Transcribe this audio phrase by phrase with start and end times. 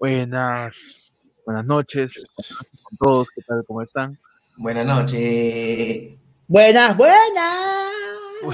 [0.00, 1.12] Buenas,
[1.44, 3.62] buenas noches a todos, ¿qué tal?
[3.66, 4.18] ¿Cómo están?
[4.56, 6.12] Buenas noches.
[6.48, 7.84] Buenas, buenas.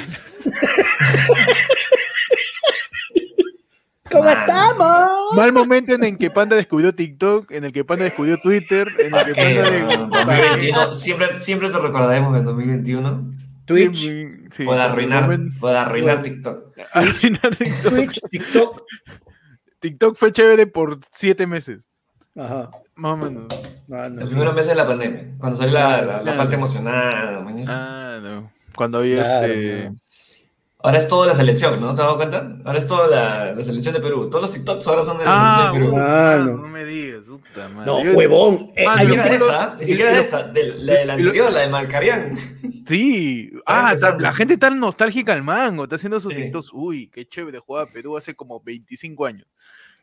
[4.10, 5.08] ¿Cómo estamos?
[5.36, 9.14] Mal momento en el que Panda descubrió TikTok, en el que Panda descubrió Twitter, en
[9.14, 10.08] el que Panda...
[10.24, 13.34] 2021, siempre, siempre te recordaremos en 2021.
[13.66, 16.76] Twitch, Sí, sí, Por arruinar, por arruinar TikTok.
[16.92, 17.92] arruinar TikTok.
[17.92, 18.82] Twitch, TikTok.
[19.90, 21.84] TikTok fue chévere por siete meses,
[22.36, 22.70] Ajá.
[22.94, 23.44] más o menos.
[23.88, 26.36] No, no, Los primeros meses de la pandemia, cuando salió la, la, la Claro.
[26.38, 27.44] parte emocionada.
[27.68, 28.50] Ah, no.
[28.74, 29.92] Cuando había Claro, este...
[30.82, 31.86] Ahora es toda la selección, ¿no?
[31.88, 32.58] ¿Te has dado cuenta?
[32.64, 34.28] Ahora es toda la, la selección de Perú.
[34.30, 36.04] Todos los TikToks ahora son de la Ah, selección de Perú.
[36.06, 36.56] Ah, ah, no.
[36.58, 37.86] no me digas, puta madre.
[37.86, 38.68] No, Yo- huevón.
[38.76, 41.60] Eh, Ah, Ni siquiera esta, ni siquiera lo- esta, de, la de la anterior, la
[41.60, 42.32] de Marcarián.
[42.86, 46.36] Sí, ah, la gente está nostálgica al mango, está haciendo sus Sí.
[46.42, 46.68] TikToks.
[46.72, 49.48] Uy, qué chévere jugaba Perú hace como 25 años.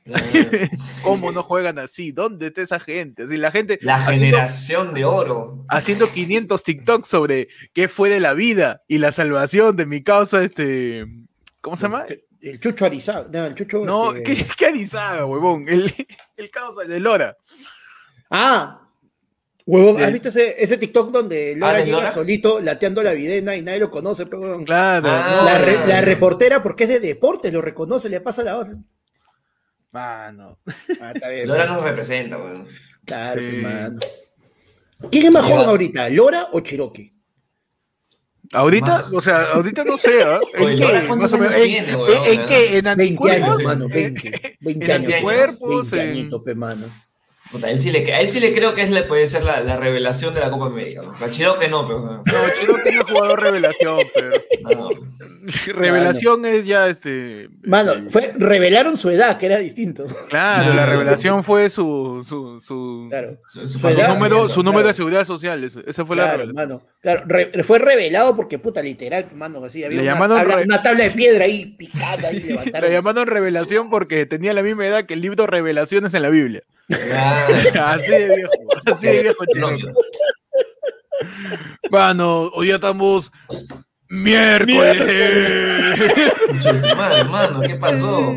[1.04, 2.12] ¿Cómo no juegan así?
[2.12, 3.23] ¿Dónde está esa gente?
[3.23, 5.66] Así, la gente la haciendo, generación de oro.
[5.70, 10.44] haciendo 500 TikToks sobre qué fue de la vida y la salvación de mi causa,
[10.44, 11.06] este...
[11.62, 12.06] ¿Cómo se llama?
[12.42, 13.28] El Chucho Arizaga.
[13.31, 13.86] No, el Chucho.
[13.86, 15.66] No, este- ¿qué, qué Arizaga, huevón?
[15.70, 15.94] El,
[16.36, 17.38] el causa de Lora.
[18.30, 18.80] Ah.
[19.66, 22.12] Huevón, ¿has visto ese, ese TikTok donde Lora Ah, ¿de llega Lora?
[22.12, 24.26] solito lateando la videna y nadie lo conoce?
[24.26, 24.62] Pero?
[24.66, 25.08] Claro.
[25.09, 25.38] Ah.
[25.38, 25.46] no.
[25.46, 28.68] la, re- la reportera, porque es de deporte, lo reconoce, le pasa la voz.
[29.94, 30.60] Ah, no.
[31.02, 31.48] Ah, está bien.
[31.48, 32.66] Lora nos representa, weón.
[33.06, 33.56] Claro, Sí.
[33.58, 34.00] hermano.
[35.12, 37.14] ¿Quién es más joven ahorita, Lora o Cherokee?
[38.52, 40.40] Ahorita, Más- o sea, ahorita no sé, ¿ah?
[40.54, 41.04] ¿En qué?
[41.08, 42.78] ¿cuántos años ¿en- tiene, en- ¿En qué?
[42.78, 43.50] ¿En 20 anticuerpos?
[43.50, 44.58] años, mano, ¿En- 20.
[44.62, 45.10] 20 en años.
[45.12, 46.86] anticuerpos, 20 en- añitos, pe, mano.
[47.52, 49.59] Puta, él sí le, a él sí le creo que es la- puede ser la,
[49.62, 51.02] la revelación de la Copa América.
[51.04, 51.26] ¿no?
[51.26, 52.00] A Chiroque no, pero.
[52.00, 54.31] No, Cherokee no es jugador revelación, pero...
[54.64, 54.90] No,
[55.68, 57.50] Revelación es ya este.
[57.64, 60.06] Mano, este, fue, revelaron su edad, que era distinto.
[60.30, 60.74] Claro, No.
[60.74, 62.24] la revelación fue su.
[62.28, 63.38] su, su, Claro.
[63.46, 64.88] su, su Su su edad, número, su número claro.
[64.88, 65.64] de seguridad social.
[65.86, 66.56] Esa fue la revelación.
[66.56, 66.82] mano.
[67.02, 70.64] Claro, re- fue revelado porque, puta, literal, mano, así había Le una, llamaron tabla, re-
[70.64, 72.90] una tabla de piedra ahí picada y levantaron.
[72.90, 76.64] La llamaron revelación porque tenía la misma edad que el libro Revelaciones en la Biblia.
[76.88, 77.43] Claro.
[77.86, 78.52] Así de viejo.
[78.86, 79.94] Así de viejo, No, Cherokee.
[81.92, 83.31] Mano, hoy ya estamos.
[84.09, 86.00] Miércoles.
[86.82, 88.36] Su madre, hermano, ¿qué pasó?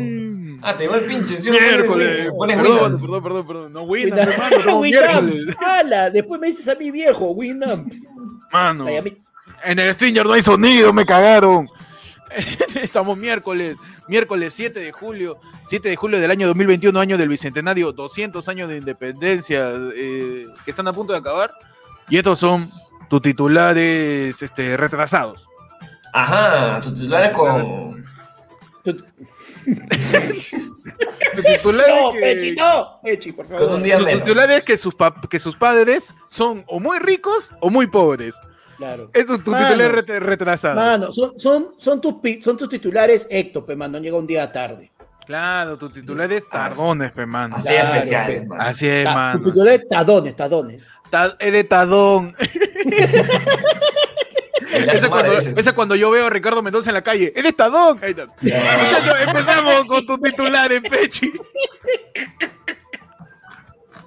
[0.63, 1.57] Ah, te va el pinche encima.
[1.59, 2.29] Miércoles.
[2.35, 3.01] Pones Perdón, Winamp.
[3.01, 3.73] perdón, perdón, perdón.
[3.73, 5.55] No, Winamp, hermano, estamos Winamp, miércoles.
[5.65, 7.91] ala, Después me dices a mi viejo, Winamp.
[8.51, 8.85] Mano.
[9.63, 11.67] En el Stinger no hay sonido, me cagaron.
[12.81, 13.77] Estamos miércoles,
[14.07, 15.39] miércoles 7 de julio,
[15.69, 20.71] 7 de julio del año 2021, año del bicentenario, 200 años de independencia eh, que
[20.71, 21.51] están a punto de acabar.
[22.09, 22.67] Y estos son
[23.09, 25.45] tus titulares este, retrasados.
[26.13, 28.03] Ajá, tus titulares con.
[28.83, 29.03] Tú-
[31.35, 32.99] Tus titulares, No, que, Pechi, no.
[33.03, 33.65] Pechi, por favor.
[33.67, 34.23] Con un día tus menos.
[34.23, 34.95] titulares que, sus
[35.29, 38.33] que sus padres son o muy ricos o muy pobres.
[38.77, 39.09] Claro.
[39.13, 39.67] Estos tus Mano.
[39.67, 40.77] titulares ret- retrasados.
[40.77, 43.97] Mano, son, son, son, tus, son tus titulares ectope, mano.
[43.99, 44.91] Llega un día tarde.
[45.25, 47.55] Claro, tus titulares tardones, pe, mano.
[47.57, 48.45] Así Claro, especiales, pe.
[48.47, 48.63] mano.
[48.63, 49.41] Así es, Ta- mano.
[49.41, 50.89] tus titulares tadones, tadones.
[51.09, 52.35] Ta- Es de tadón.
[54.99, 57.33] Su madre, cuando, yo veo a Ricardo Mendoza en la calle.
[57.35, 57.97] ¡Eres Tadón!
[58.01, 58.27] Ahí está.
[58.27, 61.31] Muchachos, empezamos con tu titular en Pechi.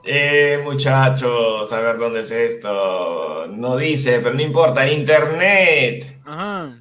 [0.05, 3.47] Eh, muchachos, a ver dónde es esto.
[3.49, 4.91] No dice, pero no importa.
[4.91, 6.19] Internet.
[6.25, 6.77] Ajá.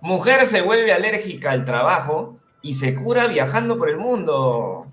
[0.00, 4.86] Mujer se vuelve alérgica al trabajo y se cura viajando por el mundo.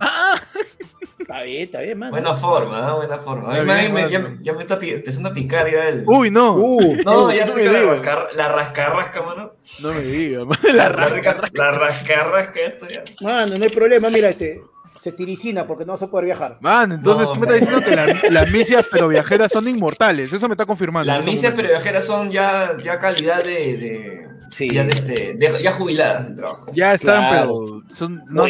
[1.19, 2.11] Está bien, está bien, mano.
[2.11, 2.95] Buena forma, ¿eh?
[2.95, 3.49] buena forma.
[3.49, 6.03] A mí Está me- bien, me- ya, me está empezando a picar ya el...
[6.07, 6.55] Uy, no.
[6.55, 7.97] Uh, no, uh, ya no estoy con la, digas.
[8.05, 9.51] rasca, la rascarrasca, mano.
[9.83, 10.43] No me digas.
[10.63, 11.15] La, La la, rasca.
[11.15, 13.03] rica- la rascarrasca esto ya.
[13.21, 14.59] Mano, no hay problema, mira, este.
[14.99, 16.57] Se tiricina porque no vas a poder viajar.
[16.61, 20.33] Man, entonces No, tú me estás diciendo que la- las misias pero viajeras son inmortales.
[20.33, 21.11] Eso me está confirmando.
[21.11, 23.77] Las misias pero viajeras son ya, ya calidad de...
[23.77, 24.67] de Sí.
[24.69, 26.65] Ya, de este, de- ya jubiladas del trabajo.
[26.73, 27.63] Ya están, Claro.
[27.87, 28.45] pero son no,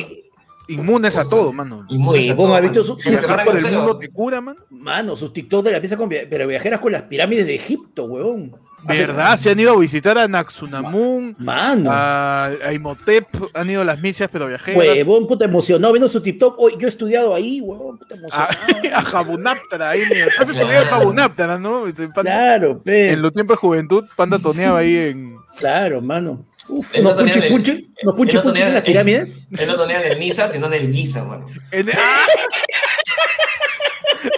[0.67, 1.85] inmunes a todo, mano.
[1.89, 2.93] Inmunes a todo, ¿has visto mano.
[2.95, 3.77] su- Se su- agarran Por el el celo.
[3.79, 4.55] mundo te cura, man.
[4.69, 8.05] Mano, sus TikTok de la pieza con vi- pero viajeras con las pirámides de Egipto,
[8.05, 8.55] huevón.
[8.83, 9.37] ¿Verdad?
[9.37, 11.89] Se han ido a visitar a Naxunamun, Mano.
[11.91, 14.77] a, a Imhotep, han ido a las misias pero viajeras.
[14.77, 16.55] Huevón, puta emocionado viendo su TikTok.
[16.59, 18.97] Hoy yo he estudiado ahí, huevón, puta a, emocionado.
[18.97, 20.27] a Jabunaptara, ahí mira.
[20.39, 21.83] Has estudiado Jabunaptara, ¿no?
[22.13, 23.11] Panda- claro, pe.
[23.11, 25.35] En los tiempos de juventud, Panda toneaba ahí en.
[25.57, 26.45] Claro, mano.
[26.69, 29.41] Uf, Él ¿nos no punchi él no punchis tenía en las pirámides?
[29.57, 31.47] Él no tenía en el Niza, sino en el Giza, mano.
[31.71, 32.25] en- ¡Ah!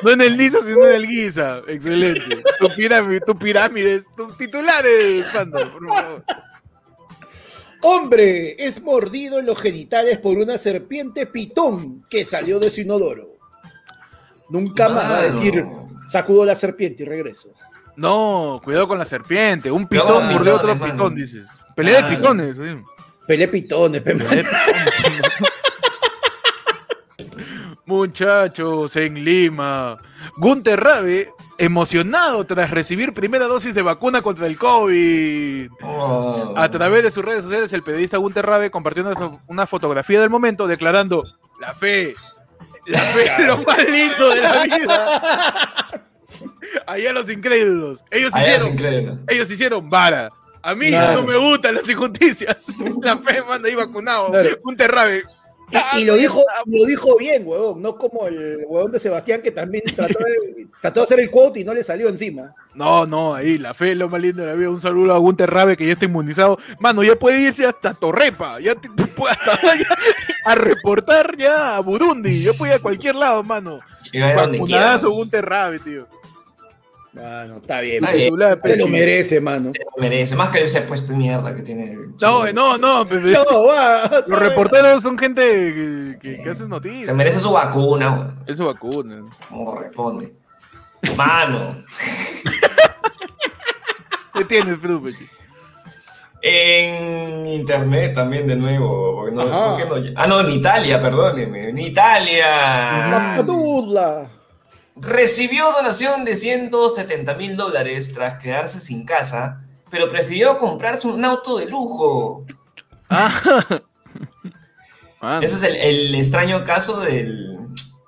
[0.03, 1.61] No en el Niza, sino en el Guisa.
[1.67, 2.43] Excelente.
[2.59, 6.23] Tu pirámide, tu pirámides, tus titulares, Panda, por favor.
[7.83, 13.25] Hombre es mordido en los genitales por una serpiente pitón que salió de su inodoro.
[14.49, 15.63] Nunca más va a decir,
[16.05, 17.49] sacudo la serpiente y regreso.
[17.95, 19.71] No, cuidado con la serpiente.
[19.71, 21.47] Un pitón mordió otro pitón, dices.
[21.75, 22.57] Pelea de Ah, pitones.
[22.57, 22.83] sí.
[23.27, 25.50] Pelé pitones, pe, Pelea de pitones.
[27.85, 29.97] Muchachos, en Lima.
[30.37, 35.69] Gunter Rabe, emocionado tras recibir primera dosis de vacuna contra el COVID.
[35.83, 36.53] Oh.
[36.55, 40.29] A través de sus redes sociales, el periodista Gunter Rabe compartió una, una fotografía del
[40.29, 41.23] momento declarando
[41.59, 42.15] la fe,
[42.85, 46.01] la fe es lo más lindo de la vida.
[46.87, 48.03] Allá los incrédulos.
[48.09, 50.29] Ellos Allá hicieron, ellos hicieron vara.
[50.63, 51.21] A mí Claro.
[51.21, 52.67] no me gustan las injusticias.
[53.01, 54.29] La fe manda ahí vacunado.
[54.29, 54.49] Claro.
[54.63, 55.23] Gunter Rabe.
[55.71, 59.51] Y, y lo dijo, lo dijo bien, huevón, no como el huevón de Sebastián que
[59.51, 62.53] también trató de, trató de hacer el quote y no le salió encima.
[62.73, 64.69] No, no, ahí la fe es lo más lindo de la vida.
[64.69, 66.57] Un saludo a Gunter Rabe que ya está inmunizado.
[66.79, 68.59] Mano, ya puede irse hasta Torrepa.
[68.59, 69.97] Ya te- te puede hasta allá
[70.45, 72.41] a reportar ya a Burundi.
[72.43, 73.79] Yo puedo ir a cualquier lado, mano.
[75.11, 76.07] Gunter Rabe, tío.
[77.13, 78.33] Bueno, está bien, Está bien.
[78.63, 79.71] Se lo merece, mano.
[79.73, 80.35] Se lo merece.
[80.35, 81.97] Más que ese puesto de mierda que tiene.
[82.21, 83.03] No, no, no.
[83.05, 84.09] va.
[84.27, 87.07] Los reporteros son gente que, que, que hace noticias.
[87.07, 88.43] Se merece su vacuna, weón.
[88.47, 89.23] Eso vacuna.
[89.49, 90.31] Como corresponde.
[91.17, 91.75] Mano.
[94.33, 95.27] ¿Qué tienes, Frupechi?
[96.41, 99.15] En internet también de nuevo.
[99.15, 99.75] porque no- Ajá.
[99.75, 100.13] ¿por qué no?
[100.15, 101.69] Ah, no, en Italia, perdóneme.
[101.69, 102.47] En Italia.
[103.85, 104.29] La.
[104.95, 111.57] Recibió donación de 170 mil dólares tras quedarse sin casa, pero prefirió comprarse un auto
[111.57, 112.45] de lujo.
[115.21, 115.41] Mano.
[115.45, 117.57] Ese es el, el extraño caso del-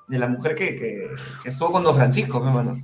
[0.07, 1.09] de la mujer que, que-
[1.41, 2.75] que estuvo con Don Francisco, mi hermano.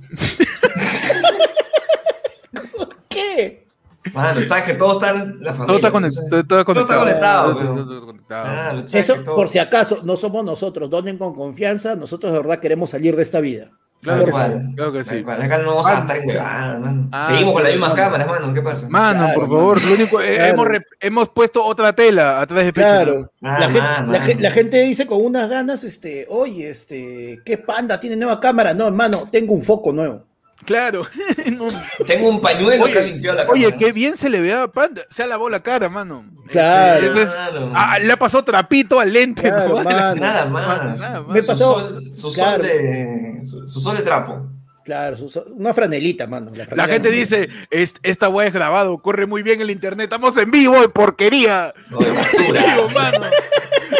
[3.08, 3.66] ¿Qué?
[4.14, 5.66] Mano, sabes que todo está en la familia.
[5.66, 6.28] Todo está conectado.
[6.30, 7.00] Todo está conectado.
[7.00, 7.76] conectado, Todo- weón.
[7.76, 8.44] todo- todo conectado.
[8.44, 12.60] Claro, sabes Eso, por si acaso, no somos nosotros, donen con confianza, nosotros de verdad
[12.60, 13.70] queremos salir de esta vida.
[14.02, 14.52] Claro, cual.
[14.52, 14.74] favor.
[14.76, 15.22] Claro que sí.
[15.22, 15.42] cual.
[15.42, 17.08] Acá no vamos a estar en huevadas, mano.
[17.12, 18.02] Ah, Seguimos con las mismas mano.
[18.02, 18.54] cámaras, mano.
[18.54, 18.88] ¿Qué pasa?
[18.88, 20.52] Mano, Claro, por favor, lo único, eh, Claro.
[20.54, 20.68] hemos,
[21.00, 22.86] hemos puesto otra tela atrás de pecho.
[22.86, 23.32] Claro.
[23.42, 28.00] Ah, la, gente, man, la gente dice con unas ganas, este, oye, este, ¿qué panda
[28.00, 28.72] tiene nueva cámara?
[28.74, 30.24] No, hermano, tengo un foco nuevo.
[30.64, 31.06] Claro.
[31.50, 31.66] No.
[32.06, 33.78] Tengo un pañuelo Oye, que ha limpiado la Oye, cámara.
[33.78, 35.02] qué bien se le ve a Panda.
[35.10, 36.24] Se ha lavado la cara, mano.
[36.48, 37.06] Claro.
[37.06, 37.72] Eso es- Claro.
[37.74, 39.42] ah, le ha pasado trapito al lente.
[39.42, 39.84] Claro, ¿no?
[39.84, 40.14] mano.
[40.16, 41.00] Nada más.
[41.00, 41.28] Nada más.
[41.28, 42.62] Me Su pasó- sol, su claro.
[42.62, 44.46] sol de, su, su sol de trapo.
[44.84, 45.16] Claro,
[45.56, 46.50] una franelita, mano.
[46.72, 50.36] La gente no- dice, "Est- esta weá es grabado, corre muy bien el internet, estamos
[50.38, 51.72] en vivo, de porquería.
[51.90, 52.62] No, de basura.
[52.76, 53.26] Digo, mano.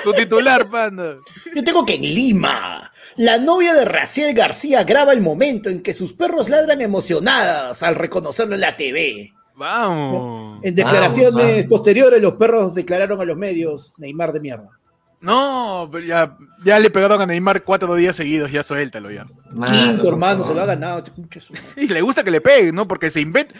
[0.02, 1.16] Tu titular, Panda.
[1.54, 5.92] Yo tengo que en Lima, la novia de Raciel García graba el momento en que
[5.92, 9.32] sus perros ladran emocionadas al reconocerlo en la TV.
[9.56, 10.60] Vamos.
[10.62, 11.66] En declaraciones Vamos, vamos.
[11.66, 14.70] posteriores, los perros declararon a los medios Neymar de mierda.
[15.20, 16.34] No, pero ya,
[16.64, 19.26] ya le pegaron a Neymar cuatro días seguidos, ya suéltalo ya.
[19.66, 21.02] Quinto, hermano, se lo ha ganado.
[21.04, 22.88] este Y le gusta que le peguen, ¿no?
[22.88, 23.54] Porque se inventa.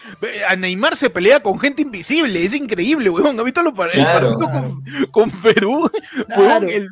[0.49, 3.39] A Neymar se pelea con gente invisible, es increíble, weón.
[3.39, 4.39] ¿Has visto lo par- el Claro.
[4.39, 5.91] partido con, con Perú?
[6.27, 6.43] Claro.
[6.43, 6.89] Weón, el-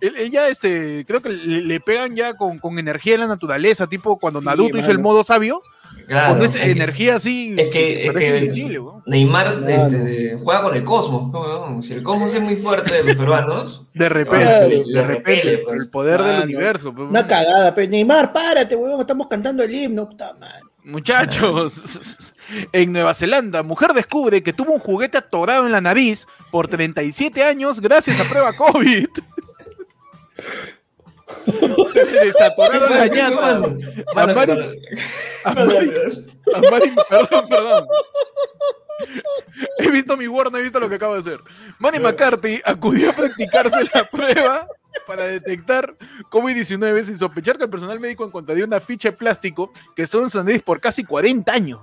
[0.00, 3.26] el- el ya este, creo que le, le pegan ya con, con energía en la
[3.28, 5.62] naturaleza, tipo cuando Sí, Naruto hizo el modo sabio,
[6.06, 8.80] Claro, con esa es que- energía así, Es que, es que.
[9.06, 9.68] Neymar Claro.
[9.68, 11.84] este, juega con el cosmos.
[11.86, 14.68] Si el cosmos es muy fuerte de los peruanos, De repente, Claro.
[14.68, 15.82] de Le repente, repele, pues.
[15.84, 16.94] el poder del universo.
[16.94, 20.60] pues, Una cagada, pero Neymar, párate, weón, estamos cantando el himno, puta madre.
[20.84, 21.80] Muchachos,
[22.72, 27.42] en Nueva Zelanda, mujer descubre que tuvo un juguete atorado en la nariz por 37
[27.44, 29.06] años gracias a prueba COVID.
[32.24, 33.34] Desatoraron la ñata.
[33.58, 34.72] Mano, A mano, Mari- mano.
[35.44, 35.92] a Mari-
[36.54, 37.86] a Mari- perdón, perdón.
[39.78, 41.40] He visto mi Word, no he visto lo que acabo de hacer.
[41.78, 44.66] Manny McCarthy acudió a practicarse la prueba
[45.06, 45.94] para detectar
[46.30, 50.30] COVID-19 sin sospechar que el personal médico encontraría una ficha de plástico que estuvo en
[50.30, 51.80] su nariz por casi 40 años.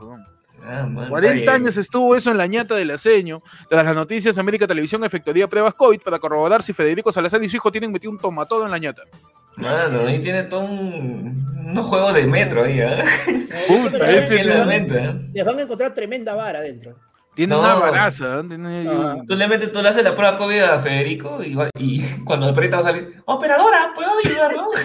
[0.61, 1.49] Ah, man, está 40 bien.
[1.49, 3.41] años estuvo eso en la ñata del aceño.
[3.69, 7.55] Tras las noticias, América Televisión efectuaría pruebas COVID para corroborar si Federico Salazar y su
[7.57, 9.03] hijo tienen metido un tomatodo en la ñata.
[9.59, 12.87] Mano, ahí tiene todo un, unos juegos de metro ahí, ¿eh?
[13.67, 15.15] Puta, Pero este Que les, la van, mente, ¿eh?
[15.33, 16.95] les van a encontrar tremenda vara adentro.
[17.35, 17.59] Tiene No.
[17.61, 18.39] una baraza.
[18.39, 18.43] ¿eh?
[18.47, 21.39] Tiene un- Tú le metes, tú le haces la prueba COVID a Federico
[21.77, 24.65] y, cuando aprieta va a salir, operadora, ¿puedo ayudarlo?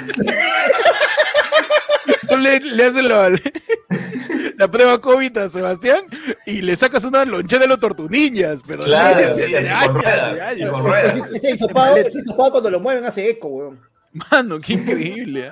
[2.29, 3.31] Tú le, le haces la,
[4.59, 6.01] la prueba COVID a Sebastián
[6.47, 8.61] y le sacas una lonchera de los tortunillas.
[8.67, 13.81] Pero Claro, sí, de- de con ruedas, ese hisopado cuando lo mueven hace eco, weón.
[14.31, 15.49] Mano, qué increíble.
[15.49, 15.51] ¿eh?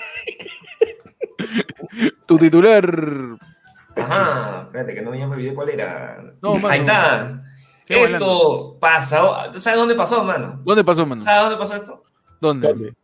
[2.27, 2.89] tu titular.
[3.97, 6.23] Ajá, espérate que no ya me olvidé cuál era.
[6.41, 6.69] No, mano.
[6.69, 7.43] Ahí está.
[7.87, 9.37] Qué Esto pasó.
[9.53, 10.61] ¿Tú sabes dónde pasó, mano?
[10.65, 11.21] ¿Dónde pasó, mano?
[11.21, 12.05] ¿Sabes dónde pasó esto?
[12.41, 12.69] ¿Dónde?
[12.69, 12.95] ¿Dónde?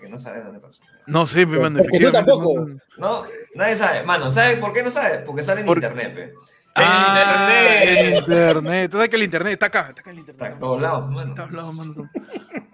[0.00, 0.82] Que no sabes dónde pasó.
[1.06, 1.78] No sé, mi mano.
[1.78, 2.66] Porque tú efectivamente, tampoco.
[2.98, 3.24] no-
[3.54, 4.02] nadie sabe.
[4.02, 5.18] Mano, ¿sabe por qué no sabe?
[5.20, 6.34] Porque sale en Por- internet, pe.
[6.74, 8.18] Ah, en internet.
[8.18, 8.90] internet.
[8.90, 10.42] Tú sabes que el internet está acá, está acá el internet.
[10.42, 11.30] Está en todos lados, mano.
[11.30, 12.10] Está mano.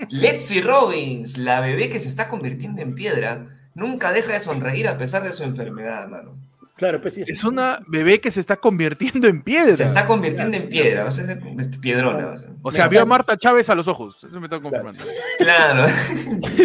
[0.08, 4.96] Lexi Robbins, la bebé que se está convirtiendo en piedra, nunca deja de sonreír a
[4.98, 6.36] pesar de su enfermedad, mano.
[6.76, 7.24] Claro, pues sí.
[7.26, 9.74] Es una bebé que se está convirtiendo en piedra.
[9.74, 12.26] Se está convirtiendo en piedra, va a ser este, piedrona.
[12.26, 12.50] Va a ser.
[12.62, 14.22] O sea, vio a Marta Chávez a los ojos.
[14.22, 15.02] Eso me está confirmando.
[15.38, 15.86] Claro.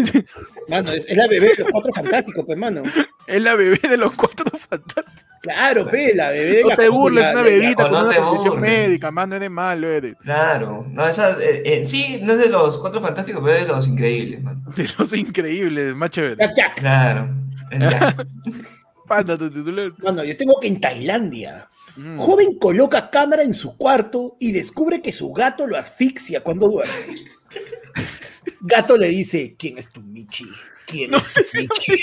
[0.69, 2.83] Mano, es, es la bebé de los cuatro fantásticos, pues, mano.
[3.25, 5.32] Es la bebé de los cuatro fantásticos.
[5.43, 8.27] Claro, pe, la bebé de No la te burles, una bebita no con te una
[8.27, 8.79] condición burles.
[8.79, 10.15] médica, mano, eres malo, eres.
[10.21, 10.87] Claro.
[10.89, 13.85] No, esa, eh, eh, sí, no es de los cuatro fantásticos, pero es de los
[13.85, 14.61] increíbles, mano.
[14.77, 16.37] De los increíbles, más chévere.
[16.55, 16.75] Jack.
[16.79, 17.29] Claro.
[17.69, 17.81] Es.
[19.07, 19.91] Panda, tu titular.
[19.97, 21.67] Mano, yo tengo que en Tailandia.
[21.97, 22.17] Mm.
[22.19, 26.93] Joven coloca cámara en su cuarto y descubre que su gato lo asfixia cuando duerme.
[28.61, 30.47] Gato le dice, ¿quién es tu Michi?
[30.85, 32.01] ¿Quién es tu Michi?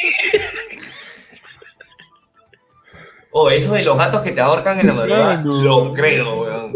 [3.32, 6.74] Oh, eso de los gatos que te ahorcan en la madrugada, lo creo, weón.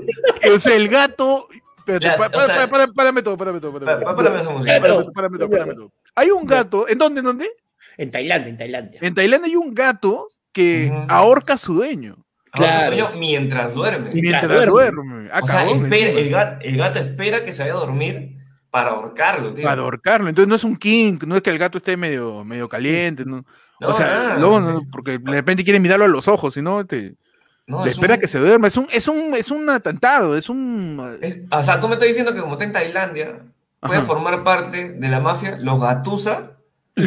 [0.55, 1.49] O sea, el gato.
[1.79, 4.05] Espérate, o sea- párame todo, párame todo, párame todo.
[4.05, 4.79] pa- Párame esa música.
[4.79, 4.85] Gato.
[4.85, 5.93] Párame todo, párame todo, párame todo.
[6.15, 7.51] Hay un gato, ¿en dónde, en dónde?
[7.99, 8.99] En Tailandia, en Tailandia.
[9.03, 12.17] En Tailandia hay un gato que ahorca a su dueño
[12.53, 12.87] Ahorca Claro.
[12.97, 14.11] sueño mientras duerme.
[14.13, 15.03] Mientras mientras duerme.
[15.03, 15.31] duerme.
[15.43, 18.37] O sea, espera- el, gato, el gato espera que se vaya a dormir
[18.71, 19.65] para ahorcarlo, tío.
[19.65, 20.29] Para ahorcarlo.
[20.29, 23.25] Entonces no es un kink, no es que el gato esté medio, medio caliente.
[23.25, 23.45] ¿no?
[23.85, 26.63] No, o sea, nada, luego, no, porque de repente quiere mirarlo a los ojos, si
[26.63, 27.15] no, te,
[27.67, 28.67] No, le es espera un- que se duerma.
[28.69, 31.19] Es un, es un, es un atentado, es un.
[31.21, 33.41] es- o sea, tú me estás diciendo que como está en Tailandia,
[33.81, 34.07] puede Ajá.
[34.07, 36.53] formar parte de la mafia los Gatusa.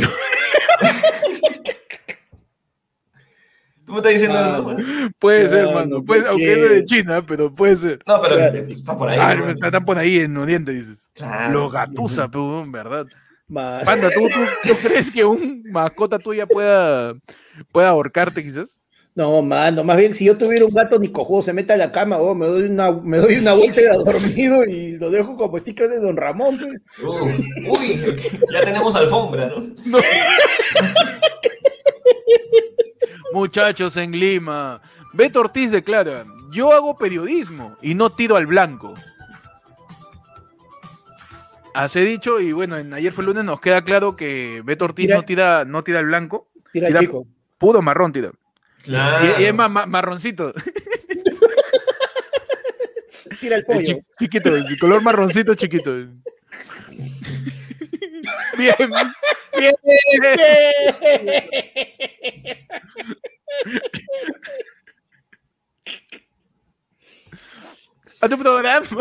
[3.85, 4.63] ¿Tú me estás diciendo Ah, eso?
[4.63, 5.13] man?
[5.17, 5.95] Puede ser, no, mano.
[5.97, 7.99] ¿por puede- aunque es de China, pero puede ser.
[8.05, 8.73] No, pero Claro, que- sí.
[8.73, 9.17] está por ahí.
[9.21, 9.49] Ah, man.
[9.63, 10.97] están por ahí en Oriente, dices.
[11.13, 11.53] Claro.
[11.53, 13.05] Los gatusa, pero en verdad.
[13.53, 17.15] Panda, ¿tú, tú, tú crees que un mascota tuya pueda,
[17.71, 18.81] pueda ahorcarte, quizás?
[19.15, 21.91] No, mano, más bien si yo tuviera un gato ni cojudo se mete a la
[21.91, 25.57] cama, oh, me doy una, me doy una vuelta de dormido y lo dejo como
[25.57, 26.59] sticker de Don Ramón.
[27.03, 28.15] Uf, uy,
[28.53, 29.49] ya tenemos alfombra,
[29.85, 29.97] ¿no?
[33.33, 34.81] Muchachos en Lima.
[35.13, 38.93] Beto Ortiz declara: Yo hago periodismo y no tiro al blanco.
[41.83, 45.15] Hace dicho, y bueno, en ayer fue lunes, nos queda claro que Beto Ortiz Tira-
[45.17, 47.27] no tira, no tira al blanco, Tira el Tira- chico.
[47.59, 48.31] puro marrón tira.
[48.83, 49.25] Claro.
[49.39, 50.53] Y, y es ma- marroncito.
[53.39, 53.81] Tira el El pollo.
[53.81, 55.93] chi- chiquito, el color marroncito chiquito.
[58.57, 58.73] Bien,
[59.57, 59.73] bien.
[68.21, 68.87] A tu programa.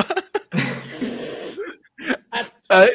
[2.68, 2.88] Ay,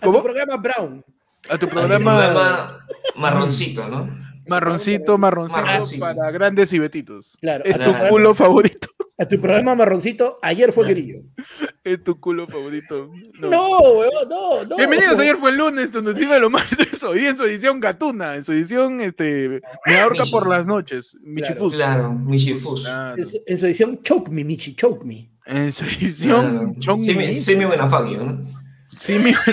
[0.00, 1.04] A tu programa Brown.
[1.48, 2.86] A tu programa programa
[3.16, 4.08] marroncito, ¿no?
[4.46, 6.00] marroncito, marroncito Marroncito.
[6.00, 7.36] para grandes y betitos.
[7.40, 7.64] Claro.
[7.64, 8.88] Es a, tu culo favorito.
[9.20, 11.20] A tu programa marroncito, ayer fue grillo.
[11.84, 13.10] Es tu culo favorito.
[13.38, 13.50] No.
[13.50, 14.76] No, weón, no, no.
[14.76, 17.10] Bienvenidos, ayer fue el lunes, donde tiene lo más de eso.
[17.10, 20.32] Hoy en su edición Gatuna, en su edición este, Me ahorca Michi.
[20.32, 21.16] por las noches.
[21.22, 21.74] Michifus.
[21.74, 22.84] Claro, Michifus.
[22.84, 23.16] Claro.
[23.18, 25.30] En su, en su edición Choke Me, Michi, Choke Me.
[25.46, 26.98] En su edición Claro.
[26.98, 27.32] Semi, Mi.
[27.32, 28.42] semi Buenafagio, ¿no?
[28.96, 29.32] Sí, mi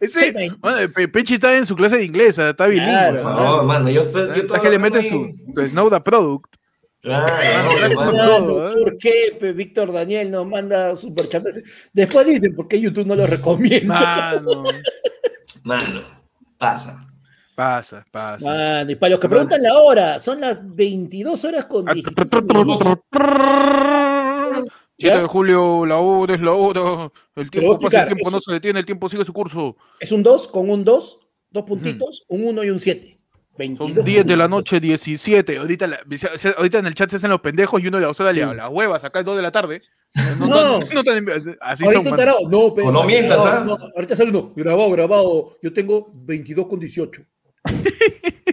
[0.00, 0.48] Ese, Semi.
[0.60, 2.90] bueno, Pe- Pechi está en su clase de inglés, está bilingüe.
[2.90, 3.38] Claro, Por ¿no?
[3.38, 4.26] favor, mano, yo estoy.
[4.28, 6.46] Yo Está que le mete su, su Snowda Product.
[7.02, 7.26] Claro,
[7.94, 8.74] todo, ¿eh?
[8.84, 11.44] ¿Por qué pe, Víctor Daniel nos manda superchat?
[11.92, 14.40] Después dicen, ¿por qué YouTube no lo recomienda?
[14.40, 14.62] Mano,
[15.64, 16.00] Mano,
[16.56, 17.04] pasa.
[17.56, 18.44] pasa, pasa.
[18.44, 22.98] Mano, y para los que preguntan la hora, son las 22 horas con 17 minutos.
[23.10, 24.62] 7
[24.98, 25.20] ¿Ya?
[25.22, 27.10] de julio, la hora es la hora.
[27.34, 29.76] El tiempo pasa, el tiempo no se detiene, el tiempo sigue su curso.
[29.98, 31.18] Es un 2 con un 2,
[31.50, 33.21] dos puntitos, un 1 y un 7.
[33.58, 35.58] 22 Son 10 de la noche, 17.
[35.58, 36.00] Ahorita, la-
[36.56, 38.54] ahorita en el chat se hacen los pendejos y uno le va a dale a
[38.54, 39.82] las huevas, acá es 2 de la tarde.
[40.38, 40.48] No, No.
[40.48, 41.02] no, no
[41.60, 42.38] así Ahorita son, tarado.
[42.48, 42.92] No, pero.
[42.92, 43.62] No mientas, ¿ah?
[43.66, 44.52] no, ahorita sale uno.
[44.56, 45.58] Grabado, grabado.
[45.62, 47.22] Yo tengo 22 con 18.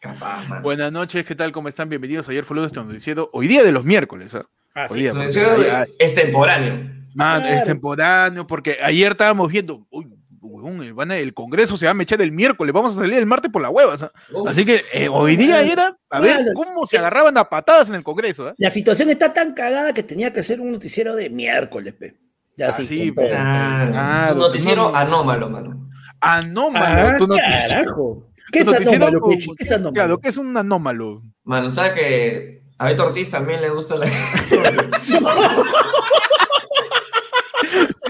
[0.00, 0.62] Capaz, mano.
[0.62, 1.50] Buenas noches, ¿qué tal?
[1.50, 1.88] ¿Cómo están?
[1.88, 2.28] Bienvenidos.
[2.28, 4.34] Ayer fue lunes, estamos diciendo hoy día de los miércoles.
[4.34, 4.42] ¿ah?
[4.74, 5.36] Así Hoy día, es.
[5.72, 6.88] ay, es temporáneo.
[7.14, 7.66] man, es Claro.
[7.66, 10.06] temporáneo, porque ayer estábamos viendo, uy,
[10.48, 13.14] huevón, el, van a- el congreso se va a mechar el miércoles, vamos a salir
[13.18, 14.02] el martes por la huevas.
[14.02, 14.10] ¿ah?
[14.32, 14.48] Uf.
[14.48, 18.02] Así que eh, hoy día era a ver cómo se agarraban a patadas en el
[18.02, 18.48] congreso.
[18.48, 18.54] ¿ah?
[18.58, 22.16] La situación está tan cagada que tenía que ser un noticiero de miércoles, pe.
[22.56, 23.12] Ya Ah, sí.
[23.14, 23.92] Claro.
[23.92, 24.96] Claro, Tu noticiero no, no.
[24.96, 25.88] anómalo, mano.
[26.20, 27.08] Anómalo.
[27.08, 28.24] Ah, tu noticiero- carajo.
[28.50, 29.36] ¿Qué tu es noticiero- anómalo?
[29.56, 29.92] ¿Qué es anómalo?
[29.94, 31.22] Claro, que es un anómalo.
[31.44, 34.06] Mano, ¿sabes que a Beto Ortiz también le gusta la.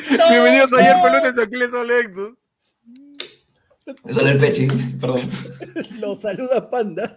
[0.09, 1.95] Bienvenidos a ayer lunes, aquí les habla
[4.07, 4.69] Eso es el pechi,
[5.01, 5.21] perdón.
[6.01, 7.15] Lo saluda Panda.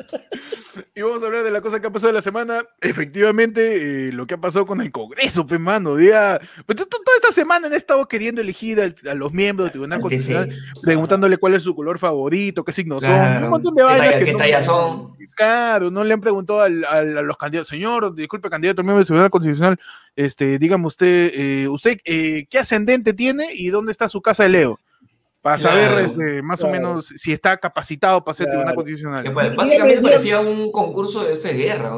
[0.96, 2.64] Y vamos a hablar de la cosa que ha pasado de la semana.
[2.80, 5.96] Efectivamente, eh, lo que ha pasado con el Congreso, pues, mano.
[5.96, 6.40] Día...
[6.66, 9.98] To- to- toda esta semana han estado queriendo elegir al- a, los miembros del Tribunal
[9.98, 13.12] Al Constitucional, preguntándole cuál es su color favorito, qué signos son.
[13.14, 13.46] Claro.
[13.46, 13.84] Un montón de
[14.26, 15.12] ¿Qué talla- no- son?
[15.36, 17.68] Claro, no le han preguntado al- al- a los candidatos.
[17.68, 19.80] Señor, disculpe, candidato miembro del Tribunal Constitucional,
[20.16, 24.50] este, dígame usted, eh, usted eh, qué ascendente tiene y dónde está su casa de
[24.50, 24.80] Leo.
[25.42, 26.74] Para saber Claro, este, más o claro.
[26.90, 28.60] menos si está capacitado para ser Claro.
[28.60, 29.24] Tribunal Constitucional.
[29.24, 31.94] Que, pues, básicamente parecía un concurso de este guerra.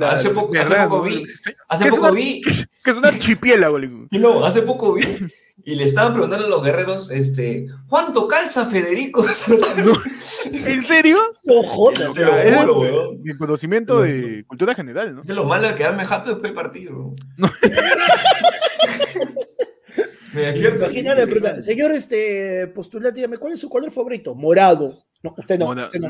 [0.00, 3.78] hace poco, hace ¿Verdad, poco vi, ¿Qué hace poco una- vi, Que es una archipiélago.
[3.80, 4.06] digo.
[4.10, 5.04] no, hace poco vi
[5.66, 9.24] y le estaban preguntando a los guerreros, este, ¿cuánto calza Federico?
[10.66, 11.18] ¿En serio?
[11.44, 12.08] No jodas.
[12.08, 13.22] Juro, weón.
[13.22, 15.22] mi conocimiento de cultura general, ¿no?
[15.22, 17.14] Es lo malo de quedarme jato después del partido.
[17.38, 17.50] No.
[20.34, 24.34] Me señor este, postulante, dígame, ¿cuál es su color favorito?
[24.34, 24.92] Morado.
[25.22, 25.66] No, usted no.
[25.66, 26.08] Mora- usted no,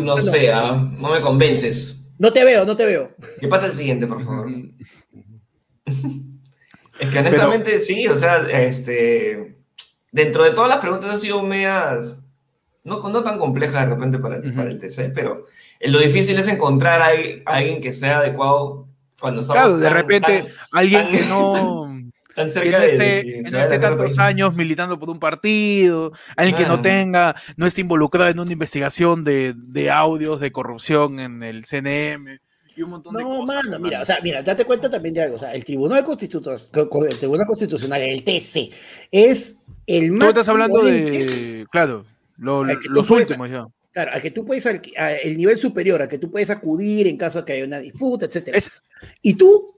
[0.00, 2.12] no, usted sé, ah, no me convences.
[2.18, 3.14] No te veo, no te veo.
[3.40, 4.48] ¿Qué pasa el siguiente, por favor?
[7.00, 9.58] Es que honestamente sí, o sea, este,
[10.12, 12.20] dentro de todas las preguntas han sido medias,
[12.84, 14.54] no, no tan complejas de repente para, Ujú.
[14.54, 15.44] para el TC, pero
[15.80, 18.86] lo difícil es encontrar a, a alguien que sea adecuado
[19.20, 21.93] cuando estamos Claro, de repente tan, alguien tan- que no...
[22.34, 24.98] tan que cerca no de, esté, de- que de no esté de tantos años militando
[24.98, 29.90] por un partido, alguien que no tenga, no esté involucrado en una investigación de, de
[29.90, 32.38] audios de corrupción en el CNM
[32.76, 33.64] y un montón de No, cosas.
[33.64, 35.36] mano, mira, o sea, mira, date cuenta también de algo.
[35.36, 36.58] O sea, el Tribunal Constitucional,
[37.08, 38.70] el Tribunal Constitucional, el TC,
[39.12, 40.28] es el Tú más.
[40.28, 42.04] estás hablando de, claro,
[42.36, 43.64] lo- tú los puedes- últimos ya.
[43.92, 47.06] Claro, a que tú puedes, al- a el nivel superior, a que tú puedes acudir
[47.06, 48.58] en caso de que haya una disputa, etcétera.
[48.58, 48.82] Es-
[49.22, 49.72] Y tú,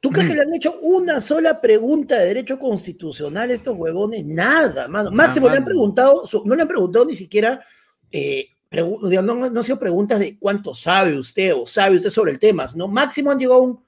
[0.00, 0.30] ¿tú crees Mm.
[0.30, 4.24] que le han hecho una sola pregunta de derecho constitucional a estos huevones?
[4.24, 5.10] Nada, mano.
[5.10, 5.66] Máximo le han mano.
[5.66, 7.60] preguntado, no le han preguntado ni siquiera,
[8.10, 12.38] eh, no, no han sido preguntas de cuánto sabe usted o sabe usted sobre el
[12.38, 12.88] tema, ¿no?
[12.88, 13.80] Máximo han llegado a un,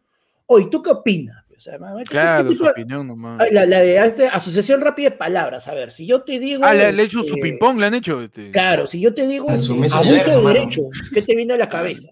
[0.46, 1.44] oye, ¿tú qué opinas?
[1.56, 1.76] O sea,
[2.08, 3.40] ¿qué- su de- opinión nomás.
[3.40, 6.64] Ah, la, la de este, asociación rápida de palabras, a ver, si yo te digo...
[6.64, 8.22] Ah, le, le han hecho su ping-pong, le han hecho.
[8.22, 8.52] Este.
[8.52, 12.10] Claro, si yo te digo abuso de derecho, ¿qué te viene a la cabeza?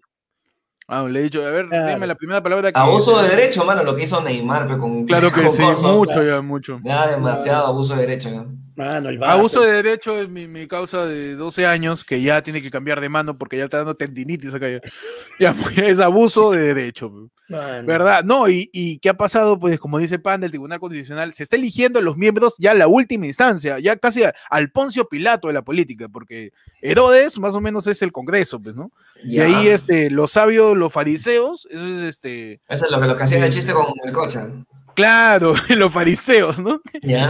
[0.89, 1.95] Ah, le he dicho, a ver, Claro.
[1.95, 2.79] dime la primera palabra que.
[2.79, 5.97] Abuso de derecho, mano, lo que hizo Neymar pe, con Claro que con sí, Corso.
[5.97, 6.81] mucho ya, mucho.
[6.85, 8.29] Ya demasiado abuso de derecho.
[8.31, 8.45] ya.
[8.77, 12.61] Mano, el Abuso de derecho es mi, mi causa de 12 años, que ya tiene
[12.61, 14.69] que cambiar de mano porque ya está dando tendinitis acá.
[14.69, 14.81] Ya,
[15.41, 17.11] Ya, pues, es abuso de derecho.
[17.49, 17.87] mano.
[17.87, 18.23] ¿Verdad?
[18.25, 19.59] No, y, y ¿qué ha pasado?
[19.59, 22.79] Pues como dice Pan del Tribunal Constitucional, se está eligiendo a los miembros ya en
[22.81, 27.55] la última instancia, ya casi a- al Poncio Pilato de la política, porque Herodes más
[27.55, 28.91] o menos es el Congreso, pues, ¿no?
[29.25, 29.45] Y Ya.
[29.45, 33.23] ahí este, los sabios, los fariseos, eso es este, Eso es lo que, lo que
[33.23, 34.49] hacían el chiste con el cocha.
[34.97, 36.81] Claro, los fariseos, ¿no?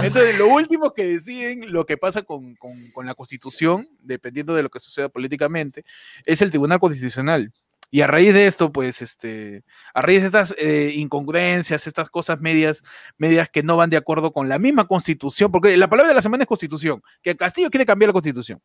[0.04, 4.62] Entonces, lo último que deciden lo que pasa con, con- con la Constitución, dependiendo de
[4.62, 5.84] lo que suceda políticamente,
[6.24, 7.52] es el Tribunal Constitucional.
[7.90, 12.40] Y a raíz de esto, pues, este, a raíz de estas eh, incongruencias, estas cosas
[12.40, 12.82] medias,
[13.16, 16.22] medias que no van de acuerdo con la misma Constitución, porque la palabra de la
[16.22, 18.60] semana es Constitución, que Castillo quiere cambiar la Constitución,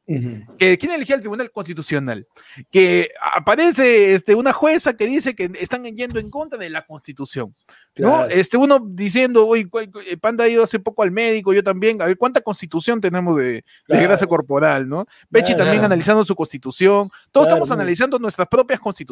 [0.57, 2.27] que quiere elegir al Tribunal Constitucional,
[2.71, 7.53] que aparece este, una jueza que dice que están yendo en contra de la Constitución.
[7.97, 8.25] ¿no?
[8.25, 12.17] Este, uno diciendo, eh, Panda ha ido hace poco al médico, yo también, a ver
[12.17, 15.05] cuánta constitución tenemos de, de grasa corporal, ¿no?
[15.29, 15.65] Pechi Claro.
[15.65, 19.10] también analizando su constitución, todos estamos analizando nuestras propias constituciones,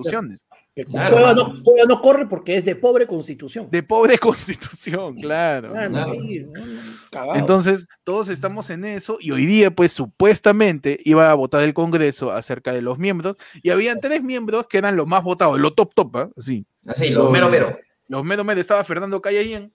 [0.75, 3.67] Que Claro, Cueva, no, Cueva no corre porque es de pobre constitución.
[3.69, 5.71] de pobre constitución, claro.
[5.73, 6.11] Claro.
[6.11, 6.81] sí, no, no,
[7.11, 7.35] cagado.
[7.35, 12.31] Entonces, todos estamos en eso y hoy día, pues supuestamente iba a votar el Congreso
[12.31, 15.93] acerca de los miembros y habían tres miembros que eran los más votados, los top
[15.93, 16.29] top, ¿ah?
[16.39, 16.65] sí.
[16.87, 17.77] Así, lo Lo- mero mero.
[18.07, 19.71] Los menos menos estaba Fernando Cayayén,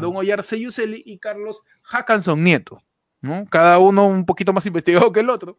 [0.00, 2.82] Don Oyar Seyuseli y Carlos Hackanson Nieto,
[3.20, 3.44] ¿no?
[3.50, 5.56] Cada uno un poquito más investigado que el otro.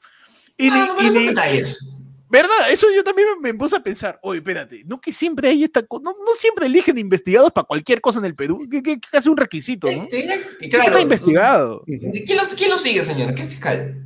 [0.58, 1.98] Y Ah, ni- no, y ni- detalles.
[2.32, 2.72] ¿Verdad?
[2.72, 4.17] Eso yo también me, me puse a pensar.
[4.24, 8.00] Oye, espérate, no que siempre hay esta cosa, no, no siempre eligen investigados para cualquier
[8.00, 10.04] cosa en el Perú, que, que, que hace un requisito, ¿no?
[10.04, 10.88] Este, ya- ¿Qué claro.
[10.91, 11.84] está investigado?
[11.86, 13.34] ¿Quién lo, quién lo sigue, señor?
[13.36, 14.06] ¿Qué fiscal?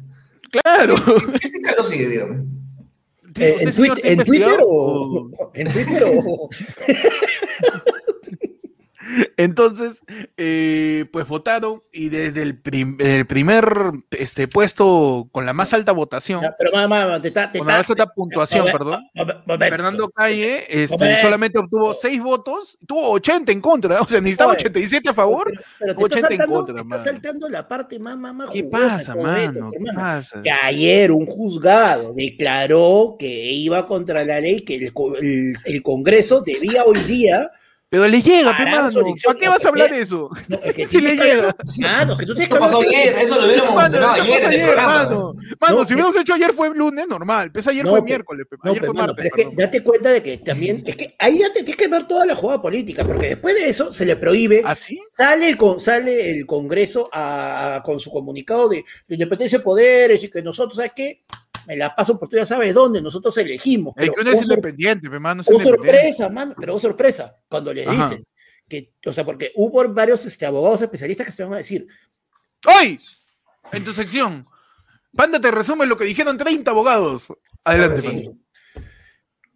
[0.50, 0.96] Claro.
[1.40, 2.44] ¿Qué fiscal lo sigue, dígame?
[3.38, 5.30] Eh, ¿Usted, ¿En, señor, ¿En Twitter o.?
[5.54, 6.50] ¿En Twitter o.?
[9.38, 10.02] Entonces,
[10.38, 13.66] eh, pues votaron y desde el, prim- el primer
[14.12, 17.52] este, puesto con la más alta votación, Pero, mamá, mamá, te está.
[17.52, 19.02] Te con la más alta puntuación, perdón.
[19.60, 24.58] Fernando Calle este, solamente obtuvo 6 votos, tuvo 80 en contra, o sea, necesitaba Oye.
[24.62, 25.52] 87 a favor.
[25.80, 28.50] Pero, te 80 está en saltando, contra, te está saltando la parte más, más, más
[28.50, 29.72] ¿Qué pasa, mano?
[29.72, 30.42] ¿Qué pasa?
[30.42, 35.82] que ayer un juzgado declaró que iba contra la ley, que el, co- el- el
[35.82, 37.52] Congreso debía hoy día
[37.88, 38.90] Pero le llega, pe, mano.
[39.26, 40.30] ¿Para qué vas a hablar de eso?
[40.48, 41.56] No, es que Sí le llega.
[41.82, 44.54] Mano, que tú que Eso pasó ayer, eso lo hubiéramos mencionado ¿qué ayer pasa en
[44.54, 45.04] el ayer, programa.
[45.04, 45.34] mano?
[45.62, 47.52] Mano, No, si hubiéramos hecho ayer fue lunes, normal.
[47.52, 48.58] Pues ayer No, fue miércoles, pe.
[48.64, 49.32] Ayer fue mano, martes.
[49.32, 51.88] pero es que date cuenta de que también, es que ahí ya te tienes que
[51.88, 55.00] ver toda la jugada política, porque después de eso se le prohíbe, ¿Ah, sí?
[55.14, 60.24] sale, el, con- sale el Congreso a- con su comunicado de, de independencia de poderes
[60.24, 61.24] y que nosotros, ¿sabes qué?
[61.68, 63.94] Me la paso por tú ya sabes dónde, nosotros elegimos.
[63.98, 65.42] El pero que uno es independiente, pe, mano.
[65.42, 68.10] es oh, sorpresa, mano, pero oh, sorpresa, cuando les Ajá.
[68.10, 68.26] dicen
[68.68, 71.88] que, o sea, porque hubo varios este, abogados especialistas que se van a decir,
[72.66, 73.00] ¡Hoy!
[73.72, 74.48] En tu sección.
[75.16, 77.28] Panda te resume lo que dijeron 30 abogados.
[77.64, 78.32] Adelante, sí.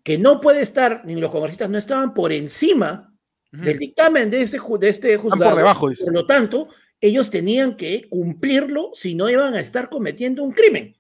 [0.04, 3.14] Que no puede estar, ni los congresistas no estaban por encima
[3.52, 5.52] del dictamen de este, de este juzgado.
[5.52, 5.90] por debajo.
[6.00, 6.70] Por lo tanto,
[7.02, 10.96] ellos tenían que cumplirlo si no iban a estar cometiendo un crimen.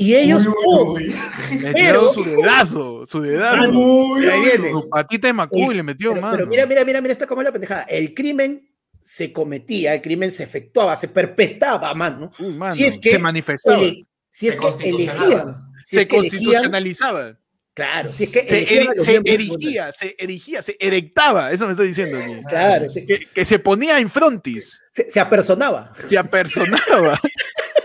[0.00, 1.14] Y ellos, Uy, oh, uy,
[1.54, 3.70] Metió Pero- su dedazo, su dedazo.
[3.70, 4.70] uy, ahí uy, viene.
[4.70, 6.36] Su patita de Macuy el- le metió, pero, mano.
[6.36, 7.82] pero mira, mira, mira, mira, esta como la pendejada.
[7.82, 12.30] El crimen se cometía, el crimen se efectuaba, se perpetraba, mano.
[12.38, 13.78] Uy, mano, si es que se manifestaba.
[13.82, 17.38] Ele- si es Se que elegían, si se es que elegían, constitucionalizaba.
[17.74, 21.50] claro, si es que Se, elegían eri- a los se erigía, se erigía, se erectaba.
[21.50, 22.18] Eso me está diciendo.
[22.18, 22.34] aquí.
[22.48, 25.92] Claro, Que, que se ponía en frontis, se- se apersonaba.
[26.06, 27.20] se apersonaba,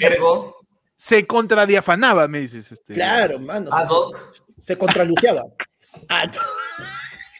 [0.00, 0.56] Ergo,
[0.96, 2.70] se contradiafanaba, me dices.
[2.72, 2.94] Este.
[2.94, 3.70] Claro, mano.
[3.72, 4.16] ad se- hoc.
[4.58, 5.42] Se contraluciaba.
[6.08, 6.30] Ah,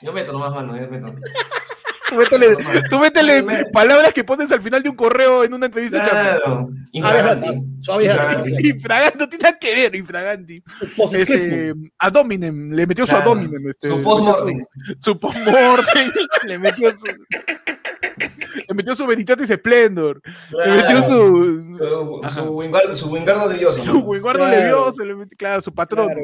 [0.03, 1.15] Yo meto nomás mano, yo meto.
[2.09, 2.57] Tú métele,
[2.89, 6.03] tú métele palabras que pones al final de un correo en una entrevista.
[6.03, 6.69] Claro.
[6.91, 7.49] Infraganti.
[7.81, 9.29] suave Infraganti.
[9.29, 10.61] Tiene nada que ver, infraganti.
[10.97, 11.37] Postscriptum.
[11.37, 13.31] Este, ad hominem, le metió su Claro.
[13.31, 13.69] ad hominem.
[13.71, 14.65] Este, Su postmortem.
[15.01, 16.11] Su postmortem,
[16.47, 16.97] le metió su.
[18.71, 20.23] Le metió su Veritatis Splendor.
[20.53, 21.07] Le metió Claro.
[21.09, 21.75] su.
[21.75, 22.31] Su, Ajá.
[22.31, 23.83] su wingardo, su wingardo levioso.
[23.83, 24.57] Su Wingardo Claro.
[24.57, 26.07] Levioso, le metió, claro, su patrón.
[26.07, 26.23] Claro.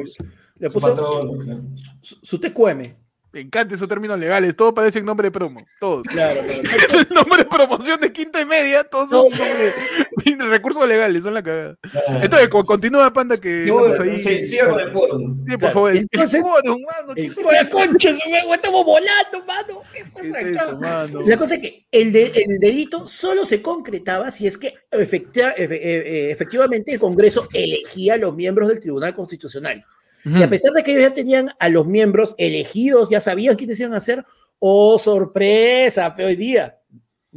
[0.55, 1.61] Le Su puso patrón, claro.
[2.01, 2.95] su, su TQM.
[3.37, 6.07] Me encanta esos términos legales, todo parece nombre de promo, todos.
[6.07, 7.05] Claro, claro.
[7.07, 11.43] El nombre de promoción de quinta y media, todos son nombres- recursos legales, son la
[11.43, 11.75] cagada.
[12.23, 14.17] Entonces, co- continúa, Panda, que estamos ahí.
[14.17, 15.37] sí, siga con el quórum.
[15.45, 15.95] Sí, por Claro, favor.
[15.95, 18.09] entonces- El quórum, mano, ¿qué es fuera concha,
[18.55, 19.83] estamos volando, mano.
[19.93, 20.49] ¿Qué pasa acá?
[20.49, 21.21] eso, mano?
[21.27, 24.75] La cosa es que el, de- el delito solo se concretaba si es que eh,
[24.91, 29.85] eh, efectivamente el Congreso elegía a los miembros del Tribunal Constitucional.
[30.27, 33.79] Y a pesar de que ellos ya tenían a los miembros elegidos, ya sabían quiénes
[33.79, 34.25] iban a ser,
[34.59, 36.77] oh, sorpresa, pero hoy día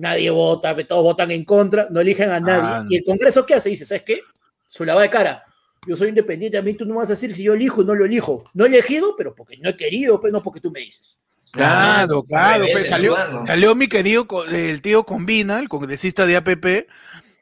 [0.00, 2.70] nadie vota, todos votan en contra, no eligen a nadie.
[2.70, 2.90] Ah, no.
[2.90, 3.68] Y el Congreso, ¿qué hace?
[3.68, 4.20] Dice, ¿sabes qué?
[4.68, 5.44] Su lavada de cara.
[5.86, 7.94] Yo soy independiente, a mí tú no vas a decir si yo elijo o no
[7.94, 8.44] lo elijo.
[8.54, 11.20] No he elegido, pero porque no he querido, pero no porque tú me dices.
[11.52, 16.86] Claro, claro, Rebelde, pues, salió, salió mi querido el tío Combina, el congresista de APP,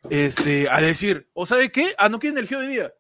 [0.08, 1.94] este, a decir, ¿o sabe qué?
[1.98, 2.92] Ah, ¿no quieren elegir hoy día?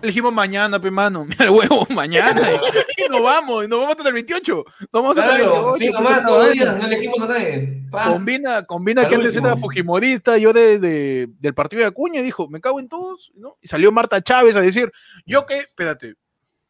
[0.00, 2.40] Elegimos mañana, pe mano, mira el huevo, mañana.
[2.96, 4.64] Y, nos vamos, y nos vamos hasta el 28.
[4.80, 5.76] Nos vamos hasta el Claro, 28.
[5.78, 7.82] sí, pues, nomás, días no elegimos a nadie.
[7.90, 8.04] Pa.
[8.04, 12.22] Combina, combina Al que antes era Fujimorista, yo de, de- del partido de Acuña, y
[12.22, 13.58] dijo, me cago en todos, ¿no?
[13.60, 14.90] Y salió Marta Chávez a decir,
[15.26, 16.14] yo que, espérate,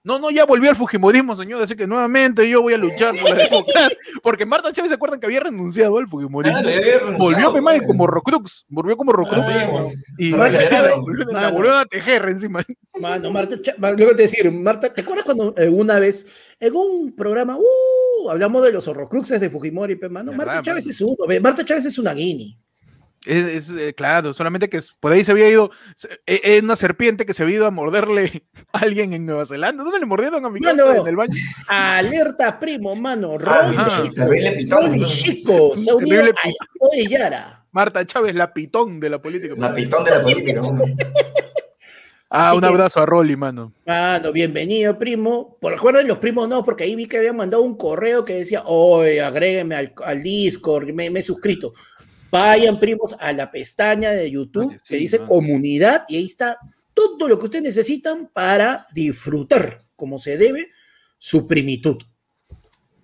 [0.05, 3.31] no, no, ya volvió al Fujimorismo, señor, así que nuevamente yo voy a luchar por
[3.31, 6.59] la democracia, porque Marta Chávez se acuerdan que había renunciado al Fujimorismo.
[6.61, 7.87] Renunciado, Volvió pues.
[7.87, 9.47] como Rocrux, volvió como Rocrux.
[9.47, 10.05] Pues.
[10.19, 12.63] y la, volvió- la a tejer encima.
[13.01, 16.27] Mano, Marta, que te decir, Marta, ¿te acuerdas cuando eh, una vez
[16.61, 20.33] en un programa, uh, hablamos de los horrocruxes de Fujimori, pe, mano?
[20.33, 22.59] Marta Chávez es uno, Marta Chávez es una guini.
[23.27, 26.63] Es, es, eh, claro, solamente que es- por ahí se había ido, se- eh, es
[26.63, 29.83] una serpiente que se había ido a morderle a alguien en Nueva Zelanda.
[29.83, 30.85] ¿Dónde le mordieron a mi Mano.
[30.85, 31.01] casa?
[31.01, 31.33] En el baño.
[31.69, 33.33] Alerta, primo, mano.
[33.47, 33.73] Ah,
[34.69, 35.05] Rolly.
[35.07, 35.73] Chico.
[35.77, 37.65] Se Terrible a la de Yara.
[37.73, 39.55] Marta Chávez, la pitón de la política.
[39.59, 40.61] La pitón de la política.
[42.31, 43.73] Ah, Así un que- abrazo a Rolly, mano.
[43.87, 45.57] Mano, bienvenido, primo.
[45.61, 48.63] Por recuerden los primos no, porque ahí vi que habían mandado un correo que decía,
[48.65, 51.73] oye, agrégueme al, al Discord, me, me he suscrito.
[52.35, 56.59] Vayan, primos, a la pestaña de YouTube Oye, sí, que dice comunidad y ahí está
[56.93, 60.67] todo lo que ustedes necesitan para disfrutar, como se debe,
[61.17, 61.97] su primitud.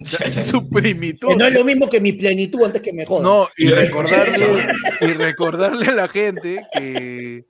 [0.03, 1.29] Su primitud.
[1.29, 3.23] Que no es lo mismo que mi plenitud antes que me jodan.
[3.23, 4.47] No, y recordarle,
[5.01, 7.47] y recordarle a la gente que,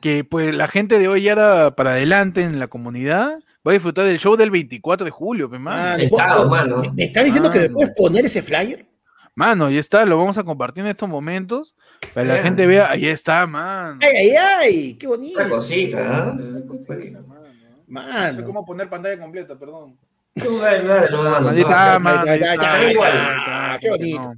[0.00, 3.74] que pues la gente de hoy ya da para adelante en la comunidad va a
[3.74, 5.48] disfrutar del show del 24 de julio.
[5.50, 6.82] Mano, Sentado, ¿me- mano.
[6.94, 7.74] ¿Me están diciendo que me Mano.
[7.78, 8.87] puedes poner ese flyer?
[9.38, 11.72] Mano, ya está, lo vamos a compartir en estos momentos
[12.12, 14.00] para que la gente vea, ahí está, mano.
[14.02, 14.94] ¡Ay, ay, ay!
[14.94, 15.38] ¡Qué bonito!
[15.38, 16.36] Una cosita, ¿ah?
[17.86, 19.96] Mano, No sé cómo poner pantalla completa, perdón.
[20.34, 23.12] Ahí está, ahí mano, está, ahí ahí está, está, ahí igual.
[23.12, 24.22] ahí Ah, qué bonito.
[24.22, 24.34] no.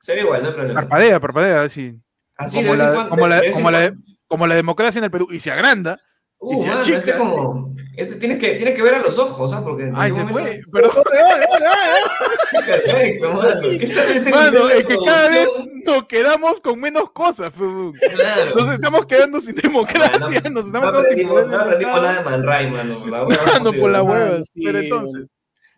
[0.00, 0.80] Se ve igual, no hay problema.
[0.80, 2.00] Parpadea, parpadea, así.
[2.38, 3.10] Así como de vez en la, cuando.
[3.10, 4.02] como la- de vez en como la- cuando.
[4.28, 6.00] como la democracia en el Perú, y se agranda,
[6.48, 6.98] Uh, mano, achica.
[6.98, 7.74] este como.
[7.96, 9.62] Este tienes que, tienes que ver a los ojos, ¿ah?
[9.64, 9.90] Porque.
[9.94, 10.42] Ay, se fue.
[10.42, 10.92] momento- Perdón.
[12.66, 13.60] Perfecto, mano.
[13.80, 15.48] ¿Qué sabe ese Mano, de es que cada vez
[15.84, 17.98] nos quedamos con menos cosas, pues.
[18.14, 18.54] Claro.
[18.54, 22.02] Nos estamos quedando sin democracia, No, nos no estamos quedando sin aprendimos, poder no aprendimos
[22.02, 23.06] nada de Man Ray, mano.
[23.06, 24.02] la hueva Mano, por la.
[24.04, 24.44] Mano, hueva.
[24.44, 25.26] sí, Pero entonces.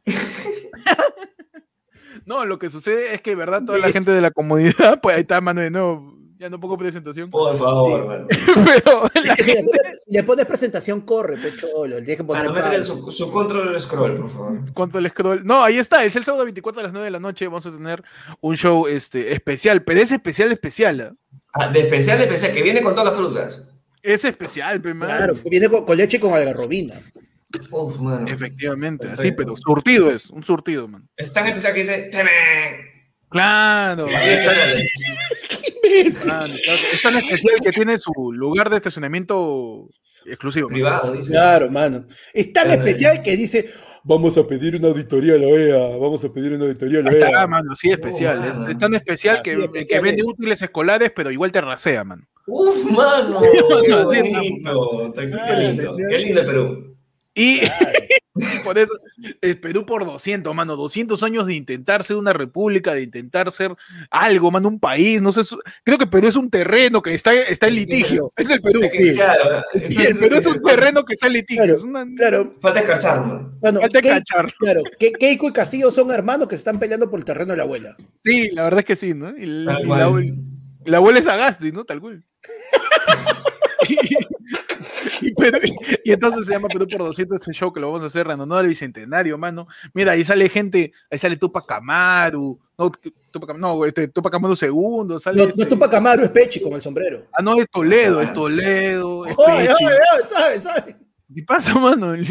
[2.27, 3.63] No, lo que sucede es que, ¿verdad?
[3.65, 6.18] Toda la gente de la comunidad, pues ahí está, mano, de nuevo.
[6.39, 7.31] Ya no pongo presentación.
[7.31, 8.27] Por favor, mano.
[8.65, 11.87] Pero la Si le pones- si le pones presentación, corre, pecholo.
[11.97, 12.83] Le tienes que poner pausa.
[12.85, 14.73] su, su control scroll, por favor.
[14.73, 15.45] ¿Cuánto el scroll?
[15.45, 17.47] No, ahí está, es el sábado 24 a las 9 de la noche.
[17.47, 18.03] Vamos a tener
[18.41, 21.01] un show este, especial, pero es especial, especial.
[21.01, 21.39] ¿ah?
[21.55, 23.65] Ah, de especial, de especial, que viene con todas las frutas.
[24.01, 25.17] Es especial, pe, mano.
[25.17, 26.95] Claro, que viene con, con leche y con algarrobina.
[27.71, 28.29] Uf, mano.
[28.29, 29.37] Efectivamente, así, Perfecto.
[29.39, 31.09] pero surtido es, un surtido, man.
[31.17, 32.09] Es tan especial que dice.
[32.13, 32.31] ¡Teme!
[33.31, 34.07] Claro,
[35.83, 36.25] es.
[37.03, 39.89] tan especial que tiene su lugar de estacionamiento
[40.27, 40.69] exclusivo.
[40.69, 41.33] Privado, dice.
[41.33, 42.05] Claro, mano.
[42.33, 42.81] Es tan Claro.
[42.83, 43.71] especial que dice,
[44.05, 47.11] vamos a pedir una auditoría a la OEA, vamos a pedir una auditoría a la
[47.11, 47.47] Ahí está, OEA.
[47.47, 48.45] mano, así de especial.
[48.45, 48.69] es, mano.
[48.71, 50.27] es tan especial que, vende es.
[50.27, 52.27] útiles escolares, pero igual te rasea, man.
[52.47, 53.41] Uf, mano.
[53.85, 55.13] Qué Mano, sí, bonito.
[55.15, 55.97] Qué lindo.
[56.09, 56.97] Qué lindo Perú.
[57.35, 57.61] Y
[58.65, 58.93] por eso,
[59.41, 63.75] el Perú por 200, mano, 200 años de intentar ser una república, de intentar ser
[64.11, 67.33] algo, mano, un país, no sé, su- creo que Perú es un terreno que está,
[67.35, 68.83] está en Sí, litigio, es el Perú.
[68.85, 71.63] Es que, claro, Y el Perú es un terreno que está en litigio.
[71.65, 73.25] Claro, es una, Claro, Falta escarchar,
[73.61, 74.53] bueno, falta cachar.
[74.59, 77.57] claro, Ke- Keiko y Castillo son hermanos que se están peleando por el terreno de
[77.59, 77.97] la abuela.
[78.25, 79.37] Sí, la verdad es que sí, ¿no?
[79.37, 80.35] Y, la- abuela-
[80.85, 81.85] la abuela es Agasti, ¿no?
[81.85, 82.25] Tal cual.
[83.89, 83.97] y,
[85.21, 85.61] y Perú-
[86.05, 88.41] y entonces se llama Perú por 200 este show que lo vamos a hacer en
[88.41, 89.67] honor al bicentenario, mano.
[89.95, 92.93] Mira, ahí sale gente, ahí sale Tupac Amaru, no,
[93.33, 96.61] Tupac, no, este, Tupac Amaru segundo, sale No, no este- es Tupac Amaru, es Pechi
[96.61, 97.25] con el sombrero.
[97.33, 99.85] Ah, no, es Toledo, es Toledo, es Oye, Pechi.
[99.85, 100.63] oye, oye, ¿sabes?
[100.63, 100.97] ¿sabes?
[101.35, 102.13] ¿Qué pasa, mano?
[102.13, 102.23] Oye,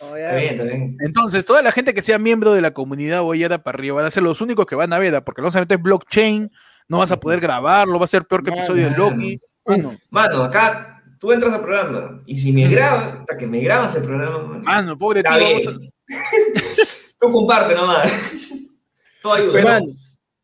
[0.00, 0.96] Está bien, está bien.
[1.00, 4.10] Entonces, toda la gente que sea miembro de la comunidad Boyera para arriba van a
[4.10, 5.24] ser los únicos que van a ver, ¿ah?
[5.24, 6.50] porque no solamente es blockchain,
[6.86, 9.40] no vas a poder grabarlo, va a ser peor que episodio de Loki.
[9.64, 10.91] Mano, Mano, acá
[11.22, 14.62] tú entras al programa y si me grabas, hasta que me grabas el programa, mano,
[14.64, 15.78] mano, pobre tío, a-.
[17.20, 18.10] Tú comparte nomás.
[19.22, 19.52] Todo ayuda.
[19.52, 19.86] Pero- Mano,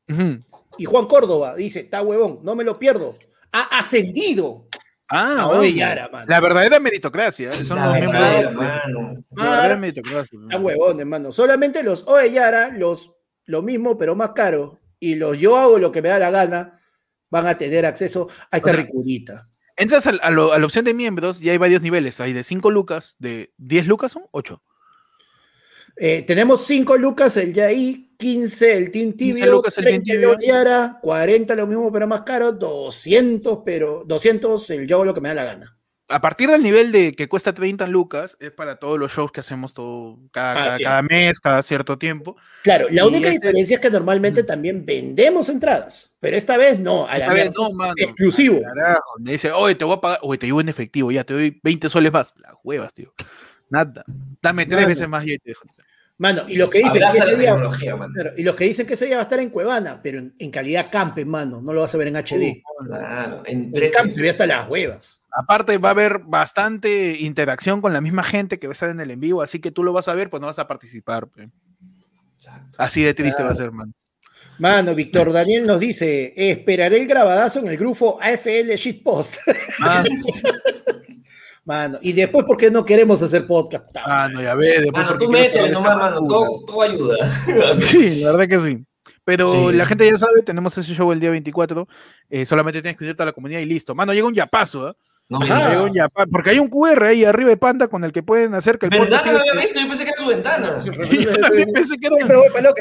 [0.08, 0.44] Ujú.
[0.78, 3.18] y Juan Córdoba dice, está huevón, no me lo pierdo.
[3.50, 4.68] Ha ascendido.
[5.08, 5.56] Ah, a vamos.
[5.58, 6.26] Oellara, mano.
[6.28, 7.48] La verdadera meritocracia.
[7.48, 7.52] ¿eh?
[7.52, 9.24] Son La los verdad, miembros de- hermano.
[9.34, 10.38] la verdadera meritocracia.
[10.44, 11.32] Están huevones, mano.
[11.32, 13.10] Solamente los Oellara, los
[13.46, 16.78] lo mismo pero más caro, y los yo hago lo que me da la gana,
[17.30, 19.48] van a tener acceso a esta O sea, ricurita.
[19.78, 22.20] Entras al- a, lo- a la opción de miembros y hay varios niveles.
[22.20, 24.62] Hay de 5 lucas, de 10 lucas son 8.
[25.96, 30.12] Eh, tenemos 5 lucas el Yaí, 15 el Team 15 Tibio, lucas el Team 30
[30.12, 30.30] el Tibio.
[30.36, 35.20] Oellara, 40 lo mismo pero más caro, 200 pero 200 el yo hago lo que
[35.20, 35.77] me da la gana.
[36.10, 39.40] A partir del nivel de que cuesta 30 lucas, es para todos los shows que
[39.40, 42.36] hacemos todo, cada, cada- mes, cada cierto tiempo.
[42.62, 46.78] Claro, la Y única este diferencia es que normalmente también vendemos entradas, pero esta vez
[46.80, 47.92] no, a la vez no, mano.
[47.96, 48.60] exclusivo.
[48.62, 51.34] Carajo, me dice, oye, te voy a pagar, oye, te llevo en efectivo, ya te
[51.34, 52.32] doy 20 soles más.
[52.38, 53.12] Las huevas, tío.
[53.68, 54.02] Nada.
[54.40, 55.62] Dame tres veces más y te dejo.
[56.18, 57.70] Mano, y los que dicen que ese día, mano.
[58.12, 60.34] claro, y los que dicen que ese día va a estar en Cuevana, pero en,
[60.36, 62.60] en calidad campe, mano, no lo vas a ver en HD.
[62.84, 65.24] Claro, en en tres camp se ve hasta las huevas.
[65.30, 68.98] Aparte va a haber bastante interacción con la misma gente que va a estar en
[68.98, 71.28] el en vivo, así que tú lo vas a ver, pues no vas a participar.
[71.28, 71.50] pe.
[72.34, 72.78] Exacto.
[72.78, 73.94] Así de triste va a ser, man.
[74.58, 79.36] Mano, Víctor Daniel nos dice, esperaré el grabadazo en el grupo AFL Shitpost.
[79.82, 80.02] Ah,
[81.68, 83.94] Mano, y después, ¿por qué no queremos hacer podcast?
[83.96, 84.80] ah, no, ya ves.
[84.84, 86.26] después Mano, porque tú métele nomás, mano.
[86.26, 87.16] Todo, todo ayuda.
[87.82, 88.84] Sí, la verdad que sí.
[89.22, 89.76] Pero Sí.
[89.76, 91.86] la gente ya sabe, tenemos ese show el día 24.
[92.30, 93.94] eh, solamente tienes que unirte a la comunidad y listo.
[93.94, 94.94] Mano, llega un yapazo, ¿eh?
[95.28, 95.40] No.
[95.40, 98.54] Llega un yapa- porque hay un QR ahí arriba de Panda con el que pueden
[98.54, 99.78] hacer que el ¿Verdad no había visto?
[99.78, 100.80] Yo pensé que era su ventana.
[100.84, 102.72] Yo también pensé que era,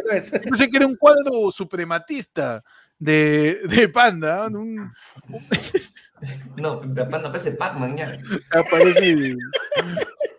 [0.45, 2.63] pensé que era un cuadro suprematista
[2.99, 4.49] de, de Panda.
[4.49, 4.59] ¿no?
[4.59, 4.93] Un-
[6.55, 8.17] No, de panda parece Pac-Man ya.
[8.49, 9.35] aparece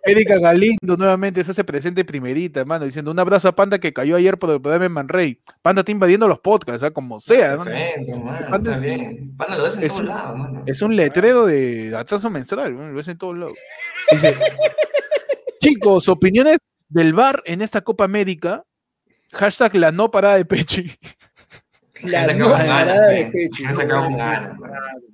[0.05, 4.16] Erika Galindo nuevamente se hace presente primerita, hermano, diciendo un abrazo a Panda que cayó
[4.16, 5.40] ayer por el programa en Manrey.
[5.62, 6.90] Panda está invadiendo los podcasts, ¿ah?
[6.90, 7.53] como sea.
[7.59, 7.64] ¿no?
[7.64, 7.77] Mano.
[8.51, 9.37] Panda Está es- bien.
[9.37, 10.62] Panda lo ves en todos lados, mano.
[10.66, 13.55] Es un letrero de atraso menstrual, lo ves en todos lados.
[14.11, 14.35] Dice,
[15.61, 18.64] chicos, opiniones del bar en esta Copa América.
[19.33, 20.90] Hashtag la no parada de Pechi.
[22.04, 23.30] La no ganas, de
[23.87, 24.58] ganas,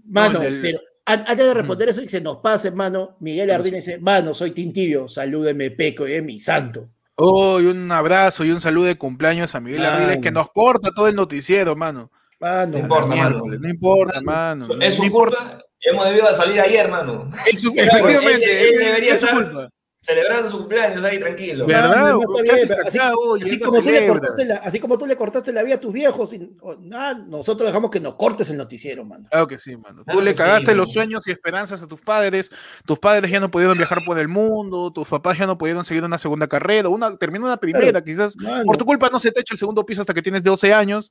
[0.07, 0.39] mano.
[0.43, 3.77] No, pero an- antes de responder eso y que se nos pase, mano, Miguel Ardina
[3.77, 6.89] dice, mano, soy Tintibio, salúdeme, Peco, es mi santo.
[7.17, 9.85] Oh, y un abrazo y un saludo de cumpleaños a Miguel.
[9.85, 12.11] Ardiles que nos corta todo el noticiero, mano.
[12.41, 13.43] Mano, No importa, mano.
[13.47, 14.65] No importa, mano.
[14.65, 15.37] Es no su importa.
[15.39, 17.29] culpa, hemos debido salir ayer, mano.
[17.51, 19.69] Es su- efectivamente, él- debería es su estar- culpa.
[20.05, 21.65] Celebrando su cumpleaños ahí, tranquilo.
[21.67, 21.95] ¿Verdad?
[21.97, 24.99] Ah, no, ¿Por está qué bien, así, así como tú le cortaste la, así como
[24.99, 28.17] tú le cortaste la vida a tus viejos, y- o- nah, nosotros dejamos que nos
[28.17, 29.27] cortes el noticiero, mano.
[29.31, 30.05] Claro que sí, mano.
[30.07, 32.51] Tú le sí, cagaste los sueños y esperanzas a tus padres.
[32.85, 34.93] Tus padres ya no pudieron viajar por el mundo.
[34.93, 36.91] Tus papás ya no pudieron seguir una segunda carrera.
[36.91, 38.37] Una, terminó una primera, quizás.
[38.37, 40.75] Mano, Por tu culpa no se te echa el segundo piso hasta que tienes 12
[40.75, 41.11] años.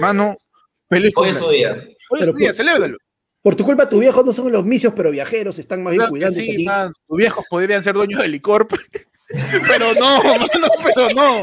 [0.00, 0.34] Mano,
[0.88, 1.74] feliz Hoy es tu día.
[2.10, 2.98] Hoy es tu día, por- celébralo.
[3.42, 6.10] Por tu culpa, tus viejos no son los misios, pero viajeros, están más bien Claro
[6.10, 6.36] cuidando.
[6.38, 6.92] sí, man.
[7.08, 8.72] Tus viejos podrían ser dueños de Licorp.
[9.66, 10.46] Pero no, mano,
[10.84, 11.42] pero no.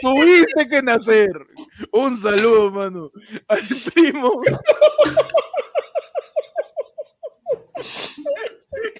[0.00, 1.28] Tuviste que nacer.
[1.92, 3.10] Un saludo, mano.
[3.46, 3.58] Al
[3.92, 4.40] primo.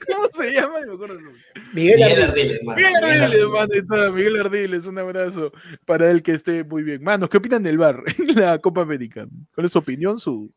[0.07, 0.81] ¿Cómo se llama?
[0.81, 1.41] No me acuerdo el nombre.
[1.73, 2.29] Miguel, Ardiles.
[2.29, 2.77] Ardiles, mano.
[2.77, 3.85] Miguel Ardiles, Ardiles.
[3.89, 5.53] mano, Miguel Ardiles, un abrazo
[5.87, 7.03] para él que esté muy bien.
[7.03, 9.27] Manos, ¿qué opinan del bar en la Copa América?
[9.55, 10.19] ¿Cuál es su opinión?
[10.19, 10.53] Su...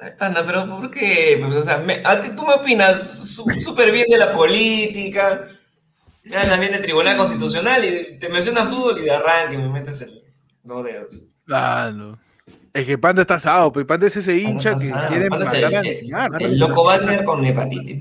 [0.00, 1.38] Ay, Panda, pero ¿por qué?
[1.42, 5.46] Pues, o sea, me- a ti, tú me opinas su- súper bien de la política,
[6.24, 10.00] me hablas bien de Tribunal Constitucional y te mencionan fútbol y de arranque me metes
[10.00, 10.22] el
[10.64, 11.24] no dedos.
[11.48, 12.18] Ah, no.
[12.72, 16.38] Es que Panda está asado, pero Panda es ese hincha que quiere es matar a
[16.44, 18.00] el- loco Wagner con hepatitis.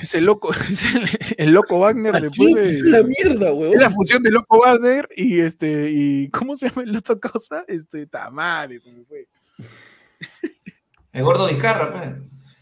[0.00, 3.78] Es el loco, es el, el loco Wagner después Aquí, es la mierda, Es weón.
[3.80, 7.64] la fusión de loco Wagner y este, y ¿cómo se llama el otro cosa?
[7.66, 9.26] Este, Tamares, se me fue.
[11.12, 12.10] El gordo Vizcarra, pues.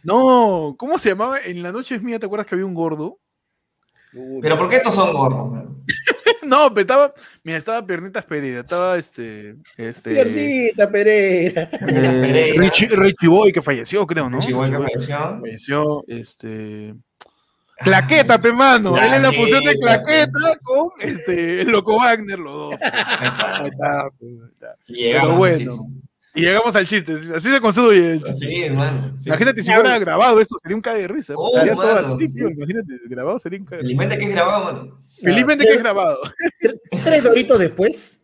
[0.05, 1.41] No, ¿cómo se llamaba?
[1.41, 3.19] En la noche es mía, ¿te acuerdas que había un gordo?
[4.41, 5.65] Pero ¿por qué estos son gordos?
[6.43, 11.69] No, pero estaba, mira, estaba Pernitas Pereira, estaba este, este, Piernita Pereira.
[11.73, 12.55] eh.
[12.57, 14.39] Richie, Richie Boy que falleció, creo, ¿no?
[14.39, 15.41] Que Richie Boy apareció.
[15.41, 16.95] falleció, este,
[17.81, 20.59] Claqueta, pe mano, él es la fusión de Claqueta.
[20.63, 22.75] Con este, el loco Wagner, los dos.
[24.19, 24.41] Pues,
[24.87, 25.87] llegamos bueno.
[26.39, 28.47] Y llegamos al chiste, así se construye el chiste.
[28.47, 29.13] Sí, hermano.
[29.17, 29.29] sí.
[29.29, 31.35] Imagínate si fuera grabado esto, sería un cae de risa.
[31.37, 32.49] Oh, sería todo así, tío.
[32.49, 33.97] Imagínate, grabado sería un cae de risa.
[33.99, 34.99] Felizmente que es grabado, mano.
[35.21, 36.21] Felizmente que es grabado.
[37.05, 38.23] Tres doritos después.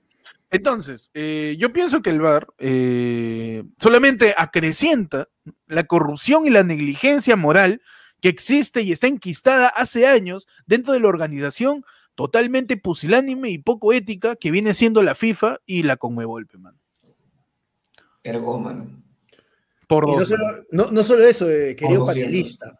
[0.52, 5.28] Entonces, eh, yo pienso que el VAR eh, solamente acrecienta
[5.66, 7.82] la corrupción y la negligencia moral
[8.20, 13.92] que existe y está enquistada hace años dentro de la organización totalmente pusilánime y poco
[13.92, 16.78] ética que viene siendo la FIFA y la Conmebol, mano.
[18.24, 18.86] Ergo, mano.
[19.86, 22.24] Por Y no solo, no, no solo eso, eh, querido Por 200.
[22.24, 22.72] panelista.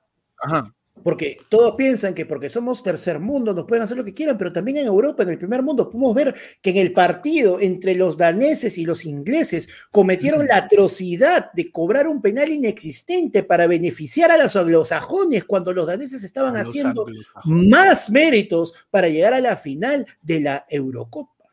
[0.43, 0.75] Ajá.
[1.03, 4.53] Porque todos piensan que porque somos tercer mundo nos pueden hacer lo que quieran, pero
[4.55, 8.17] también en Europa, en el primer mundo, podemos ver que en el partido entre los
[8.17, 14.39] daneses y los ingleses cometieron la atrocidad de cobrar un penal inexistente para beneficiar a
[14.43, 17.05] los anglosajones cuando los daneses estaban Los haciendo
[17.45, 21.51] más méritos para llegar a la final de la Eurocopa.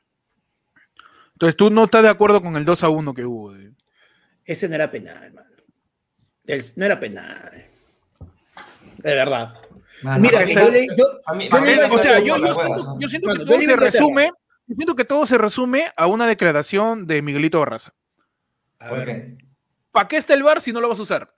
[1.33, 3.51] Entonces tú no estás de acuerdo con el 2 a 1 que hubo.
[3.51, 3.71] de-
[4.45, 5.49] Ese no era penal, hermano.
[6.75, 7.49] No era penal.
[8.97, 9.53] De verdad.
[10.03, 12.85] Mano, Mira, que yo le- yo- a mí- yo le- o sea, yo, siento, huevas,
[12.87, 12.99] ¿no?
[12.99, 14.31] yo siento Bueno, que todo se resume,
[14.67, 17.93] yo siento que todo se resume a una declaración de Miguelito Barraza.
[19.91, 21.33] ¿Para qué está el VAR si no lo vas a usar?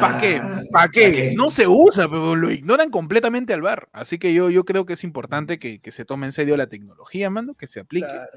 [0.00, 0.38] ¿Para qué?
[0.38, 1.32] ¿Para ¿pa' qué?
[1.36, 3.88] No se usa, pero lo ignoran completamente al VAR.
[3.92, 6.68] Así que yo, yo creo que es importante que, que se tome en serio la
[6.68, 8.06] tecnología, mano, que se aplique.
[8.06, 8.30] Claro.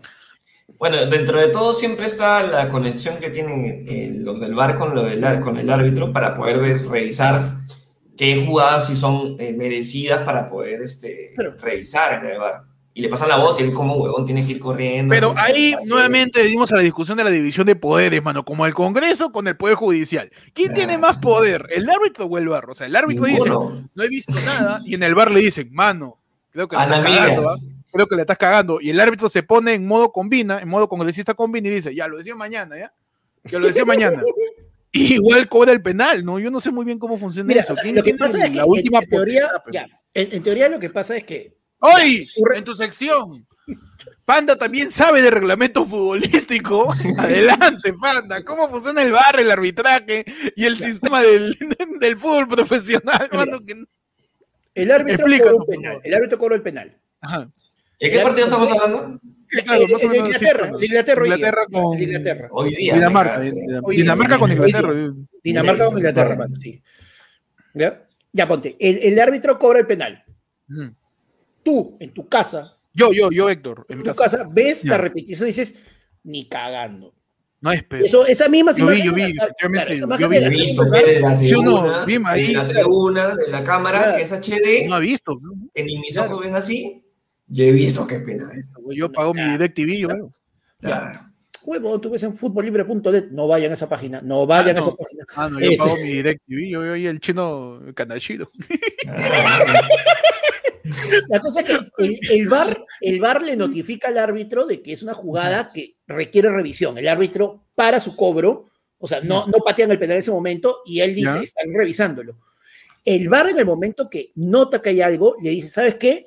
[0.77, 4.93] Bueno, dentro de todo siempre está la conexión que tienen eh, los del bar con,
[4.93, 7.53] lo del, con el árbitro para poder ver- revisar
[8.17, 12.63] qué jugadas sí son eh, merecidas para poder este, Pero- revisar en el bar.
[12.93, 15.13] Y le pasan la voz y él como huevón tiene que ir corriendo.
[15.13, 18.73] Pero ahí nuevamente venimos a la discusión de la división de poderes, mano, como el
[18.73, 20.32] Congreso con el Poder Judicial.
[20.51, 22.67] ¿Quién tiene más poder, el árbitro o el VAR?
[22.71, 25.69] O sea, el árbitro dice, no he visto nada, y en el bar le dicen,
[25.71, 26.17] mano,
[26.49, 27.01] creo que la A la
[27.97, 28.79] creo que le estás cagando.
[28.79, 32.07] Y el árbitro se pone en modo combina, en modo congresista combina y dice, ya,
[32.07, 32.93] lo decía mañana, ¿ya?
[33.43, 34.21] Ya lo decía mañana.
[34.89, 36.39] Y igual cobra el penal, ¿no?
[36.39, 37.73] Yo no sé muy bien cómo funciona Mira, eso.
[37.73, 40.41] o sea, ¿Quién lo que pasa es que la última en, teoría, ya, en, en
[40.41, 42.27] teoría lo que pasa es que ¡Hoy!
[42.56, 43.45] En tu sección.
[44.25, 46.87] Panda también sabe de reglamento futbolístico.
[47.19, 48.43] Adelante, Panda.
[48.43, 50.25] ¿Cómo funciona el bar, el arbitraje
[50.56, 51.58] y el sistema del,
[52.00, 53.29] del fútbol profesional?
[53.33, 53.60] Mano?
[53.63, 53.83] Que-
[54.73, 55.91] el árbitro Explícanos, penal.
[55.93, 56.08] favor.
[56.08, 56.98] El árbitro cobró el penal.
[57.21, 57.50] Ajá.
[58.00, 59.19] ¿De qué partido estamos hablando?
[59.50, 61.35] Claro, Eh, eh, de Inglaterra, de Inglaterra hoy día.
[61.37, 62.48] Inglaterra con Inglaterra.
[62.52, 62.93] Hoy día.
[62.95, 63.39] Dinamarca.
[63.39, 64.93] Din- Hoy Dinamarca con Inglaterra.
[65.43, 66.83] Dinamarca con Inglaterra, sí.
[67.73, 68.06] ¿Ya?
[68.33, 68.75] Ya, ponte.
[68.79, 70.23] El, el árbitro cobra el penal.
[71.63, 73.85] Tú, en tu casa, Yo, yo, yo, Héctor.
[73.89, 74.37] En en tu casa.
[74.37, 74.91] casa, ves Ya.
[74.91, 75.89] la repetición y dices,
[76.23, 77.13] ni cagando.
[77.62, 78.04] No es peso.
[78.06, 79.33] Eso, esa misma Yo vi, imagen yo vi, yo vi.
[79.33, 84.95] la- He visto de tribuna, de la tribuna, de la cámara, que es HD, No
[84.95, 85.39] ha visto.
[85.75, 87.04] ni mis ojos ven así,
[87.48, 88.65] yo he visto que penal.
[88.95, 90.10] Yo pago mi DirecTV, yo.
[90.79, 91.19] Claro.
[91.65, 94.95] huevo, tú ves en futbollibre.net, no vayan a esa página, no vayan Ah, a esa
[94.95, 95.25] página.
[95.35, 98.50] Ah, no, yo Este- pago mi DirecTV, yo veo ahí el chino canallito.
[101.27, 104.93] La cosa es que el, el VAR, el VAR le notifica al árbitro de que
[104.93, 106.98] es una jugada que requiere revisión.
[106.98, 110.77] El árbitro para su cobro, o sea, no, no patean el penal en ese momento
[110.85, 111.41] y él dice, Ya.
[111.41, 112.37] están revisándolo.
[113.04, 116.25] El VAR en el momento que nota que hay algo, le dice, ¿sabes qué?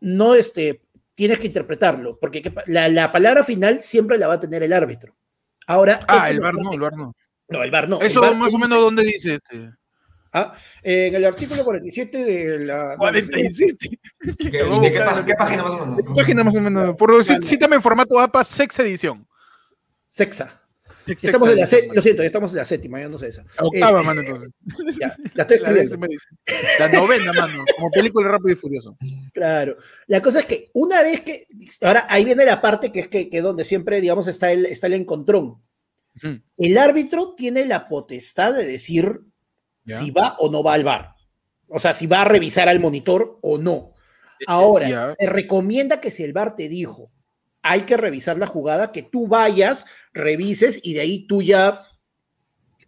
[0.00, 0.82] No, este,
[1.14, 4.62] tienes que interpretarlo, porque ¿qué pa- la, la palabra final siempre la va a tener
[4.62, 5.16] el árbitro.
[5.66, 7.14] Ahora, Ah, el bar no, el bar no.
[7.48, 8.00] No, el VAR no.
[8.00, 9.70] Eso VAR más o dice- menos dónde dice este.
[10.32, 12.90] Ah, en el artículo 47 de la...
[12.92, 13.76] no, 47.
[14.50, 16.16] ¿Qué- Lo voy a ¿De qué, qué página más o menos?
[16.16, 16.96] Página más o menos.
[16.96, 19.26] Por, cítame en formato APA, sexta edición.
[20.08, 20.58] Sexa.
[21.06, 23.28] Estamos en la edición, sé- lo siento, ya estamos en la séptima, ya no sé
[23.28, 23.42] esa.
[23.44, 23.54] mano.
[23.68, 24.48] Octava, Eh, mano, entonces.
[25.00, 26.06] ya, la estoy La, escribiendo.
[26.80, 27.64] La novena, mano.
[27.76, 28.96] Como película rápido y furioso.
[29.32, 29.76] Claro.
[30.08, 31.46] La cosa es que una vez que.
[31.82, 34.86] Ahora, ahí viene la parte que es que, que donde siempre, digamos, está el, está
[34.88, 35.62] el encontrón.
[36.56, 39.20] El árbitro tiene la potestad de decir
[39.84, 39.98] Ya.
[39.98, 41.12] si va o no va al bar.
[41.68, 43.92] O sea, si va a revisar al monitor o no.
[44.46, 45.08] Ahora, Ya.
[45.12, 47.10] se recomienda que si el bar te dijo
[47.70, 51.78] hay que revisar la jugada, que tú vayas, revises y de ahí tú ya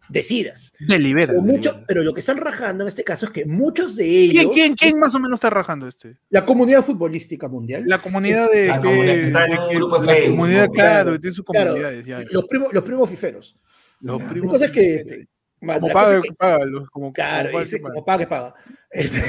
[0.09, 0.73] decidas.
[0.79, 1.33] Delibera.
[1.33, 1.85] Pero, mucho, delibera.
[1.87, 4.75] pero lo que están rajando en este caso es que muchos de ellos, ¿Quién, quién,
[4.75, 6.17] quién más o menos está rajando este?
[6.31, 8.67] la comunidad futbolística mundial, La comunidad de.
[8.69, 10.73] La comunidad que está en de un que- grupo de La Facebook, comunidad, ¿no?
[10.73, 11.67] claro, Claro, tiene sus claro.
[11.71, 12.07] comunidades.
[12.07, 12.21] ya.
[12.31, 13.57] los primos, los primos fiferos.
[14.01, 14.51] Los primos.
[14.53, 15.29] cosa es que, este,
[15.61, 16.59] como paga, es que- paga,
[16.91, 17.93] como, claro, como paga, ese paga.
[17.95, 18.55] como paga paga.
[18.91, 19.21] Este,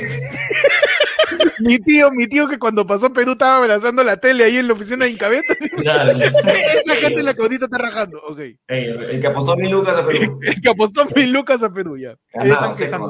[1.59, 4.67] Mi tío, mi tío que cuando pasó a Perú estaba abrazando la tele ahí en
[4.67, 5.55] la oficina de Incabeta.
[5.77, 6.11] Claro.
[6.19, 8.21] Esa gente en la que ahorita está rajando.
[8.27, 8.39] Ok.
[8.39, 10.39] Ey, el que apostó mil lucas a Perú.
[10.43, 12.15] El que apostó mil lucas a Perú ya.
[12.33, 13.01] Ganado, están.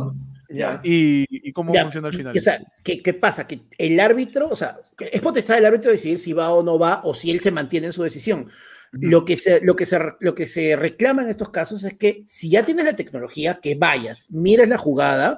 [0.49, 0.81] Ya.
[0.83, 2.35] ¿Y, y cómo ya, funciona al final?
[2.35, 3.45] o sea, ¿qué, qué pasa?
[3.45, 7.01] Que el árbitro, o sea, es potestad del árbitro decidir si va o no va
[7.03, 8.49] o si él se mantiene en su decisión.
[8.91, 12.23] Lo que, se, lo, que se, lo que se reclama en estos casos es que
[12.25, 15.37] si ya tienes la tecnología, que vayas, mires la jugada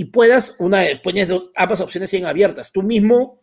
[0.00, 2.72] y puedas, una, pones dos, ambas opciones bien abiertas.
[2.72, 3.42] Tú mismo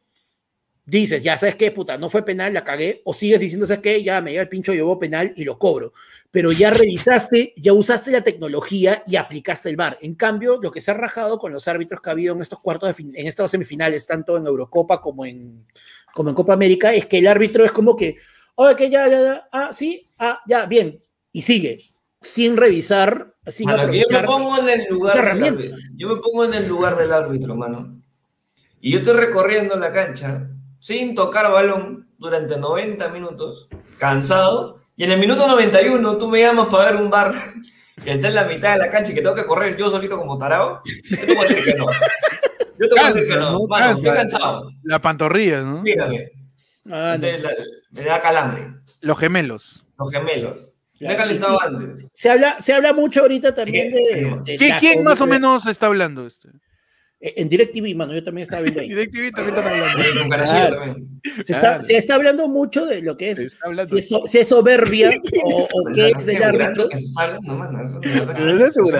[0.87, 4.01] dices, ya sabes qué, puta, no fue penal, la cagué, o sigues diciendo, sabes qué,
[4.01, 5.93] ya me lleva el pincho, llevó penal y lo cobro.
[6.31, 9.99] Pero ya revisaste, ya usaste la tecnología y aplicaste el VAR.
[10.01, 12.59] En cambio, lo que se ha rajado con los árbitros que ha habido en estos
[12.59, 15.63] cuartos de en estas semifinales, tanto en Eurocopa como en,
[16.11, 18.15] como en Copa América, es que el árbitro es como que,
[18.55, 20.99] oye, que ya, ya, ya, ah, sí, ah, ya, bien,
[21.31, 21.77] y sigue,
[22.27, 25.75] sin revisar, sin Mano, que yo me pongo en el lugar del.
[25.95, 28.01] Yo me pongo en el lugar del árbitro, mano.
[28.81, 30.49] Y yo estoy recorriendo la cancha
[30.79, 33.67] sin tocar balón durante 90 minutos,
[33.97, 34.81] cansado.
[34.95, 37.33] Y en el minuto 91 tú me llamas para ver un bar
[38.03, 40.17] que está en la mitad de la cancha y que tengo que correr yo solito
[40.17, 40.81] como tarado.
[41.09, 41.85] Yo te voy a decir que no.
[42.79, 43.51] Yo te voy a decir que no.
[43.53, 43.67] ¿no?
[43.67, 44.37] Mano, estoy Cansa.
[44.37, 44.69] cansado.
[44.83, 45.81] La pantorrilla, ¿no?
[45.81, 46.31] Mírame.
[46.89, 47.25] Ah, no.
[47.27, 47.51] Entonces, la-
[47.91, 48.67] me da calambre.
[49.01, 49.85] Los gemelos.
[49.97, 50.73] Los gemelos.
[50.99, 52.07] Calentado antes.
[52.13, 56.25] Se habla, se habla mucho ahorita también de, de ¿Quién, más o menos está hablando?
[56.27, 56.49] Este?
[57.19, 58.89] Eh, En DirecTV, mano, yo también estaba viendo ahí.
[58.93, 60.35] DirecTV también están hablando.
[60.45, 60.75] Claro.
[60.75, 61.21] también.
[61.43, 61.81] Se está, Claro.
[61.81, 65.09] se está hablando mucho de lo que es, está si es, so- si es soberbia
[65.43, 66.89] o, qué es del árbitro.
[66.89, 67.81] que se está hablando, mano,
[68.65, 68.91] eso es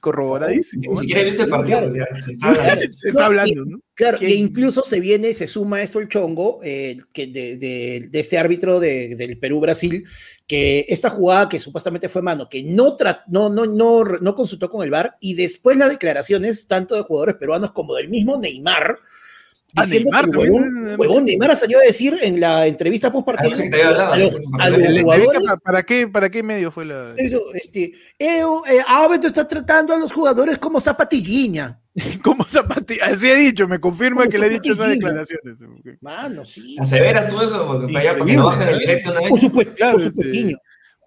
[0.00, 0.90] corroboradísimo.
[0.92, 1.94] Ni siquiera viste el partido, Claro.
[1.96, 2.80] ya, se está hablando.
[3.00, 3.78] Se está No, hablando, ¿no?
[4.00, 4.30] Claro, ¿Quién?
[4.30, 8.38] e incluso se viene, se suma esto el chongo eh, que de, de- de este
[8.38, 10.04] árbitro de- del Perú-Brasil,
[10.46, 12.96] que esta jugada que supuestamente fue mano, que no,
[13.28, 17.36] no, no, no, no consultó con el VAR, y después las declaraciones tanto de jugadores
[17.36, 18.96] peruanos como del mismo Neymar,
[19.72, 23.52] diciendo Neymar que huevón, eh, huevón, Neymar salió a decir en la entrevista post partido
[23.52, 25.02] Ah, sí, te había hablado, a los, sí, a los sí, sí, sí.
[25.02, 27.14] jugadores ¿Para, para qué, ¿Para qué medio fue la.?
[27.16, 31.80] Eso, este, eh, eh, árbitro está tratando a los jugadores como zapatillina.
[32.22, 33.06] ¿Cómo zapatilla?
[33.06, 35.56] Así he dicho, me confirma Como que le he dicho esas declaraciones.
[36.00, 36.76] Mano, sí.
[36.78, 38.78] Aseveras tú eso porque para allá, para que Increíble, no bajen el ¿eh?
[38.78, 39.28] directo una vez.
[39.28, 40.56] Por supuesto, Claro, por este, supuestiño.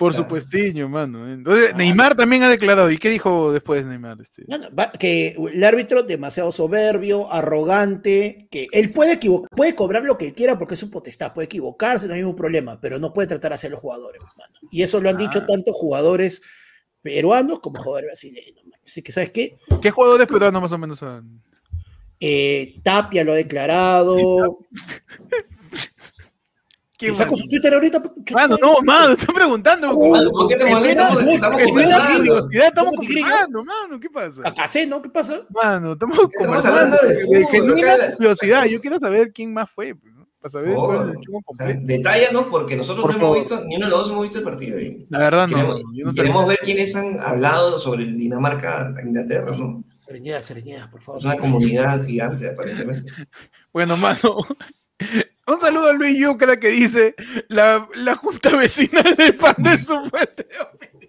[0.03, 1.31] Por supuestiño, mano.
[1.31, 2.91] Entonces, Neymar también ha declarado.
[2.91, 4.19] ¿Y qué dijo después Neymar?
[4.21, 4.43] Este?
[4.47, 9.19] No, no, va- que el árbitro demasiado soberbio, arrogante, que él puede
[9.55, 12.79] puede cobrar lo que quiera porque es su potestad, puede equivocarse, no hay ningún problema,
[12.81, 14.53] pero no puede tratar así a los jugadores, mano.
[14.71, 16.41] Y eso lo han dicho tanto jugadores
[17.01, 18.65] peruanos como jugadores brasileños.
[18.65, 18.81] mano.
[18.85, 19.57] Así que, ¿sabes qué?
[19.81, 21.41] ¿Qué jugadores peruanos más o menos han.?
[22.19, 24.59] Eh, Tapia lo ha declarado.
[27.03, 28.01] ¿Quién ¿Le saco su Twitter ahorita?
[28.31, 29.93] Mano, no, mano, estoy preguntando.
[29.93, 31.09] ¿Por qué te molesta?
[31.09, 32.17] Porque estamos conversando.
[32.17, 33.99] curiosidad, estamos conversando, mano.
[33.99, 34.41] ¿Qué pasa?
[34.45, 35.01] Acá ¿no?
[35.01, 35.41] ¿Qué pasa?
[35.49, 36.97] Mano, estamos conversando.
[37.51, 38.65] genuina curiosidad.
[38.67, 39.95] Yo quiero saber quién más fue.
[39.95, 40.25] pues, ¿no?
[40.39, 41.79] Para saber cuál es el completo.
[41.83, 43.37] Detállanos porque nosotros Por no favor.
[43.37, 44.77] hemos visto, ni uno de los dos hemos visto el partido.
[45.09, 46.13] La verdad, no.
[46.13, 49.83] queremos, ver quiénes han hablado sobre el Dinamarca-Inglaterra, ¿no?
[49.97, 51.19] Sereñeda, sereñeda, por favor.
[51.19, 53.11] Es una comunidad gigante, aparentemente.
[53.73, 54.37] Bueno, mano.
[55.45, 57.15] Un saludo a Luis Yucra que dice
[57.49, 61.03] la, la junta vecinal de pan de su fuente de opinión.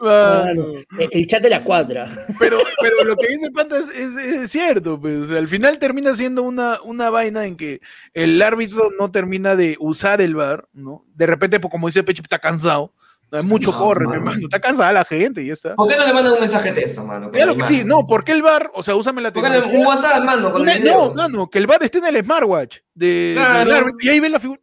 [0.00, 0.64] Mano,
[0.98, 2.08] el- el chat de la cuadra.
[2.38, 5.78] Pero, pero lo que dice Panta es, es- es cierto, pues, o sea, al final
[5.78, 7.80] termina siendo una, una vaina en que
[8.14, 11.04] el árbitro no termina de usar el bar, ¿no?
[11.14, 12.92] De repente, pues, como dice Peche, está cansado,
[13.32, 14.20] hay mucho No, corre, mi mano.
[14.20, 15.74] hermano, está cansada la gente y ya está.
[15.74, 17.30] ¿Por qué no le mandan un mensaje de texto, mano?
[17.30, 19.54] Claro la que sí, no, porque el bar, o sea, úsame la ¿Por qué no
[19.56, 19.80] tecnología.
[19.80, 21.08] un WhatsApp, mano, con Una- el video?
[21.08, 23.86] no, mano, que el bar esté en el smartwatch de, Claro.
[24.00, 24.60] y ahí ven la figura.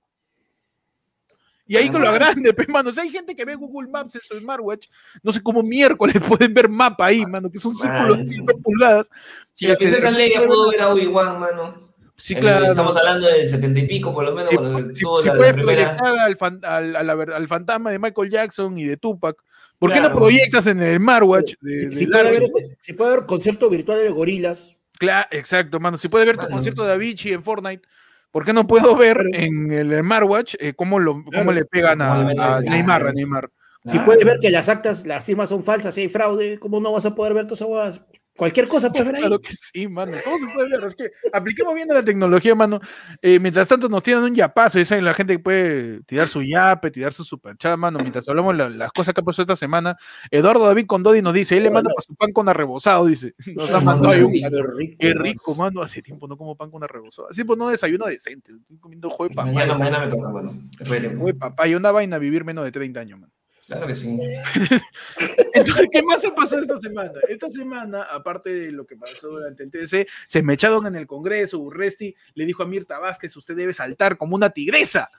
[1.65, 2.89] Y ahí Ah, con lo grande, pues, mano.
[2.89, 4.87] O sea, hay gente que ve Google Maps en su smartwatch.
[5.23, 8.21] No sé cómo miércoles pueden ver mapa ahí, mano, que es un círculo de Mano,
[8.27, 8.33] sí.
[8.35, 9.09] 5 pulgadas.
[9.53, 11.92] Si la princesa Leia pudo ver a Obi-Wan, mano.
[12.23, 12.67] Sí, claro.
[12.67, 15.33] Estamos hablando del setenta y pico, por lo menos, Si, cuando si- tuvo si la,
[15.35, 15.81] fue la primera.
[15.97, 19.35] proyectada al, fan- al, a la ver- al fantasma de Michael Jackson y de Tupac,
[19.77, 21.55] ¿por qué no proyectas en el smartwatch?
[21.59, 22.57] De, Si, del si puede haber, árbitro?
[22.79, 24.77] si puede haber concierto virtual de gorilas.
[24.97, 25.97] Claro, exacto, mano.
[25.97, 27.85] Si puedes ver tu concierto de Avicii en Fortnite,
[28.31, 31.51] ¿por qué no puedo ver en el smartwatch eh, cómo, lo, cómo Claro.
[31.51, 32.63] le pegan a, Neymar?
[32.63, 33.09] claro.
[33.09, 33.49] A Neymar?
[33.83, 34.05] Si Ah.
[34.05, 37.05] puedes ver que las actas, las firmas son falsas, si hay fraude, ¿cómo no vas
[37.05, 38.01] a poder ver todas esas huevas?
[38.35, 39.21] Cualquier cosa puedes ver ahí.
[39.21, 40.11] Claro que sí, mano.
[40.23, 40.83] Todo se puede ver.
[40.87, 42.79] Es que apliquemos bien la tecnología, mano.
[43.21, 44.79] Eh, mientras tanto, nos tiran un yapazo.
[44.79, 47.99] Y saben, la gente puede tirar su yape, tirar su superchat, mano.
[47.99, 49.95] Mientras hablamos la- las cosas que ha pasado esta semana.
[50.31, 53.05] Eduardo David Condodi nos dice: él le manda para su pan con arrebozado.
[53.05, 54.31] Dice: Nos ha mandado ahí un.
[54.31, 54.39] Qué
[54.77, 55.23] rico, Qué mano.
[55.23, 55.81] rico, mano.
[55.83, 57.29] Hace tiempo no como pan con arrebozado.
[57.29, 58.51] Así pues no desayuno decente.
[58.53, 59.77] Estoy comiendo juego de Mañana, papaya.
[59.77, 60.51] mañana me toca, mano.
[60.51, 61.09] Tiempo.
[61.09, 61.77] Juego de papaya.
[61.77, 63.32] Una vaina vivir menos de 30 años, mano.
[63.67, 64.17] Claro que sí.
[65.91, 67.11] ¿qué más ha pasado esta semana?
[67.29, 71.07] Esta semana, aparte de lo que pasó durante el TC, se me echaron en el
[71.07, 71.59] Congreso.
[71.59, 75.09] Urresti le dijo a Mirta Vázquez: Usted debe saltar como una tigresa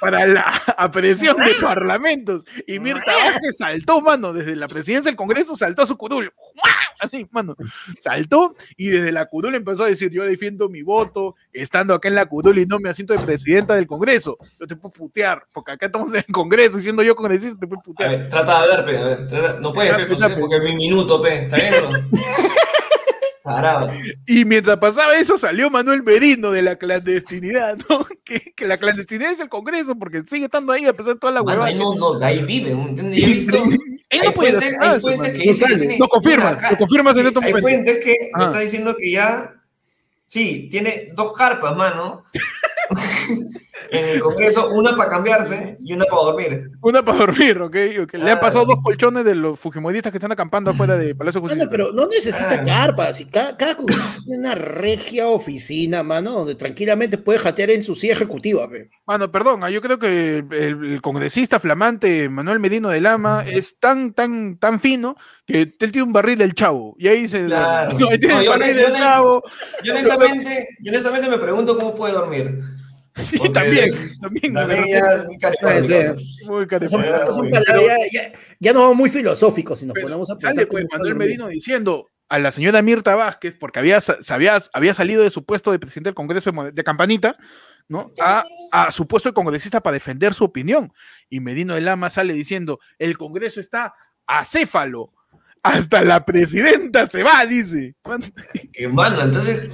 [0.00, 0.44] para la
[0.78, 2.44] apreciación de parlamentos.
[2.66, 6.32] Y Mirta Vázquez saltó, mano, desde la presidencia del Congreso, saltó a su curul.
[6.98, 7.54] Así, mano,
[8.00, 12.14] saltó y desde la curul empezó a decir: Yo defiendo mi voto, estando acá en
[12.14, 14.38] la curul y no me asiento de presidenta del Congreso.
[14.58, 17.66] Yo te puedo putear, porque acá estamos en el Congreso y siendo yo congresista, te
[17.66, 18.10] puedo A putear.
[18.10, 18.96] ver, trata de hablar, pe.
[18.98, 20.06] A ver, trata- no puedes, pe,
[20.40, 21.42] porque- es mi minuto, pe.
[21.44, 21.74] ¿Está bien
[23.46, 23.92] no?
[24.26, 28.06] Y mientras pasaba eso, salió Manuel Merino de la clandestinidad, ¿no?
[28.24, 31.32] Que, que la clandestinidad es el Congreso, porque sigue estando ahí a pesar de toda
[31.32, 31.66] la huevada.
[31.66, 33.20] ahí no, no, de ahí vive, ¿entiendes?
[33.20, 33.56] Yo he visto.
[33.56, 35.42] Él no hay puede fuentes, hacer nada, hay fuentes hermano.
[35.42, 38.42] que dicen tiene Lo confirma, una lo confirmas en Sí, estos Hay fuentes que me
[38.44, 38.46] Ah.
[38.46, 39.54] está diciendo que ya.
[40.26, 42.24] Sí, tiene dos carpas, mano.
[43.90, 46.70] en el Congreso, una para cambiarse y una para dormir.
[46.80, 47.76] Una para dormir, ¿ok?
[48.04, 48.14] ok.
[48.14, 48.40] Le han Ah.
[48.40, 51.68] pasado dos colchones de los fujimoristas que están acampando afuera de Palacio Justicia.
[51.70, 52.64] pero no necesita Ah.
[52.64, 53.22] carpas.
[53.32, 58.14] Cada, cada congreso tiene una regia oficina, mano, donde tranquilamente puede jatear en su silla
[58.14, 58.68] ejecutiva.
[58.68, 58.90] pe.
[59.06, 64.12] Mano, perdón, ah, yo creo que el, congresista flamante Manuel Merino de Lama es tan,
[64.12, 65.16] tan, tan fino
[65.46, 66.94] que él tiene un barril del chavo.
[66.98, 67.44] Y ahí se.
[67.44, 67.92] Claro.
[67.98, 69.42] No, No, yo yo del le- chavo.
[69.84, 72.58] Yo honestamente, yo honestamente me pregunto cómo puede dormir.
[73.38, 73.90] Porque también,
[74.20, 74.54] también.
[74.54, 75.24] También ya
[76.46, 76.66] muy
[78.60, 81.16] ya, no vamos muy filosóficos si nos Pero ponemos a sale, pues, Manuel.
[81.16, 85.72] Medino diciendo a la señora Mirta Vázquez, porque había, había, había salido de su puesto
[85.72, 87.36] de presidente del Congreso de, Campanita,
[87.88, 88.12] ¿no?
[88.20, 90.92] A, a su puesto de congresista para defender su opinión.
[91.30, 93.94] Y Medino de Lama sale diciendo, el Congreso está
[94.26, 95.12] acéfalo.
[95.62, 97.96] Hasta la presidenta se va, dice.
[98.04, 98.22] Man,
[98.72, 99.68] Que, mano, entonces.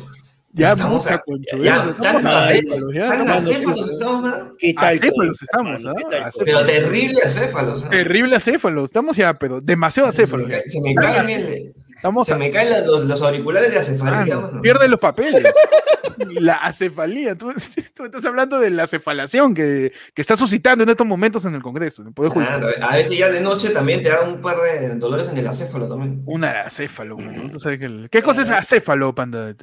[0.55, 4.35] Ya, Estamos mucha a- conchudez, ya, estamos acéfalos, ya, estamos acéfalos estamos.
[4.59, 4.99] ¿Qué tal?
[4.99, 6.35] Acéfalos estamos, Acéfalos.
[6.45, 7.85] Pero terrible acéfalos.
[7.85, 7.91] ¿no?
[7.91, 10.45] Terrible acéfalo, estamos ya, pero demasiado Se acéfalo.
[10.47, 13.71] me, cae- se me caen el- Estamos se a- me caen la- los, los auriculares
[13.73, 14.61] de acefalía, Ah, mano.
[14.61, 15.41] pierde los papeles.
[16.41, 17.35] la acefalía.
[17.39, 17.53] Tú,
[17.95, 21.63] tú estás hablando de la cefalación que, que está suscitando en estos momentos en el
[21.63, 22.03] Congreso.
[22.03, 22.61] en el Poder Judicial.
[22.61, 25.47] Claro, a veces ya de noche también te da un par de dolores en el
[25.47, 26.23] acéfalo también.
[26.27, 27.17] Una acéfalo.
[27.19, 27.51] ¿no?
[27.53, 29.55] Tú sabes que el- ¿Qué cosa es acéfalo, panda?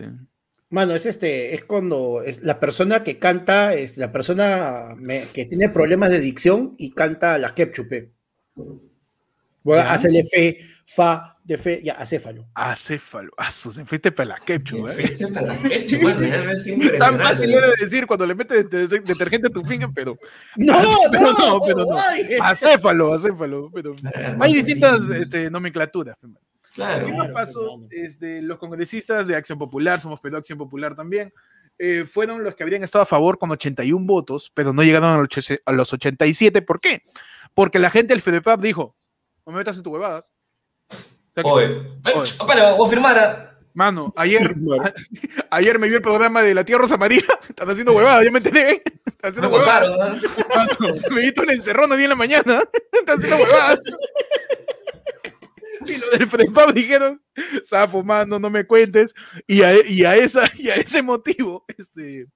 [0.72, 5.46] Mano, es este, es cuando es la persona que canta, es la persona me- que
[5.46, 7.88] tiene problemas de dicción y canta la ketchup.
[9.64, 9.92] Bueno, Ya.
[9.94, 12.48] hace el fe, fa, de fe, ya, acéfalo.
[12.54, 13.32] Acéfalo.
[13.38, 15.28] Ah, sus fuiste para la ketchup, ¿eh?
[15.34, 16.64] Para la ketchup, ya es
[17.00, 20.18] Tan fácil era de decir cuando le metes de- de- detergente a tu finger, pero
[20.56, 21.98] No, pero no, pero no.
[22.44, 23.70] acéfalo, acéfalo.
[23.74, 26.16] Pero Ah, hay sí, distintas este, nomenclaturas.
[26.74, 27.06] Claro.
[27.06, 27.62] ¿Qué más Claro, pasó?
[27.74, 27.88] hermano.
[27.92, 31.34] Este, los congresistas de Acción Popular, Somos Perú Acción Popular también,
[31.78, 35.18] eh, fueron los que habrían estado a favor con 81 votos, pero no llegaron a
[35.18, 36.62] los, oche- a los 87.
[36.62, 37.02] ¿Por qué?
[37.54, 38.96] Porque la gente del FEDEPAP dijo,
[39.46, 40.26] no me metas en tu huevadas.
[41.44, 41.82] Oye,
[42.46, 43.60] para, voy a firmar.
[43.74, 44.54] Mano, ayer,
[45.52, 48.40] ayer me vio el programa de La Tía Rosa María, están haciendo huevadas, ya me
[48.40, 48.84] enteré.
[49.06, 49.90] Están Me haciendo huevadas.
[49.90, 50.56] votaron, ¿no?
[50.56, 52.60] Mano, me vi en encerrón a día en la mañana,
[52.92, 53.80] están haciendo huevadas.
[55.86, 57.22] Y lo del FREPAP dijeron,
[57.64, 59.14] Safo, mano, no me cuentes.
[59.48, 62.28] Y a, y a, esa, y a ese motivo, este,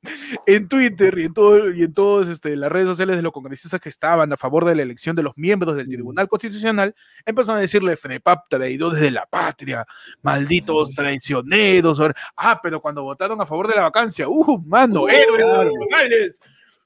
[0.45, 3.81] en Twitter y en, todo, y en todas este, las redes sociales de los congresistas
[3.81, 7.61] que estaban a favor de la elección de los miembros del Tribunal Constitucional, empezaron a
[7.61, 9.85] decirle FREPAP, traidores de la patria,
[10.21, 11.99] malditos traicioneros.
[12.35, 16.39] Ah, pero cuando votaron a favor de la vacancia, ¡uh, mano, héroes nacionales!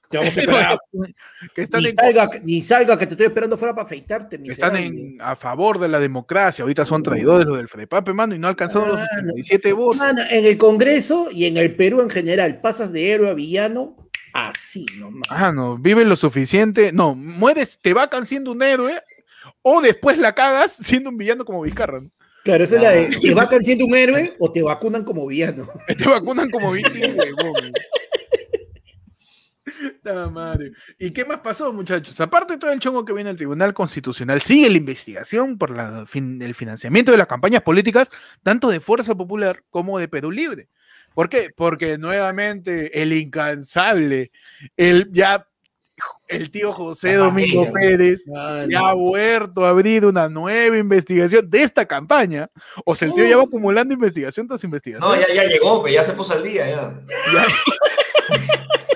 [0.10, 0.78] Te vamos a esperar.
[1.54, 4.40] que están ni, en- salga, ni salga, que te estoy esperando fuera para afeitarte.
[4.46, 8.40] están en- a favor de la democracia, ahorita son traidores los del FREPAP, mano, y
[8.40, 9.34] no alcanzaron los Ah, no.
[9.34, 9.98] 87 votos.
[9.98, 13.98] Mano, en el Congreso y en el Perú en general, pasas de héroe a villano
[14.34, 15.28] así nomás.
[15.30, 16.92] Ah, no, vive lo suficiente.
[16.92, 19.02] No, mueres, te vacan siendo un héroe,
[19.62, 22.00] o después la cagas siendo un villano como Vizcarra.
[22.02, 22.10] ¿no?
[22.44, 25.68] Claro, esa es la de, ¿te vacan siendo un héroe o te vacunan como villano?
[25.98, 26.94] Te vacunan como villano.
[30.04, 30.72] Ta madre.
[30.98, 32.20] ¿Y qué más pasó, muchachos?
[32.22, 36.06] Aparte de todo el chongo que viene al Tribunal Constitucional, sigue la investigación por la
[36.06, 38.10] fin- el financiamiento de las campañas políticas,
[38.44, 40.70] tanto de Fuerza Popular como de Perú Libre.
[41.14, 41.50] ¿Por qué?
[41.56, 44.32] Porque nuevamente el incansable,
[44.76, 45.48] el ya
[46.28, 47.98] el tío José La Domingo familia.
[47.98, 48.70] Pérez Mano.
[48.70, 52.50] ya ha vuelto a abrir una nueva investigación de esta campaña.
[52.86, 55.10] O sea, el tío ya va acumulando investigación tras investigación.
[55.12, 57.02] No, ya, ya llegó, ya se puso al día, ya.
[57.34, 57.46] Ya-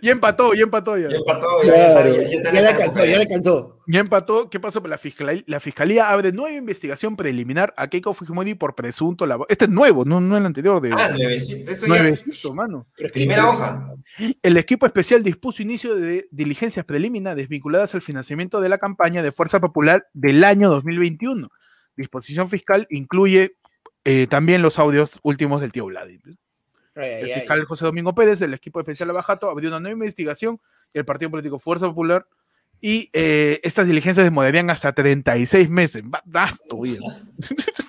[0.00, 1.08] y empató, y empató ya.
[1.08, 3.80] Ya empató, ya, Claro, ya, está- ya ya le alcanzó, ya le alcanzó.
[3.86, 4.50] Ya empató.
[4.50, 4.80] ¿Qué pasó?
[4.86, 9.46] La fiscalía, la fiscalía abre nueva investigación preliminar a Keiko Fujimori por presunto lavado.
[9.48, 11.88] Este es nuevo, no, no el anterior de Ah, nuevecito, eso ya.
[11.94, 12.86] nuevecito, mano.
[13.12, 13.94] Primera hoja.
[14.42, 19.32] El equipo especial dispuso inicio de diligencias preliminares vinculadas al financiamiento de la campaña de
[19.32, 21.48] Fuerza Popular del año 2021.
[21.96, 23.56] Disposición fiscal incluye
[24.04, 26.36] eh, también los audios últimos del tío Vladimir.
[26.96, 27.32] El ay.
[27.32, 30.60] fiscal José Domingo Pérez, del equipo especial Abajato, abrió una nueva investigación
[30.94, 32.26] y el partido político Fuerza Popular.
[32.80, 36.02] Y eh, estas diligencias demorarían hasta 36 meses.
[36.24, 36.80] Basto,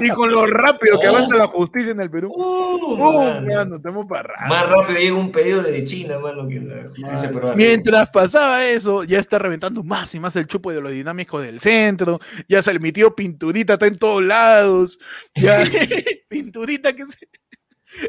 [0.00, 1.10] Y con lo rápido que Oh.
[1.16, 2.32] avanza la justicia en el Perú.
[2.34, 3.46] Uh, Uh, mano.
[3.54, 4.48] mano, estamos para rato.
[4.48, 7.56] Más rápido llega un pedido de China, mano, que la justicia peruana.
[7.56, 11.58] Mientras pasaba eso, ya está reventando más y más el chupo de lo dinámico del
[11.60, 12.20] centro.
[12.48, 14.98] Ya se le metió pinturita, está en todos lados.
[15.34, 15.64] Ya,
[16.28, 17.28] pinturita que se.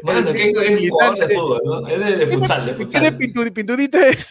[0.04, 1.88] Mano, que es un jugador de fútbol, ¿no?
[1.88, 3.16] Es de, de futsal, de ¿Qué futsal.
[3.52, 4.28] pinturita es?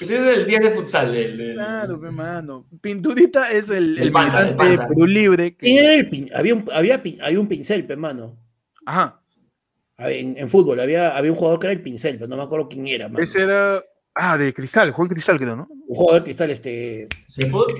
[0.00, 1.14] Ese es el 10 de futsal.
[1.14, 2.66] El, del- Claro, pe, mano.
[2.80, 4.88] Pinturita es el, El el panda, el panda.
[4.88, 5.56] Perú Libre.
[5.56, 8.36] que- ¿Quién era el pin- había, un, había, pin- había un pincel, pe, mano.
[8.86, 9.20] Ajá.
[9.98, 12.68] En, en fútbol había, había un jugador que era el pincel, pero no me acuerdo
[12.68, 13.24] quién era, mano.
[13.24, 13.82] Ese era.
[14.14, 15.68] Ah, de cristal, Juan Cristal, creo, ¿no?
[15.70, 17.08] Un jugador de cristal, este.
[17.28, 17.72] Sheput,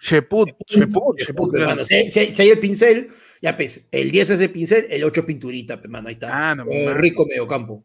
[0.00, 1.70] Sheput, Sheput, Sheput, claro.
[1.70, 1.84] mano.
[1.84, 3.08] Si, si- si hay el pincel,
[3.42, 6.08] ya pues, el 10 es el pincel, el 8 es pinturita, pe, mano.
[6.08, 6.50] Ahí está.
[6.50, 7.84] Ah, no, Eh, rico mediocampo.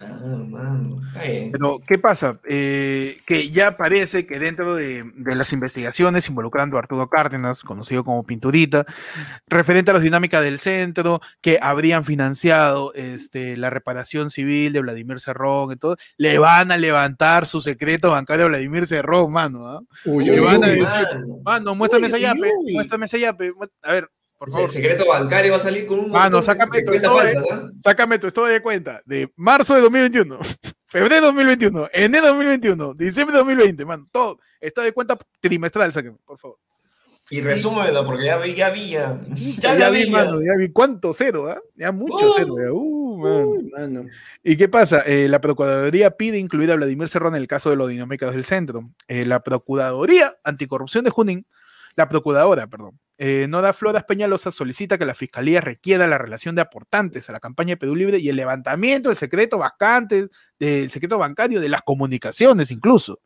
[0.00, 0.06] Ah,
[0.48, 0.96] mano.
[1.08, 1.52] Está bien.
[1.52, 2.40] Pero, ¿qué pasa?
[2.48, 8.02] Eh, que ya parece que dentro de, de las investigaciones involucrando a Arturo Cárdenas, conocido
[8.02, 8.86] como Pinturita,
[9.46, 15.20] referente a las dinámicas del centro, que habrían financiado este, la reparación civil de Vladimir
[15.20, 19.68] Cerrón y todo, le van a levantar su secreto bancario a Vladimir Cerrón, mano.
[19.68, 19.80] ¿ah?
[20.06, 21.40] Uy, Le van a decir, mano.
[21.44, 23.52] Mano, muéstrame Uy, esa uy, yape, muéstrame esa yape.
[23.82, 24.10] A ver,
[24.40, 24.68] por favor.
[24.68, 27.40] secreto bancario va a salir con un Mano, montón sácame de tu cuentas historia.
[27.40, 27.70] falsas, ¿ah?
[27.84, 30.38] Sácame tu estado de cuenta de marzo de 2021,
[30.86, 34.38] febrero de 2021, enero de 2021, diciembre de 2020, man, todo.
[34.60, 36.58] Estado de cuenta trimestral, sáqueme, por favor.
[37.32, 39.20] Y resúmelo, porque ya vi, ya vi, ya.
[39.60, 41.60] Ya, Ya, vi, vi, mano, ya vi cuánto cero, ¿ah?
[41.76, 42.32] Ya mucho Uh.
[42.34, 42.72] cero, ya.
[42.72, 43.44] Uh, man.
[43.44, 44.04] Uy, mano.
[44.42, 45.02] ¿Y qué pasa?
[45.06, 48.44] Eh, la Procuraduría pide incluir a Vladimir Cerrón en el caso de los dinámicas del
[48.44, 48.90] centro.
[49.06, 51.46] Eh, la Procuraduría Anticorrupción de Junín,
[51.94, 56.62] la Procuradora, perdón, eh, Nora Floras Peñalosa solicita que la Fiscalía requiera la relación de
[56.62, 61.18] aportantes a la campaña de Perú Libre y el levantamiento del secreto vacante, del secreto
[61.18, 63.20] bancario, de las comunicaciones incluso.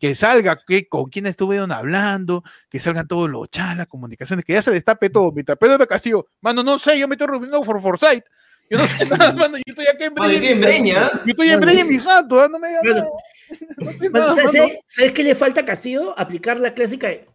[0.00, 4.54] Que salga que, con quién estuvieron hablando, que salgan todos los chats, las comunicaciones, que
[4.54, 5.30] ya se destape todo.
[5.30, 8.24] Mientras Pedro de Castillo, mano, no sé, yo me estoy reuniendo por Forsyth.
[8.68, 11.10] Yo no sé nada, mano, yo estoy acá en Mano, y Breña, tiene Breña.
[11.12, 12.48] Yo estoy en Breña en mi jato, ¿ah?
[12.48, 13.06] no me digas nada.
[13.78, 16.18] No sé Mano, nada, ¿sabes, sabes- sabes qué le falta a Castillo?
[16.18, 17.26] Aplicar la clásica de,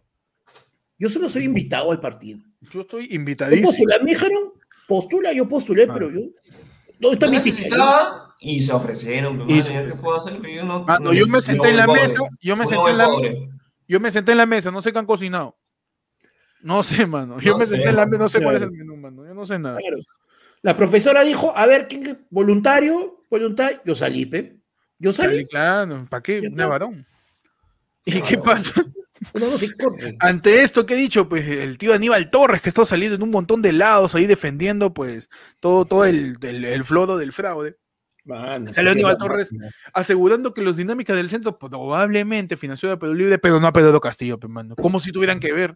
[1.00, 2.38] Yo solo soy invitado al partido.
[2.72, 3.72] Yo estoy invitadísimo.
[4.04, 4.52] me dijeron,
[4.86, 5.92] postula, yo postulé, Ah.
[5.92, 6.20] pero yo.
[7.00, 9.38] ¿Dónde está Yo mi necesitaba y se ofrecieron.
[9.38, 10.84] Pero, Y se- que puedo hacer, pero yo no.
[10.84, 12.02] Mano, yo me senté en la pobre.
[12.02, 13.48] mesa, yo me Uno senté en la pobre.
[13.88, 15.56] yo me senté en la mesa, no sé qué han cocinado.
[16.62, 17.40] No sé, mano.
[17.40, 18.72] Yo No me sé, senté en la mesa, no sé cuál es claro.
[18.74, 19.26] el menú, mano.
[19.26, 19.78] Yo no sé nada.
[19.78, 19.96] Claro.
[20.60, 23.24] La profesora dijo, a ver, ¿quién voluntario?
[23.30, 23.80] Voluntario.
[23.86, 24.58] Yo salí, pe.
[24.98, 25.36] Yo salí.
[25.36, 26.40] Salí, claro, ¿para qué?
[26.40, 27.06] Un varón.
[28.04, 28.42] ¿Y No, qué no.
[28.42, 28.84] pasa?
[30.20, 33.30] Ante esto que he dicho, pues el tío Aníbal Torres, que está saliendo en un
[33.30, 35.28] montón de lados ahí defendiendo, pues,
[35.60, 37.76] todo, todo el, el, el flodo del fraude.
[38.72, 39.52] Salió Aníbal Torres.
[39.52, 39.70] máquina.
[39.92, 44.00] asegurando que los dinámicas del centro probablemente financió a Pedro Libre, pero no a Pedro
[44.00, 44.76] Castillo, pe, mano.
[44.76, 45.74] Como si tuvieran que ver.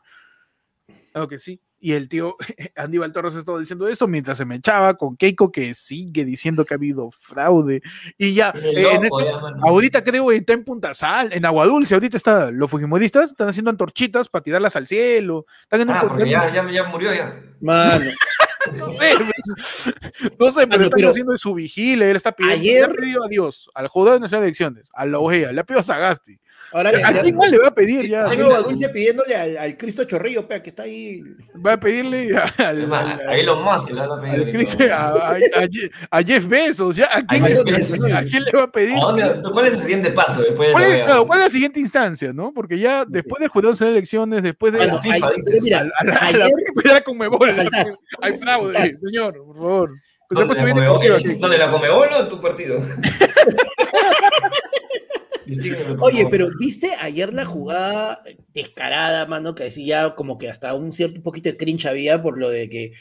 [1.12, 1.60] Claro que sí.
[1.86, 2.36] Y el tío
[2.76, 6.72] Aníbal Torres estaba diciendo eso mientras se me echaba con Keiko que sigue diciendo que
[6.72, 7.82] ha habido fraude.
[8.16, 9.30] Y ya, eh, en este-
[9.62, 13.50] ahorita creo que está en Punta Sal, en Agua Dulce, ahorita está, los fujimoristas están
[13.50, 15.44] haciendo antorchitas para tirarlas al cielo.
[15.64, 17.38] Están en un Ah, porque programa- ya, ya, ya murió ya.
[17.60, 18.04] Mano,
[18.78, 19.10] no sé,
[20.38, 23.28] no sé, pero pero- haciendo su vigilia, él está pidiendo, Ayer- le ha pedido a
[23.28, 26.38] Dios, al Jurado Nacional de Elecciones, a la OEA, le ha pedido a Sagasti.
[26.74, 28.26] Ahora le, ¿A quién más le va a pedir ya?
[28.26, 31.22] Tengo a Dulce pidiéndole al, al Cristo Chorrillo, pea, que está ahí.
[31.64, 34.92] Va a pedirle a- al, al- Ahí los más que le van a al pedir.
[34.92, 37.08] A, a- a Je- a Jeff Bezos, ¿ya?
[37.12, 38.12] ¿A quién, A le, Jeff Bezos.
[38.14, 38.96] ¿A quién le va a pedir?
[38.98, 41.80] ¿A ¿Cuál es el siguiente paso después de ¿Cuál es, claro, cuál es la siguiente
[41.80, 42.52] instancia, no?
[42.52, 45.62] Porque ya después del jurado de elecciones, después de Bueno, la FIFA, dices.
[45.62, 46.52] mira, a la, a la, ayer
[46.90, 48.04] a la Conmebol, saltás.
[48.20, 49.90] hay fraude, señor, por favor.
[50.30, 51.34] Aquí.
[51.38, 52.78] ¿Dónde la Comebol o tu partido?
[56.00, 58.22] Oye, pero ¿viste ayer la jugada
[58.52, 59.54] descarada, mano?
[59.54, 62.92] Que decía como que hasta un cierto poquito de cringe había por lo de que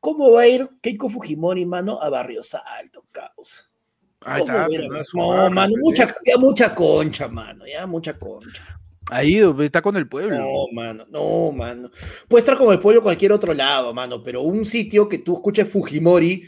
[0.00, 3.70] ¿cómo va a ir Keiko Fujimori, mano, a Barrios Altos, caos?
[4.20, 8.80] Ahí ¿Cómo está, no mano, mucha, ya mucha concha, mano, ya mucha concha.
[9.10, 10.38] Ahí está con el pueblo.
[10.38, 11.90] No, mano, no, mano.
[12.26, 15.34] Puede estar como el pueblo en cualquier otro lado, mano, pero un sitio que tú
[15.34, 16.42] escuches Fujimori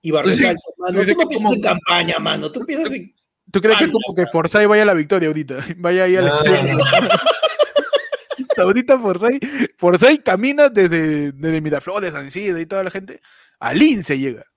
[0.00, 3.14] y sí- Altos, mano, tú no piensas como- en campaña, mano, tú piensas en...
[3.50, 5.64] ¿Tú crees que Anda, como que Forsyth vaya a la victoria ahorita?
[5.78, 6.74] Vaya ahí a la estrella.
[8.58, 9.44] ahorita Forsyth,
[9.76, 13.20] Forsyth camina desde, desde Miraflores, Isidro y toda la gente.
[13.60, 14.44] A Lince llega.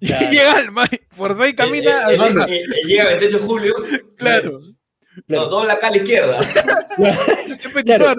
[0.00, 0.70] Y llega al
[1.10, 3.74] Forsyth camina Eh, eh, al- eh, eh, Llega 28 de julio.
[4.16, 4.60] Claro.
[5.28, 6.38] No, dobla acá a la izquierda.
[7.84, 8.14] Claro.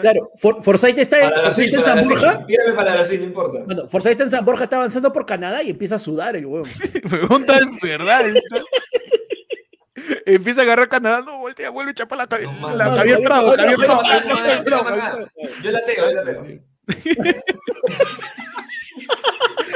[0.00, 2.08] Claro, For- Forsyth está, Para Forsyth Brasil, está en San.
[2.08, 2.46] Borja.
[2.46, 3.64] Tírame para Brasil, no importa.
[3.64, 6.46] Bueno, Forsyth está en San Borja, está avanzando por Canadá y empieza a sudar el
[6.46, 6.66] huevo.
[7.08, 8.24] Pregunta en verdad.
[10.26, 13.54] Empieza a agarrar Canadá, no, voltea, vuelve a chapar la, cabe- No, la Javier Prado,
[13.54, 15.28] Prado.
[15.62, 16.46] Yo la teo, yo la teo.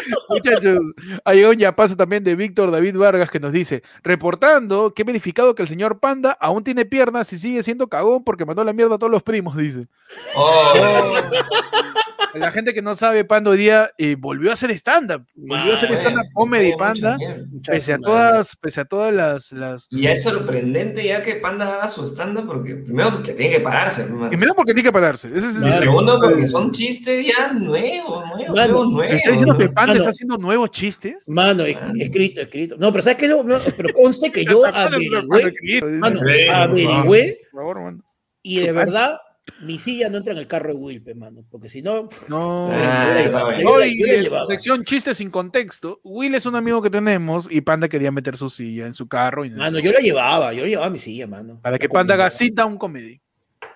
[0.28, 0.78] Muchachos,
[1.24, 5.04] ha llegado un yapazo también de Víctor David Vargas que nos dice, reportando que he
[5.04, 8.72] verificado que el señor Panda aún tiene piernas y sigue siendo cagón porque mandó la
[8.72, 9.86] mierda a todos los primos, dice.
[10.34, 10.72] Oh,
[12.34, 15.74] La gente que no sabe, Panda hoy día eh, volvió a hacer stand-up, volvió a
[15.76, 17.60] hacer stand-up comedy, Panda, tiempo.
[17.64, 19.52] pese a todas, pese a todas las...
[19.52, 19.86] las...
[19.88, 24.02] Y es sorprendente ya que Panda haga su stand porque primero porque tiene que pararse,
[24.02, 24.28] hermano.
[24.30, 25.28] Primero porque tiene que pararse.
[25.28, 25.78] Ese es el- Y Claro.
[25.78, 29.12] segundo porque son chistes ya nuevos, nuevos, Mano, nuevos, nuevos.
[29.14, 29.64] ¿Está diciendo que.
[29.68, 29.98] Panda Mano.
[29.98, 31.28] está haciendo nuevos chistes?
[31.28, 32.74] Mano, es- escrito, escrito.
[32.78, 33.28] No, pero ¿sabes qué?
[33.28, 36.18] No, no, pero conste que yo averigüé, mano,
[36.52, 37.98] averigüé Por favor, mano.
[38.42, 39.18] y de verdad
[39.60, 42.70] mi silla no entra en el carro de Wilpe, mano, porque si no, No.
[42.72, 43.64] Ah, la- bien.
[43.64, 44.44] la- Hoy, la en llevaba.
[44.46, 48.48] sección chistes sin contexto, Will es un amigo que tenemos y Panda quería meter su
[48.50, 51.60] silla en su carro y Mano, yo la llevaba, yo llevaba mi silla, mano.
[51.62, 53.20] para que Panda haga cita un comedy.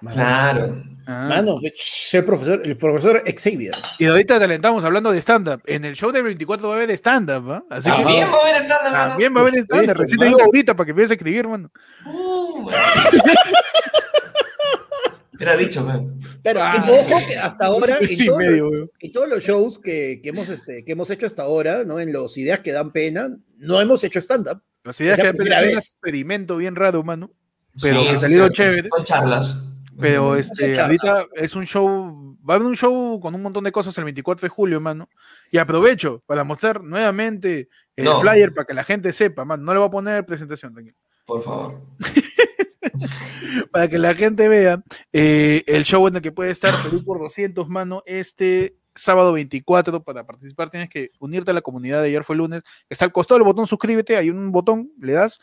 [0.01, 0.83] Mano, Claro.
[1.11, 1.27] Ah.
[1.29, 1.57] Mano,
[2.27, 3.75] profesor, el profesor Xavier.
[3.99, 5.63] Y ahorita te alentamos hablando de stand-up.
[5.67, 7.65] En el show de 24 va a haber stand-up, ¿ah?
[7.71, 9.09] Así que También va a haber stand mano.
[9.09, 9.95] también va a haber stand-up.
[9.97, 11.71] Recién te digo ahorita para que empieces a escribir, mano.
[12.05, 12.69] Uh.
[15.39, 16.19] Era dicho, man.
[16.43, 16.73] Pero Ah.
[16.73, 18.91] que, ojo que hasta ahora, en, Sí, todos, medio, weón.
[19.01, 22.01] en todos los shows que, que hemos, este, que hemos hecho hasta ahora, ¿no?
[22.01, 24.61] En los ideas que dan pena, no hemos hecho stand-up.
[24.85, 25.85] Las ideas Es que primera apenas un vez.
[25.93, 27.31] experimento bien raro, mano.
[27.81, 28.55] Pero Sí, que ha salido es cierto.
[28.55, 28.89] chévere.
[28.97, 29.65] Son charlas.
[30.01, 30.41] Pero Sí.
[30.41, 30.83] este, charla.
[30.85, 34.05] ahorita es un show, va a haber un show con un montón de cosas el
[34.05, 35.09] 24 de julio, mano.
[35.51, 38.21] Y aprovecho para mostrar nuevamente el No.
[38.21, 39.63] flyer para que la gente sepa, mano.
[39.65, 40.97] No le voy a poner presentación, tranquilo.
[41.27, 41.81] Por favor.
[43.73, 47.19] Para que la gente vea eh, el show en el que puede estar Perú por
[47.19, 50.03] 200, mano, este sábado 24.
[50.03, 52.63] Para participar tienes que unirte a la comunidad de ayer fue lunes.
[52.89, 55.39] Está al costado del botón suscríbete, hay un botón, le das.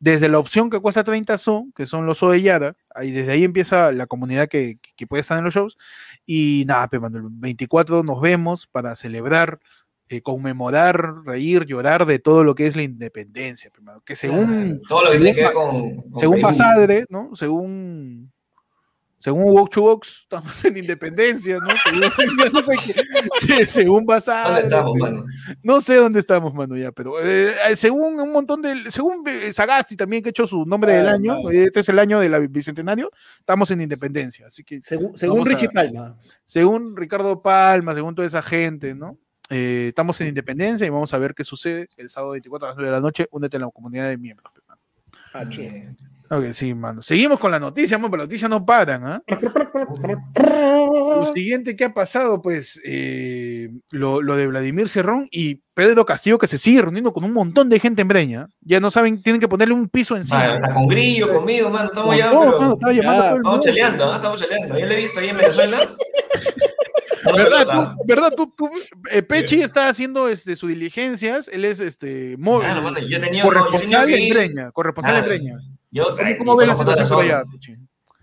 [0.00, 3.32] Desde la opción que cuesta 30 so, que son los so de Yara, ahí desde
[3.32, 5.78] ahí empieza la comunidad que, que- puede estar en los shows.
[6.26, 9.58] Y nada, pe, mano, el 24 nos vemos para celebrar,
[10.08, 14.82] eh, conmemorar, reír, llorar de todo lo que es la independencia, pe, mano, que según
[14.88, 15.96] Todo lo que según tiene que ver Pa- con.
[16.10, 16.46] con según Perú.
[16.46, 17.30] Basadre, ¿no?
[17.34, 18.30] Según
[19.18, 21.64] según Walk to Box, estamos en independencia, ¿no?
[21.82, 22.00] Según,
[22.52, 23.02] no sé qué-
[23.40, 25.24] sí, según Basadre, ¿Dónde estamos, mano?
[25.62, 29.96] no sé dónde estamos, mano, ya, pero eh, eh, según un montón de, según Sagasti
[29.96, 33.10] también que ha hecho su nombre del Ah, año, este es el año del bicentenario,
[33.38, 36.18] estamos en independencia, así que Según, según a- Richie Palma.
[36.44, 39.16] según Ricardo Palma, según toda esa gente, ¿no?
[39.50, 42.76] Eh, estamos en independencia y vamos a ver qué sucede el sábado 24 a las
[42.76, 43.28] 9 de la noche.
[43.30, 44.52] Únete a la comunidad de miembros.
[45.32, 45.88] Ah, che.
[46.30, 47.02] Ok, sí, mano.
[47.02, 49.22] Seguimos con la noticia, mano, pero las noticias no paran, ¿ah?
[50.36, 56.38] Lo siguiente que ha pasado, pues, eh, lo, lo de Vladimir Cerrón y Pedro Castillo,
[56.38, 58.48] que se sigue reuniendo con un montón de gente en Breña.
[58.62, 60.38] Ya no saben, tienen que ponerle un piso encima.
[60.38, 61.86] Vale, está con Grillo, conmigo, mano.
[61.88, 63.62] Estamos Con ya, todo, pero- mano, estaba llamando a todo el Estamos mundo.
[63.64, 64.16] cheleando, ¿ah?
[64.16, 64.78] Estamos cheleando.
[64.78, 65.78] Ya le he visto ahí en Venezuela.
[67.36, 67.66] ¿Verdad?
[67.96, 68.32] Tú, ¿verdad?
[68.36, 68.70] Tú, tú-
[69.10, 73.44] eh, Pechi está haciendo este, sus diligencias, él es este, mo- Claro, mano, yo tenía-
[73.44, 75.38] no, yo corresponsal tenía que Breña, corresponsal en Claro.
[75.38, 75.58] Breña.
[75.90, 77.76] Yo, ¿Cómo, ay, cómo ve la situación por allá, Pechi?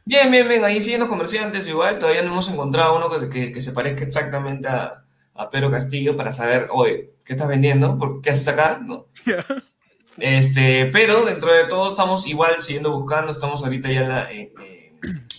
[0.04, 0.64] Bien, bien, bien.
[0.66, 2.00] Ahí siguen los comerciantes igual.
[2.00, 6.18] Todavía no hemos encontrado uno que, que, que se parezca exactamente a, a Pedro Castillo
[6.18, 7.98] para saber, oye, ¿qué estás vendiendo?
[7.98, 8.80] ¿Por ¿Qué haces acá?
[8.84, 9.06] ¿No?
[10.18, 13.32] Este, pero dentro de todo estamos igual siguiendo buscando.
[13.32, 14.81] Estamos ahorita ya en, en-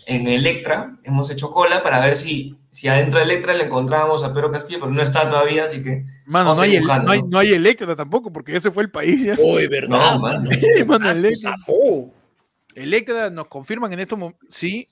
[0.07, 0.96] en Electra.
[1.05, 4.78] Hemos hecho cola para ver si, si adentro de Electra le encontrábamos a Pedro Castillo,
[4.80, 6.05] pero no está todavía, así que...
[6.26, 7.38] Mano, no hay, el- buscando, no, hay, ¿no?
[7.38, 9.22] hay Electra tampoco, porque ya se fue el país.
[9.24, 9.34] Ya.
[9.38, 9.88] Uy, ¿verdad?
[9.88, 10.40] No, mano?
[10.42, 10.50] mano.
[11.05, 11.55] Ah, Electra.
[12.74, 14.46] Electra nos confirman en estos momentos.
[14.50, 14.86] Sí,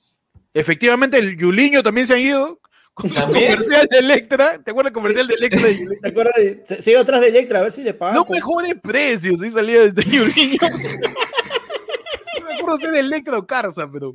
[0.53, 2.59] efectivamente, el Yuliño también se ha ido
[2.93, 3.51] con su ¿También?
[3.53, 4.59] comercial de Electra.
[4.63, 5.61] ¿Te acuerdas del comercial de Electra?
[6.01, 8.15] ¿Te acuerdas de- Se, se iba atrás de Electra a ver si le pagan.
[8.15, 10.57] No con- mejores precios, sí salía desde Yuliño.
[12.61, 14.11] No me acuerdo si era Electra o Carza, pero.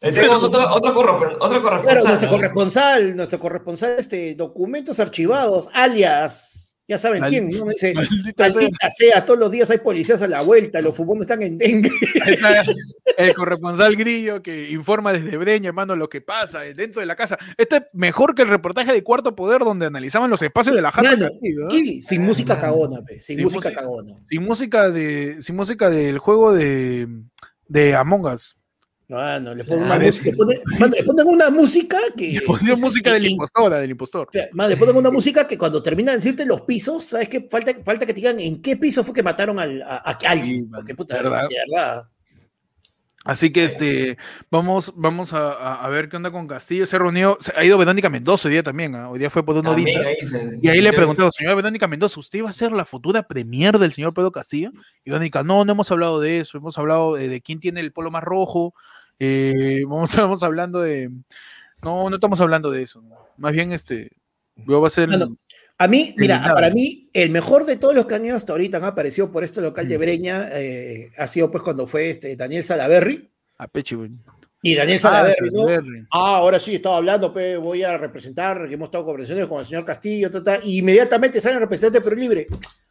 [0.00, 0.92] Eh, tenemos otro, otro,
[1.40, 2.04] otro Claro, corresponsal.
[2.08, 2.36] nuestro ¿no?
[2.36, 7.66] corresponsal, nuestro corresponsal, este, documentos archivados, alias, ya saben Mal- quién, ¿no?
[7.66, 9.24] Dice, Maldita sea.
[9.24, 11.90] todos los días hay policías a la vuelta, los fumones están en dengue.
[12.26, 12.64] Está
[13.18, 17.36] el corresponsal grillo que informa desde Breña, hermano, lo que pasa dentro de la casa.
[17.58, 20.90] Este es mejor que el reportaje de Cuarto Poder donde analizaban los espacios de la
[20.92, 21.28] jata.
[21.70, 23.80] Y sin música cagona, pe, sin Sin música música.
[23.82, 24.14] cagona.
[24.28, 27.06] Sin música de, sin música del juego de,
[27.70, 28.56] de Among Us.
[29.08, 32.32] Mano, le ponen, Ah, una música, le ponen- le ponen una música que.
[32.32, 34.28] Le pusieron música del impostor, del impostor.
[34.68, 37.48] Le ponen una música que cuando termina de decirte los pisos, ¿sabes qué?
[37.50, 40.70] Falta, falta que te digan en qué piso fue que mataron al, a, a alguien.
[40.70, 42.04] Porque puta, ¿verdad?
[43.22, 44.16] Así que este,
[44.50, 45.52] vamos, vamos a,
[45.84, 46.86] a- ver qué onda con Castillo.
[46.86, 48.94] Se reunió, se- ha ido Verónica Mendoza hoy día también.
[48.94, 49.10] ¿ah?
[49.10, 50.00] Hoy día fue por horita.
[50.00, 52.72] ahí se- Y ahí le he se- preguntado, señora Verónica Mendoza, ¿usted va a ser
[52.72, 54.70] la futura premier del señor Pedro Castillo?
[55.04, 57.92] Y Verónica, no, no hemos hablado de eso, hemos hablado de, de quién tiene el
[57.92, 58.72] polo más rojo,
[59.18, 61.10] eh, vamos, estamos hablando de...
[61.82, 63.02] No, no estamos hablando de eso.
[63.36, 64.12] Más bien, este,
[64.56, 65.10] yo va a ser...
[65.80, 68.76] A mí, mira, para mí, el mejor de todos los que han ido hasta ahorita
[68.76, 69.96] han aparecido por este local de.
[69.96, 73.30] Breña, eh, ha sido pues cuando fue este Daniel Salaberry.
[73.56, 73.96] A Pechi.
[74.62, 75.64] Y Daniel Ah, Salaberry, ¿no?
[75.64, 76.06] Salaberry.
[76.12, 79.64] Ah, ahora sí, estaba hablando, pe, voy a representar, que hemos estado conversaciones con el
[79.64, 82.46] señor Castillo, ta, ta, y inmediatamente sale el representante Perú Libre.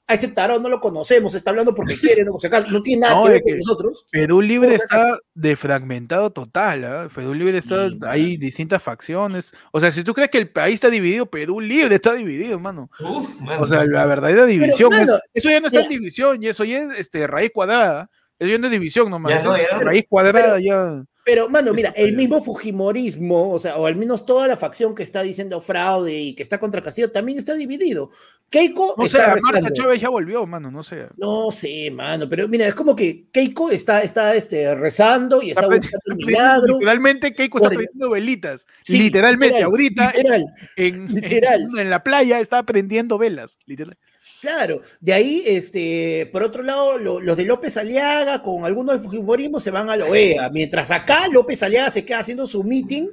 [0.10, 2.82] A ese tarado no lo conocemos, está hablando porque quiere, no, Por si acaso, no
[2.82, 4.05] tiene nada No, que ver es con nosotros.
[4.12, 7.10] Perú Libre está defragmentado total, ¿ah?
[7.14, 9.51] Perú Libre está, hay distintas facciones.
[9.72, 12.89] O sea, si tú crees que el país está dividido, Perú Libre está dividido, mano.
[12.99, 13.62] Uf, mano.
[13.64, 14.91] O sea, la verdadera división.
[14.93, 18.10] es- mano, eso ya no está en división, y eso ya es este, raíz cuadrada.
[18.39, 19.32] Eso ya no es división nomás.
[19.34, 19.80] Ya eso no, es ya.
[19.80, 21.03] raíz cuadrada ya.
[21.30, 25.03] Pero, mano, mira, el mismo Fujimorismo, o sea, o al menos toda la facción que
[25.03, 28.09] está diciendo fraude y que está contra Castillo, también está dividido.
[28.49, 29.69] Keiko No sé, está Marta rezando.
[29.75, 31.07] Chávez ya volvió, mano, no sé.
[31.17, 35.61] No sé, mano, pero mira, es como que Keiko está, está este, rezando y está,
[35.61, 36.73] Está buscando un milagro.
[36.80, 38.65] Literalmente Keiko está prendiendo velitas.
[38.82, 41.61] Sí, literalmente, literal, ahorita literal, en, literal.
[41.73, 43.59] en- en la playa está prendiendo velas.
[43.67, 43.95] Literal.
[44.41, 44.81] Claro.
[44.99, 49.59] De ahí, este, por otro lado, lo- los de López Aliaga con algunos del Fujimorismo
[49.59, 53.07] se van a la OEA, mientras acá López Aliaga se queda haciendo su meeting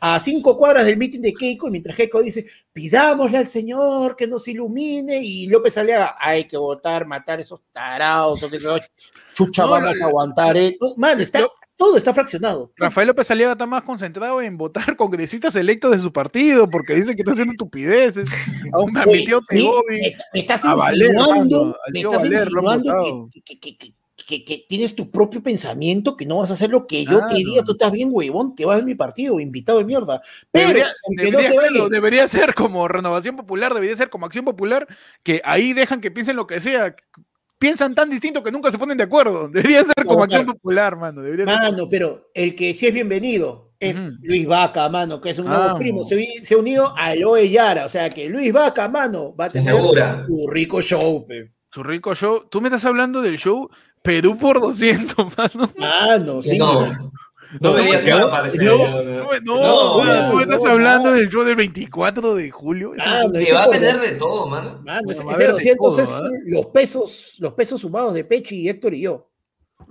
[0.00, 4.26] a cinco cuadras del meeting de Keiko, y mientras Keiko dice, pidámosle al Señor que
[4.26, 8.78] nos ilumine, y López Aliaga, hay que votar, matar esos tarados, no,
[9.34, 10.76] chucha, No, vamos a aguantar, eh.
[10.80, 11.46] No, man, está,
[11.76, 12.72] todo está fraccionado.
[12.76, 17.14] Rafael López Aliaga está más concentrado en votar congresistas electos de su partido porque dice
[17.14, 18.30] que está haciendo estupideces.
[18.72, 19.34] Aún me Oye,
[19.88, 20.00] me,
[20.34, 23.28] me estás a insinuando, me estás Valer insinuando votado.
[23.32, 23.94] que, que- que-
[24.30, 27.34] que- tienes tu propio pensamiento, que no vas a hacer lo que yo Claro.
[27.34, 30.20] quería, tú estás bien, huevón, te vas de mi partido, invitado de mierda.
[30.52, 34.26] Pero, Debería, aunque no debería se vaya, debería ser como Renovación Popular, debería ser como
[34.26, 34.86] Acción Popular,
[35.22, 36.94] que ahí dejan que piensen lo que sea.
[37.58, 39.48] Piensan tan distinto que nunca se ponen de acuerdo.
[39.78, 40.54] Debería ser como Acción claro.
[40.58, 41.20] Popular, mano.
[41.20, 43.96] Debería ser- mano, pero el que sí es bienvenido es.
[44.22, 45.78] Luis Vaca, mano, que es un nuevo Vamos.
[45.78, 49.46] primo, se, se ha unido a Eloe Yara, o sea que Luis Vaca, mano, va
[49.46, 51.52] a tener su rico show, pe.
[51.72, 52.48] Su rico show.
[52.50, 53.68] Tú me estás hablando del show
[54.02, 55.70] Perú por 200, mano.
[55.76, 56.56] Mano, sí.
[56.58, 56.86] No,
[57.60, 58.62] no me digas que va a aparecer.
[58.64, 58.78] No,
[59.42, 61.16] No, no, no, estás no, hablando no.
[61.16, 62.92] del show del 24 de julio.
[62.96, 64.80] Mano, Que ese va a tener de todo, mano.
[64.84, 66.28] Mano, Bueno, ese, va a ese haber de 200 todo, es ¿ah?
[66.46, 69.26] los pesos, los pesos sumados de Pechi y Héctor y yo.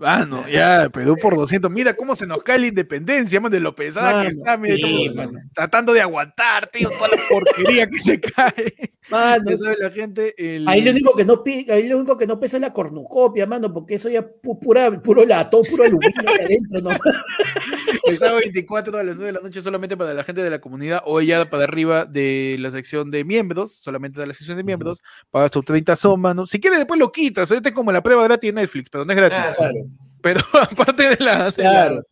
[0.02, 1.70] Ah, no, ya, Perú por 200.
[1.70, 5.14] Mira cómo se nos cae la independencia, man, de lo pesada que Mano, está, mira,
[5.26, 5.40] mano.
[5.54, 8.74] tratando de aguantar, tío, toda la porquería que se cae.
[9.12, 10.34] Mano, Ya sabe la gente.
[10.38, 12.74] El, ahí lo único que no pi- ahí lo único que no pesa es la
[12.74, 16.90] cornucopia, mano, porque eso ya pu- pura, puro latón, puro aluminio ahí adentro, ¿no?
[18.06, 20.60] el sábado 24 a las 9 de la noche solamente para la gente de la
[20.62, 24.64] comunidad o ya para arriba de la sección de miembros, solamente de la sección de
[24.64, 25.02] miembros,
[25.32, 26.46] pagas tus 30 somas, ¿no?
[26.48, 29.12] Si quieres después lo quitas, este es como la prueba gratis de Netflix, pero no
[29.12, 29.38] es gratis.
[29.38, 29.56] Claro.
[29.58, 29.80] Claro,
[30.22, 32.04] Pero aparte de la, de, la- claro.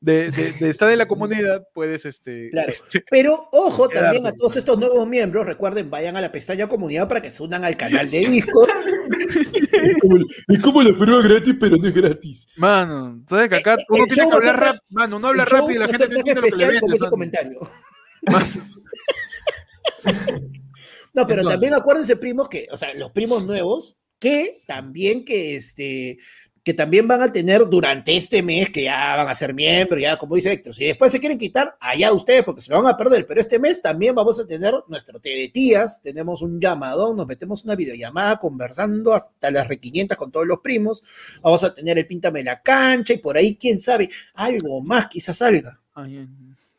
[0.00, 2.72] de- de- de estar en la comunidad, puedes este, Claro.
[2.72, 4.04] este, Pero ojo Quedarte.
[4.18, 7.42] también a todos estos nuevos miembros, recuerden, vayan a la pestaña comunidad para que se
[7.42, 8.70] unan al canal de Discord.
[10.48, 12.48] Es como la prueba gratis, pero no es gratis.
[12.56, 14.82] Mano, ¿sabes que acá Eh, uno el tiene que hablar rápido?
[14.90, 17.60] Mano, uno habla rápido y la gente no entiende lo que le con ese comentario.
[21.14, 21.54] No, pero Entonces.
[21.54, 26.18] también acuérdense, primos, que, o sea, los primos nuevos, que también que este
[26.66, 30.18] que también van a tener durante este mes, que ya van a ser miembros, ya
[30.18, 32.96] como dice Héctor, si después se quieren quitar, allá ustedes, porque se lo van a
[32.96, 37.18] perder, pero este mes también vamos a tener nuestro té de tías, tenemos un llamadón,
[37.18, 41.04] nos metemos una videollamada conversando hasta las requinientas con todos los primos,
[41.40, 45.36] vamos a tener el Píntame la cancha, y por ahí, quién sabe, algo más quizás
[45.36, 45.80] salga.
[45.94, 46.28] Ay, ay.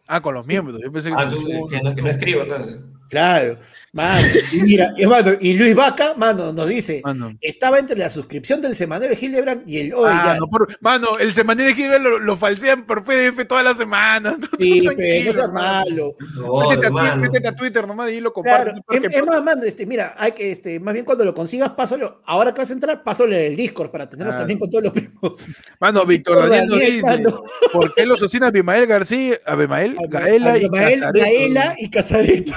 [0.05, 0.81] Ah, con los miembros.
[0.83, 1.37] Yo pensé que Ah, tú,
[1.69, 2.75] que no, que no escribo, entonces.
[3.09, 3.57] Claro,
[3.93, 7.33] mano, y mira, y, mano, y Luis Vaca, mano, nos dice, Mano.
[7.41, 11.17] estaba entre la suscripción del semanario de Hildebrand y el hoy Ah, no, por- mano,
[11.19, 14.37] el semanero de Gilbert lo, lo falsean por PDF toda la semana.
[14.39, 16.15] Tú- tú Sí, tranquilo, pe, no seas malo.
[16.35, 17.21] No, Métete, a, hermano.
[17.21, 18.75] métete a Twitter nomás y lo Claro, compartes.
[18.89, 21.69] es, porque- es más, mano, este, mira, hay que, este, más bien cuando lo consigas,
[21.71, 24.93] pásalo, ahora que vas a entrar, pásalo el Discord para tenerlos también con todos los
[24.93, 25.39] primos.
[25.79, 27.23] Mano, Víctor Daniel nos dice.
[27.71, 31.19] ¿por qué los asesina Abimael García, Abimael, Gaela y Casareto?
[31.19, 32.51] Gaela y Casareto.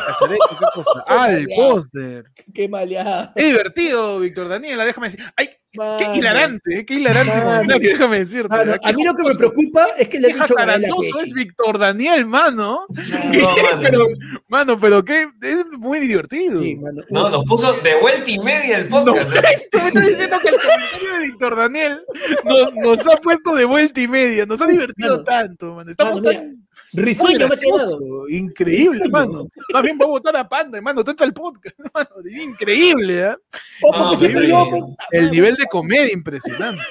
[0.49, 1.05] ¿Qué cosa?
[1.09, 1.73] Ah, el maleado.
[1.75, 2.25] póster.
[2.55, 3.33] Qué maleada.
[3.37, 5.25] Qué divertido, Víctor Daniela, déjame decir.
[5.37, 5.51] ¡Ay!
[5.73, 6.81] ¡Qué hilarante!
[6.81, 7.33] eh, ¡Qué hilarante!
[7.33, 7.79] Mano.
[7.79, 8.49] déjame decirte.
[8.49, 11.19] Mano, a mí lo que me preocupa es que le han dicho Pechi.
[11.23, 12.87] es Víctor Daniel, mano.
[13.33, 13.81] No, mano.
[13.83, 14.07] Pero,
[14.49, 16.61] mano, pero qué, es muy divertido.
[16.61, 17.03] Sí, mano.
[17.11, 19.33] No, nos puso de vuelta y media el podcast.
[19.37, 19.69] ¿eh?
[19.71, 22.05] Tú me estás diciendo que el comentario de Víctor Daniel
[22.45, 25.25] nos, nos ha puesto de vuelta y media, nos ha divertido Mano.
[25.25, 25.91] tanto, mano.
[25.93, 29.47] Estamos tan Risueño gracioso, increíble, mano.
[29.73, 31.05] Más bien voy a votar a Panda, hermano.
[31.05, 32.11] Tú estás el podcast, hermano.
[32.29, 33.37] Increíble, ¿eh?
[33.83, 36.83] Oh, No, porque siempre pero- yo, El nivel de comedia impresionante.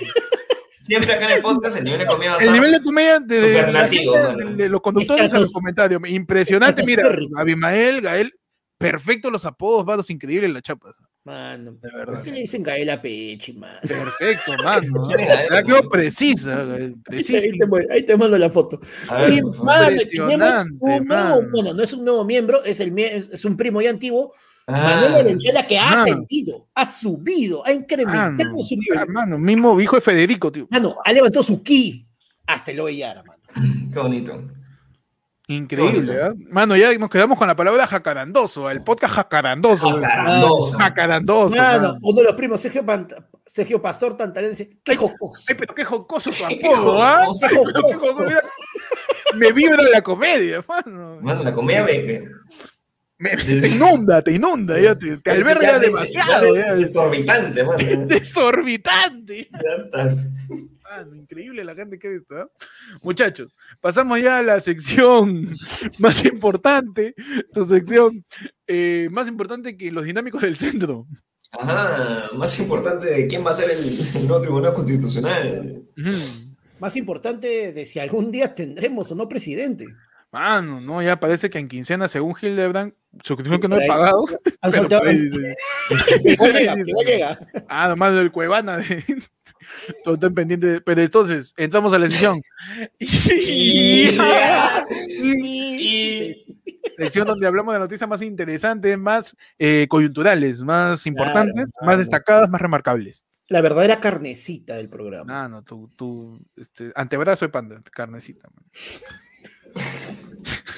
[0.81, 3.19] Siempre acá en el podcast el nivel de comida va a El nivel de comedia
[3.19, 4.49] de, de, la Superlativo, gente, mano.
[4.51, 6.01] de- de los conductores a los comentarios.
[6.07, 7.03] Impresionante, mira.
[7.37, 8.33] Abimael, Gael,
[8.77, 10.95] perfecto los apodos, vados, increíbles las chapas.
[11.25, 12.23] Mano, De ¿por verdad.
[12.23, 13.79] qué le dicen Gaela Pechi, mano?
[13.81, 15.03] Perfecto, mano.
[15.49, 17.37] La quedó precisa, Ahí te, precisa.
[17.37, 18.79] ahí te- ahí te mando la foto.
[18.79, 22.97] Ver, por mano, tenemos Impresionante, un nuevo, bueno, no es un nuevo miembro, es, el,
[22.97, 24.33] es un primo ya antiguo,
[24.71, 26.01] Ah, Manuel Valenzuela, que ha mano.
[26.03, 29.09] ascendido, ha subido, ha incrementado Mano, su ah, nivel.
[29.09, 30.67] mano, mismo hijo de Federico, tío.
[30.69, 32.05] Mano, ha levantado su ki
[32.45, 33.41] hasta el Oyara, mano.
[33.91, 34.51] Qué bonito.
[35.51, 36.33] Increíble, Qué ¿ah?
[36.51, 39.99] Mano, ya nos quedamos con la palabra jacarandoso, el podcast jacarandoso.
[39.99, 40.77] Jacarandoso.
[40.77, 41.55] Jacarandoso.
[41.55, 41.97] Mano, mano.
[42.03, 43.15] uno de los primos, Sergio, Pant-
[43.47, 45.45] Sergio Pastor Tantalén, dice, qué jocoso.
[45.49, 47.25] Ay, pero qué jocoso tu Qué apodo, ¿ah?
[47.49, 48.25] qué jocoso.
[49.37, 51.17] Me vibra la comedia, mano.
[51.21, 52.29] Mano, la comida me, me-
[53.17, 56.55] Me- te inunda, te inunda, ya te, te alberga ya demasiado.
[56.55, 56.73] ya ya.
[56.75, 57.77] es Desorbitante, mano.
[58.07, 59.49] Desorbitante.
[59.51, 60.27] Ya estás.
[60.83, 62.39] Mano, increíble la gente que ha visto.
[62.39, 62.45] ¿eh?
[63.03, 65.49] Muchachos, pasamos ya a la sección
[65.99, 67.13] más importante,
[67.53, 68.23] tu sección
[68.67, 71.05] eh, más importante que los dinámicos del centro.
[71.51, 75.81] Ajá, más importante de quién va a ser el, el nuevo Tribunal Constitucional.
[76.79, 79.85] Más importante de si algún día tendremos o no presidente.
[80.31, 83.87] Mano, no, ya parece que en quincena, según Hildebrand, suscripción Sí, que no he ahí.
[83.87, 84.23] pagado.
[84.61, 87.39] Han soltado- ahí han- llega, llega.
[87.67, 88.77] Ah, nomás del Cuevana.
[88.77, 89.03] De...
[90.03, 90.67] Todo está pendiente.
[90.67, 92.07] de- Pero entonces, entramos a la
[92.99, 94.09] y-
[96.97, 101.97] sección donde hablamos de noticias más interesantes, más eh, coyunturales, más importantes, más claro.
[101.97, 103.23] destacadas, más remarcables.
[103.47, 105.45] La verdadera carnecita del programa.
[105.45, 108.47] Ah, no, tu, tu este, antebrazo de panda, carnecita.
[108.53, 108.63] man.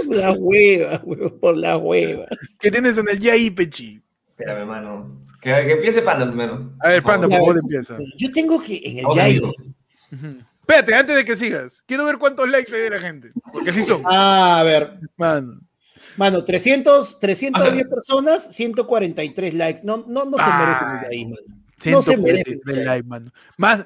[0.08, 2.28] Por las huevas, huevos, por las huevas.
[2.60, 4.02] ¿Qué tienes en el YAI, Pechi?
[4.30, 5.08] Espérame, mano.
[5.42, 6.72] Que, que empiece Panda primero.
[6.80, 7.98] A ver, panda, por favor, empieza.
[8.16, 9.06] Yo tengo que en el.
[9.06, 10.38] Ujú.
[10.62, 13.32] Espérate, antes de que sigas, quiero ver cuántos likes hay de la gente.
[13.52, 14.04] Porque sí son.
[14.06, 15.62] Ah, a ver, Man.
[16.16, 17.90] mano, 300, 310 Ajá.
[17.90, 19.82] personas, 143 likes.
[19.84, 20.60] No, no, no se Ay.
[20.60, 21.62] merecen el Yai, mano.
[21.86, 22.80] No se 143 merece.
[22.80, 23.34] de like, mano.
[23.58, 23.86] Más,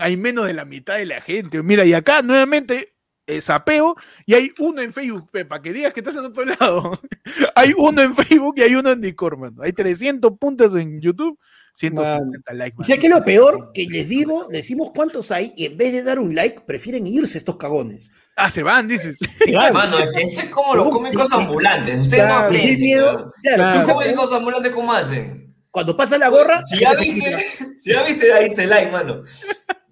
[0.00, 1.62] hay menos de la mitad de la gente.
[1.62, 2.91] Mira, y acá nuevamente
[3.40, 3.96] sapeo
[4.26, 7.00] y hay uno en Facebook, para que digas que estás en otro lado.
[7.54, 9.62] hay uno en Facebook y hay uno en Discord, mano.
[9.62, 11.38] Hay 300 puntos en YouTube,
[11.74, 12.76] 150 likes.
[12.78, 16.02] O sea que lo peor que les digo, decimos cuántos hay y en vez de
[16.02, 18.10] dar un like, prefieren irse estos cagones.
[18.36, 19.18] Ah, se van, dices.
[19.72, 22.00] Mano, es esto es como lo comen cosas ambulantes.
[22.00, 22.62] Ustedes no Claro, aprenden.
[22.76, 23.32] tienen miedo.
[23.42, 23.86] Claro, Claro.
[23.86, 24.72] ¿Cómo cosas ambulantes?
[24.72, 25.42] ¿Cómo hacen?
[25.70, 27.38] Cuando pasa la gorra, Si ya viste,
[27.78, 29.22] si ya viste, ahí te like, mano.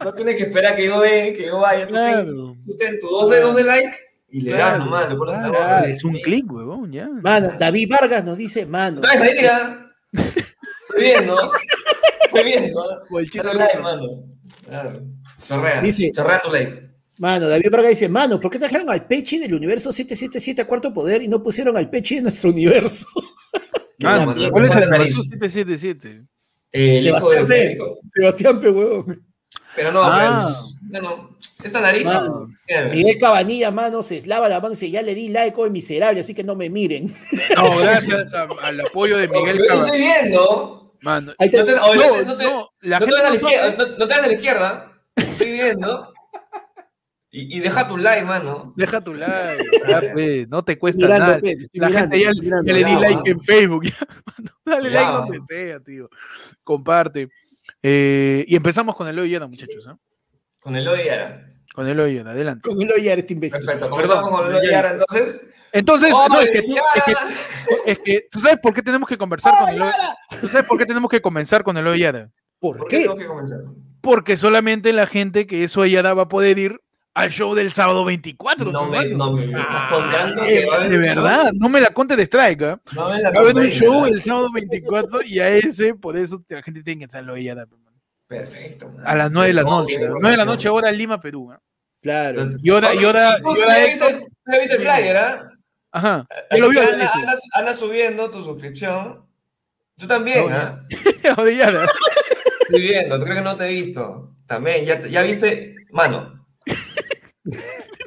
[0.03, 1.87] No tienes que esperar que yo vea, que yo vaya.
[1.87, 2.57] Tú, ten, Claro.
[2.65, 3.97] tú ten tus dos dedos de like
[4.31, 7.09] y le das Claro, nomás, le pones la claro, es un clic, huevón, ya.
[7.09, 9.01] Mano, David Vargas nos dice, mano.
[9.01, 9.93] ¿Traes ahí, tira?
[10.13, 11.53] Estoy viendo.
[12.25, 12.83] Estoy viendo.
[13.11, 14.03] O el chino Dale like, mano.
[14.67, 15.01] Claro.
[15.45, 15.81] Chorrea.
[15.83, 16.91] Dice- Chorrea tu like.
[17.19, 20.95] Mano, David Vargas dice, mano, ¿por qué trajeron al Pechi del universo 777 a cuarto
[20.95, 23.07] poder y no pusieron al Pechi de nuestro universo?
[23.99, 25.19] Mano, mano, ¿Cuál es ¿cuál el es la nariz?
[25.19, 26.25] universo 777?
[26.73, 27.79] El hijo de Sebastián.
[28.15, 28.71] Sebastián P.
[28.71, 29.27] huevón.
[29.75, 30.41] Pero no, Ah.
[30.43, 31.37] pues, no, no.
[31.63, 32.05] Esta nariz.
[32.05, 32.49] Mano.
[32.93, 36.21] Miguel Cabanilla, mano, se lava la mano y dice, ya le di like hoy miserable,
[36.21, 37.07] así que no me miren.
[37.57, 39.85] No, gracias a- al apoyo de Miguel Yo te Cabal.
[39.87, 40.95] estoy viendo.
[41.03, 43.35] Mano, No te, no, no te, no, la no te gente vas a la no
[43.37, 44.93] izquierda, no, te vas a la izquierda.
[45.17, 46.13] Estoy viendo.
[47.33, 48.75] Y, y deja tu like, mano.
[48.77, 51.39] Deja tu like, ya, pe, no te cuesta Mirando, nada.
[51.41, 53.85] pe, estoy La mirando, gente ya, estoy mirando, ya le di ya, like en Facebook.
[53.85, 54.51] ya, mano.
[54.65, 56.11] Dale Ya, like donde sea, tío.
[56.65, 57.29] Comparte.
[57.83, 59.87] Eh, y empezamos con el hoy Yada, muchachos.
[59.89, 59.97] ¿ah?
[60.61, 61.47] Con el hoy Yara.
[61.75, 62.69] Con el hoy Yada, adelante.
[62.69, 63.61] Con el Oyar este imbécil.
[63.61, 64.73] Perfecto, comenzamos Perdón, con el hoy ya.
[64.73, 65.47] Yara entonces.
[65.73, 66.85] Entonces, ¡Oh, no, es, que tú, Yara!
[66.97, 69.93] es, que, es que tú sabes por qué tenemos que conversar con el hoy
[70.41, 72.31] ¿Tú sabes por qué tenemos que comenzar con el hoy Yada?
[72.59, 73.09] ¿Por ¿Por qué?
[74.01, 76.81] Porque solamente la gente que eso Yada va a poder ir
[77.15, 78.71] al show del sábado 24.
[78.71, 79.17] No me, hermano.
[79.27, 81.23] no me, me estás Ah, contando eh, que va a haber de show.
[81.25, 82.61] verdad, no me la conte de strike.
[82.95, 84.09] No me la Va a haber un show ¿verdad?
[84.17, 87.51] el sábado 24 y a ese, por eso la gente tiene que estarlo ahí
[88.29, 88.89] Perfecto.
[88.91, 89.07] man.
[89.07, 89.97] a las 9 de la No, noche.
[89.97, 91.51] tiene 9 de la noche, hora Lima, Perú.
[91.53, 91.61] ¿ah?
[92.01, 92.51] Claro.
[92.63, 94.09] Y hora, y hora, ¿Tú y hora extra.
[94.09, 95.51] viste, el flyer, ¿ah?
[95.93, 96.27] Ajá.
[96.51, 97.13] Así Yo lo anda-
[97.55, 99.27] anda subiendo tu suscripción.
[99.99, 100.81] Tú también, ¿ah?
[101.25, 101.57] Estoy
[102.83, 104.35] viendo, creo que no te he visto.
[104.47, 106.40] También, ya, ya viste, mano.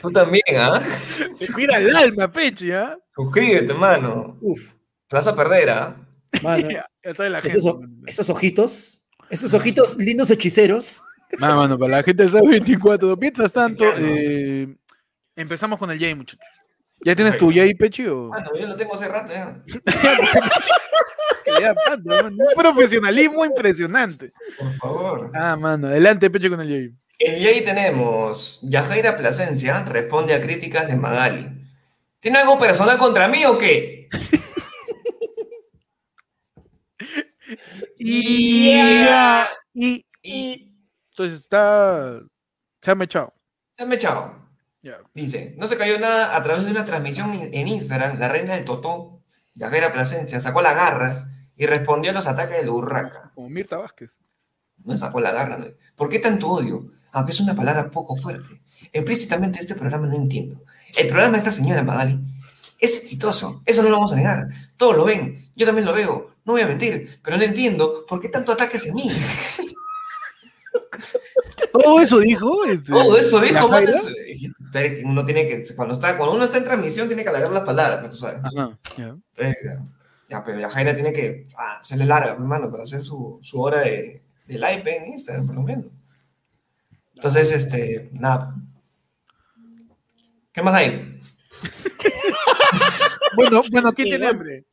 [0.01, 0.81] Tú también, ¿ah?
[1.55, 2.97] Mira el alma, Peche, ¿ah?
[3.15, 4.37] Suscríbete, mano.
[4.41, 4.73] Uf,
[5.07, 5.95] Te vas a perder, ¿ah?
[6.41, 6.67] mano.
[7.03, 7.57] La gente.
[7.57, 11.01] Esos, esos ojitos, esos ojitos lindos hechiceros.
[11.39, 13.17] No, mano, para la gente del sábado 24.
[13.17, 14.73] Mientras tanto, eh,
[15.35, 16.47] empezamos con el Jay, muchachos.
[17.05, 18.09] ¿Ya tienes tu Jay, Peche?
[18.09, 18.29] O...
[18.29, 19.61] Mano, yo lo tengo hace rato, ya.
[21.59, 24.29] Ya, mano, mano, un profesionalismo impresionante.
[24.57, 25.31] Por favor.
[25.35, 26.95] Ah, mano, adelante, Peche, con el Jay.
[27.25, 31.49] En Yay tenemos Yajaira Plasencia responde a críticas de Magali.
[32.19, 34.09] ¿Tiene algo personal contra mí o qué?
[37.97, 39.47] Y, Yeah.
[39.73, 40.71] y, Y
[41.11, 42.19] entonces está.
[42.81, 43.31] Se ha mechado.
[43.73, 44.35] se me echado.
[44.81, 44.99] Ya.
[45.13, 48.19] Dice, no se cayó nada a través de una transmisión en Instagram.
[48.19, 49.21] La reina del Totó,
[49.55, 53.31] Yajaira Plasencia, sacó las garras y respondió a los ataques de la urraca.
[53.35, 54.11] Como Mirta Vázquez.
[54.83, 55.57] No sacó la garra.
[55.57, 55.67] ¿no?
[55.95, 56.91] ¿Por qué tanto odio?
[57.13, 58.61] Aunque es una palabra poco fuerte.
[58.91, 60.61] Implícitamente este programa no entiendo.
[60.95, 62.19] El programa de esta señora Magali
[62.79, 63.61] es exitoso.
[63.65, 64.49] Eso no lo vamos a negar.
[64.75, 65.41] Todos lo ven.
[65.55, 66.31] Yo también lo veo.
[66.43, 67.17] No voy a mentir.
[67.23, 69.09] Pero no entiendo por qué tanto ataque hacia mí.
[71.71, 72.65] Todo eso dijo.
[72.65, 73.89] este, Todo eso dijo, mano.
[75.05, 77.99] Uno tiene que, cuando, está, cuando uno está en transmisión, tiene que alargar las palabras,
[78.01, 78.41] pues, tú sabes.
[78.43, 79.15] Ajá, ya.
[80.45, 84.53] Pero Yajaira tiene que ah, hacerle larga, hermano, para hacer su, su hora de, de
[84.55, 85.85] live en Instagram, por lo menos.
[87.23, 88.53] Entonces, este, nada.
[90.51, 91.21] ¿Qué más hay?
[93.35, 94.65] Bueno, bueno, ¿quién tiene hambre?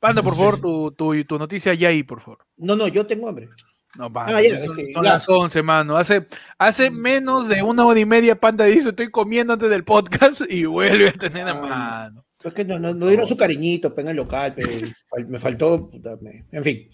[0.00, 2.38] Panda, por favor, tu, tu, tu noticia ya ahí, por favor.
[2.56, 3.48] No, no, yo tengo hambre.
[3.96, 5.12] No, Panda, Ah, ya, son, este, son ya.
[5.14, 5.96] las 11, mano.
[5.96, 6.26] Hace,
[6.58, 10.64] hace menos de una hora y media, Panda dice, estoy comiendo antes del podcast y
[10.66, 11.60] vuelve a tener a Ah.
[12.10, 12.24] mano.
[12.44, 16.16] Es que no, no, no dieron su cariñito, pega el local, fal- me faltó, puta,
[16.20, 16.90] me- en fin.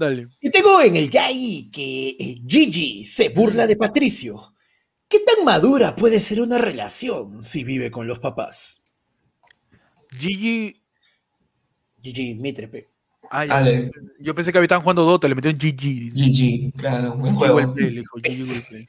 [0.00, 0.28] Dale.
[0.40, 4.54] Y tengo en el Yai que eh, Gigi se burla de Patricio.
[5.06, 8.94] ¿Qué tan madura puede ser una relación si vive con los papás?
[10.18, 10.74] Gigi.
[12.00, 12.88] Gigi Mitre, pe.
[13.30, 13.90] Ah, ya.
[14.18, 16.12] Yo pensé que habían jugando Dota, le metió en GG.
[16.14, 17.56] GG, claro, buen Gigi juego.
[17.56, 18.88] Wellplay, le dijo, Gigi Wellplay.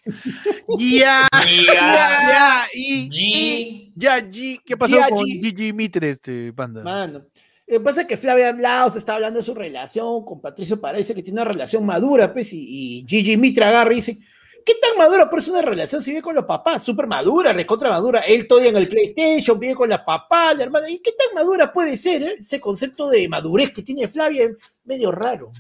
[0.98, 5.42] Ya, Ya, ya, y, ya, G, ¿qué pasó Ya, con G.
[5.42, 6.82] Gigi Mitre, este panda?
[6.84, 7.26] Mano.
[7.72, 11.16] Lo que pasa es que Flavia Laos está hablando de su relación con Patricio, parece
[11.16, 14.18] que tiene una relación madura, pues, y, y Gigi Mitra agarra y dice,
[14.66, 16.84] ¿qué tan madura puede ser una relación si vive con los papás?
[16.84, 18.20] Súper madura, recontra madura.
[18.20, 20.90] Él todavía en el PlayStation, vive con la papá, la hermana.
[20.90, 22.36] ¿Y qué tan madura puede ser, eh?
[22.42, 24.52] Ese concepto de madurez que tiene Flavia es
[24.84, 25.52] medio raro.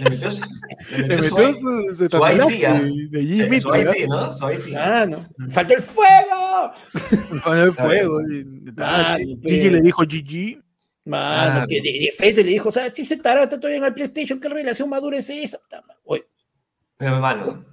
[0.00, 0.44] Le metió, su-
[0.90, 2.48] le Le metió metió su- su, su su ahí tatuaje
[2.88, 3.60] sí, de Sí, Jimmy.
[3.60, 4.32] su ahí sí, ¿no?
[4.32, 4.72] Su ahí sí.
[4.76, 5.18] Ah, no.
[5.50, 6.72] Falta el fuego.
[7.44, 8.20] Con el fuego.
[8.78, 10.58] Ah, Gigi pero- le dijo GG.
[11.04, 12.92] Mano, que de, de frente le dijo, ¿sabes?
[12.92, 15.58] Si se tarado está todavía en el PlayStation, ¿qué relación madura es esa?
[15.58, 16.00] Puta madre.
[16.04, 16.26] Oye,
[16.96, 17.64] Pero hermano,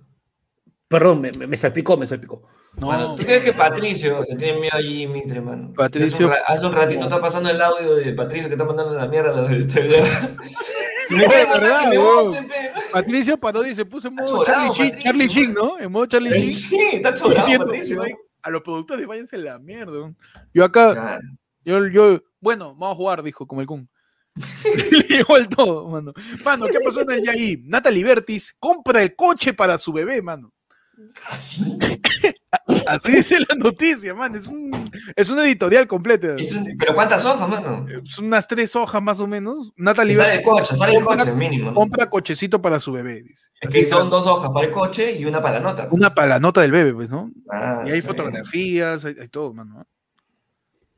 [0.87, 2.47] perdón, me, me- me salpicó, me salpicó.
[2.77, 5.73] No, ¿tú crees que Patricio le tiene miedo a Jimmy, hermano?
[5.75, 8.65] Patricio- Hace un, ra- hace un ratito está pasando el audio de Patricio que está
[8.65, 9.81] mandando la mierda a la de este
[11.07, 12.47] Si me verdad, me voten.
[12.93, 15.53] Patricio Parodi se puso en modo chorado, Charlie Patricio, Charlie Sheen.
[15.53, 15.79] ¿no?
[15.79, 16.53] En modo Charlie Sheen.
[16.53, 18.03] Sí, está chorado, diciendo, Patricio.
[18.43, 20.13] A los productores, váyanse a la mierda.
[20.53, 21.21] Yo acá, Claro.
[21.65, 23.89] yo, yo, bueno, vamos a jugar, dijo, como el Kun.
[24.91, 26.14] Le llegó el todo, mano.
[26.45, 27.64] Mano, ¿qué pasó en el ahí?
[27.65, 30.53] Natalie Bertis compra el coche para su bebé, mano.
[31.30, 31.77] ¿Así?
[32.88, 34.35] Así dice la noticia, man.
[34.35, 36.35] Es un, es un editorial completo.
[36.35, 37.85] Es un- ¿Pero cuántas hojas, mano?
[38.05, 39.72] Son unas tres hojas más o menos.
[39.76, 41.69] Natalie sale el coche, sale el coche, mínimo.
[41.72, 41.76] ¿no?
[41.76, 43.47] compra cochecito para su bebé, dice.
[43.61, 45.88] Es que son dos hojas para el coche y una para la nota.
[45.91, 47.31] Una para la nota del bebé, pues, ¿no?
[47.49, 49.85] Ah, Y hay fotografías, hay, hay todo, mano.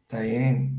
[0.02, 0.78] Está bien.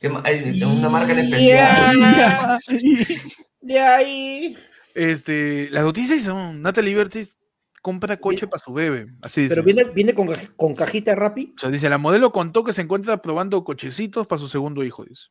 [0.00, 2.58] ¿Qué ma- hay una marca en especial.
[3.60, 4.56] De ahí.
[4.94, 7.36] Este, las noticias son Natalie Bertis
[7.82, 9.06] compra coche para su bebé.
[9.22, 9.54] Así dice.
[9.54, 11.54] Pero viene, viene con, con cajita Rappi.
[11.56, 15.04] O sea, dice, la modelo contó que se encuentra probando cochecitos para su segundo hijo,
[15.04, 15.26] dice.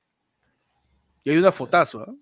[1.23, 2.13] Y hay una fotazo, ¿ah?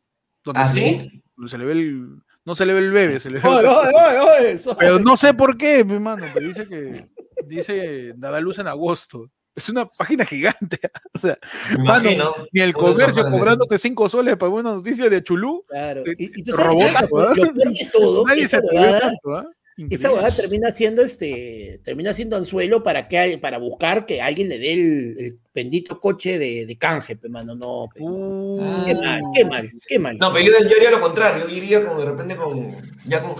[0.43, 1.23] Donde ¿Ah, se, sí?
[1.35, 2.07] donde se le ve el...
[2.43, 3.47] No se le ve el bebé, se le ve...
[3.47, 4.75] Oye, oye, oye, oye, eso.
[4.77, 7.07] Pero no sé por qué, mi hermano, pero dice que
[7.45, 9.31] dice dará luz en agosto.
[9.55, 10.79] Es una página gigante.
[11.13, 11.37] O sea,
[11.79, 15.63] Mano, ni el comercio cobrándote cinco soles para una noticia de Chulú.
[15.69, 16.03] Claro.
[16.05, 17.35] Eh, Y, y tú sabes que robotazo, lo ¿eh?
[17.35, 19.45] peor de todo, Nadie esa se atrevió huevada, tanto, ¿ah?
[19.89, 24.59] esa huevada termina siendo este, termina siendo anzuelo para que para buscar que alguien le
[24.59, 27.55] dé el, el bendito coche de, de canje, pe, mano.
[27.55, 28.01] No, pe.
[28.01, 30.17] Uh, qué mal, qué mal, qué mal.
[30.17, 31.47] No, pero yo, yo haría lo contrario.
[31.47, 32.75] Yo iría como de repente con.
[33.05, 33.35] Ya como.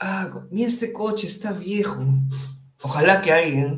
[0.00, 2.04] Ah, mira, este coche está viejo.
[2.82, 3.76] Ojalá que alguien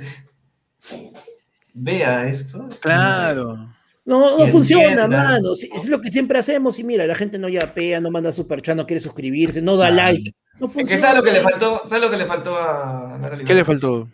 [1.75, 2.67] vea esto.
[2.81, 3.69] Claro.
[4.07, 5.09] No, no funciona, entienda.
[5.09, 5.53] mano.
[5.53, 6.79] Es lo que siempre hacemos.
[6.79, 10.13] Y mira, la gente no yapea, no manda superchat, no quiere suscribirse, no da Claro.
[10.13, 10.31] like.
[10.61, 10.89] No Es funciona.
[10.91, 11.83] que ¿sabes lo que le faltó?
[11.87, 13.45] ¿Sabes lo que le faltó a Natalie?
[13.45, 14.09] ¿Qué le faltó?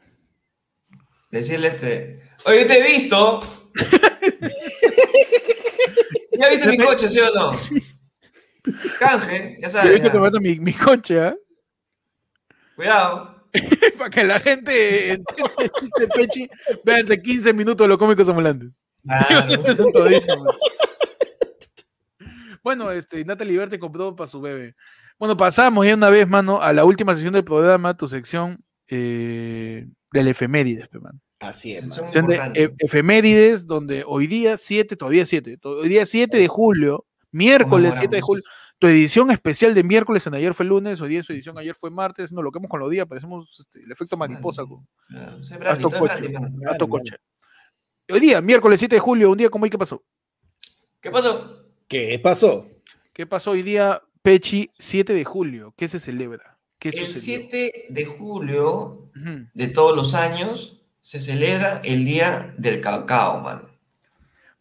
[1.30, 2.20] Decirle este.
[2.46, 3.40] Oye, yo te he visto.
[6.40, 7.52] ¿Ya viste mi coche, sí o no?
[8.98, 9.92] Canje, ya Yo sabes.
[9.94, 10.12] vi que ya.
[10.12, 11.34] te mata mi, mi coche, ¿ah?
[12.76, 13.39] Cuidado.
[13.98, 15.52] Para que la gente entienda
[15.82, 16.48] este pechi,
[16.84, 18.70] véanse 15 minutos de los cómicos ambulantes.
[19.04, 19.52] Claro.
[19.66, 20.44] Eso es todísimo.
[22.62, 24.74] bueno, este, Natalie Verte compró para su bebé.
[25.18, 29.86] Bueno, pasamos ya una vez, mano, a la última sesión del programa, tu sección eh,
[30.12, 30.88] del efemérides.
[31.40, 31.94] Así es.
[31.94, 37.06] Sección de e- efemérides, donde hoy día 7, todavía 7, hoy día 7 de julio,
[37.32, 38.42] miércoles 7 de julio,
[38.80, 41.90] tu edición especial de miércoles, en ayer fue lunes, hoy día su edición ayer fue
[41.90, 44.88] martes, no lo quemos con los días, parecemos este, el efecto mariposa con
[45.44, 45.58] soy
[46.88, 47.16] coche.
[48.10, 50.02] Hoy día, miércoles 7 de julio, un día como hoy, ¿qué pasó?
[50.98, 51.62] ¿Qué pasó?
[51.86, 52.66] ¿Qué pasó?
[53.12, 55.74] ¿Qué pasó hoy día, Pechi, 7 de julio?
[55.76, 56.58] ¿Qué se celebra?
[56.78, 57.48] ¿Qué El sucedió?
[57.50, 59.10] 7 de julio
[59.52, 63.68] de todos los años se celebra el Día del Cacao, mano.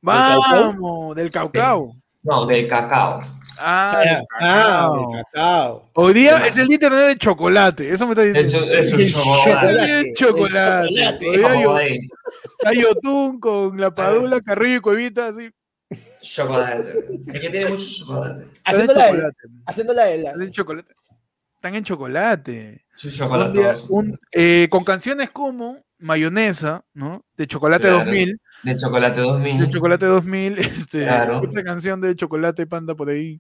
[0.02, 1.96] Vamos, del caucao.
[2.22, 3.22] No, del cacao.
[3.62, 5.12] Ah, Ah, ah, cacao.
[5.12, 5.90] cacao.
[5.94, 7.94] Hoy día es el día internacional de chocolate.
[7.94, 8.74] Eso me está diciendo.
[8.74, 10.14] Es, un- es chocolate.
[10.16, 10.90] chocolate.
[10.96, 12.00] chocolate,
[12.66, 15.50] hay Yotun con la Padula, Carrillo y Cuevita, así.
[16.22, 16.94] Chocolate.
[17.34, 18.46] Ella tiene mucho chocolate.
[18.64, 19.38] Haciéndola de chocolate.
[19.66, 20.30] haciéndola de la.
[20.32, 20.94] Están en chocolate.
[21.56, 22.86] Están en chocolate.
[22.94, 27.26] Su Un día- un- eh, con canciones como Mayonesa, ¿no?
[27.36, 27.98] De Chocolate Claro.
[28.06, 28.40] 2000.
[28.64, 29.60] De chocolate 2000.
[29.60, 30.60] De Chocolate 2000.
[30.60, 31.40] Este, Claro.
[31.40, 33.40] Otra canción de Chocolate Panda por ahí.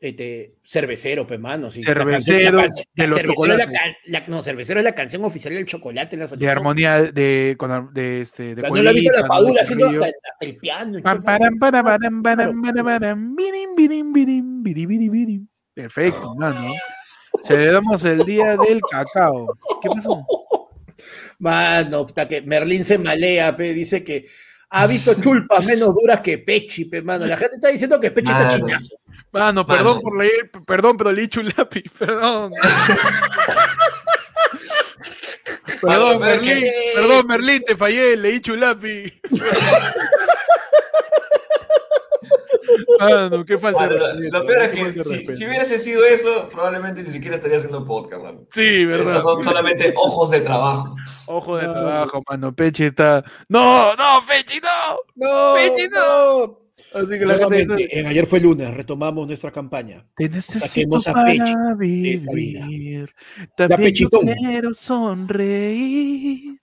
[0.00, 1.70] Este, cervecero, pe mano.
[1.72, 1.82] sí.
[1.82, 3.58] Cervecero La canción- la de los cervecero es
[4.06, 7.92] la no, cervecero es la canción oficial del chocolate en las De armonía de, con,
[7.92, 11.00] de, este, de he visto la Padula haciendo hasta, hasta el piano.
[15.74, 16.60] Perfecto, mano.
[17.44, 19.56] Celebramos el día del cacao.
[19.82, 20.24] ¿Qué pasó?
[21.38, 24.26] Mano, puta, que Merlín se malea, pe, dice que
[24.70, 27.26] ha visto chulpas menos duras que Pechi, pe, mano.
[27.26, 28.56] La gente está diciendo que Pechi está Mano.
[28.66, 28.96] chinazo.
[29.30, 30.00] Mano, perdón Mano.
[30.02, 32.52] por leer, perdón, pero leí chulapi, perdón.
[35.80, 39.20] perdón, Mano, pero es Merlín, perdón, Merlín, te fallé, leí chulapi.
[43.00, 44.68] Mano, qué falta Bueno, de lo, respeto, lo peor es
[45.26, 48.40] que si, hubiese sido eso, probablemente ni siquiera estaría haciendo podcast, mano.
[48.52, 49.16] Sí, verdad.
[49.16, 50.96] Estos son solamente ojos de trabajo.
[51.28, 51.72] Ojo de No.
[51.74, 52.54] trabajo, mano.
[52.54, 53.24] Pechi está.
[53.48, 54.98] ¡No, no, Pechi, no!
[55.16, 56.60] No, Pechi, no.
[56.94, 60.06] Así que la gente en ayer fue lunes, retomamos nuestra campaña.
[60.16, 62.66] te necesito saquemos a para Pechi de esta vida.
[62.66, 63.14] vivir.
[63.58, 66.58] Da También quiero sonreír.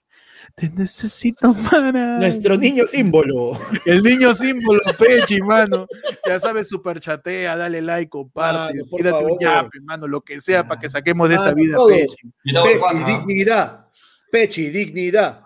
[0.56, 3.58] Te necesito para Nuestro niño símbolo.
[3.84, 5.86] El niño símbolo, Pechi, mano.
[6.26, 10.80] Ya sabes, super chatea, dale like, comparte, tírate un yape, mano, lo que sea para
[10.80, 11.90] que saquemos de esa vida, todos.
[11.90, 12.32] Pechi.
[12.42, 13.86] Pechi, dignidad.
[14.32, 15.44] Pechi, dignidad.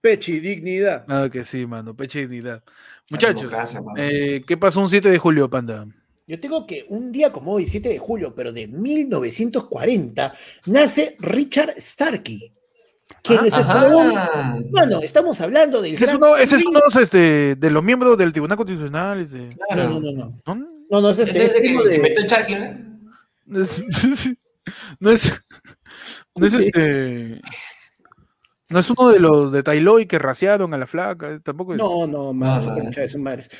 [0.00, 1.04] Pechi, dignidad.
[1.06, 2.64] Ah, que sí, mano, Pechi dignidad.
[3.12, 3.92] Muchachos, mano.
[3.96, 5.86] eh, ¿qué pasó un 7 de julio, Panda?
[6.26, 10.34] Yo tengo que un día como hoy, 7 de julio, pero de 1940,
[10.66, 12.52] nace Richard Starkey.
[13.22, 14.56] ¿Quién Ah?
[14.70, 18.32] Bueno, estamos hablando del Ese es uno, ese es uno este, de los miembros del
[18.32, 19.20] Tribunal Constitucional.
[19.20, 19.90] este, Claro.
[19.90, 20.12] No, no, no,
[20.46, 20.54] no.
[20.54, 20.68] ¿no?
[20.90, 21.38] No, no, es Es este.
[21.38, 21.52] de- es
[21.90, 22.98] que, metió Charqui, ¿no?
[23.46, 23.82] No es,
[25.00, 25.32] no es,
[26.36, 27.40] no es este.
[28.70, 31.78] No es uno de los de Tailoy que raciaron a la flaca, tampoco es.
[31.78, 33.50] No, no, más, de sus madres.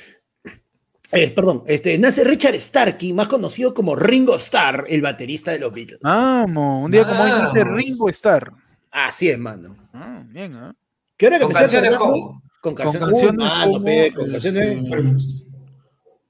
[1.10, 5.72] Eh, perdón, este, nace Richard Starkey, más conocido como Ringo Starr, el baterista de los
[5.72, 6.00] Beatles.
[6.02, 7.64] Vamos, un día como hoy nace.
[7.64, 8.52] Ringo Starr.
[8.90, 9.76] Así es, mano.
[9.92, 10.74] Ah, bien, ¿ah?
[11.16, 12.42] ¿Qué hora que Con canciones como.
[12.60, 13.08] Con Con canciones.
[13.10, 15.54] canciones Uy, mano, como, pe, con canciones.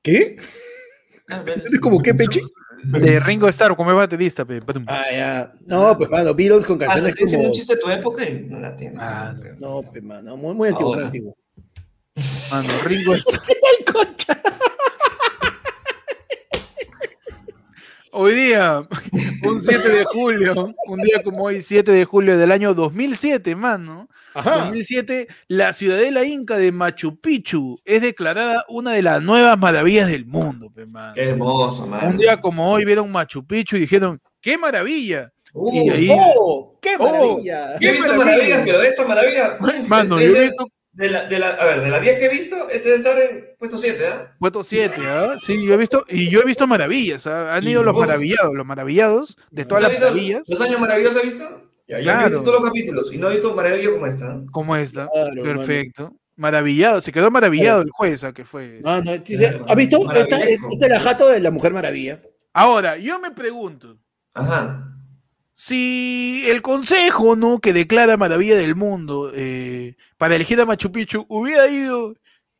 [0.02, 0.36] ¿Qué?
[1.72, 2.40] ¿Es como qué, Peche?
[2.85, 4.62] De Ringo Starr, como es baterista, pe.
[4.86, 5.52] Ah, ya.
[5.66, 7.48] No, pues, mano, Beatles con Ah, canciones ¿no dicen como.
[7.48, 8.97] un chiste de tu época y no la tiene.
[9.01, 11.36] Ah, No, pues, mano, muy, muy antiguo, muy antiguo.
[12.52, 13.43] Mano, Ringo Starr.
[13.47, 14.43] ¿Qué tal, concha?
[18.20, 18.82] Hoy día,
[19.45, 24.09] un 7 de julio, un día como hoy, 7 de julio del año 2007, mano.
[24.35, 24.65] Ajá.
[24.65, 30.27] 2007, la ciudadela inca de Machu Picchu es declarada una de las nuevas maravillas del
[30.27, 31.12] mundo, pe, mano.
[31.15, 32.09] Qué hermoso, man.
[32.09, 35.31] Un día como hoy vieron Machu Picchu y dijeron, ¡qué maravilla!
[35.53, 36.77] Uh, y ahí- ¡Oh!
[36.82, 37.78] ¡Qué Oh, maravilla!
[37.78, 38.24] Yo he visto maravilla.
[38.35, 39.57] maravillas, pero esta maravilla.
[39.89, 40.66] Mano, yo he visto
[40.98, 43.18] de la, de la, a ver, de las 10 que he visto, este debe estar
[43.20, 44.36] en puesto 7, ¿ah?
[44.40, 45.36] puesto 7, ¿ah?
[45.40, 47.54] Sí, yo he visto, y yo he visto maravillas, ¿ah?
[47.54, 51.18] Han ido los vos- maravillados, los maravillados de todas ¿Has las maravillas, ¿Los años maravillosos
[51.18, 51.70] has visto?
[51.86, 54.32] Ya, yo he visto todos los capítulos y no he visto maravilla como esta.
[54.32, 54.40] ¿ah?
[54.50, 55.08] como esta.
[55.08, 56.12] Claro, Perfecto.
[56.34, 58.80] Maravillado, se quedó maravillado el juez, ¿a que fue?
[58.84, 59.98] Ah, no, dice, ¿Ha visto?
[60.12, 60.68] Esta, Maravilloso.
[60.72, 62.20] esta es la jato de la Mujer Maravilla.
[62.52, 63.96] Ahora, yo me pregunto,
[64.34, 64.84] Ajá.
[65.60, 67.59] Si el consejo, ¿no?
[67.59, 72.14] Que declara maravilla del mundo eh, para elegir a Machu Picchu hubiera ido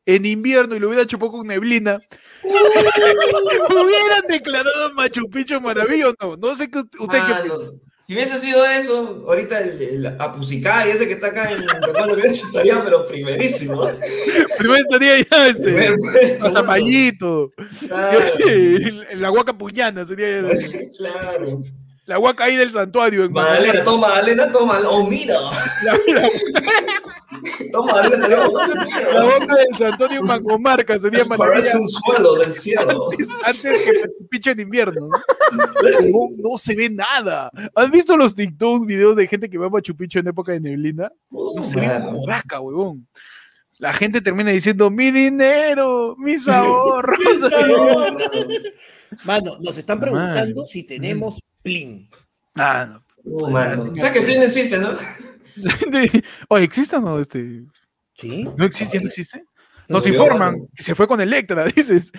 [0.05, 2.01] en invierno y lo hubiera chupado con neblina,
[2.43, 6.37] ¿hubieran declarado a Machu Picchu maravilla o no?
[6.37, 7.71] No sé qué usted qué
[8.09, 12.31] si hubiese sido eso, ahorita el, el Apusicay, ese que está acá en San Uribe,
[12.31, 13.87] estaría pero primerísimo.
[14.59, 15.95] Primero estaría ya este.
[16.51, 17.51] Zapallito.
[17.87, 18.19] Claro.
[19.15, 20.43] La huaca puñana sería
[20.97, 21.61] claro.
[22.09, 23.25] La huaca ahí del santuario.
[23.25, 24.81] En Magdalena, toma, Magdalena, toma.
[24.89, 25.35] Oh, mira.
[25.85, 26.29] la, la-
[27.71, 28.49] Toma, Magdalena,
[29.13, 31.37] la boca del santuario en Mangomarca sería maravilla.
[31.61, 33.11] Parece un suelo del cielo.
[33.47, 33.93] Antes que
[34.31, 35.09] Picchu en invierno.
[35.53, 37.51] No, no se ve nada.
[37.75, 40.61] ¿Has visto los TikToks, videos de gente que va a Machu Picchu en época de
[40.61, 41.13] neblina?
[41.31, 41.89] No se ve
[42.27, 43.07] vaca, huevón.
[43.79, 47.19] La gente termina diciendo, mi dinero, mis ahorros.
[49.25, 50.67] Mano, nos están preguntando Mano.
[50.67, 52.09] si tenemos plin.
[52.57, 53.05] Ah, no.
[53.31, 53.89] Oh, mano.
[53.93, 54.91] O sea que Plin existe, ¿no?
[56.49, 57.21] Oye, ¿existe o no?
[57.21, 57.65] Este...
[58.15, 58.49] ¿Sí?
[58.57, 58.97] ¿No existe?
[58.97, 59.45] ¿Ya no existe?
[59.89, 62.11] Nos No, informan que se fue con Electra, dices.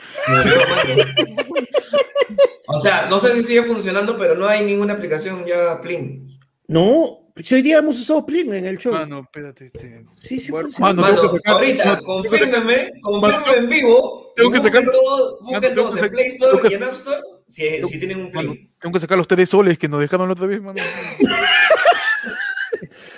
[2.68, 6.28] O sea, no sé si sigue funcionando, pero no hay ninguna aplicación ya Plin.
[6.68, 8.94] No, si hoy día hemos usado plin en el show.
[8.94, 9.66] Mano, espérate.
[9.68, 10.04] Este...
[10.18, 10.94] sí, sí, Bueno, funciona.
[10.94, 14.34] mano, Mano, tengo que sacar- ahorita, confírmeme, confírmeme en vivo.
[14.36, 17.64] tengo que sacar- todo- mano, busquen todos en Play Store y en App Store si,
[17.64, 18.72] tengo- si tienen un Mano, Plin.
[18.80, 20.80] tengo que sacar los tres soles que nos dejaron la otra vez, mano.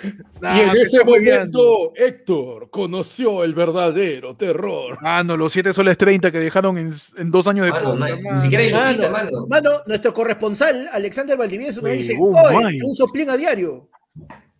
[0.04, 0.08] Y
[0.60, 4.98] en Ah, ese momento, Héctor conoció el verdadero terror.
[5.00, 8.38] Ah, no, los 7 soles 30 que dejaron en, en dos años de Mano, ni
[8.40, 9.46] siquiera hay Mano, mano.
[9.48, 12.78] Mano, nuestro corresponsal, Alexander Valdivieso, nos dice, no oye, hay".
[12.80, 13.88] yo uso plin a diario.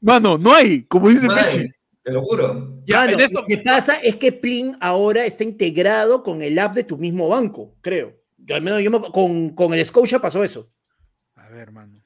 [0.00, 1.68] Mano, no hay, como dice No hay, Pechi.
[2.02, 2.82] te lo juro.
[2.86, 6.58] Ya, Mano, en esto- Lo que pasa es que plin ahora está integrado con el
[6.58, 8.14] app de tu mismo banco, creo.
[8.38, 10.68] Yo, al menos yo me- con, con el Scotia pasó eso.
[11.36, 12.02] A ver, mano.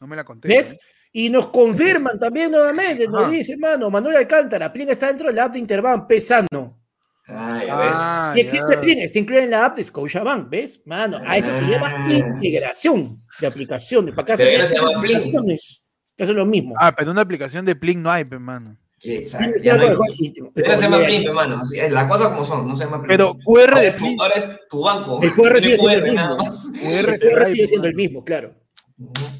[0.00, 0.48] No me la conté.
[0.48, 0.72] ¿Ves?
[0.74, 0.78] ¿eh?
[1.12, 5.54] Y nos confirman también nuevamente, nos dice, mano, Manuel Alcántara, Plin está dentro del app
[5.54, 6.78] de Interbank pesano.
[7.26, 7.88] Ah, ya ves.
[7.94, 8.80] Ah, y existe ya.
[8.82, 10.82] Plin, está incluido en la app de Scotiabank, ¿ves?
[10.84, 12.06] Mano, a eso se llama Ah.
[12.12, 14.14] integración de aplicaciones.
[14.14, 15.82] Para acá Pero se llama aplicaciones,
[16.16, 16.74] que hacen lo mismo.
[16.78, 18.76] Ah, pero una aplicación de Plink no hay, pe, mano.
[19.02, 19.58] Exacto.
[19.62, 21.62] Ya no hay- Ya no se llama con- Plin, hermano.
[21.74, 23.08] Es, Las cosas como son, no se llama Plin.
[23.08, 24.20] Pero QR ahora de es, tu, Plink.
[24.22, 25.20] ahora es tu banco.
[25.22, 26.44] El QR sigue siendo el QR nada mismo.
[26.44, 26.66] más.
[26.80, 28.54] QR El QR sigue siendo el mismo, claro.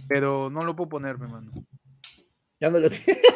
[0.09, 1.51] Pero no lo puedo poner, pe, mano.
[2.61, 3.19] Ya no lo tiene.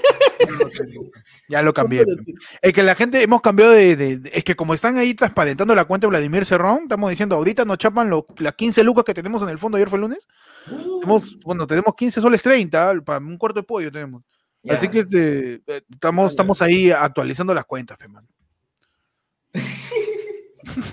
[1.49, 2.05] Ya lo cambié.
[2.63, 5.75] Es que la gente hemos cambiado de, de- de- Es que como están ahí transparentando
[5.75, 9.15] la cuenta de Vladimir Cerrón, estamos diciendo, ahorita nos chapan lo- las 15 lucas que
[9.15, 10.27] tenemos en el fondo, ayer fue el lunes.
[10.67, 14.23] Tenemos, bueno, tenemos 15 soles 30, para un cuarto de pollo tenemos.
[14.69, 17.99] Así que este, eh, estamos, estamos ahí actualizando las cuentas.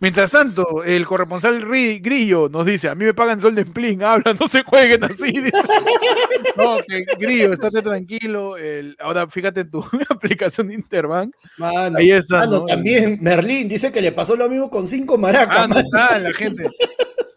[0.00, 4.02] Mientras tanto, el corresponsal Ri- Grillo nos dice, a mí me pagan sol de emplín,
[4.02, 5.32] habla, no se jueguen así.
[6.56, 8.56] no, que Grillo, estate tranquilo.
[8.56, 9.80] el- ahora fíjate en tu
[10.10, 11.34] aplicación de Interbank.
[11.58, 12.38] Mano, Ahí está.
[12.38, 12.64] mano, ¿no?
[12.64, 15.58] también Merlín dice que le pasó lo mismo con cinco maracas.
[15.58, 15.74] Ah, no
[16.22, 16.66] la gente.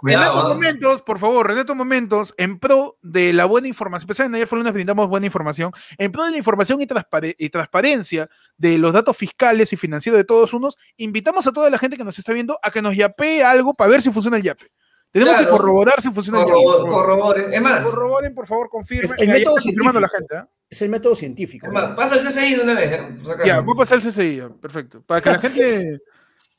[0.04, 0.48] En estos ¿ah?
[0.48, 4.58] momentos, por favor, en estos momentos, en pro de la buena información, pensaban ayer fue
[4.58, 8.94] lunes brindamos buena información, en pro de la información y, transpare- y transparencia de los
[8.94, 12.34] datos fiscales y financieros de todos unos, invitamos a toda la gente que nos está
[12.34, 14.72] viendo a que nos yapee algo para ver si funciona el yape.
[15.12, 16.58] Tenemos que corroborar si funciona el yape.
[16.90, 17.54] Corroboren.
[17.54, 19.12] Es más, Corroboren, por favor, confirmen.
[19.12, 20.36] Es el método está confirmando la científico.
[20.38, 20.50] gente.
[20.50, 20.58] ¿eh?
[20.70, 21.68] Es el método científico.
[21.68, 22.92] es más, pasa el CCI de una vez.
[22.94, 23.18] ¿eh?
[23.46, 25.04] Ya, voy a pasar el CCI, perfecto.
[25.06, 26.00] Para que la gente...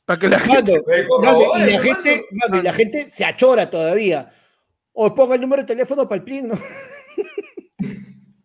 [0.05, 0.73] Para que la gente...
[0.73, 2.57] Mano, Eh, mano, y la gente, mano.
[2.59, 4.27] y la gente se achora todavía.
[4.93, 6.55] O ponga el número de teléfono para el PLIN, ¿no?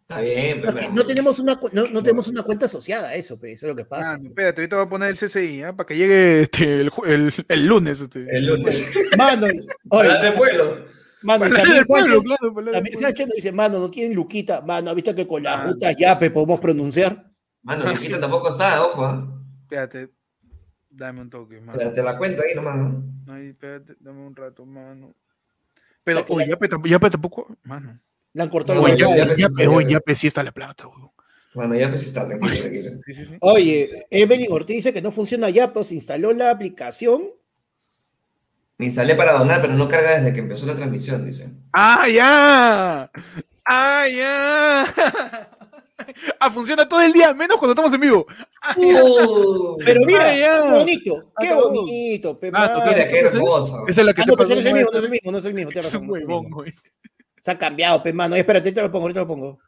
[0.08, 0.72] Está bien, pero.
[0.72, 3.70] Porque no tenemos una no, no tenemos una cuenta asociada a eso, pues, eso es
[3.72, 4.14] lo que pasa.
[4.14, 5.76] Ah, espérate, ahorita voy a poner el CCI, ¿ah?
[5.76, 8.00] para que llegue este, el, el- el lunes.
[8.00, 8.24] Este.
[8.34, 8.90] El lunes.
[9.18, 9.46] Mano,
[9.90, 10.84] oye, de pueblo.
[11.24, 12.38] mano, Samir el pueblo, Sánchez,
[12.70, 12.84] claro.
[12.98, 15.68] Sánchez nos dice, mano, no tienen Luquita, mano, ¿viste que con las Ah.
[15.68, 17.26] jutas yape podemos pronunciar?
[17.62, 19.04] Mano, Luquita tampoco está, ojo.
[19.04, 19.28] ¿ah?
[19.64, 20.08] Espérate,
[20.98, 21.78] dame un toque, mano.
[21.78, 22.76] Te, la- te la cuento ahí nomás.
[22.76, 23.04] ¿no?
[23.32, 25.14] Ay, espérate, dame un rato, mano.
[26.04, 27.98] Pero, oye, la- Yape, tamp- Yape tampoco, mano.
[28.32, 31.10] Le han cortado No, Oye, ya- Yape, ya- oye, Yape sí está la plata, weón.
[31.54, 32.90] Bueno, ya pues está, tranquilo, tranquilo.
[33.06, 33.36] Sí, sí, sí.
[33.40, 37.22] Oye, Evelyn Ortiz dice que no funciona ya, pues instaló la aplicación.
[38.76, 41.48] Me instalé para donar, pero no carga desde que empezó la transmisión, dice.
[41.72, 43.10] ¡Ah, ya!
[43.64, 45.47] ¡Ah, ya!
[46.40, 48.26] Ah, funciona todo el día, menos cuando estamos en vivo.
[48.76, 50.62] Uh, Pero mira, Ah, ya.
[50.62, 53.86] qué bonito, qué bonito, pe, Ah, total, mira, qué hermoso.
[53.88, 55.10] Esa es la que Ah, te no, pues no es el mismo, no es el
[55.10, 55.70] mismo, no es el mismo.
[55.74, 56.72] Es un huevón, güey.
[57.42, 58.36] Se ha cambiado, pe, mano.
[58.36, 59.58] Espérate, ahorita lo pongo, ahorita lo pongo.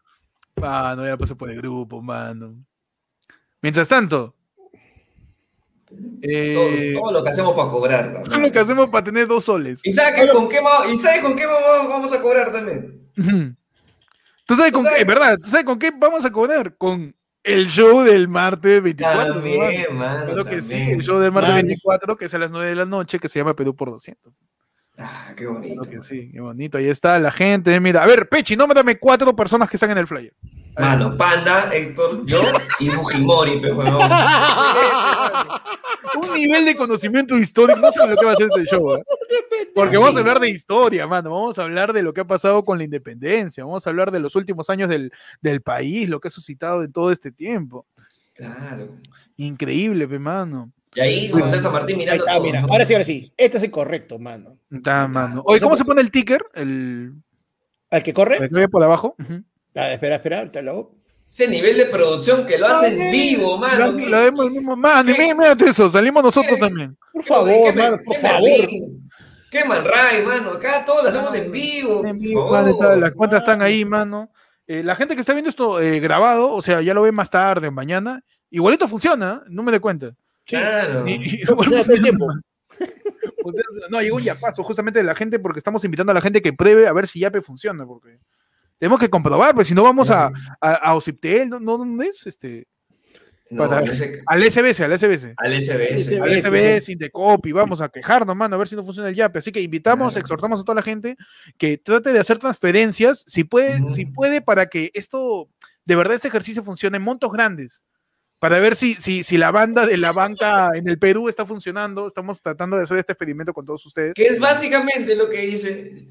[0.62, 2.54] Ah, no, ya pasó por el grupo, mano.
[3.62, 4.34] Mientras tanto,
[6.22, 8.10] eh, Todo, todo lo que hacemos para cobrar.
[8.12, 8.22] ¿no?
[8.22, 9.80] todo lo que hacemos para tener dos soles.
[9.82, 10.58] ¿Y sabes con qué,
[10.92, 13.56] ¿Y sabes con qué vamos a cobrar también?
[14.50, 14.98] ¿Tú sabes ¿Tú con sabes?
[14.98, 15.38] qué, verdad?
[15.40, 16.76] ¿Tú sabes con qué vamos a cobrar?
[16.76, 17.14] Con
[17.44, 19.34] el show del martes 24.
[19.34, 19.94] También, ¿no?
[19.96, 20.24] mano.
[20.24, 21.62] Claro que sí, el show del martes Mano.
[21.62, 24.32] 24, que es a las 9 de la noche, que se llama Perú por 200.
[24.98, 25.82] Ah, qué bonito.
[25.82, 26.78] Claro que sí, qué bonito.
[26.78, 27.78] Ahí está la gente.
[27.78, 30.34] Mira, a ver, Pechi, nómbrame cuatro personas que están en el flyer.
[30.78, 32.42] Mano, Panda, Héctor, yo
[32.78, 33.78] y Fujimori, pero.
[36.22, 37.78] Un nivel de conocimiento histórico.
[37.80, 38.94] No sé lo que va a ser este show.
[38.94, 39.02] ¿eh?
[39.74, 41.30] Porque vamos a hablar de historia, mano.
[41.30, 43.64] Vamos a hablar de lo que ha pasado con la independencia.
[43.64, 46.92] Vamos a hablar de los últimos años del, del país, lo que ha suscitado en
[46.92, 47.86] todo este tiempo.
[48.34, 48.96] Claro.
[49.36, 50.72] Increíble, pe, mano.
[50.94, 52.60] Y ahí José San Martín Ahí mirando está, todo, mira.
[52.62, 52.68] ¿no?
[52.68, 53.32] Ahora sí, ahora sí.
[53.36, 54.56] Este es el correcto, mano.
[54.70, 55.42] Está, mano.
[55.44, 56.44] Oye, ¿cómo se pone el ticker?
[56.54, 57.12] El.
[57.90, 58.38] ¿Al que corre?
[58.38, 59.14] el que por abajo.
[59.18, 59.44] Ujú.
[59.74, 60.92] Ah, espera, espera, ahorita lo.
[61.28, 63.86] Ese nivel de producción que lo hacen Ay, vivo, mano.
[63.92, 64.76] Lo- ¿qué- lo vemos el mismo.
[65.66, 65.88] Eso.
[65.90, 66.60] Salimos nosotros ¿Qué?
[66.60, 66.96] también.
[67.12, 68.50] Por qué- favor, qué- mano, qué por favor.
[69.50, 70.50] ¿Qué Man Ray, mano?
[70.50, 72.04] Acá todos lo hacemos en vivo.
[72.04, 74.30] En vivo, está- las cuentas están ahí, mano.
[74.66, 77.30] Eh, la gente que está viendo esto eh, grabado, o sea, ya lo ve más
[77.30, 79.48] tarde o mañana, igualito funciona, ¿eh?
[79.50, 80.12] no me dé cuenta.
[80.46, 81.06] Claro.
[81.06, 82.26] Y- y- No funciona todo el tiempo.
[83.44, 86.20] O sea, no, llegó un yapazo justamente de la gente porque estamos invitando a la
[86.20, 88.18] gente que pruebe a ver si Yape funciona, porque
[88.80, 92.26] tenemos que comprobar, pues si no vamos a, a, a Ociptel, ¿no, no, ¿dónde es?
[92.26, 92.66] Este,
[93.50, 95.34] No, para- ese- al SBS, al SBS.
[95.36, 96.18] al SBS.
[96.20, 99.38] Al SBS, Indecopy, vamos a quejarnos, mano, a ver si no funciona el Yape.
[99.40, 100.20] Así que invitamos, Claro.
[100.24, 101.16] exhortamos a toda la gente
[101.58, 105.48] que trate de hacer transferencias, si puede, si puede, para que esto,
[105.84, 107.84] de verdad, este ejercicio funcione en montos grandes.
[108.38, 112.06] Para ver si, si, si la banda de la banca en el Perú está funcionando.
[112.06, 114.14] Estamos tratando de hacer este experimento con todos ustedes.
[114.14, 116.08] Que es básicamente lo que dice.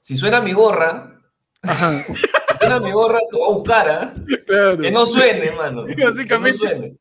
[0.00, 1.20] Si suena mi gorra,
[1.64, 2.14] Ajá, si
[2.58, 4.14] suena mi gorra, a buscar, ¿ah?
[4.46, 4.78] claro.
[4.78, 5.84] Que no suene, mano.
[5.86, 6.58] Que no Básicamente.
[6.58, 6.96] suene.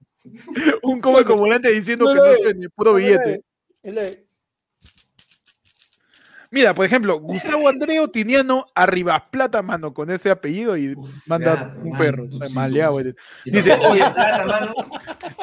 [0.84, 3.44] Un como volante diciendo No que no suene, puro billete.
[6.50, 11.56] Mira, por ejemplo, Gustavo Andreo Tiniano Arribas Plata, mano, con ese apellido y Uf, manda
[11.56, 12.28] ya, un ferro.
[12.54, 13.02] maleado.
[13.02, 14.04] Y Dice, oye.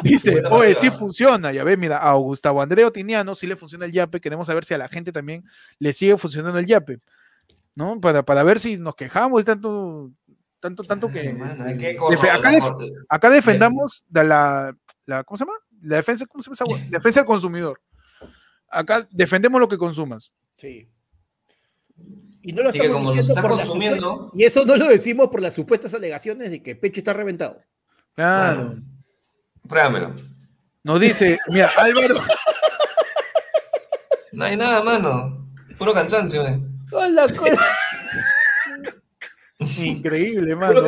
[0.04, 1.50] Dice, oye, sí funciona.
[1.52, 4.20] Ya ves, mira, a Gustavo Andreo Tiniano sí le funciona el yape.
[4.20, 5.44] Queremos saber si a la gente también
[5.80, 7.00] le sigue funcionando el yape.
[7.80, 7.98] ¿No?
[7.98, 10.10] Para, para ver si nos quejamos y tanto,
[10.60, 11.20] tanto, tanto que.
[11.20, 12.52] Ay, acá, corroborar.
[12.52, 14.76] def- acá defendamos de la,
[15.06, 15.56] la- ¿Cómo se llama?
[15.80, 17.80] La defensa, ¿cómo se llama esa hue- Defensa del consumidor.
[18.68, 20.30] Acá defendemos lo que consumas.
[20.58, 20.90] Sí.
[22.42, 24.86] Y no lo estamos como diciendo está por las consumiendo- supue- Y eso no lo
[24.88, 27.62] decimos por las supuestas alegaciones de que Pecho está reventado.
[28.14, 28.66] Claro.
[28.66, 28.82] Bueno,
[29.66, 30.14] pruébamelo.
[30.84, 32.16] Nos dice, mira, Álvaro,
[34.32, 35.48] No hay nada, mano.
[35.78, 36.60] Puro cansancio, eh.
[36.90, 37.64] Cosa.
[39.84, 40.82] increíble, mano.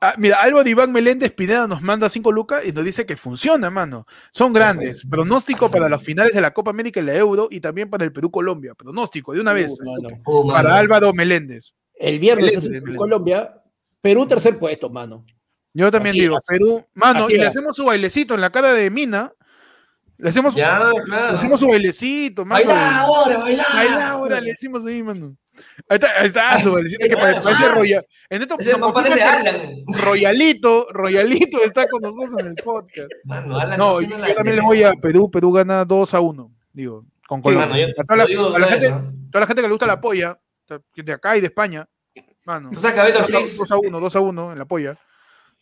[0.00, 3.68] Ah, mira, Álvaro Iván Meléndez Pineda nos manda 5 lucas y nos dice que funciona,
[3.68, 4.06] mano.
[4.30, 5.04] Son grandes.
[5.04, 8.12] Pronóstico para las finales de la Copa América y la Euro y también para el
[8.12, 8.74] Perú-Colombia.
[8.74, 9.72] Pronóstico, de una vez.
[9.72, 10.08] Uh, mano.
[10.24, 10.52] Uh, mano.
[10.56, 11.74] Para Álvaro Meléndez.
[11.94, 12.94] El viernes es excelente.
[12.94, 13.60] Colombia.
[14.00, 15.26] Perú tercer puesto, mano.
[15.74, 16.46] Yo también Así digo, es.
[16.48, 16.84] Perú.
[16.94, 19.32] Mano, Así y le hacemos su bailecito en la cara de Mina.
[20.20, 21.36] Le hacemos, Ya, le claro.
[21.36, 22.64] hacemos su bailecito, mano.
[22.66, 23.64] Baila ahora, baila.
[23.72, 25.36] Baila ahora, le decimos ahí, mano.
[25.88, 27.68] Ahí está, ahí está su bailecito que ah, pare- parece ah.
[27.74, 28.06] royal.
[28.28, 29.56] En esto Ese confirma parece Alan.
[30.04, 33.08] Royalito, Royalito está con nosotros en el podcast.
[33.24, 35.30] Mano, Alan No, yo la- también le voy a Perú.
[35.30, 36.52] Perú gana 2 a 1.
[36.72, 37.68] Digo, con Sí, Colombia.
[37.68, 38.88] mano, yo a, toda la, no a la gente,
[39.30, 40.38] toda la gente que le gusta la polla,
[40.96, 41.88] de acá y de España.
[42.44, 42.70] Mano.
[42.72, 43.56] ¿Tú Ortiz?
[43.58, 44.98] 2 a 1, 2 a 1 en la polla.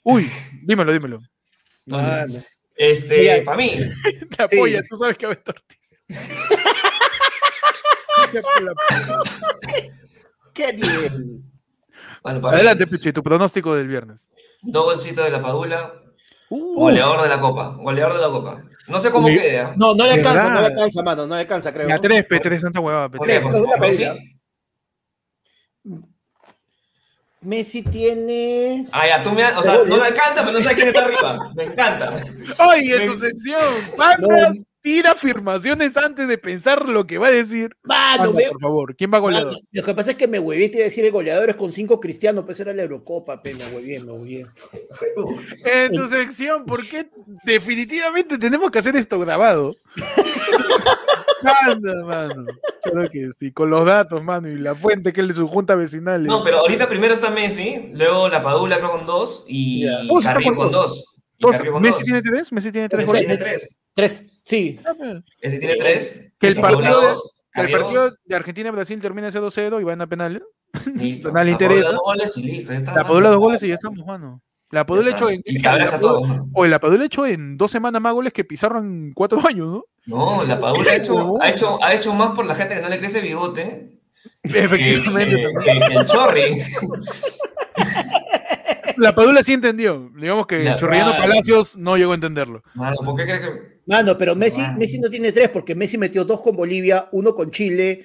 [0.02, 0.26] Uy,
[0.62, 1.20] dímelo, dímelo.
[1.86, 2.32] Mano.
[2.76, 3.70] Este, para mí.
[4.36, 5.98] Te apoya, tú sabes que Beto Ortiz.
[10.54, 11.42] ¿Qué nivel?
[12.22, 14.28] Bueno, Adelante, Pichi, tu pronóstico del viernes.
[14.62, 15.94] Dos bolsitos de la Padula.
[16.48, 16.80] Uh.
[16.80, 17.76] Goleador de la Copa.
[17.78, 18.62] Goleador de la Copa.
[18.88, 19.70] No sé cómo queda.
[19.70, 19.74] ¿eh?
[19.76, 21.26] No, no le alcanza, no le alcanza, mano.
[21.26, 21.92] No le alcanza, creo.
[21.92, 23.10] A tres, P3, tanta huevada.
[23.10, 24.36] P3.
[27.42, 27.82] Messi.
[27.82, 28.86] Tiene.
[28.92, 31.52] Ah, ya, tú me, o sea, no le alcanza, pero no sabes quién está arriba.
[31.54, 32.12] Me encanta.
[32.58, 33.60] Ay, en Me- tu sección.
[34.18, 34.65] No.
[34.86, 37.74] Tira afirmaciones antes de pensar lo que va a decir.
[37.82, 39.54] Mano, Panda, me- por favor, ¿quién va goleador?
[39.54, 41.56] Mano, lo que pasa es que me hueví, te iba a decir el goleador es
[41.56, 44.42] con cinco cristianos, pues era la Eurocopa, pe, me hueví, me hueví.
[45.64, 47.08] En tu sección, porque
[47.44, 49.74] definitivamente tenemos que hacer esto grabado.
[51.66, 52.46] Anda, mano.
[52.82, 55.74] Claro que sí, con los datos, mano, y la fuente que es de su junta
[55.74, 56.22] vecinal.
[56.24, 60.54] No, pero ahorita primero está Messi, luego la Padula creo con dos y está Carrillo
[60.54, 60.86] con con dos.
[60.86, 61.16] dos.
[61.38, 62.04] Y Dos- Carrillo con ¿Messi dos.
[62.04, 62.52] tiene tres?
[62.52, 63.78] ¿Messi tiene tres Messi tiene tres.
[63.94, 64.80] Tres, sí.
[65.40, 66.32] Ese tiene tres.
[66.40, 67.14] Que el partido de-
[67.62, 70.42] el partido de Argentina-Brasil termina 0-0 y van a penal.
[70.94, 71.28] listo.
[71.32, 71.92] Padula interesa.
[71.92, 72.72] dos goles y listo.
[72.72, 73.04] ya está, La.
[73.04, 74.42] Padula dos goles y ya estamos, mano.
[74.70, 75.40] La Padula hecho en.
[75.44, 76.24] Y que abraza la Padula- todo.
[76.24, 76.48] mano.
[76.54, 79.84] Oye, la Padula hecho en dos semanas más goles que Pizarro en cuatro años, ¿no?
[80.06, 82.88] No, la Padula ha hecho, ha, hecho, ha hecho más por la gente que no
[82.88, 84.00] le crece bigote
[84.42, 85.36] Efectivamente.
[85.64, 86.60] que- que- que el Chorri.
[88.98, 90.10] La Padula sí entendió.
[90.16, 90.88] Digamos que claro.
[91.16, 92.62] Palacios no llegó a entenderlo.
[92.74, 93.80] Mano, ¿por qué crees que.?
[93.86, 94.78] Mano, pero Messi, Mano.
[94.78, 98.04] Messi no tiene tres, porque Messi metió dos con Bolivia, uno con Chile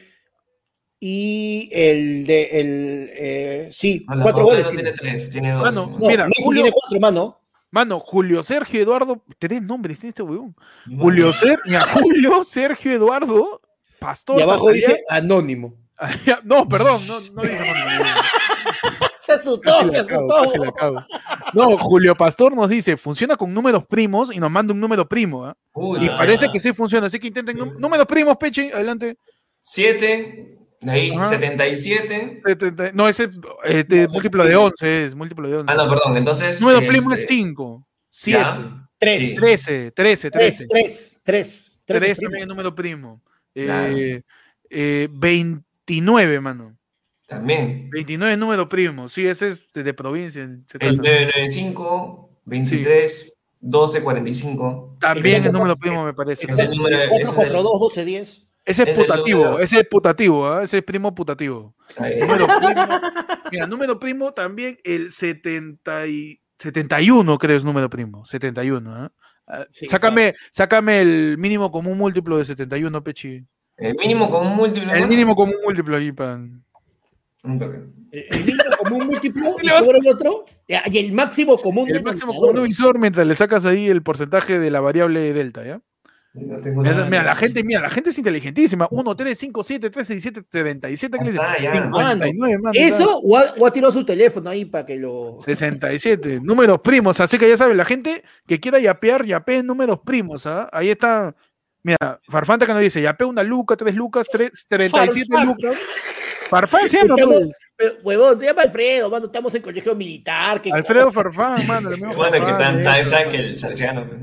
[1.00, 4.66] y el de el eh, sí, cuatro goles.
[4.66, 4.92] no tiene.
[4.92, 5.64] tiene tres, tiene dos.
[5.64, 5.98] Mano, ¿no?
[6.00, 7.38] No, Mira, Messi Julio- tiene cuatro, mano.
[7.72, 9.24] Mano, Julio Sergio Eduardo.
[9.40, 10.56] Tres nombres tiene este weón.
[10.86, 11.02] Mano.
[11.04, 13.62] Julio, Ser, mira, Julio Sergio Eduardo
[14.00, 14.40] Pastor.
[14.40, 15.76] Y abajo dice anónimo.
[16.44, 18.10] No, perdón, no, no dice anónimo.
[19.26, 20.28] Se asustó, Casi se asustó.
[20.42, 20.96] casi la cago.
[21.54, 25.46] No, Julio Pastor nos dice, funciona con números primos y nos manda un número primo.
[25.46, 25.56] ¿ah?
[25.74, 26.16] Uy, Y ya.
[26.16, 29.18] parece que sí funciona, así que intenten nú- números primos, Peche, adelante.
[29.62, 31.28] 7, de ahí Ajá.
[31.28, 32.42] 77.
[32.46, 33.30] 70, No, ese
[33.64, 35.72] eh, de- múltiplo de 11 es múltiplo de 11.
[35.72, 36.60] Ah, no, perdón, entonces.
[36.60, 38.88] número este, primo es 5, 7, ya.
[38.98, 39.36] Tres, Sí.
[39.36, 40.32] 13, 13, 13.
[40.32, 42.30] tres, tres, tres, tres, 3 primo.
[42.30, 43.22] también es número primo.
[43.54, 43.98] Claro.
[43.98, 44.22] Eh,
[44.70, 46.76] eh, 29, mano.
[47.32, 47.90] También.
[47.92, 49.08] 29 es número primo.
[49.08, 50.44] Sí, ese es de, de provincia.
[50.44, 51.02] ese El caso.
[51.02, 54.98] 995, 23, 12, 45.
[55.00, 56.46] También es número primo, me parece.
[56.46, 56.98] Ese es el número.
[56.98, 58.48] ese 4 es contra el- 2, 12, 10.
[58.66, 60.62] Ese es putativo, ese es putativo, ¿ah?
[60.64, 61.74] ese es primo putativo.
[62.20, 62.86] Número primo,
[63.50, 68.94] mira, número primo también el 70 y, 71 creo es número primo, 71.
[68.94, 69.12] ¿ah?
[69.48, 73.44] Ah, Sí, sácame, sácame el mínimo común múltiplo de 71, Pechi.
[73.78, 74.94] El mínimo con un múltiplo.
[74.94, 76.64] El mínimo común múltiplo ahí, pan.
[77.42, 77.84] Toque.
[78.12, 80.46] El mínimo común múltiplo y cobra el otro.
[80.68, 84.72] Y el máximo común El máximo común divisor mientras le sacas ahí el porcentaje de
[84.72, 85.82] la variable delta, ¿ya?
[86.34, 88.88] No tengo Mira, mira, la gente, mira, la gente es inteligentísima.
[88.90, 91.44] 1, 3, 5, 7, 3, 17, 37, ¿qué le dice?
[91.44, 91.74] Ah, ya.
[91.74, 95.40] 59, mano, Eso o ha, o ha tirado su teléfono ahí para que lo.
[95.44, 100.46] 67, números primos, así que ya saben, la gente que quiera yapear, yapee números primos,
[100.46, 100.70] ¿ah?
[100.72, 101.36] Ahí está,
[101.84, 105.48] mira, Farfanta que nos dice, yapea una luca, tres lucas, tres, 37 Farfán.
[105.48, 105.78] lucas.
[106.52, 107.56] Farfán se llama, Estamos- pues.
[107.76, 109.26] Pero, Huevón, se llama Alfredo, mano.
[109.26, 110.62] Estamos en colegio militar.
[110.62, 111.24] qué Alfredo cosa.
[111.24, 111.90] Farfán, mano.
[111.90, 112.84] el mismo Bueno, que Farfán, tan, eh.
[112.84, 114.06] tan ya que el salesiano.
[114.08, 114.20] pues.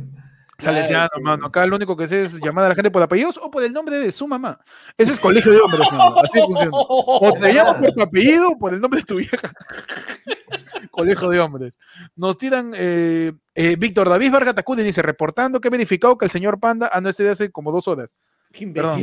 [0.60, 1.24] Salesiano, Claro.
[1.24, 1.46] mano.
[1.46, 3.72] Acá lo único que sé es llamar a la gente por apellidos o por el
[3.72, 4.59] nombre de su mamá.
[4.96, 6.16] Ese es colegio de hombres, mano.
[6.18, 6.70] Así funciona.
[6.72, 9.36] O te llamas por tu apellido o por el nombre de tu vieja.
[10.90, 11.78] Colegio de hombres.
[12.16, 12.72] Nos tiran.
[12.74, 16.90] eh, eh, Víctor David Vargas Tacude dice: reportando que he verificado que el señor Panda.
[16.92, 18.16] Ah, no, este de hace como dos horas.
[18.52, 19.00] Qué Perdón.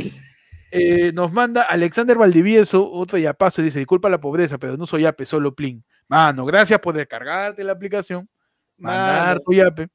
[0.76, 5.02] Eh, nos manda Alexander Valdivieso, otro yapazo, y dice, disculpa la pobreza, pero no soy
[5.02, 5.84] yape, solo plin.
[6.08, 8.28] Mano, gracias por descargarte la aplicación,
[8.76, 9.40] mandar Mano.
[9.44, 9.88] tu yape.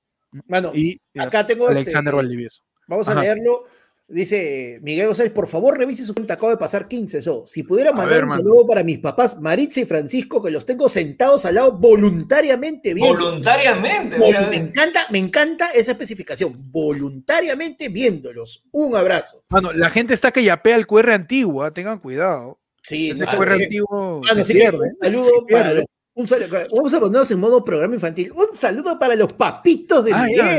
[0.47, 2.63] Mano, Y acá tengo Alexander este, Valdivieso.
[2.87, 3.65] Vamos a leerlo.
[4.11, 7.43] Dice Miguel González, por favor revise su cuenta, acabo de pasar 15 eso.
[7.47, 8.41] Si pudiera mandar ver, un mano.
[8.41, 13.17] saludo para mis papás Maritza y Francisco, que los tengo sentados al lado voluntariamente viendo.
[13.23, 16.53] Voluntariamente, Vol- mira, me encanta, me encanta esa especificación.
[16.71, 18.63] Voluntariamente viéndolos.
[18.71, 19.43] Un abrazo.
[19.49, 22.59] Mano, la gente está que yapea el QR antiguo, ah, tengan cuidado.
[22.83, 24.77] Sí, Ese no, QR eh, antiguo se pierde.
[24.79, 25.85] un saludo se para los-
[26.15, 28.31] un saludo- vamos a ponernos en modo programa infantil.
[28.33, 30.57] Un saludo para los papitos de Ah, ya.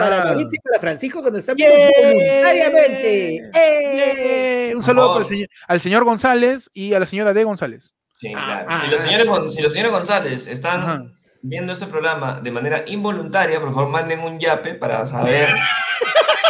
[0.00, 0.24] Para Ah.
[0.26, 1.92] Maritza y para Francisco cuando están viendo ¡Yay!
[2.02, 4.74] voluntariamente.
[4.76, 7.44] Un saludo señor- al señor González y a la señora D.
[7.44, 7.92] González.
[8.14, 8.66] Sí, Ah, claro.
[8.68, 11.02] ah, si, los señores, si los señores González están Ajá.
[11.42, 15.48] viendo este programa de manera involuntaria, por favor manden un yape para saber.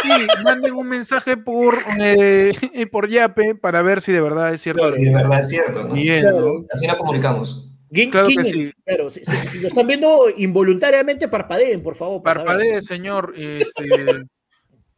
[0.03, 2.53] Sí, manden un mensaje por, eh,
[2.91, 4.91] por Yape para ver si de verdad es cierto.
[4.91, 5.95] si de verdad es cierto, ¿no?
[5.95, 6.41] Bien, Claro.
[6.59, 6.65] ¿no?
[6.71, 7.71] Así nos comunicamos.
[7.91, 8.67] ¿Quién- Claro quién que es?
[8.67, 8.73] sí.
[8.85, 12.21] Claro, si, si- si lo están viendo involuntariamente, parpadeen, por favor.
[12.23, 12.37] saber.
[12.45, 13.33] Parpadee, señor.
[13.37, 14.23] Este...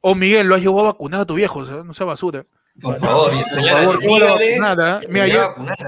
[0.02, 2.46] O Miguel, lo has llevado a vacunar a tu viejo, o sea, no sea basura.
[2.80, 5.00] Por favor, Por señora, favor, ¿cómo lo va a dígale vacunar, ah?
[5.02, 5.26] que Mira,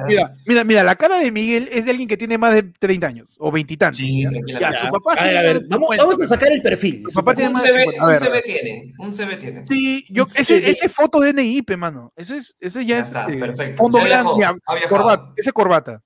[0.08, 3.06] mira, mira, mira, la cara de Miguel es de alguien que tiene más de 30
[3.06, 3.98] años o 20 y tantos.
[3.98, 4.30] Sí, ¿ya?
[4.30, 4.60] tranquila.
[4.60, 6.28] Ya, Ya, su papá a ver, tiene a ver, más de vamos, 50, vamos a
[6.28, 7.04] sacar el perfil.
[7.08, 8.04] Su papá tiene Un más de CV, 50.
[8.04, 9.68] A un CV tiene, un CV tiene.
[9.68, 12.12] Sí, yo, ese, ese es foto de NIP, mano.
[12.16, 13.78] Ese es, ese ya, Ya es está, este, perfecto.
[13.78, 14.40] fondo Ya blanco,
[14.90, 16.02] corbata, ese corbata,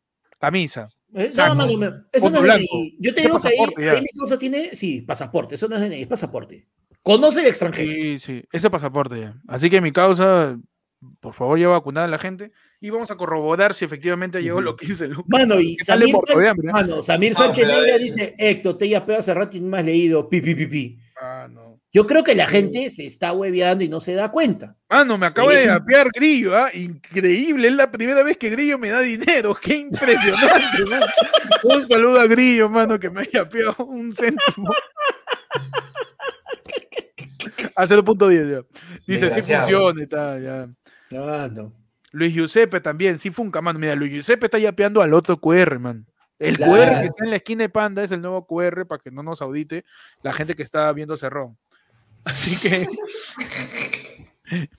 [0.48, 0.90] camisa.
[1.16, 1.56] Eh, Saco.
[1.56, 2.66] No, mano, me- eso no es blanco.
[2.78, 2.98] DNI.
[3.00, 6.02] Yo te digo que ahí, ahí mi cosa tiene, sí, pasaporte, eso no es DNI,
[6.02, 6.68] es pasaporte.
[7.02, 7.92] Conoce el extranjero.
[7.92, 9.36] Sí, sí, ese pasaporte ya.
[9.48, 10.58] Así que mi causa,
[11.20, 12.52] por favor, ya vacunar a la gente
[12.82, 15.26] y vamos a corroborar si efectivamente llegó lo que dice Lucas.
[15.28, 19.34] Mano, y Samir, San- mano, Samir Sánchez Negra eh, dice, Héctor, te ya pedo hace
[19.34, 21.00] rato y no me has leído, pi, pi, pi, pi.
[21.22, 21.63] Ah, no.
[21.94, 24.76] Yo creo que la gente se está hueveando y no se da cuenta.
[24.90, 26.72] Mano, me acabo Es de apear Grillo, ¿ah?
[26.74, 29.54] Increíble, es la primera vez que Grillo me da dinero.
[29.62, 31.06] Qué impresionante, mano.
[31.64, 34.74] Un saludo a Grillo, mano, que me haya apeado un céntimo.
[37.76, 38.62] A 0.10 ya.
[39.08, 40.68] Dice, sí funciona y tal, ya.
[41.20, 41.74] Ah, no.
[42.12, 43.80] Luis Giuseppe también, sí funca, mano.
[43.80, 46.06] Mira, Luis Giuseppe está yapeando al otro QR, man.
[46.40, 46.74] El Claro.
[46.74, 49.24] QR que está en la esquina de Panda es el nuevo QR para que no
[49.24, 49.86] nos audite
[50.24, 51.58] la gente que está viendo Cerrón.
[52.26, 52.88] Así que,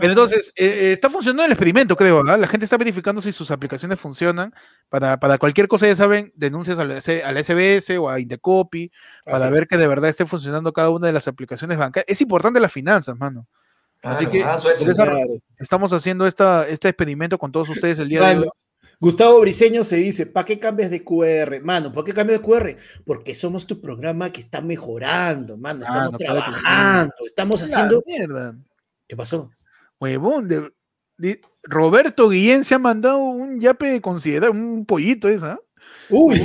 [0.00, 2.40] pero entonces, eh, eh, está funcionando el experimento, creo, ¿verdad?
[2.40, 4.54] La gente está verificando si sus aplicaciones funcionan.
[4.88, 8.18] Para, para cualquier cosa, ya saben, denuncias a la, S- a la SBS o a
[8.20, 8.90] Indecopy
[9.24, 9.68] para Así ver es.
[9.68, 12.06] que de verdad esté funcionando cada una de las aplicaciones bancarias.
[12.08, 13.46] Es importante las finanzas, mano.
[14.02, 14.82] Así que- ah, suelta.
[14.90, 15.18] esa- Claro.
[15.58, 18.48] Estamos haciendo esta, este experimento con todos ustedes el día de hoy.
[19.00, 21.60] Gustavo Briseño se dice, ¿para qué cambias de QR?
[21.62, 22.76] Mano, ¿por qué cambias de QR?
[23.04, 25.84] Porque somos tu programa que está mejorando, mano.
[25.86, 28.02] Ah, Estamos no, trabajando, estamos haciendo...
[28.06, 28.56] Mierda.
[29.06, 29.50] ¿Qué pasó?
[30.00, 30.72] Huevón, de-
[31.16, 35.58] de- Roberto Guillén se ha mandado un yape considerado, un pollito esa.
[36.10, 36.40] Uy,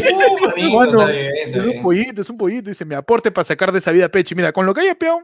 [0.71, 2.69] Bueno, está bien, está Es un pollito, es un pollito.
[2.69, 4.35] Dice, me aporte para sacar de esa vida Pechi.
[4.35, 5.23] Mira, con lo que haya peón,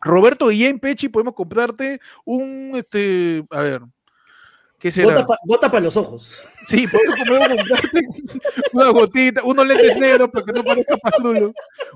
[0.00, 3.82] Roberto Guillén Pechi, podemos comprarte un, este, a ver,
[4.78, 5.26] ¿qué será?
[5.44, 6.42] gota para los ojos.
[6.66, 8.00] Sí, podemos, podemos comprarte
[8.72, 11.52] una gotita, unos lentes negros para que no parezca pastulo.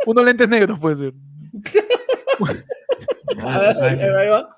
[0.07, 1.15] Unos lentes negros puede ser.
[3.43, 4.57] A ver, ahí va, ahí va.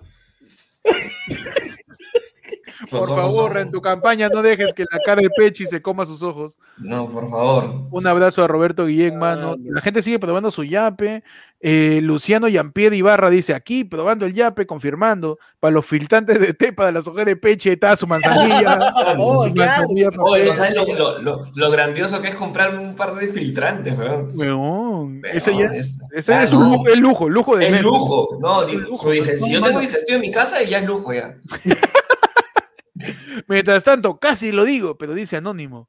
[2.86, 5.80] Sus Por ojos favor, en tu campaña no dejes que la cara de Pechi se
[5.80, 6.58] coma sus ojos.
[6.78, 7.86] No, por favor.
[7.90, 9.56] Un abrazo a Roberto Guillén, Ah, mano.
[9.56, 9.72] no.
[9.74, 11.22] La gente sigue probando su yape.
[11.66, 15.38] Eh, Luciano Yampier Ibarra dice aquí, probando el yape, confirmando.
[15.60, 18.78] Para los filtrantes de té, para las hojas de peche, está su manzanilla.
[19.16, 19.86] Oh, claro.
[20.26, 24.28] Oye, sabes lo, lo, lo, lo grandioso que es comprar un par de filtrantes, weón.
[24.34, 26.72] Weón, ese ya es, es- ese ah, es un no.
[26.72, 27.86] lujo, el lujo, lujo de El menos.
[27.86, 28.38] lujo.
[28.42, 31.14] No, digo, lujo, dice, si no, yo tengo digestión en mi casa, ya es lujo
[31.14, 31.34] ya.
[33.48, 35.88] Mientras tanto, casi lo digo, pero dice anónimo,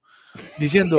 [0.57, 0.97] diciendo,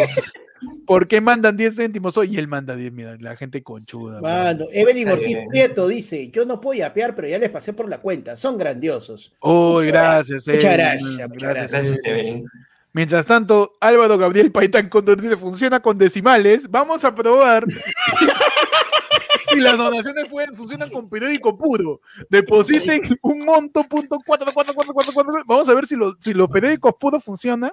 [0.86, 2.34] ¿por qué mandan 10 céntimos hoy?
[2.34, 4.20] Y él manda 10, mira, la gente conchuda.
[4.20, 5.38] Mano, Evelyn Ortiz.
[5.48, 8.36] Prieto dice, yo no puedo yapear, pero ya les pasé por la cuenta.
[8.36, 9.34] Son grandiosos.
[9.42, 10.46] Uy, gracias.
[10.46, 12.26] Muchas Evelyn, gracias, muchas Gracias, Evelyn.
[12.28, 12.44] Evelyn.
[12.92, 16.70] Mientras tanto, Álvaro Gabriel Paitán Condor dice, funciona con decimales.
[16.70, 17.66] Vamos a probar
[19.50, 22.00] si las donaciones fue- funcionan con periódico puro.
[22.30, 25.32] Depositen un monto punto cuatro, cuatro, cuatro, cuatro, cuatro.
[25.46, 27.70] Vamos a ver si los, si los periódicos puros funcionan.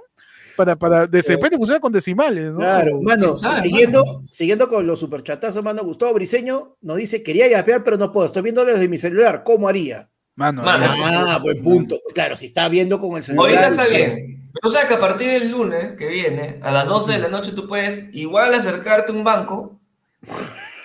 [0.55, 2.59] Para, para, de repente funciona con decimales, ¿no?
[2.59, 7.47] Claro, mano, ¿Quién sabe, siguiendo, siguiendo con los superchatazos, mano, Gustavo Briseño nos dice, quería
[7.47, 8.27] yapear, pero no puedo.
[8.27, 9.43] Estoy viendo desde mi celular.
[9.43, 10.09] ¿Cómo haría?
[10.35, 10.85] Mano, Mano.
[10.87, 11.99] Ah, buen punto.
[12.13, 13.49] Claro, si está viendo con el celular.
[13.49, 14.49] Ahorita está bien.
[14.53, 17.53] Pero sabes que a partir del lunes que viene, a las 12 de la noche,
[17.53, 19.79] tú puedes igual acercarte a un banco,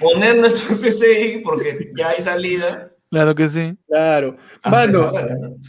[0.01, 3.74] poner nuestro CCI, porque ya hay salida, Claro que sí.
[3.86, 4.36] Claro.
[4.62, 5.12] Ah, Mano,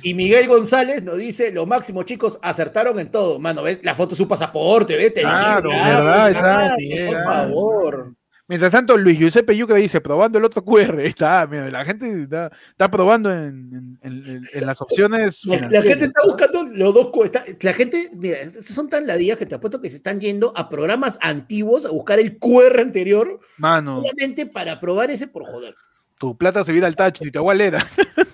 [0.03, 3.39] y Miguel González nos dice, lo máximo, chicos, acertaron en todo.
[3.39, 3.79] Mano, ¿ves?
[3.83, 5.21] La foto de su pasaporte, ¿vete?
[5.21, 6.75] Claro, verdad, está,
[7.07, 8.15] Por favor.
[8.49, 10.97] Mientras tanto, Luis Giuseppe Yuca dice, probando el otro QR.
[10.99, 15.45] Ahí Está, mira, la gente está, está probando en, en- en- en las opciones.
[15.45, 17.09] La, gente está buscando los dos.
[17.25, 20.67] está- la gente, mira, son tan ladillas que te apuesto que se están yendo a
[20.67, 25.75] programas antiguos a buscar el QR anterior Mano, solamente para probar ese por joder.
[26.19, 27.83] Tu plata se vira al tacho y te agualera.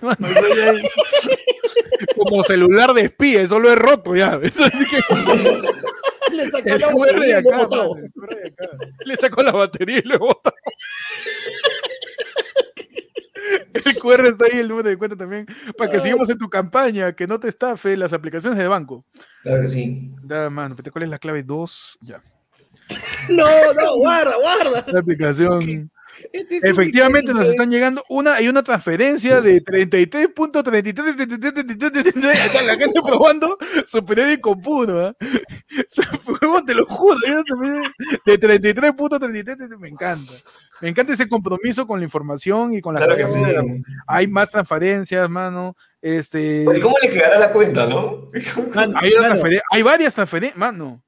[2.16, 4.34] Como celular de espía, eso lo he roto ya.
[4.42, 5.02] Eso es que-
[6.32, 7.66] Le sacó el la QR de batería y lo acá,
[8.36, 8.68] de acá.
[9.04, 10.52] Le sacó la batería y lo botó.
[13.72, 15.46] El QR está ahí, el número de cuenta también,
[15.78, 19.04] para que sigamos en tu campaña, que no te estafe las aplicaciones de banco.
[19.42, 20.10] Claro que sí.
[20.24, 21.98] Ya, mano, ¿cuál es la clave 2?
[22.02, 22.20] Ya.
[23.28, 24.84] No, no, guarda, guarda.
[24.92, 25.90] La aplicación.
[26.32, 33.00] Este es Efectivamente nos están llegando una hay una transferencia de 33.33 Está la gente
[33.02, 35.08] probando su periódico puro.
[35.08, 35.16] ¿ah?
[35.88, 36.02] Su-
[36.40, 37.18] huevón, te lo juro.
[38.24, 40.32] De 33.33 me encanta.
[40.80, 43.40] Me encanta ese compromiso con la información y con la Claro que sí.
[44.06, 45.76] Hay más transferencias, mano.
[46.02, 48.28] Este, ¿Y cómo le quedará la cuenta, no?
[48.74, 49.42] Mano, hay, mano,
[49.84, 51.02] varias transferencias, mano.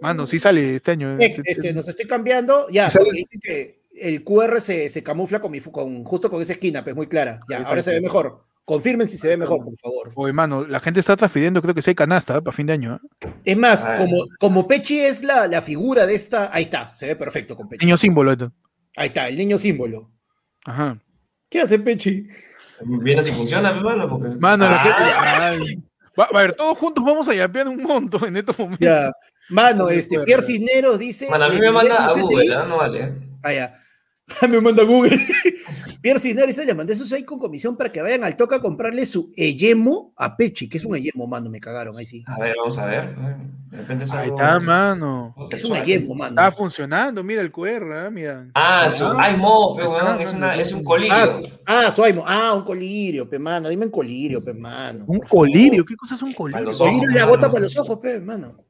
[0.00, 1.16] Mano, sí sale este año.
[1.20, 2.68] eh, este, nos estoy cambiando.
[2.70, 6.96] Ya, dice que el QR se, se camufla con, mi, justo con esa esquina, pues
[6.96, 7.40] muy clara.
[7.48, 8.44] Ya, ahora se ve mejor.
[8.64, 10.12] Confirmen si se ve mejor, por favor.
[10.16, 12.42] Oye, mano, la gente está transfiriendo, creo que sí hay canasta ¿eh?
[12.42, 12.94] para fin de año.
[13.22, 13.28] ¿eh?
[13.44, 13.96] Es más, Ah.
[13.98, 16.50] como, como Pechi es la, la figura de esta.
[16.52, 17.84] Ahí está, se ve perfecto con Pechi.
[17.84, 18.32] Niño símbolo.
[18.32, 18.52] esto.
[18.96, 20.10] Ahí está, el niño símbolo.
[20.64, 20.98] Ajá.
[21.50, 22.26] ¿Qué hace Pechi?
[22.86, 24.08] Viene si funciona, hermano.
[24.08, 24.34] Porque...
[24.36, 25.64] Mano, la Ah, gente.
[25.70, 25.82] ay.
[26.18, 28.80] Va, a ver, todos juntos vamos a yapear un monto en estos momentos.
[28.86, 29.12] Ya.
[29.50, 30.20] Mano, No este.
[30.20, 31.26] Pierre Cisneros dice.
[31.28, 32.64] Bueno, a mí me manda a Google, ¿ah?
[32.66, 33.12] No vale.
[33.42, 33.74] Ah, ya.
[34.48, 35.18] me manda Google.
[36.00, 39.04] Pierre Cisneros le mandé su 6 con comisión para que vayan al toque a comprarle
[39.04, 42.24] su Eyemo a Pechi, que es un Eyemo, mano, me cagaron ahí sí.
[42.26, 43.14] A ver, vamos a ver.
[43.16, 45.34] De repente Ahí está, mano.
[45.50, 46.30] Es un Eyemo, mano.
[46.40, 48.10] Está funcionando, mira el QR, ¿eh?
[48.10, 48.48] mira.
[48.54, 49.16] Ah, su Ah.
[49.18, 51.14] ay, mo, pe, weón, Ah, es, una, es un colirio.
[51.14, 52.24] Ah, su- ah, su Eyemo.
[52.26, 53.68] Ah, un colirio, pe, mano.
[53.68, 55.04] Dime un colirio, pe, mano.
[55.06, 56.72] Un colirio, ¿qué cosa es un colirio?
[56.72, 58.63] Colirio le agota para los ojos, pe, mano.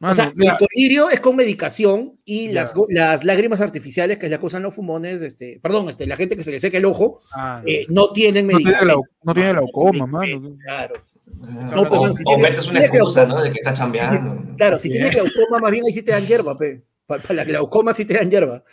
[0.00, 4.26] Mano, o sea, mira, el colirio es con medicación y las, las lágrimas artificiales que
[4.26, 6.78] es la que usan los fumones, este, perdón, este, la gente que se le seca
[6.78, 9.00] el ojo, ah, eh, no tienen no tiene medicamento.
[9.02, 10.56] glau- no tiene glaucoma, mano.
[10.64, 10.94] Claro,
[11.42, 13.38] Ah, No, o, si o tiene- metes una excusa, glaucoma.
[13.40, 13.44] ¿no?
[13.44, 14.56] De que está chambeando.
[14.56, 16.82] claro, si tienes glaucoma, más bien ahí sí te dan hierba, pe.
[17.06, 18.64] Para la glaucoma sí te dan hierba.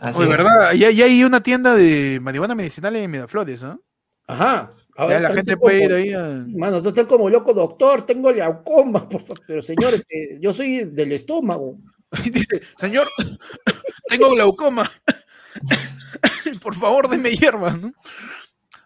[0.00, 0.36] Así Oye, es.
[0.36, 0.72] ¿verdad?
[0.74, 3.80] Ya, ya hay una tienda de marihuana medicinal en Miraflores, ¿no?
[4.26, 4.70] Ajá.
[4.96, 6.44] Ya Ahora la gente como- puede ir ahí a...
[6.48, 9.40] Mano, tú estás como loco, doctor, tengo glaucoma, por favor.
[9.46, 11.78] Pero señor, este, yo soy del estómago.
[12.24, 13.08] Y dice, señor,
[14.08, 14.88] tengo glaucoma.
[16.62, 17.92] Por favor, deme hierba, ¿no?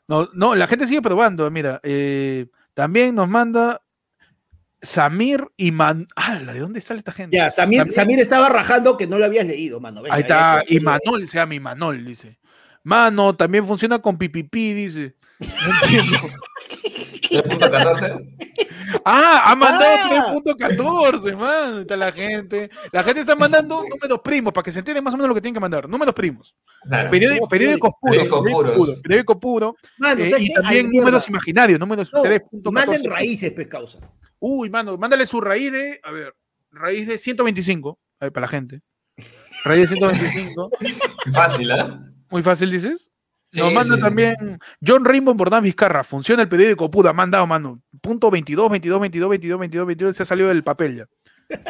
[0.06, 1.80] No, no, la gente sigue probando, mira.
[1.82, 3.82] eh, también nos manda
[4.80, 6.06] Samir y Man...
[6.16, 7.36] Ah, ¿de dónde sale esta gente?
[7.36, 10.02] Ya, Samir, Samir estaba rajando que no lo habías leído, mano.
[10.08, 12.38] Ahí está, y Manol, se llama Imanol, dice.
[12.84, 15.16] Mano, también funciona con pipipi, dice.
[15.40, 15.46] No
[15.84, 16.18] entiendo.
[17.28, 18.34] 3.14.
[19.04, 20.34] Ah, ha mandado Ah.
[20.34, 21.80] 3.14, man.
[21.82, 22.70] Está la gente.
[22.92, 25.40] La gente está mandando números primos para que se entienda más o menos lo que
[25.40, 25.88] tienen que mandar.
[25.88, 26.54] Números primos.
[26.82, 27.10] Claro.
[27.10, 28.74] Periódico, Periódico puros.
[28.76, 28.94] puro.
[29.02, 29.76] Periódico puro.
[29.98, 31.06] Mano, eh, ¿sabes y también Ay, mierda.
[31.06, 31.80] números imaginarios.
[31.80, 32.72] Números No, 3.14.
[32.72, 33.98] manden raíces, pues, causa.
[34.40, 36.00] Uy, mano, mándale su raíz de.
[36.02, 36.34] A ver,
[36.70, 37.98] raíz de 125.
[38.20, 38.82] A ver, para la gente.
[39.64, 40.70] Raíz de 125.
[41.32, 42.00] Fácil, ¿ah?
[42.30, 43.10] Muy fácil, dices.
[43.50, 44.00] Sí, Nos manda sí.
[44.00, 46.04] también John Rainbow Bordán Vizcarra.
[46.04, 47.12] Funciona el periódico puta.
[47.12, 47.80] Mandado, mano.
[48.02, 50.16] Punto 22, 22, 22, 22, 22, 22.
[50.16, 51.06] Se ha salido del papel ya.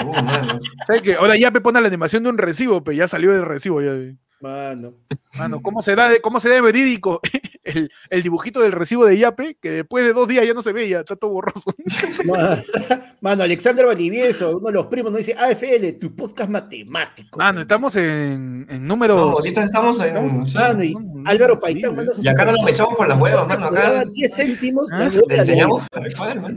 [0.04, 0.60] Uh, mano.
[0.86, 1.14] ¿Sabes qué?
[1.14, 3.80] Ahora ya me pone la animación de un recibo, pero ya salió del recibo.
[3.80, 3.92] Ya.
[4.40, 4.94] Mano.
[5.38, 7.20] Mano, ¿cómo se da de, cómo se da de verídico
[7.64, 9.56] el, el dibujito del recibo de Yape?
[9.60, 11.74] Que después de dos días ya no se veía, está todo borroso.
[12.24, 12.58] Ma-
[13.20, 17.38] Mano, Alexander Valivieso, uno de los primos, nos dice AFL, tu podcast matemático.
[17.38, 19.16] Mano, estamos en, en números.
[19.16, 20.14] No, ahorita estamos en.
[20.54, 20.94] Mano, y
[21.24, 23.66] Álvaro Paitán manda Y acá no nos echamos por las huevas, mano.
[23.66, 24.92] Acá Cobraba 10 céntimos.
[24.92, 25.82] Ah, te enseñamos
[26.16, 26.54] mano.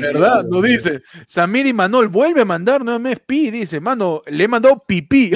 [0.00, 0.44] ¿Verdad?
[0.44, 1.00] Nos dice.
[1.26, 3.50] Samir y Manol vuelve a mandar nuevamente pi.
[3.50, 5.32] Dice, mano, le he mandado pipí.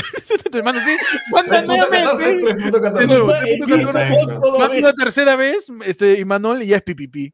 [0.52, 0.96] Hermano, sí,
[1.32, 2.64] manda 3.14, nuevamente.
[2.64, 3.06] De 3.14.
[3.06, 4.58] nuevo, Perfecto.
[4.58, 7.32] Manda una tercera vez, este, y Manol y ya es pipipi.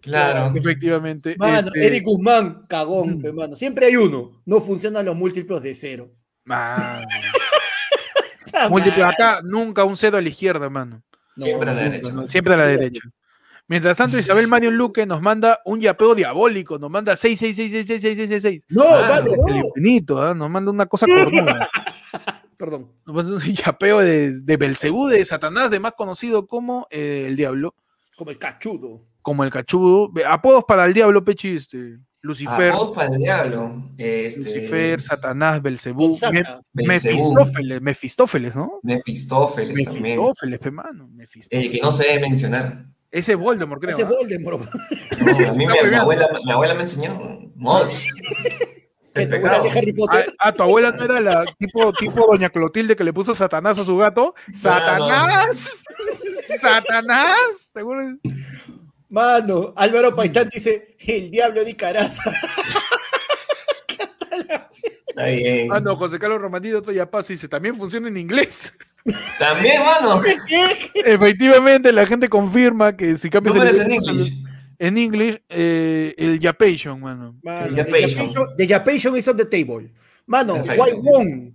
[0.00, 0.52] Claro.
[0.56, 1.34] Efectivamente.
[1.38, 3.22] Mano, este, Eric Guzmán, cagón, Mm.
[3.22, 3.56] pe, mano.
[3.56, 4.42] Siempre hay uno.
[4.46, 6.10] No funcionan los múltiplos de cero.
[6.48, 7.00] Ah,
[8.70, 11.02] múltiplo acá, nunca un cedo a la izquierda, mano.
[11.36, 12.12] Siempre a la Nunca, derecha.
[12.12, 13.00] no, siempre a la derecha.
[13.68, 18.64] Mientras tanto, Isabel Mario Luque nos manda un yapeo diabólico, nos manda 666666666.
[18.70, 19.66] No, Ah, mano, El no.
[19.66, 20.34] infinito, ¿ah?
[20.34, 21.68] nos manda una cosa cornuda.
[22.56, 22.90] perdón.
[23.06, 27.36] Nos pasa un yapeo de, de Belcebú, de Satanás, de más conocido como eh, el
[27.36, 27.74] Diablo,
[28.16, 29.02] Como el cachudo.
[29.22, 30.10] como el Cachudo.
[30.26, 33.90] Apodos para el Diablo, Pechi, este, Lucifer, Apodos para el diablo.
[33.96, 36.18] Este, Lucifer, Satanás, Belcebú.
[36.72, 38.80] Mefistófeles, Mefistófeles, ¿no?
[38.82, 40.02] Mefistófeles también.
[40.20, 41.64] Mefistófeles, mano, Mefistófeles.
[41.66, 42.86] El que no se debe mencionar.
[43.10, 43.92] Ese es Voldemort, creo.
[43.94, 44.06] Ese ¿ah?
[44.08, 44.60] Voldemort.
[45.20, 46.00] No, a mí mi, hueveando.
[46.02, 47.18] abuela, mi abuela me enseñó.
[47.56, 48.06] Mods.
[49.14, 49.62] Que El tu abuela pecado.
[49.64, 50.34] de Harry Ah, Potter.
[50.38, 53.84] ah, tu abuela no era la tipo, tipo Doña Clotilde que le puso Satanás a
[53.84, 54.34] su gato.
[54.52, 55.82] ¡Satanás!
[56.60, 57.70] ¡Satanás!
[57.74, 58.18] Seguro.
[59.08, 62.30] Mano, Álvaro Paitán dice, el diablo de Caraza.
[65.08, 65.72] Está bien.
[65.72, 68.72] Ah, no, José Carlos Romandino Toyapaz dice, también funciona en inglés.
[69.38, 70.20] También, mano.
[70.94, 74.44] Efectivamente, la gente confirma que si cambias el en English.
[74.78, 77.36] en English, eh, el Yapation, mano.
[77.42, 78.28] Mano, El the Japation.
[78.30, 79.90] Japation- The Japation is on the table.
[80.26, 80.54] Mano.
[80.54, 81.52] White Wong,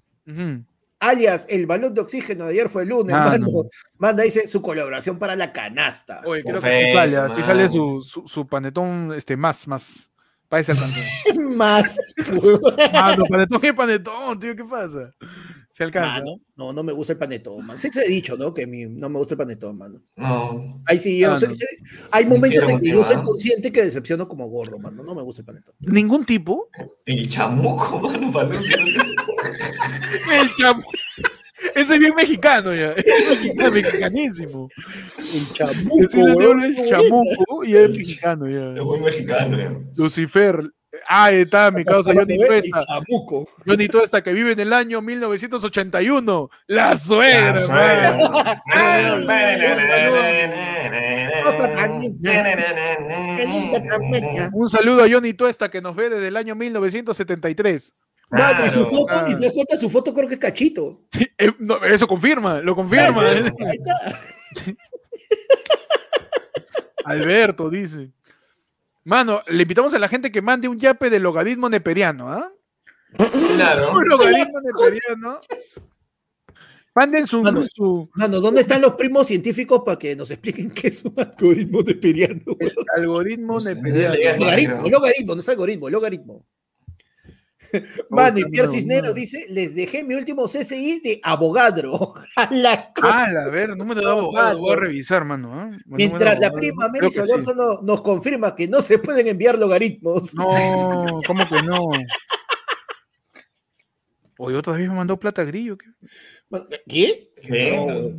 [0.99, 3.29] alias el balón de oxígeno de ayer fue el lunes, Mano.
[3.45, 3.63] mano.
[3.97, 6.21] Manda, dice su colaboración para la canasta.
[6.25, 7.45] Oye, creo que sí Perfecto, sale, así mano.
[7.45, 10.09] sale su, su, su panetón este, más, más.
[10.47, 11.57] Para esa canción.
[11.57, 12.13] Más.
[12.93, 15.09] Mano, panetón y panetón, tío, ¿qué pasa?
[15.75, 16.19] Se alcanza.
[16.19, 17.79] Mano, no, no me gusta el panetón, man.
[17.79, 18.53] Sí se he dicho, ¿no?
[18.53, 20.03] Que mi- no me gusta el panetón, mano.
[20.15, 20.83] No.
[20.85, 21.47] Ahí sí, yo Ah, no.
[22.11, 25.03] hay momentos en que yo soy consciente que decepciono como gordo, mano.
[25.03, 25.73] No me gusta el panetón.
[25.79, 26.69] Ningún tipo.
[27.07, 28.77] El chamuco, mano, para no ser-
[30.41, 30.83] El chamo.
[31.75, 32.91] Ese es bien mexicano ya.
[32.91, 34.69] Es mexicanísimo.
[35.17, 38.83] El chamuco, weón, el qué chamuco y es mexicano Es ya.
[38.83, 39.79] muy mexicano, ya.
[39.97, 40.69] Lucifer.
[41.07, 42.79] Ah, ahí está, mi causa Johnny Tuesta.
[43.65, 46.49] Johnny Tuesta que vive en el año 1981.
[46.67, 47.47] La suegra.
[47.47, 48.61] La suegra.
[54.53, 57.93] Un saludo a Johnny Tuesta que nos ve desde el año 1973.
[58.29, 59.27] Mano, y su foto, Ah.
[59.29, 61.01] y se cuenta, su foto creo que es cachito.
[61.37, 63.23] Eh, no, eso confirma, lo confirma.
[67.05, 68.11] Alberto dice.
[69.05, 72.51] Mano, le invitamos a la gente que mande un yape del logaritmo neperiano, ¿ah?
[73.55, 73.91] Claro.
[73.93, 75.39] Un logaritmo neperiano.
[76.95, 77.65] Manden su, Mano.
[77.67, 81.81] su Mano, ¿dónde están los primos científicos para que nos expliquen qué es un algoritmo
[81.81, 82.41] de Periano?
[82.95, 84.15] algoritmo neperiano.
[84.39, 86.45] Logaritmo, logaritmo, no es algoritmo, logaritmo.
[88.09, 88.73] Mano, y no, Pierre no.
[88.73, 92.13] Cisneros dice, les dejé mi último CCI de abogadro.
[92.35, 95.51] A la co- Ah, a ver, número de abogado, voy a revisar, mano.
[95.53, 95.69] ¿ah?
[95.71, 97.19] De Mientras la prima Mary que sí.
[97.19, 100.33] Solórzano nos confirma que no se pueden enviar logaritmos.
[100.35, 101.89] No, ¿cómo que no?
[104.39, 105.77] Oye, otra vez me mandó plata grillo.
[105.77, 105.87] ¿qué?
[106.87, 107.29] ¿Qué?
[107.41, 108.13] ¿Qué?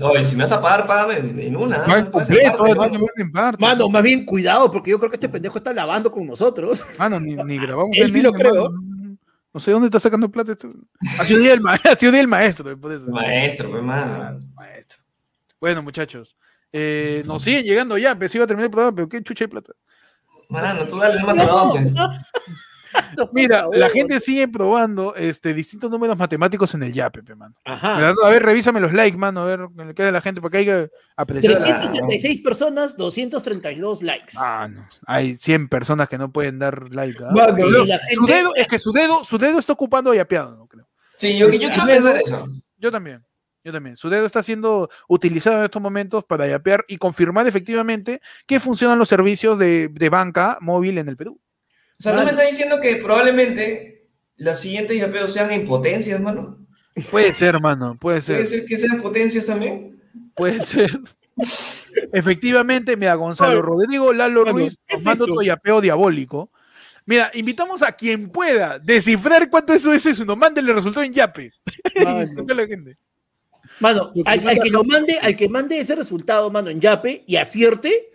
[0.00, 1.86] Oye, si me vas a pagar, págame en en una.
[1.86, 3.88] No, no completo, no mano.
[3.88, 6.84] más bien cuidado, porque yo creo que este pendejo está lavando con nosotros.
[6.98, 7.90] Mano, ni, ni grabamos.
[7.96, 8.70] Él sí lo creo.
[8.70, 8.97] mano.
[9.58, 10.68] No sé dónde está sacando plata esto.
[11.18, 13.06] Ha sido día del, ma- ha sido día del maestro, por eso.
[13.10, 14.38] Maestro, pues, Ah, mano.
[14.54, 15.02] maestro.
[15.60, 16.36] Bueno, muchachos.
[16.72, 19.48] Eh, nos siguen llegando ya, pues iba a terminar el programa, pero qué chucha de
[19.48, 19.72] plata.
[20.48, 21.92] Mano, tú dale más doce.
[23.32, 27.54] Mira, la gente sigue probando este, distintos números matemáticos en el YAPE, pe, mano.
[27.64, 28.08] Ajá.
[28.10, 30.88] A ver, revísame los likes, mano, a ver qué queda la gente para que haya
[31.16, 31.56] apreciado.
[31.56, 34.34] 336 personas, 232 likes.
[34.38, 34.86] Ah, no.
[35.06, 37.22] Hay 100 personas que no pueden dar like.
[37.24, 37.30] ¿ah?
[37.32, 40.88] Mano, su dedo, es que su dedo, su dedo está ocupando yapeado, no creo.
[41.16, 42.46] Sí, yo, yo quiero pensar eso.
[42.76, 43.24] Yo también.
[43.64, 43.96] Yo también.
[43.96, 48.98] Su dedo está siendo utilizado en estos momentos para yapear y confirmar efectivamente que funcionan
[48.98, 51.40] los servicios de, de banca móvil en el Perú.
[51.98, 52.36] O sea, ¿tú me Mano.
[52.38, 56.66] estás diciendo que probablemente las siguientes yapeos sean en potencias, mano?
[57.10, 58.36] Puede ser, hermano, puede ser.
[58.36, 60.00] ¿Puede ser que sean potencias también?
[60.34, 60.98] Puede ser.
[62.12, 65.32] Efectivamente, mira, Gonzalo Ay, Rodrigo, Lalo mano, Ruiz, ¿qué nos es manda eso?
[65.32, 66.50] otro yapeo diabólico.
[67.06, 71.12] Mira, invitamos a quien pueda descifrar cuánto eso es eso, nos mande el resultado en
[71.12, 71.52] yape.
[72.04, 72.24] Mano.
[72.54, 72.96] La gente.
[73.80, 77.36] Mano, al, al que lo mande, al que mande ese resultado, mano, en Yape y
[77.36, 78.10] acierte,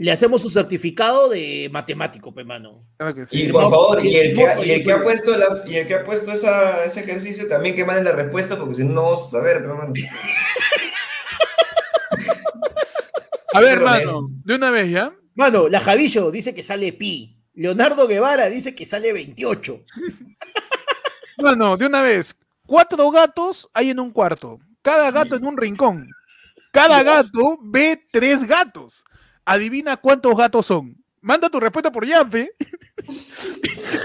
[0.00, 2.86] le hacemos su certificado de matemático, pe, mano.
[2.96, 3.38] Claro que sí.
[3.38, 5.74] Y el por favor, y el que, moco- y el que ha puesto, la, y
[5.76, 8.94] el que ha puesto esa, ese ejercicio también que mande la respuesta, porque si no,
[8.94, 9.58] no vamos a saber.
[9.60, 9.92] Pero, mano.
[13.54, 15.12] A ver, hermano, de una vez ya.
[15.34, 17.36] Mano, la Javillo dice que sale pi.
[17.54, 19.84] Leonardo Guevara dice que sale 28.
[21.38, 22.34] Bueno, de una vez.
[22.66, 24.58] Cuatro gatos hay en un cuarto.
[24.82, 26.08] Cada gato en un rincón.
[26.72, 29.02] Cada gato ve tres gatos.
[29.48, 30.94] Adivina cuántos gatos son.
[31.22, 32.52] Manda tu respuesta por Yape.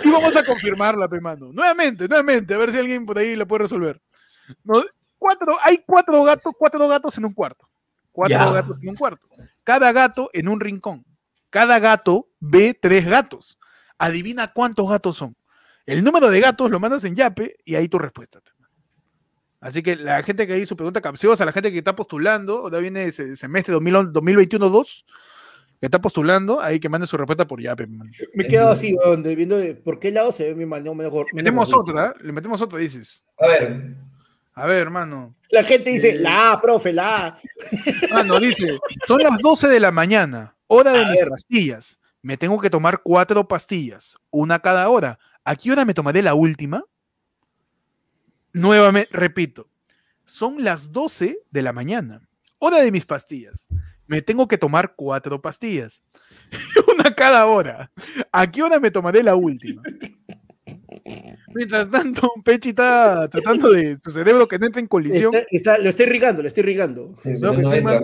[0.04, 1.52] y vamos a confirmarla, pe mano.
[1.52, 4.02] Nuevamente, nuevamente, a ver si alguien por ahí la puede resolver.
[4.64, 4.84] No,
[5.18, 7.68] cuatro, hay cuatro gatos, cuatro gatos en un cuarto.
[8.12, 8.52] Cuatro Ya.
[8.52, 9.28] gatos en un cuarto.
[9.66, 11.06] Cada gato en un rincón.
[11.50, 13.58] Cada gato ve tres gatos.
[13.98, 15.36] Adivina cuántos gatos son.
[15.86, 18.40] El número de gatos lo mandas en Yape y ahí tu respuesta.
[19.60, 23.06] Así que la gente que hizo pregunta capciosa, la gente que está postulando, ahora viene
[23.06, 25.06] ese semestre 2021-2,
[25.84, 27.88] que está postulando, ahí que mande su respuesta por Yape.
[27.88, 28.10] man.
[28.34, 31.26] Me he quedado así, donde viendo de por qué lado se ve mi mano mejor.
[31.34, 33.26] Le metemos otra, le metemos otra, dices.
[33.38, 33.96] A ver,
[34.54, 35.36] A ver, hermano.
[35.50, 37.38] La gente dice, Eh, la profe, la.
[38.14, 41.28] Mano, dice, son las 12 de la mañana, hora de A mis ver.
[41.28, 42.00] pastillas.
[42.22, 45.20] Me tengo que tomar cuatro pastillas, una cada hora.
[45.44, 46.86] ¿A qué hora me tomaré la última?
[48.54, 49.68] Nuevamente, repito,
[50.24, 52.22] son las 12 de la mañana,
[52.60, 53.68] hora de mis pastillas.
[54.14, 56.04] Me tengo que tomar cuatro pastillas,
[56.96, 57.92] una cada hora.
[58.32, 59.82] ¿A qué hora me tomaré la última?
[61.56, 65.34] Mientras tanto, Pechi está tratando de su cerebro que no entre en colisión.
[65.34, 67.16] Está- está- lo estoy rigando, lo estoy rigando.
[67.24, 68.00] sí, No, no entra.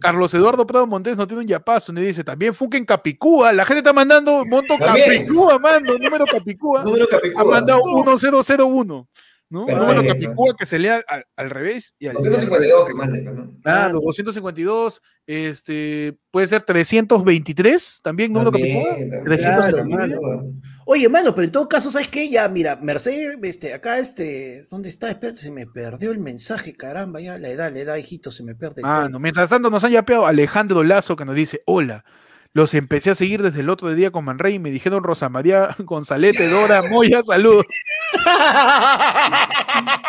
[0.00, 3.80] Carlos Eduardo Prado Montes no tiene un yapazo, me dice, también Fuquen Capicúa, la gente
[3.80, 5.24] está mandando monto También.
[5.26, 7.44] Capicúa, mando, número Capicúa, Número ha Capicúa.
[7.44, 9.06] mandado 1001,
[9.52, 9.66] ¿no?
[9.66, 9.94] Perfecto.
[9.94, 13.52] Número Capicúa que se lea al, al revés y al 252 que mande, ¿no?
[13.62, 18.82] Claro, 252, este, puede ser 323, también número Capicúa.
[18.82, 19.24] También, también.
[19.24, 20.18] 352.
[20.18, 20.44] Claro,
[20.86, 22.30] Oye, mano, pero en todo caso, ¿sabes qué?
[22.30, 25.10] Ya, mira, Mercedes, este, acá, este, ¿dónde está?
[25.10, 28.54] Espérate, se me perdió el mensaje, caramba, ya, la edad, la edad, hijito, se me
[28.54, 28.80] pierde.
[28.84, 29.10] Ah, todo.
[29.10, 32.04] no, mientras tanto nos han yapeado Alejandro Lazo que nos dice, hola,
[32.54, 35.74] los empecé a seguir desde el otro día con Manrey y me dijeron Rosa María
[35.78, 37.66] Gonzalete, Dora, Moya, saludos.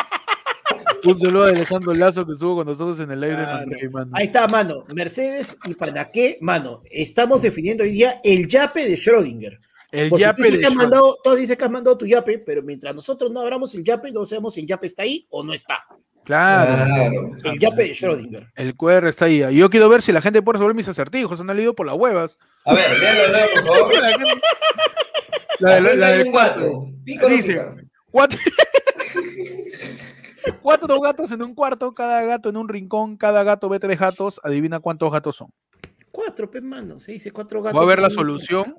[1.03, 3.45] Un saludo a Alejandro Lazo que estuvo con nosotros en el live de.
[3.45, 4.11] Manrey, mano.
[4.13, 6.37] Ahí está, mano, Mercedes, ¿y para qué?
[6.41, 9.59] Mano, estamos definiendo hoy día el yape de Schrödinger.
[9.91, 12.07] El Porque yape tú, dices de que has mandado, tú dices que has mandado tu
[12.07, 15.27] yape, pero mientras nosotros no abramos el yape, no sabemos si el yape está ahí
[15.29, 15.83] o no está.
[16.23, 17.31] Claro, Claro.
[17.43, 18.51] El yape de Schrödinger.
[18.55, 19.43] el QR está ahí.
[19.43, 21.95] Y yo quiero ver si la gente puede resolver mis acertijos, han leído por las
[21.95, 22.37] huevas.
[22.65, 23.21] A ver, léalo,
[23.53, 23.93] por favor.
[25.59, 26.87] La, la de- la- un cuatro.
[27.05, 27.61] Pico Dice.
[28.11, 28.39] Cuatro...
[30.61, 34.41] Cuatro gatos en un cuarto, cada gato en un rincón, cada gato ve tres gatos,
[34.43, 35.47] adivina cuántos gatos son.
[36.11, 37.79] Cuatro, pues, mano, se dice cuatro gatos.
[37.79, 38.75] Voy a ver la solución.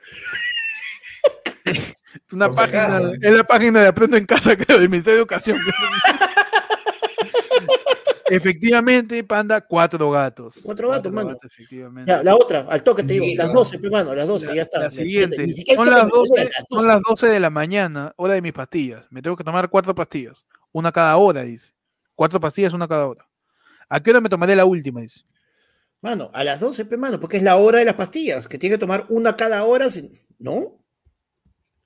[2.32, 5.58] Una Por página, es la página de Aprendo en Casa, creo, del Ministerio de Educación.
[8.28, 10.60] Efectivamente, panda, cuatro gatos.
[10.62, 11.38] Cuatro gatos, mano.
[11.42, 12.10] efectivamente.
[12.10, 13.54] Ya, la otra, al toque te digo, Sí, las no.
[13.60, 14.80] 12, pues, mano, las 12, La- ya está.
[14.80, 15.42] la siguiente.
[15.46, 16.86] ni siquiera Son las, me pone 12, a las son 12.
[16.88, 19.06] las 12 de la mañana, hora de mis pastillas.
[19.10, 20.44] Me tengo que tomar cuatro pastillas.
[20.72, 21.72] Una cada hora, dice.
[22.14, 23.26] Cuatro pastillas, una cada hora.
[23.88, 25.00] ¿A qué hora me tomaré la última?
[25.00, 25.20] Dice.
[26.02, 28.74] Mano, a las 12, pues, mano, porque es la hora de las pastillas, que tiene
[28.76, 29.86] que tomar una cada hora.
[30.38, 30.78] ¿No?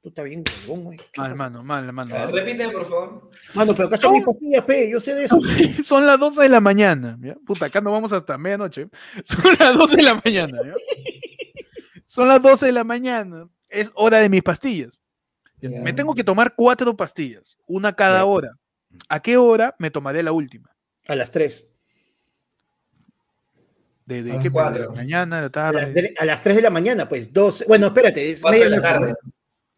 [0.02, 0.98] Tú estás bien, huevón, güey.
[1.12, 2.14] ¿Qué Mal, mano, mal, mano.
[2.14, 3.30] A ver, repiten, por favor.
[3.52, 5.38] Mano, pero acá están mis pastillas, pe, yo sé de eso.
[5.84, 7.18] Son las 12 de la mañana.
[7.20, 7.34] ¿ya?
[7.46, 8.88] Puta, acá no vamos hasta medianoche.
[9.24, 10.58] Son las 12 de la mañana.
[10.64, 10.72] ¿ya?
[12.06, 13.46] Son las 12 de la mañana.
[13.68, 15.02] Es hora de mis pastillas.
[15.60, 18.56] Me tengo que tomar cuatro pastillas, una cada hora.
[19.10, 20.74] ¿A qué hora me tomaré la última?
[21.06, 21.68] A las 3.
[24.06, 24.50] ¿De, de qué?
[24.50, 24.82] cuatro.
[24.84, 25.80] ¿De la mañana, de la A tarde?
[25.82, 27.66] las, a las 3 de la mañana, pues, 12.
[27.68, 29.14] Bueno, espérate, es Cuatro de la medianoche, tarde.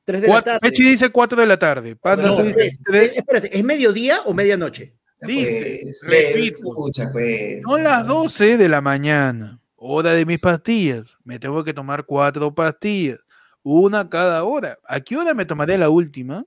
[0.03, 0.13] ¿No?
[0.13, 0.71] 3 de la Cuatro- tarde.
[0.71, 1.97] Pechi dice 4 de la tarde.
[1.97, 2.79] Panda, No, tres.
[2.85, 3.11] tres.
[3.13, 4.95] Eh, Espérate, ¿es mediodía o medianoche?
[5.21, 6.01] Dice, Pues,
[6.35, 6.59] repito.
[6.69, 7.63] Escucha, pues.
[7.63, 11.07] Son las 12 de la mañana, hora de mis pastillas.
[11.23, 13.21] Me tengo que tomar cuatro pastillas,
[13.63, 14.79] una cada hora.
[14.85, 16.45] ¿A qué hora me tomaré la última?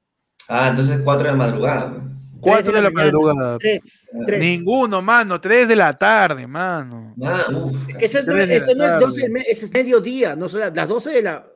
[0.49, 1.93] Ah, entonces 4 de la madrugada.
[1.93, 2.11] pues.
[2.41, 3.03] 4 de la mañana.
[3.13, 3.57] madrugada.
[3.59, 4.09] 3.
[4.25, 4.39] 3.
[4.41, 5.39] Ninguno, mano.
[5.39, 7.15] 3 de la tarde, mano.
[7.23, 7.87] Ah, uff.
[7.99, 9.05] Ese, no, Tres de ese la no es tarde.
[9.05, 11.47] 12, del me- ese es mediodía, no son las- las 12 de la.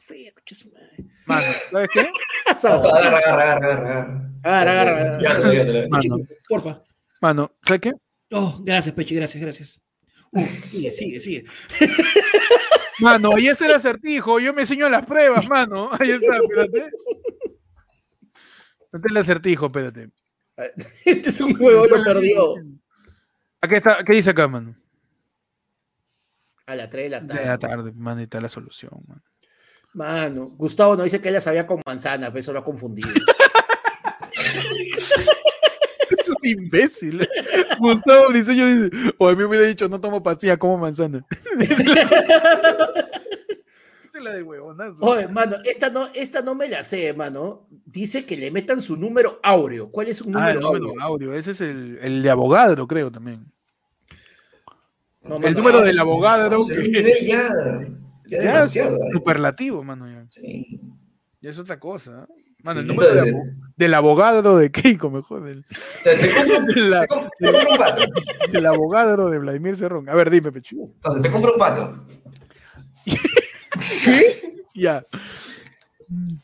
[0.00, 1.04] Fría, coche su madre.
[1.28, 2.00] Mano, ¿sabes qué?
[2.48, 4.30] Agarra, agarra, agarra, agarra.
[4.42, 5.20] Agarra, agarra, agarra.
[5.22, 5.88] Ya te lo, ya te lo.
[5.90, 6.16] Mano,
[6.48, 6.82] Porfa.
[7.20, 7.92] mano, ¿sabes qué?
[8.30, 9.80] Oh, gracias, Pechi, gracias, gracias.
[10.32, 11.44] Uh, sigue, sigue, sigue.
[13.00, 14.40] Mano, ahí está el acertijo.
[14.40, 15.90] Yo me enseño las pruebas, mano.
[15.98, 16.90] Ahí está, espérate.
[18.92, 20.10] Este es el acertijo, espérate.
[21.04, 22.54] Este es un juego, lo perdió.
[23.60, 24.74] Aquí está, ¿qué dice acá, mano?
[26.66, 27.46] A las 3 de la De tarde.
[27.46, 29.22] la tarde, mano, está la solución, mano.
[29.98, 33.08] Mano, Gustavo no dice que él la sabía con manzana, pero eso lo ha confundido.
[36.10, 37.28] Es un imbécil.
[37.78, 38.52] Gustavo dice,
[39.18, 41.26] o a mí me hubiera dicho, no tomo pastilla, como manzana.
[44.20, 44.42] La de.
[45.00, 47.68] Oye, mano, esta no, esta no me la sé, mano.
[47.84, 49.92] Dice que le metan su número áureo.
[49.92, 51.34] ¿Cuál es su Ah, el número número áureo?
[51.34, 53.46] Ese es el, el de abogado, creo también.
[55.22, 56.50] No, El mano, número ah, del abogado.
[56.50, 56.62] No,
[57.22, 57.48] ya.
[58.28, 58.96] Ya Ya, demasiado.
[58.96, 59.10] eh.
[59.12, 60.08] superlativo, mano.
[60.10, 60.80] Ya, Sí.
[61.40, 62.26] Ya es otra cosa.
[62.64, 65.44] Mano, el Sí, número del, entonces- abo- del abogado de Keiko, mejor.
[65.44, 65.64] Del,
[66.04, 67.06] de
[68.52, 70.08] del abogado de Vladimir Cerrón.
[70.08, 70.92] A ver, dime, Pechu.
[70.96, 72.06] Entonces, te compro un pato.
[74.74, 75.02] Ya.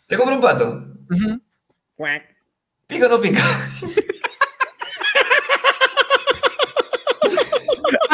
[0.07, 0.87] Te compro un pato.
[2.87, 3.41] ¿Pica o no pica?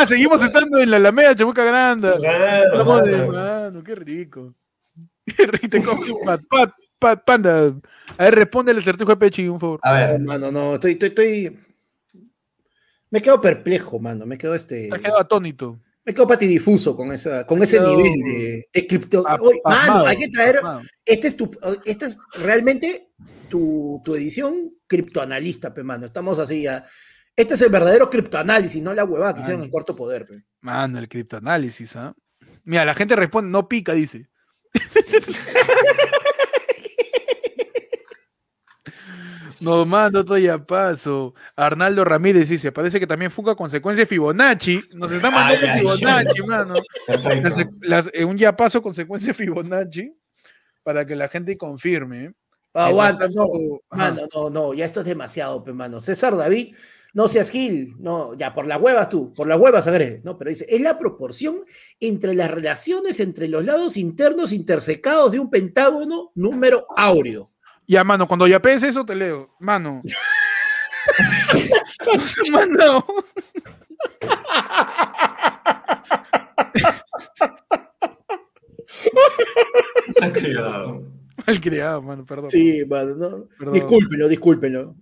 [0.00, 2.08] Ah, seguimos estando en la Alameda, Chabuca Grande.
[2.16, 3.84] Claro, de mano.
[3.84, 4.54] qué rico.
[5.36, 7.74] Qué rico, te comes un pat, pat, pat, panda.
[8.16, 9.78] A ver, responde el acertijo de Pechi, un favor.
[9.82, 11.58] A ver, mano, no, estoy, estoy, estoy.
[13.10, 14.24] Me quedo perplejo, mano.
[14.24, 14.88] Me quedo este.
[14.88, 15.78] Te has quedado atónito.
[16.04, 19.22] Me quedo patidifuso con esa, con ese nivel de, de cripto.
[19.64, 20.56] Mano, hay que traer.
[20.56, 20.80] pasmado.
[21.04, 21.50] Este es tu,
[21.84, 23.10] esta es realmente
[23.50, 26.06] tu, tu edición criptoanalista, pe, mano.
[26.06, 26.86] Estamos así ya.
[27.36, 30.42] Este es el verdadero criptoanálisis, no la huevada que hicieron en el cuarto poder, pe.
[30.60, 32.14] Mano, el criptoanálisis, ¿ah?
[32.64, 34.28] Mira, la gente responde, no pica, dice.
[39.60, 41.34] No mando todo ya paso.
[41.54, 44.80] Arnaldo Ramírez dice, parece que también fuga consecuencia de Fibonacci.
[44.94, 46.74] Nos está mandando Ay, ay, Fibonacci, mano.
[47.06, 47.48] perfecto.
[47.48, 47.66] Las-
[48.06, 50.14] las- eh, un ya paso consecuencia de Fibonacci
[50.82, 52.32] para que la gente confirme.
[52.72, 53.48] Aguanta, no.
[53.90, 56.00] Mano, no, no, ya esto es demasiado, pe, mano.
[56.00, 56.74] César David,
[57.14, 60.50] no seas Gil, no, ya por las huevas tú, por las huevas agredes, no, pero
[60.50, 61.60] dice, es la proporción
[61.98, 67.50] entre las relaciones entre los lados internos intersecados de un pentágono número áureo.
[67.86, 69.50] Ya, mano, cuando ya pese eso te leo.
[69.58, 70.02] Mano.
[72.52, 73.04] mano.
[80.32, 81.02] Cuidado.
[81.46, 82.50] Mal criado, mano, perdón.
[82.50, 83.48] Sí, mano, no.
[83.58, 83.74] Perdón.
[83.74, 84.94] Discúlpenlo, discúlpenlo.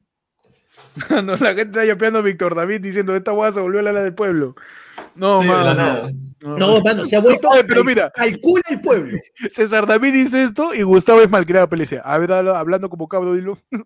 [1.10, 4.02] Mano, la gente está yapeando a Víctor David diciendo esta guasa se volvió la ala
[4.02, 4.54] del pueblo.
[5.14, 5.74] No, Sí, mano.
[5.74, 6.10] nada.
[6.40, 7.48] No, mano, se ha vuelto.
[7.50, 8.10] Oye, pero mira.
[8.14, 9.18] Calcula el pueblo.
[9.52, 12.88] César David dice esto y Gustavo es malcriado, pero le dice, a ver, habla- hablando
[12.88, 13.58] como cabro, dilo.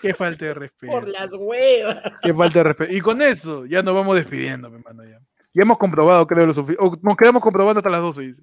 [0.00, 0.92] Qué falta de respeto.
[0.92, 2.02] Por las huevas.
[2.22, 2.92] Qué falta de respeto.
[2.94, 5.04] Y con eso ya nos vamos despidiendo, mi hermano.
[5.04, 5.18] Ya,
[5.54, 6.98] ya hemos comprobado, creo, lo suficiente.
[7.02, 8.42] Nos quedamos comprobando hasta las 12, dice.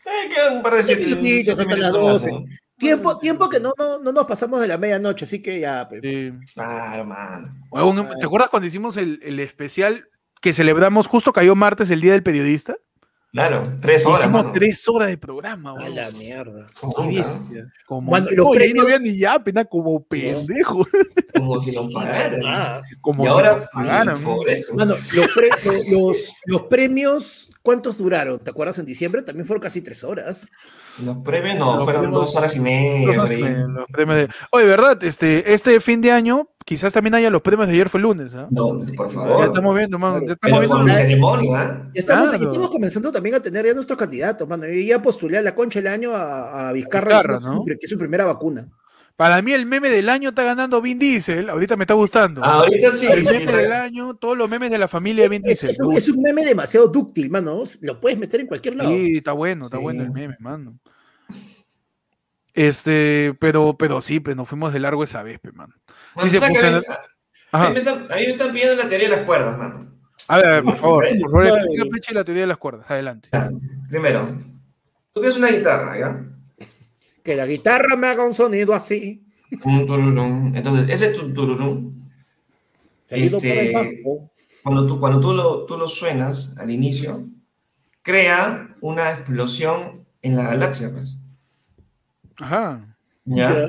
[0.00, 2.44] Sí, quedan un par de Siete siete- minutitos siete hasta las minutos más, 12.
[2.78, 6.00] Tiempo, tiempo que no, no, no nos pasamos de la medianoche, así que ya, pe.
[6.00, 6.52] Sí.
[6.52, 7.54] Claro, mano.
[7.70, 10.08] Huevón, ¿Te acuerdas cuando hicimos el, el especial
[10.42, 12.76] que celebramos justo cayó martes, el Día del Periodista?
[13.36, 14.52] Claro, tres horas, Hicimos mano.
[14.54, 15.94] tres horas de programa, A huevón.
[15.94, 16.66] la mierda.
[16.80, 17.70] Como, bestia.
[17.86, 20.86] Cuando no premios- había ni ya, pena como pendejo.
[21.34, 22.40] como si no pagaran.
[22.46, 24.36] Ah, Como Y si ahora, nos pagaran, ¿no?
[24.36, 24.74] por eso.
[24.74, 25.50] Mano, los, pre-
[25.92, 28.38] lo- los, los premios, ¿cuántos duraron?
[28.38, 28.78] ¿Te acuerdas?
[28.78, 30.48] En diciembre también fueron casi tres horas.
[31.04, 33.16] Los premios no, Los fueron premios- dos horas y media.
[33.16, 35.02] Los premios de- Oye, ¿verdad?
[35.04, 38.48] Este, este fin de año, quizás también haya los premios de ayer fue lunes, ¿ah?
[38.50, 39.44] No, por Ya favor.
[39.46, 40.18] estamos viendo, mano.
[40.26, 40.76] Ya estamos Pero viendo.
[40.76, 41.62] con ceremonia.
[41.62, 41.90] ¿eh?
[41.94, 42.42] Ya estamos, Claro.
[42.42, 44.66] ya estamos comenzando también a tener ya nuestros candidatos, mano.
[44.66, 47.64] Yo ya postulé a la concha del año a, a Vizcarra, ¿no?
[47.64, 48.68] que es su primera vacuna.
[49.14, 51.48] Para mí, el meme del año está ganando Vin Diesel.
[51.48, 52.42] Ahorita me está gustando.
[52.44, 53.06] Ah, ahorita sí.
[53.06, 53.46] el meme sí.
[53.46, 55.70] del año, todos los memes de la familia de Vin Es, Diesel.
[55.70, 57.62] es un, es un meme demasiado dúctil, mano.
[57.80, 58.90] Lo puedes meter en cualquier lado.
[58.90, 59.82] Sí, está bueno, está Sí.
[59.84, 60.78] bueno el meme, mano.
[62.54, 65.74] Este, pero, pero sí, pues nos fuimos de largo esa vez, pe, mano.
[66.16, 66.66] Mano, Dice, ¿sabes que
[67.52, 69.78] a, mí, me están, a mí me están pidiendo la teoría de las cuerdas, mano.
[70.28, 72.86] A ver, a ver, por favor, por favor, explica Peche, la teoría de las cuerdas.
[72.90, 73.28] Adelante.
[73.32, 73.50] Ya,
[73.88, 74.26] Primero,
[75.12, 76.26] tú tienes una guitarra, ¿ya?
[77.22, 79.24] Que la guitarra me haga un sonido así.
[79.64, 80.56] Un tururum.
[80.56, 81.94] Entonces, ese tu- tururum,
[83.08, 84.02] Este,
[84.62, 87.24] cuando tú, cuando tú, lo, tú lo suenas al inicio,
[88.02, 91.16] crea una explosión en la galaxia, pues.
[92.38, 92.96] Ajá.
[93.24, 93.68] ¿Ya?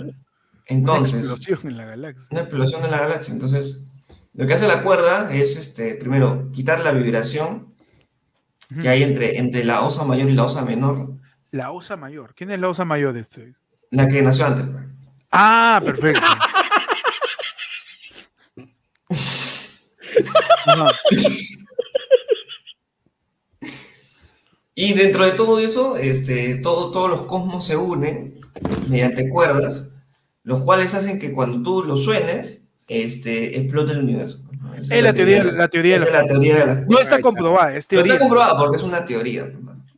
[0.69, 0.75] Ya.
[0.75, 2.27] Una Entonces, explosión en la galaxia.
[2.31, 3.33] una explosión en la galaxia.
[3.33, 3.89] Entonces,
[4.33, 7.73] lo que hace la cuerda es, este, primero, quitar la vibración
[8.81, 11.13] que hay entre, entre la osa mayor y la osa menor,
[11.51, 12.33] La osa mayor.
[12.35, 13.55] ¿Quién es la osa mayor de este?
[13.91, 14.65] la que nació antes.
[14.65, 14.85] pues.
[15.31, 16.21] Ah, perfecto.
[24.75, 28.35] Y dentro de todo eso, este, todo, todos los cosmos se unen
[28.87, 29.89] mediante cuerdas,
[30.47, 34.39] los cuales hacen que cuando tú lo suenes, este, explote el universo.
[34.61, 34.73] ¿no?
[34.73, 36.99] Esa Es la teoría, la teoría de esa la es la teoría de las No
[36.99, 38.13] está comprobada, es teoría.
[38.13, 39.51] está comprobada porque es una teoría.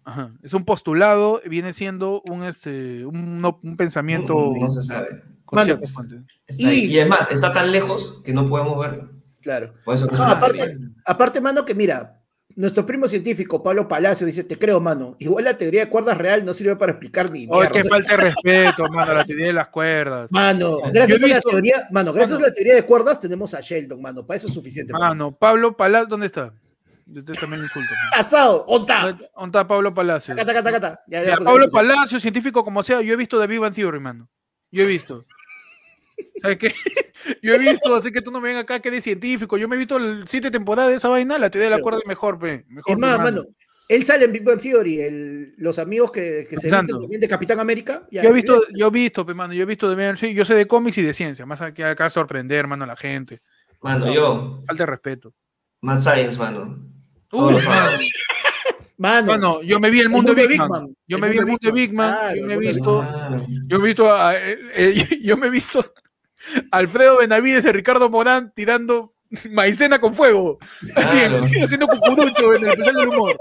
[0.05, 0.31] Ajá.
[0.41, 5.21] Es un postulado, viene siendo un este un, no- un pensamiento No, no se sabe.
[5.51, 5.77] Mano.
[5.79, 6.03] Está.
[6.73, 9.09] Y- Y además, está tan lejos que no podemos verlo.
[9.41, 9.73] Claro.
[9.85, 10.87] Por eso que es No, una aparte, teoría.
[11.05, 12.18] aparte, mano, que mira,
[12.59, 15.15] nuestro primo científico, Pablo Palacio, dice, te creo, mano.
[15.19, 18.23] Igual la teoría de cuerdas real no sirve para explicar ni Oye, que falta de
[18.23, 20.29] respeto, mano, la teoría de las cuerdas.
[20.29, 24.01] Mano, gracias a la teoría, mano, gracias a la teoría de cuerdas tenemos a Sheldon,
[24.01, 24.25] mano.
[24.25, 24.91] Para eso es suficiente.
[24.91, 25.31] mano.
[25.31, 26.53] Pablo Palacio, ¿dónde está?
[27.05, 27.93] Yo también insulto.
[27.95, 28.21] mano.
[28.21, 29.03] Asado, onta.
[29.03, 30.35] ¿Dónde está Pablo Palacio?
[30.35, 31.03] Cata, cata, cata.
[31.07, 31.87] Ya, ya, Mira, pues, Pablo ya, pues.
[31.87, 34.27] Palacio, científico como sea, yo he visto The Big Bang Theory, mano.
[34.69, 35.23] Yo he visto.
[36.41, 36.73] ¿Sabes qué?
[37.41, 39.57] Yo he visto, así que tú no me vengas acá que eres científico.
[39.57, 41.83] Yo me he visto el siete temporadas de esa vaina, la teoría de la Pero-
[41.83, 42.65] cuerda es mejor, pe.
[42.69, 43.23] Mejor, Es más, mano.
[43.41, 43.45] mano,
[43.89, 47.27] él sale en Big Bang Theory, el- los amigos que, que se visten también de
[47.27, 48.07] Capitán América.
[48.11, 50.53] ya, Yo he visto, yo he visto, pe, mano, yo he visto de yo sé
[50.55, 53.41] de cómics y de ciencia, más que acá sorprender, hermano, a la gente.
[53.81, 55.33] Mano, yo, Falta de respeto.
[55.81, 56.77] Mad Science, mano.
[57.31, 57.97] Uy, Todos mano.
[58.97, 60.93] Mano, Mano, yo me vi el mundo de Big Man.
[61.07, 62.11] Yo El me vi el mundo de Big Man.
[62.19, 63.07] Claro, Yo me he visto.
[63.67, 64.93] Yo he visto a, eh, eh,
[65.23, 65.93] yo me he visto
[66.71, 69.13] Alfredo Benavides y Ricardo Morán tirando
[69.51, 70.57] maicena con fuego.
[70.95, 71.45] Así, Claro.
[71.63, 73.37] haciendo cucurucho en el especial del humor.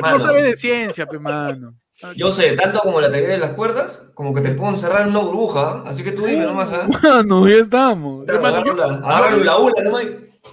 [0.00, 1.74] Mano, No sabe de ciencia, pe mano.
[2.16, 5.10] Yo sé, tanto como la teoría de las cuerdas, como que te puedo encerrar en
[5.10, 6.88] una burbuja, así que tú dime nomás, ¿ah?
[7.02, 8.28] Mano, ya estamos.
[8.28, 10.04] Hermano, Agarro yo, la, agarro la ula nomás.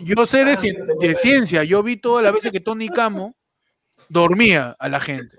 [0.02, 1.64] yo sé de, Ah, de ciencia.
[1.64, 3.36] Yo vi todas las veces que Tony Camo
[4.08, 5.36] dormía a la gente.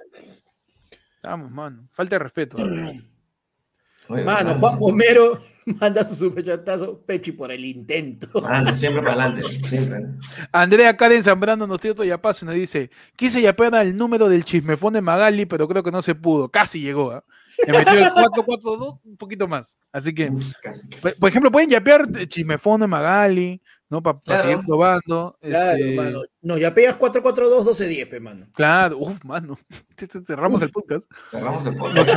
[1.23, 1.89] Vamos, mano.
[1.93, 2.57] Falta de respeto.
[4.09, 5.41] Oye, mano, Juan Pomero
[5.81, 8.29] manda su superchatazo Pechi por el intento.
[8.75, 10.01] Siempre para adelante, siempre.
[10.53, 14.45] Andrea Karen Zambrano nos tira otro yapazo y nos dice: Quise yapear al número del
[14.45, 16.49] chismefón de Magali, pero creo que no se pudo.
[16.49, 17.13] Casi llegó.
[17.13, 17.25] ¿ah?
[17.67, 19.77] Le metió el 442, un poquito más.
[19.93, 21.03] Así que, Uf, casi, casi.
[21.03, 24.03] por por ejemplo, pueden yapear chismefón de Magali, ¿no?
[24.03, 24.49] Para Claro.
[24.49, 25.39] seguir probando.
[25.41, 26.19] Claro, este, mano.
[26.41, 28.47] No, ya pegas 442-1210, pe, mano.
[28.55, 29.59] Claro, uff, mano.
[30.27, 31.05] Cerramos el podcast.
[31.29, 32.09] Cerramos el podcast.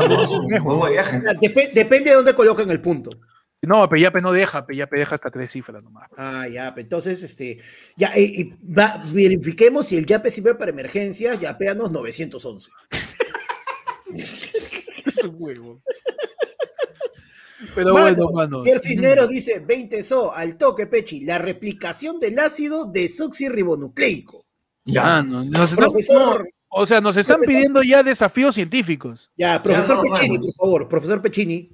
[1.42, 3.12] Dep- depende de dónde colocan el punto.
[3.62, 6.10] No, Peyape no deja, Peyape deja hasta tres cifras nomás.
[6.18, 7.60] Ah, ya, entonces, este,
[7.98, 12.72] ya, eh, y va- verifiquemos si el yape sirve para emergencias, yapeanos 911.
[15.06, 15.82] Es un huevo.
[17.74, 18.64] Pero Mano, bueno, mano.
[18.64, 24.46] Pierre Cisneros dice, 20 so, al toque, Pechi, la replicación del ácido desoxirribonucleico.
[24.86, 25.04] Ya.
[25.04, 27.56] Mano, nos están- Profesor, no, o sea, nos están Profesor.
[27.56, 29.32] pidiendo ya desafíos científicos.
[29.36, 30.42] ya, profesor no, Pechini, mano.
[30.58, 31.72] por favor, profesor Pechini.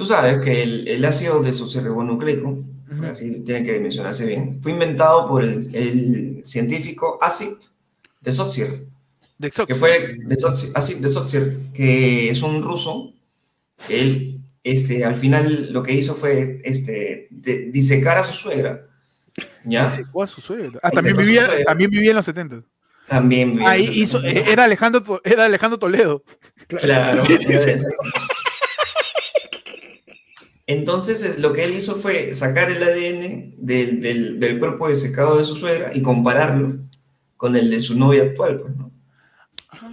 [0.00, 2.48] Tú sabes que el, el ácido desoxirribonucleico,
[2.90, 3.04] Ujú.
[3.04, 7.52] así tiene que mencionarse bien, fue inventado por el, el científico Acid
[8.22, 8.86] Desoxir,
[9.36, 13.12] De que fue Desoxir, Acid Desoxir, que es un ruso,
[13.86, 18.86] que él este, al final lo que hizo fue este, de- disecar a su suegra,
[19.64, 19.90] ¿ya?
[19.90, 20.80] Secó a su suegro.
[20.82, 22.62] Ah, también vivía, también vivía en los 70.
[23.06, 23.60] También.
[23.66, 26.22] Ahí hizo, eh, era Alejandro, era Alejandro Toledo.
[26.68, 27.22] Claro.
[30.70, 35.38] Entonces, eh, lo que él hizo fue sacar el ADN del, del, del cuerpo desecado
[35.38, 36.78] de su suegra y compararlo
[37.36, 38.90] con el de su novia actual, pues, ¿no?
[39.72, 39.90] Ajá,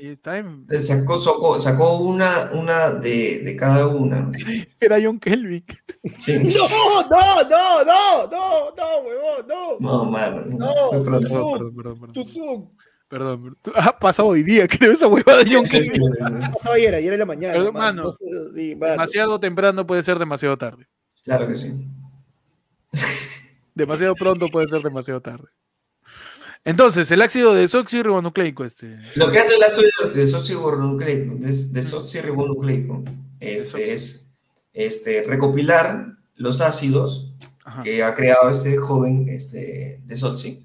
[0.00, 4.30] y sacó, sacó, sacó una, una de, de cada una.
[4.80, 5.64] era John Kelvin.
[6.16, 6.38] Sí.
[6.44, 9.76] No, no, no, no, no, no, huevón, no.
[9.80, 10.44] No, mano.
[10.46, 11.28] No, Muy pronto.
[11.28, 11.52] no.
[11.52, 12.12] Perdón, perdón, perdón.
[13.08, 13.56] Perdón.
[13.74, 16.50] Ha pasado hoy día, creo, esa huevada de John Sí, sí, sí, sí.
[16.52, 17.54] Pasó ayer, ayer en la mañana.
[17.54, 18.04] Perdón, mano.
[18.04, 18.14] mano.
[18.54, 20.86] Demasiado temprano puede ser demasiado tarde.
[21.22, 21.72] Claro que sí.
[23.74, 25.48] Demasiado pronto puede ser demasiado tarde.
[26.64, 28.98] Entonces, el ácido desoxirribonucleico, este.
[29.14, 33.04] Lo que hace el ácido desoxirribonucleico, des- desoxirribonucleico
[33.40, 34.26] este, es
[34.72, 37.32] este, recopilar los ácidos
[37.64, 37.82] Ajá.
[37.82, 40.64] que ha creado este joven este, Desoxi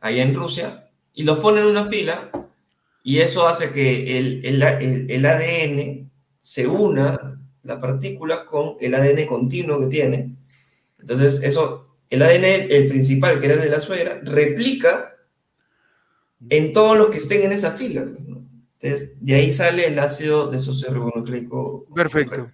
[0.00, 0.81] allá en Rusia
[1.14, 2.30] y los pone en una fila
[3.04, 6.10] y eso hace que el, el, el- el ADN
[6.40, 10.34] se una las partículas con el ADN continuo que tiene.
[11.00, 15.14] Entonces, eso, el ADN, el principal, que era el de la suegra, replica
[16.50, 18.04] en todos los que estén en esa fila.
[18.04, 18.44] ¿no?
[18.80, 21.86] Entonces, de ahí sale el ácido desoxirribonucleico.
[21.94, 22.50] Perfecto.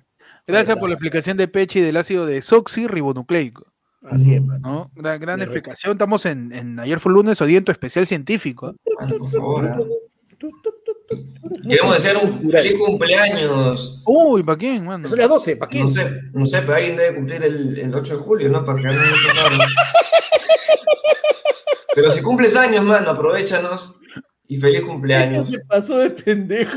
[0.47, 3.67] Gracias por la explicación de Pechi del ácido desoxirribonucleico.
[4.03, 4.91] Así es, mano.
[4.95, 5.03] ¿no?
[5.19, 5.93] Gran, explicación.
[5.93, 8.75] Estamos en, en ayer fue lunes, odiento especial científico.
[8.99, 9.67] Ah, por favor.
[9.67, 9.79] ah.
[11.69, 14.03] Queremos desear un feliz cumpleaños.
[14.07, 15.09] Uy, ¿para quién, mano?
[15.09, 15.83] Son las 12, ¿para quién?
[15.85, 18.65] No sé, no sé, pero alguien debe cumplir el, el 8 de julio, ¿no?
[18.65, 19.65] Para que no tarde.
[21.95, 23.99] Pero si cumples años, mano, aprovechanos
[24.47, 25.49] y feliz Esto cumpleaños.
[25.49, 26.77] se pasó de pendejo.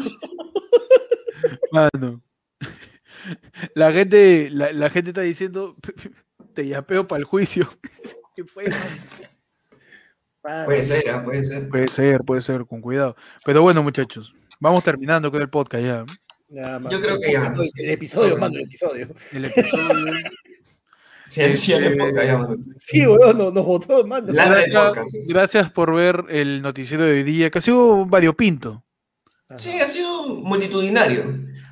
[1.72, 2.22] Mano.
[3.76, 5.76] La gente, la, la gente está diciendo,
[6.54, 7.70] te yapeo para el juicio.
[8.56, 8.72] Puede
[10.84, 11.70] ser, ah, puede ser.
[11.70, 13.16] Puede ser, puede ser, con cuidado.
[13.46, 16.06] Pero bueno, muchachos, vamos terminando con el podcast ya.
[16.50, 16.92] nada más.
[16.92, 17.54] Yo creo que ya.
[17.76, 19.08] El episodio, mano, el episodio.
[19.32, 19.86] El episodio.
[21.30, 22.56] Sí, el podcast ya, mano.
[22.78, 24.34] Sí, weón, nos, nos votó, mano.
[24.34, 25.34] Gracias, podcast, sí.
[25.34, 28.84] gracias por ver el noticiero de hoy día, que ha sido variopinto.
[29.56, 31.24] Sí, ha sido multitudinario.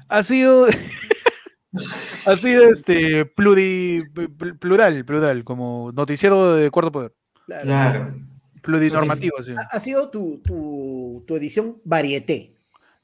[0.07, 0.67] Ha sido.
[1.73, 7.13] ha sido este pluri, pl- plural, plural, como noticiero de cuarto poder.
[7.61, 8.13] Claro.
[8.61, 9.53] Plurinormativo, sí.
[9.71, 12.53] Ha, sido tu, tu, tu edición varieté.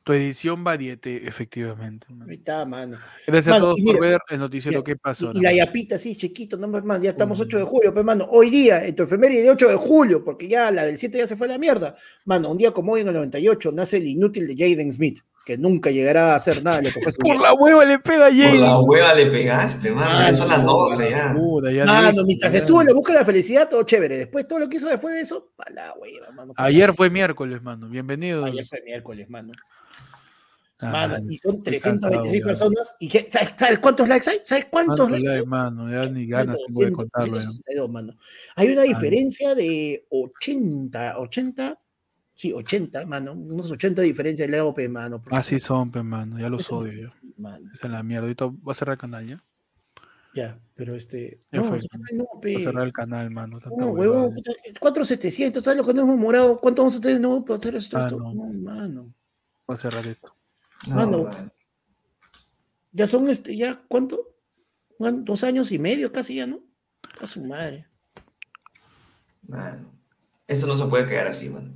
[0.06, 2.06] Tu edición variete, efectivamente.
[2.14, 2.30] man.
[2.30, 3.00] Ahí está, mano.
[3.26, 4.84] Gracias a todos por ver el noticiero.
[4.84, 5.32] ¿Qué pasó?
[5.34, 8.28] Y, y la yapita así, chiquito, no más, ya estamos 8 de julio, pues, mano.
[8.30, 11.26] Hoy día, en tu efeméride de 8 de julio, porque ya la del 7 ya
[11.26, 11.96] se fue a la mierda.
[12.26, 15.22] Mano, un día como hoy en el 98 nace el inútil de Jaden Smith.
[15.46, 18.00] Que nunca llegará a hacer nada de lo que fue su Por la hueva le
[18.00, 20.10] pega a Por la hueva le pegaste, mano.
[20.18, 21.34] Ah, Ya son las no, 12 ya.
[21.38, 24.18] Puta, ya Mano, no- mientras estuvo en la busca de la felicidad, todo chévere.
[24.18, 26.54] Después todo lo que hizo después de eso, pa' la hueva, mano.
[26.58, 27.88] Ayer fue miércoles, mano.
[27.88, 28.44] Bienvenido.
[28.44, 29.54] Ayer fue miércoles, mano.
[30.80, 32.96] Ah, Mano, y son estoy 326 cansado, personas.
[33.00, 34.40] ¿Y qué- ¿sabes, sabes cuántos likes hay?
[34.44, 35.46] ¿Sabes cuántos ¿Cuántos likes hay?
[35.46, 35.90] mano?
[35.90, 37.34] Ya ni ganas tengo de 100, contarlo.
[37.36, 37.42] ya.
[37.42, 38.14] 162, mano.
[38.58, 41.80] Hay una diferencia de 80, 80,
[42.36, 45.22] sí, 80, mano, unos 80 diferencias de AOP, mano.
[45.22, 46.40] porque Así son, pe, mano.
[46.40, 46.92] Ya los odio.
[46.92, 47.70] es mano.
[47.74, 48.24] Esa es la mierda.
[48.24, 49.44] Ahorita voy a cerrar el canal, ¿ya?
[50.36, 51.40] Ya, pero este.
[51.52, 51.78] Ya no, fue.
[51.78, 52.54] o sea, no, pe.
[52.54, 53.60] Voy a cerrar el canal, mano.
[53.78, 56.60] No, huevón, puta, 4700, ¿sabes lo que nos hemos morado?
[56.60, 57.98] ¿Cuánto vamos a tener de nuevo para hacer esto?
[57.98, 58.20] Ah, esto?
[58.20, 58.34] no.
[58.34, 59.14] No, mano.
[59.66, 60.36] Voy a cerrar esto.
[60.90, 61.24] No, Mano.
[61.24, 61.52] mano.
[62.92, 64.36] Ya son, este, ya, ¿cuánto?
[64.98, 66.62] Juan, Dos años y medio casi ya, ¿no?
[67.22, 67.88] A su madre.
[69.48, 69.94] Mano.
[70.48, 71.74] Esto no se puede quedar así, mano.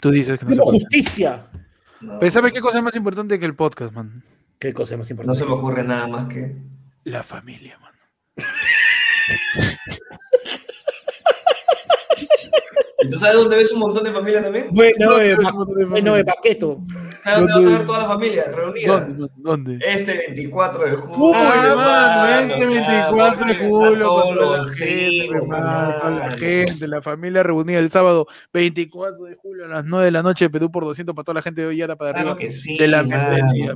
[0.00, 0.80] Tú dices que no se ¡Como puede.
[0.84, 1.46] justicia!
[2.00, 4.22] No, Pero ¿sabes qué cosa es más importante que el podcast, man?
[4.58, 5.38] ¿Qué cosa más no importante?
[5.40, 6.56] se me ocurre nada más que.
[7.04, 7.98] La familia, mano.
[13.04, 14.68] ¿Y tú sabes dónde ves un montón de familia también?
[14.70, 15.36] Bueno, ¿Dónde eh,
[15.90, 16.80] bueno, eh, Paqueto.
[17.22, 19.00] ¿Sabes dónde vas a ver toda la familia reunida?
[19.00, 19.28] ¿Dónde?
[19.36, 19.78] ¿Dónde?
[19.86, 21.26] Este 24 de julio.
[21.26, 27.02] Uy, Ah, mano, este claro, 24 de julio, con la los gente, la gente, la
[27.02, 30.84] familia reunida el sábado 24 de julio a las 9 de la noche, Perú por
[30.84, 33.04] 200 para toda la gente de Ollata para Claro arriba que sí, de la.
[33.04, 33.74] Claro que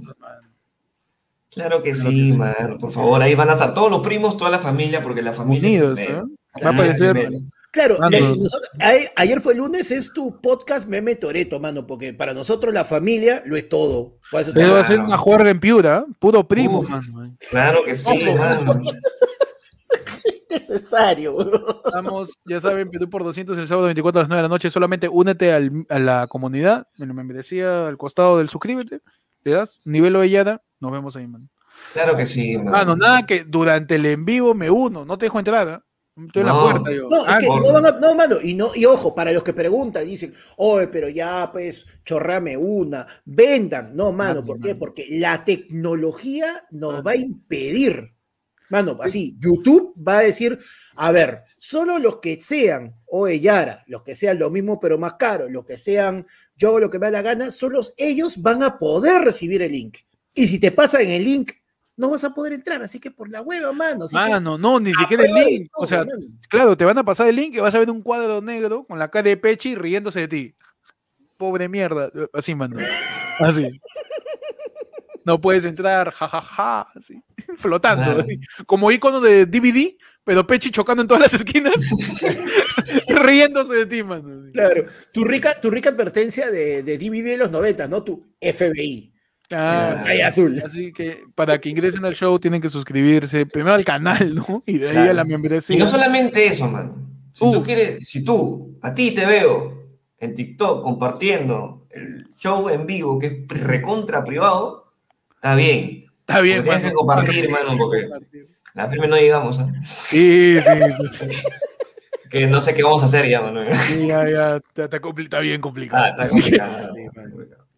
[1.51, 2.39] Claro sí, que sí.
[2.39, 2.79] mano.
[2.79, 5.69] Por favor, ahí van a estar todos los primos, toda la familia, porque la familia.
[5.69, 6.01] Unidos.
[6.09, 6.31] ¿no?
[6.65, 7.31] Va a aparecer
[7.71, 8.11] Claro, Mano.
[8.11, 12.73] le- nosotros- a- ayer fue lunes, es tu podcast Meme Toreto, mano, porque para nosotros
[12.73, 14.17] la familia lo es todo.
[14.31, 15.09] Por eso Se va a hacer Claro.
[15.09, 16.89] una juerga en Piura, puro primo, Uf.
[16.91, 17.25] mano.
[17.27, 17.37] eh.
[17.51, 18.81] Claro que sí, mano.
[20.51, 21.39] es necesario.
[21.85, 24.71] Estamos, ya saben, Perú por 200 el sábado 24 a las 9 de la noche.
[24.71, 26.87] Solamente únete al- a la comunidad.
[26.97, 29.01] Me lo me decía al costado del suscríbete.
[29.45, 30.63] Le das nivel Oellada.
[30.81, 31.49] Nos vemos ahí, mano.
[31.93, 32.71] Claro que sí, mano.
[32.71, 35.05] Mano, nada que durante el en vivo me uno.
[35.05, 35.69] No te dejo entrar.
[35.69, 35.85] ¿ah?
[36.27, 36.63] Estoy en la No.
[36.63, 36.93] puerta.
[36.93, 37.09] Yo.
[37.09, 39.43] No, es Ah, que no van a- no, mano, y no, y ojo, para los
[39.43, 43.95] que preguntan, dicen, oye, pero ya, pues, chorrame una, vendan.
[43.95, 44.75] No, mano, ¿por qué?
[44.75, 48.03] Porque la tecnología nos va a impedir.
[48.71, 50.59] Mano, así, YouTube va a decir,
[50.97, 55.15] a ver, solo los que sean Oe Yara, los que sean lo mismo pero más
[55.15, 58.63] caro, los que sean yo hago lo que me da la gana, solo ellos van
[58.63, 59.97] a poder recibir el link.
[60.35, 61.53] Y si te pasan el link,
[61.99, 64.07] no vas a poder entrar, así que por la hueva, mano.
[64.07, 65.71] Así que Mano, no, ni siquiera el aprueba link.
[65.75, 66.13] todo, O sea, mano.
[66.49, 68.99] claro, te van a pasar el link y vas a ver un cuadro negro con
[68.99, 70.55] la cara de Pechi riéndose de ti.
[71.37, 72.11] Pobre mierda.
[72.33, 72.77] Así, mano.
[73.41, 73.69] Así.
[75.25, 77.21] No puedes entrar, jajaja, así,
[77.59, 78.21] flotando, Claro.
[78.23, 79.95] así, como icono de DVD,
[80.25, 81.75] pero Pechi chocando en todas las esquinas,
[83.09, 84.41] riéndose de ti, mano.
[84.41, 84.53] así.
[84.53, 88.03] Claro, tu rica, tu rica advertencia de, de DVD de los 90, ¿no?
[88.05, 89.13] Tu FBI.
[89.49, 90.63] Pantalla azul.
[90.65, 94.63] Así que para que ingresen al show tienen que suscribirse primero al canal, ¿no?
[94.67, 95.79] Y de ahí a la Y membresía.
[95.79, 96.97] no solamente eso, mano.
[97.33, 97.53] Si Uh.
[97.53, 99.85] tú quieres, si tú, a ti te veo
[100.19, 104.93] en TikTok compartiendo el show en vivo que es recontra privado,
[105.37, 106.07] está bien.
[106.21, 108.07] Está bien, tienes que compartir, mano, porque
[108.75, 109.73] la firme no llegamos, ¿ah?
[109.83, 111.37] Sí, sí, sí.
[112.31, 113.63] Que no sé qué vamos a hacer ya, mano.
[113.73, 116.05] Sí, ya, ya, está, está está bien complicado.
[116.05, 116.93] Ah, está complicado.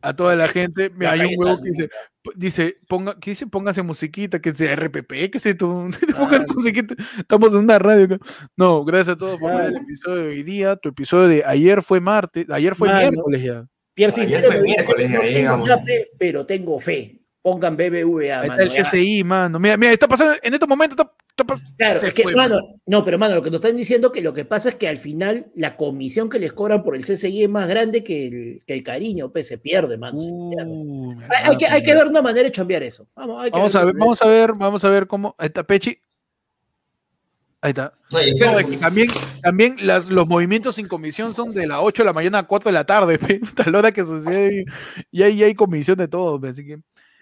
[0.03, 1.91] A toda la gente, mira, hay un huevo que dice,
[2.37, 7.53] dice, ponga, que dice, póngase musiquita, que sea RPP, que sea tú, pongas musiquita, estamos
[7.53, 8.19] en una radio.
[8.57, 11.83] No, gracias a todos por ver el episodio de hoy día, tu episodio de ayer
[11.83, 13.11] fue martes, ayer fue Mano.
[13.11, 13.67] miércoles ya.
[13.95, 15.69] Pierre Ayer Cisneros fue miércoles, no ya tengo llegamos.
[15.69, 17.20] yape, pero tengo fe.
[17.43, 18.63] Pongan BBVA, Ahí mano.
[18.63, 18.91] está el ya.
[18.91, 19.59] CCI, mano.
[19.59, 22.35] Mira, mira, está pasando, en estos momentos está, está pas- Claro, se es que, fue,
[22.35, 24.89] mano, no, pero mano, lo que nos están diciendo que lo que pasa es que
[24.89, 28.61] al final la comisión que les cobran por el CCI es más grande que el,
[28.67, 30.21] que el cariño, pues se pierde, mano.
[30.21, 30.67] se pierde.
[30.71, 33.07] Mi Hay, hay que, hay que ver una manera de chambear eso.
[33.15, 35.35] Vamos, hay que Vamos a ver, vamos a ver, vamos a ver cómo.
[35.39, 35.99] Ahí está Pechi.
[37.63, 37.93] Ahí está.
[38.11, 38.19] No,
[38.59, 39.09] es que también,
[39.43, 42.69] también las, los movimientos sin comisión son de las 8 de la mañana a 4
[42.71, 43.19] de la tarde.
[43.55, 44.65] Tal hora que sucede
[45.11, 46.79] y ahí hay comisión de todo, así que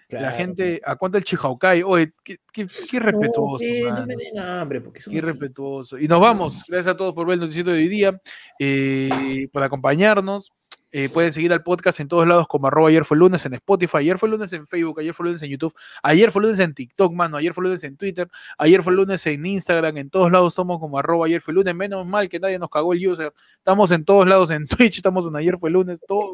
[0.09, 4.05] la gente aguanta el Chihaukai, oye, qué, qué, qué irrespetuoso, No, que no mano.
[4.07, 5.17] me den hambre, porque Qué así.
[5.17, 5.97] irrespetuoso.
[5.99, 6.63] Y nos vamos.
[6.67, 8.19] Gracias a todos por ver el noticiero de hoy día,
[8.59, 10.51] eh, por acompañarnos.
[10.91, 13.97] Eh, pueden seguir al podcast en todos lados como arroba ayer fue lunes en Spotify,
[13.97, 17.13] ayer fue lunes en Facebook, ayer fue lunes en YouTube, ayer fue lunes en TikTok,
[17.13, 20.79] mano, ayer fue lunes en Twitter, ayer fue lunes en Instagram, en todos lados somos
[20.79, 24.03] como arroba ayer fue lunes, menos mal que nadie nos cagó el user, estamos en
[24.03, 26.31] todos lados en Twitch, estamos en ayer fue lunes, todo,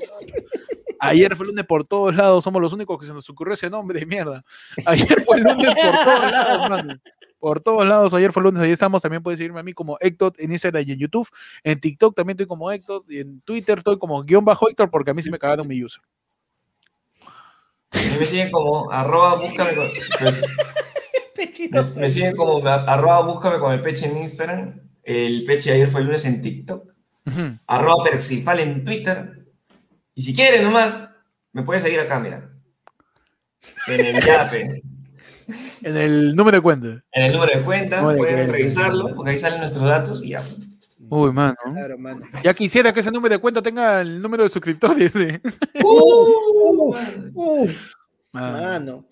[0.99, 3.99] ayer fue lunes por todos lados, somos los únicos que se nos ocurrió ese nombre
[3.99, 4.41] de mierda,
[4.85, 6.93] ayer fue lunes por todos lados, mano.
[7.45, 9.03] Por todos lados, ayer fue lunes, ahí estamos.
[9.03, 11.29] También puedes seguirme a mí como Héctor en Instagram y en YouTube.
[11.63, 13.03] En TikTok también estoy como Héctor.
[13.07, 15.83] Y en Twitter estoy como guion bajo Héctor porque a mí sí me cagaron mi
[15.83, 16.01] user.
[17.91, 19.85] Me siguen como arroba búscame con,
[20.21, 20.41] pues,
[21.95, 24.81] me, me siguen como arroba búscame con el peche en Instagram.
[25.03, 26.93] El peche ayer fue el lunes en TikTok.
[27.67, 29.45] Arroba Percifal en Twitter.
[30.15, 31.11] Y si quieren nomás,
[31.51, 32.49] me pueden seguir acá, mira.
[33.85, 34.81] En el Yape.
[35.83, 36.87] En el número de cuenta.
[37.11, 40.43] En el número de cuenta, pueden revisarlo, porque ahí salen nuestros datos y ya.
[41.09, 41.55] Uy, mano.
[41.73, 42.25] Claro, mano.
[42.43, 45.11] Ya quisiera que ese número de cuenta tenga el número de suscriptores.
[45.83, 46.99] Uf,
[47.33, 47.71] uf,
[48.31, 48.57] Mano.
[48.57, 49.07] mano.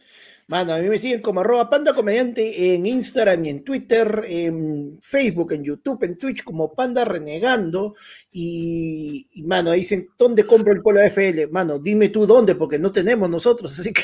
[0.48, 5.00] Mano, a mí me siguen como arroba panda comediante en Instagram y en Twitter, en
[5.02, 7.96] Facebook, en YouTube, en Twitch como panda renegando.
[8.32, 11.50] Y, y, mano, ahí dicen, ¿dónde compro el polo AFL?
[11.50, 14.04] Mano, dime tú dónde, porque no tenemos nosotros, así que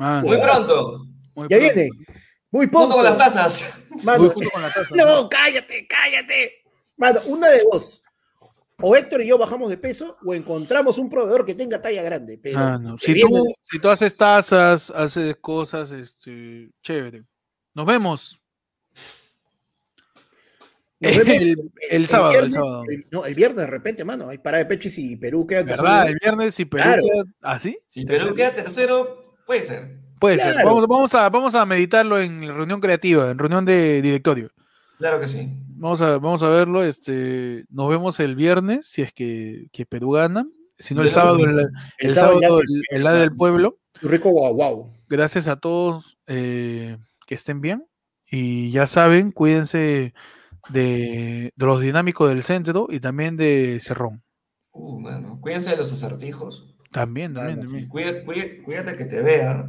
[0.00, 0.26] Mano.
[0.26, 1.06] Muy pronto.
[1.34, 1.74] Muy ya pronto.
[1.74, 1.88] viene.
[2.52, 2.94] Muy Junto poco.
[2.96, 3.84] con las tazas.
[4.02, 4.94] Mano, junto con la taza.
[4.96, 6.62] no, cállate, cállate.
[6.96, 8.02] Mano, una de dos.
[8.82, 12.38] O Héctor y yo bajamos de peso o encontramos un proveedor que tenga talla grande.
[12.42, 17.24] Pero que Si viene- tú, si tú haces tazas, haces cosas, este, chévere.
[17.74, 18.40] Nos vemos.
[20.98, 22.82] Nos vemos el, el sábado, el viernes, sábado.
[22.88, 24.28] el- no, el viernes de repente, mano.
[24.28, 26.08] Hay parada de pechis y Perú queda en tercer ¿Verdad?
[26.08, 26.82] El viernes y Perú.
[26.82, 27.02] Claro.
[27.02, 27.78] queda- ¿Ah, sí?
[27.86, 29.99] Si Perú queda tercero, puede ser.
[30.20, 30.64] Puede ser.
[30.64, 34.50] Vamos, vamos a, vamos a meditarlo en reunión creativa, en reunión de directorio.
[34.98, 35.50] Claro que sí.
[35.76, 36.84] Vamos a, vamos a verlo.
[36.84, 40.46] Este, nos vemos el viernes, si es que, que Perú gana.
[40.78, 41.68] Si no, el sábado, el, el
[41.98, 43.78] El sábado el, el la del pueblo.
[44.00, 44.92] Tu rico guau guau.
[45.08, 47.86] Gracias a todos eh, que estén bien.
[48.30, 50.14] Y ya saben, cuídense
[50.68, 54.22] de, de los dinámicos del centro y también de Cerrón.
[54.72, 55.38] Uh, mano.
[55.40, 56.74] Cuídense de los acertijos.
[56.92, 57.88] También, también, también.
[57.88, 59.68] Cuida- cuida- cuídate que te vea.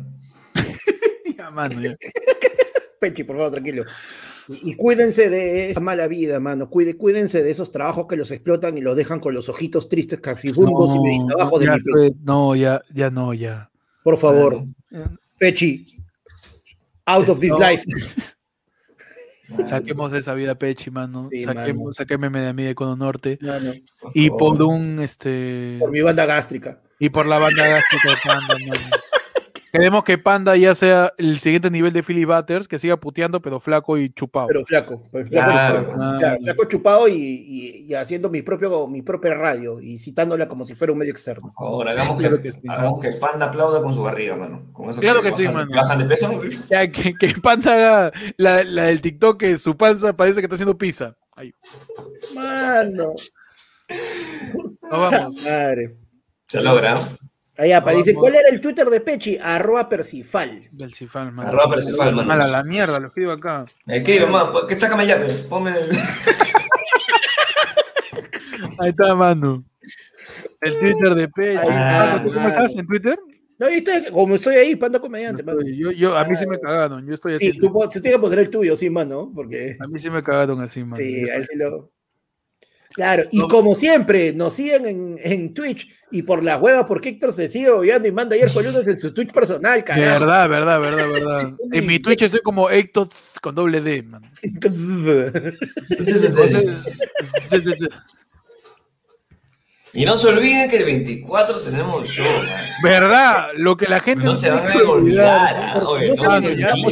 [1.41, 1.95] Ya, mano, ya.
[2.99, 3.83] Pechi, por favor, tranquilo.
[4.47, 6.69] Y, y cuídense de esa mala vida, mano.
[6.69, 10.19] Cuide, cuídense de esos trabajos que los explotan y los dejan con los ojitos tristes,
[10.21, 13.71] cafibundos y meditas abajo de mi fue- no, ya, ya no, ya.
[14.03, 15.17] Por favor, Mano.
[15.39, 15.83] Pechi.
[17.05, 17.59] Out of this No.
[17.71, 17.83] life.
[19.67, 21.25] Saquemos de esa vida Pechi, mano.
[21.29, 23.37] Sí, Saquemos, saquémeme de mí de Cono Norte.
[23.41, 26.81] Mano, por Y por un este por mi banda gástrica.
[26.99, 28.97] y por la banda gástrica de Panda, mano.
[29.71, 33.59] Queremos que Panda ya sea el siguiente nivel de Philly Butters, que siga puteando, pero
[33.59, 34.47] flaco y chupado.
[34.47, 35.07] Pero flaco.
[35.09, 35.79] pues, flaco, Claro.
[35.85, 36.19] chupado.
[36.19, 40.65] Claro, flaco chupado y, y- y haciendo mi, propio, mi propia radio y citándola como
[40.65, 41.53] si fuera un medio externo.
[41.57, 42.61] Favor, hagamos que, Claro que sí.
[42.67, 44.67] hagamos que Panda aplauda con su barriga, mano.
[44.73, 45.71] Con eso Claro que sí, bajan, mano.
[45.73, 46.41] Bajan de peso.
[46.69, 50.55] Ya, que, que Panda haga la, la del TikTok, que su panza parece que está
[50.55, 51.15] haciendo pizza.
[51.33, 51.53] Ahí,
[52.35, 53.13] Mano.
[53.13, 53.31] nos
[54.91, 55.43] vamos.
[55.43, 55.95] Madre.
[56.47, 56.97] Se logra.
[57.57, 58.13] Ahí aparece.
[58.13, 59.37] ¿Cuál era el Twitter de Pechi?
[59.37, 60.69] Arroba Percifal.
[60.71, 61.49] Del Cifal, mano.
[61.49, 62.27] Arroba Percifal, mano.
[62.27, 63.65] Mala la mierda, lo escribo acá.
[63.85, 65.27] Me escribe, mamá, que sácame llave.
[65.49, 65.77] Ponme el...
[68.79, 69.63] Ahí está, mano.
[70.61, 71.67] El Twitter de Pechi.
[72.23, 73.19] ¿tú ¿Cómo estás en Twitter?
[73.59, 75.59] No, ahí estoy, como estoy ahí, panda comediante, mano.
[75.63, 77.05] Yo, yo, a mí sí me cagaron.
[77.05, 79.87] Yo estoy Sí, tú po- se tiene que poner el tuyo, sí, mano, porque A
[79.87, 80.95] mí sí me cagaron así, mano.
[80.97, 81.91] sí, ahí sí lo.
[82.93, 83.47] Claro, y No.
[83.47, 87.69] como siempre, nos siguen en, en Twitch y por la hueva, porque Héctor se sigue
[87.69, 90.25] obviando y manda ayer lunes en su Twitch personal, carajo.
[90.25, 91.53] Verdad, verdad, verdad, verdad.
[91.71, 91.99] En mi.
[91.99, 93.07] Twitch estoy como Héctor
[93.41, 94.21] con doble D, man.
[99.93, 102.45] Y no se olviden que el 24 tenemos show, man.
[102.81, 103.47] ¿Verdad?
[103.57, 105.73] Lo que la gente No se tiene van a olvidar.
[105.75, 105.99] no no se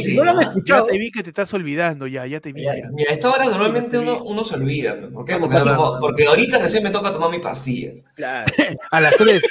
[0.10, 0.86] si no lo han Ya escuchado.
[0.86, 2.62] te vi que te estás olvidando, ya, ya te vi.
[2.62, 2.90] Ya, ya.
[2.92, 4.96] Mira, a esta hora normalmente uno, uno se olvida.
[4.96, 5.10] ¿no?
[5.10, 5.32] ¿Por qué?
[5.32, 5.78] No, Porque, no claro.
[5.82, 8.04] tomo- porque ahorita recién me toca tomar mis pastillas.
[8.14, 8.52] Claro.
[8.90, 9.42] A las 3.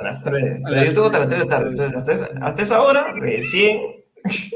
[0.00, 0.60] A las 3.
[0.64, 1.28] A las Yo tomo hasta las tres.
[1.28, 1.68] 3 de la tarde.
[1.68, 3.82] Entonces, hasta esa, hasta esa hora, recién.
[4.24, 4.50] es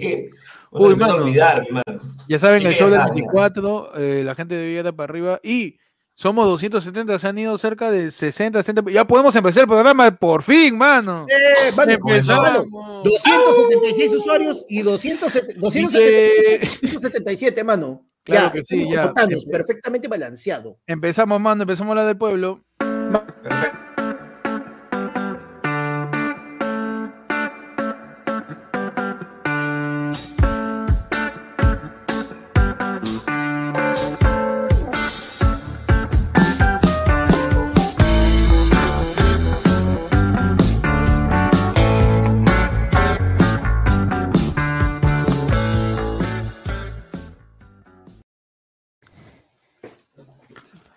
[0.00, 0.30] que
[0.70, 1.24] uno Uy, se empieza a mano.
[1.24, 2.00] olvidar, mi mano.
[2.28, 3.32] Ya saben, Sí, el show ya del saben, ya.
[3.32, 5.40] 24, eh, la gente debe ir para arriba.
[5.42, 5.76] Y
[6.20, 8.90] somos 270, se han ido cerca de 60, 70.
[8.90, 11.24] Ya podemos empezar el programa por fin, mano.
[11.30, 12.66] Eh, mano, Empezamos.
[12.66, 18.04] mano, 276 usuarios y 200, 277, mano.
[18.22, 19.14] Claro ya, que sí, ya.
[19.50, 20.76] perfectamente balanceado.
[20.86, 22.62] Empezamos, mano, empezamos la del pueblo.
[22.76, 23.79] Perfecto.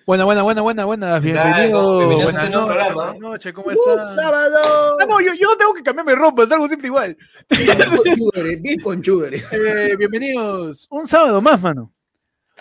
[0.06, 1.20] Buena, buena, buena, buena, buena.
[1.20, 2.00] Bienvenido.
[2.00, 3.04] Bienvenidos a Buenas este nuevo noches, programa.
[3.04, 4.16] buenas noches, ¿cómo ¡Un estás?
[4.16, 4.58] sábado!
[5.00, 7.18] Ah, no, yo, yo tengo que cambiarme ropa, es algo siempre igual.
[8.62, 9.50] Bien conchúderes.
[9.54, 10.88] Eh, bienvenidos.
[10.90, 11.94] Un sábado más, mano.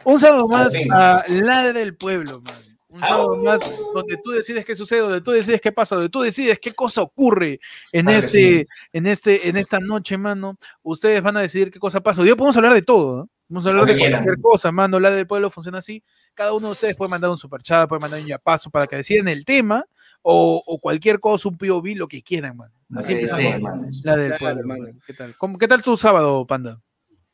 [0.04, 2.58] Un sábado más a La del Pueblo, mano.
[2.88, 6.20] Un sábado más donde tú decides qué sucede, donde tú decides qué pasa, donde tú
[6.20, 7.58] decides qué cosa ocurre
[7.90, 8.66] en que este, sí.
[8.92, 10.58] en este, en esta noche, mano.
[10.82, 12.20] Ustedes van a decidir qué cosa pasa.
[12.20, 13.28] Hoy podemos hablar de todo, ¿no?
[13.48, 15.00] Vamos a hablar de cualquier cosa, mano.
[15.00, 16.02] La del pueblo funciona así.
[16.34, 19.28] Cada uno de ustedes puede mandar un superchat, puede mandar un yapazo para que decidan
[19.28, 19.84] el tema
[20.22, 22.72] o, o cualquier cosa, un POV, lo que quieran, mano.
[22.88, 23.26] Lo Así que
[23.60, 23.86] mano.
[24.02, 24.68] la del Claro, pueblo.
[24.68, 24.98] mano.
[25.06, 25.34] ¿Qué tal?
[25.36, 26.80] ¿Cómo- ¿Qué tal tu sábado, Panda?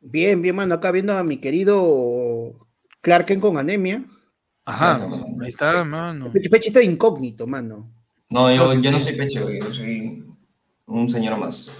[0.00, 0.74] Bien, bien, mano.
[0.74, 2.66] Acá viendo a mi querido
[3.00, 4.04] Clarken con anemia.
[4.64, 4.92] Ajá,
[5.42, 6.30] ahí está, mano.
[6.32, 7.90] Peche Peche está incógnito, mano.
[8.28, 9.06] No, yo, yo no sí.
[9.06, 10.24] soy pecho, yo soy
[10.86, 11.70] un señor más.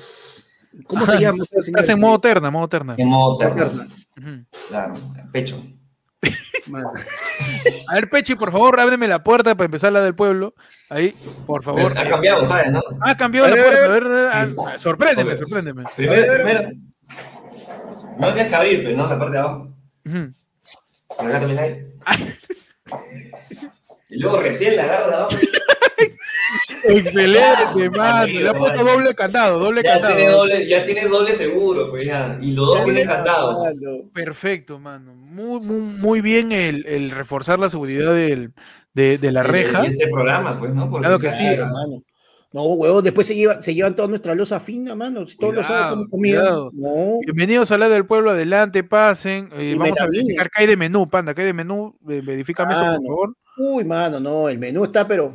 [0.86, 1.45] ¿Cómo se llama?
[1.51, 2.95] Estás en modo terna, modo terna.
[2.97, 4.45] En modo Ujú.
[4.69, 4.95] Claro,
[5.32, 5.62] pecho.
[7.90, 10.55] A ver, Pechi, por favor, ábreme la puerta para empezar la del pueblo.
[10.90, 11.15] Ahí,
[11.47, 11.93] por favor.
[11.97, 12.70] Ha cambiado, ¿sabes?
[12.73, 12.82] ¿No?
[13.01, 13.82] Ah, cambió A la ver, puerta.
[13.82, 15.85] a A ver, ah, ah, sorpréndeme, sorpréndeme.
[15.97, 16.45] Primero, A ver, a ver.
[16.45, 16.70] primero.
[18.19, 19.69] No tienes que abrir, pero no, la parte de abajo.
[21.19, 21.86] Acá también hay.
[24.11, 25.36] Y luego recién la agarro de abajo.
[26.89, 28.27] Excelente, mano.
[28.27, 30.15] Le ha puesto doble candado, doble Ya candado.
[30.16, 32.39] tiene doble, ya tiene doble seguro, pues ya.
[32.40, 33.62] Y los dos tienen candado.
[33.65, 34.10] Mano.
[34.12, 35.15] Perfecto, mano.
[35.15, 38.52] Muy, muy, muy bien el, el reforzar la seguridad del,
[38.94, 39.85] de, de la reja.
[39.85, 40.89] Y este programa, pues, ¿no?
[40.90, 41.44] Porque, Claro que sí.
[41.44, 42.02] Claro, mano.
[42.51, 45.27] No, huevón, después se llevan, se llevan toda nuestra losa fina, mano.
[45.27, 46.51] Si Todos los sábados comida.
[46.73, 47.19] No.
[47.23, 49.51] Bienvenidos a la del pueblo, adelante, pasen.
[49.52, 51.94] Eh, Y vamos a verificar qué hay de menú, panda, qué hay de menú.
[52.01, 53.06] Verifícame eso, por no.
[53.06, 53.35] favor.
[53.59, 54.48] Uy, mano, no.
[54.48, 55.35] El menú está, pero.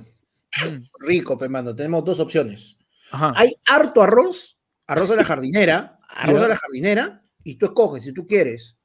[0.99, 1.75] rico, pe, mano.
[1.75, 2.77] Tenemos dos opciones.
[3.11, 3.33] Ajá.
[3.35, 4.57] Hay harto arroz,
[4.87, 8.77] arroz a la jardinera, arroz a la jardinera, y tú escoges si tú quieres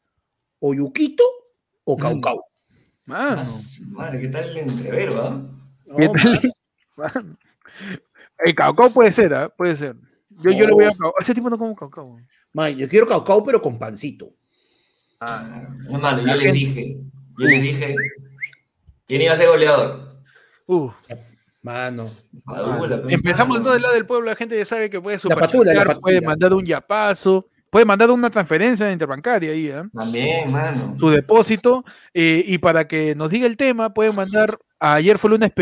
[0.61, 1.25] o yuquito
[1.85, 2.01] o Mm.
[2.01, 2.45] caucao.
[3.07, 3.41] Mano.
[3.41, 3.45] ah,
[3.93, 5.41] madre, ¿qué tal el entrevero, ah?
[5.87, 6.53] No, ¿Qué tal?
[6.97, 7.37] mano, Mano.
[8.39, 9.49] El caucao puede ser, ¿ah?
[9.49, 9.97] Puede ser.
[10.31, 11.15] Yo, yo le voy a caucao.
[11.19, 12.19] Ese tipo no como caucao.
[12.53, 14.29] man, yo quiero caucao, pero con pancito.
[15.89, 16.97] No, mano, La yo les gente- dije,
[17.39, 17.97] yo les dije,
[19.07, 20.23] ¿quién iba a ser goleador?
[20.67, 20.91] Uh,
[21.63, 22.11] Mano.
[22.45, 23.65] Pues, empezamos mano.
[23.65, 24.29] todo el lado del pueblo.
[24.29, 25.99] La gente ya sabe que puede patula.
[26.01, 29.89] puede mandar un yapazo, puede mandar una transferencia interbancaria ahí, ¿ah?
[29.93, 30.97] También, mano.
[30.99, 35.31] su depósito eh, y para que nos diga el tema pueden mandar a ayer fue
[35.31, 35.53] lunes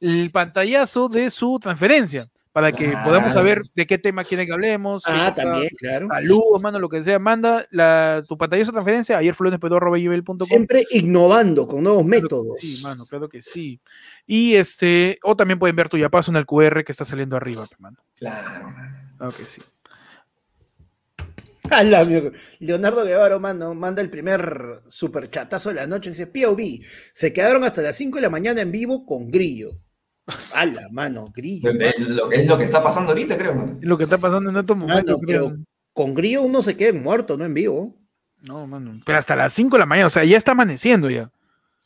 [0.00, 3.04] el pantallazo de su transferencia para que Claro.
[3.04, 5.02] podamos saber de qué tema quieren que hablemos.
[5.06, 6.06] Ah, cosa, también, claro.
[6.08, 7.18] Saludos, mano, lo que sea.
[7.18, 10.38] Manda la, tu pantallazo de transferencia ayer gmail.com.
[10.38, 12.60] Siempre innovando con nuevos métodos.
[12.60, 13.80] Sí, mano, claro que sí.
[14.24, 17.66] Y este, o también pueden ver tu yapazo en el QR que está saliendo arriba,
[17.66, 17.96] pe, mano.
[18.14, 18.72] Claro.
[19.18, 19.60] Claro que sí.
[21.82, 22.04] La.
[22.60, 26.10] Leonardo Guevara, mano, manda el primer superchatazo de la noche.
[26.10, 26.60] Dice, POV,
[27.12, 29.70] se quedaron hasta las 5 de la mañana en vivo con Grillo.
[30.54, 31.70] A la mano, Grillo.
[31.70, 33.78] Es lo que- es lo que está pasando ahorita, creo, mano.
[33.80, 35.16] Es lo que está pasando en estos momentos.
[35.16, 35.58] Mano, pero creo.
[35.92, 37.94] con Grillo uno se queda muerto, no en vivo.
[38.40, 39.00] No, mano.
[39.04, 41.30] Pero hasta las 5 de la mañana, o sea, ya está amaneciendo ya.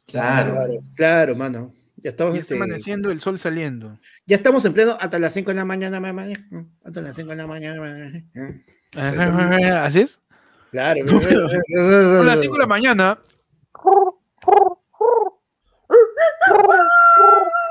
[0.06, 0.52] Claro.
[0.52, 1.72] Claro, claro, mano.
[1.96, 3.98] Ya estamos, Ya está este, amaneciendo, el sol saliendo.
[4.24, 6.26] ya estamos en pleno hasta las 5 de la mañana, mamá.
[6.84, 7.80] Hasta las 5 de la mañana.
[8.92, 9.84] mamá.
[9.84, 10.20] ¿Así es?
[10.70, 11.00] Claro.
[12.20, 13.18] A las 5 de la mañana.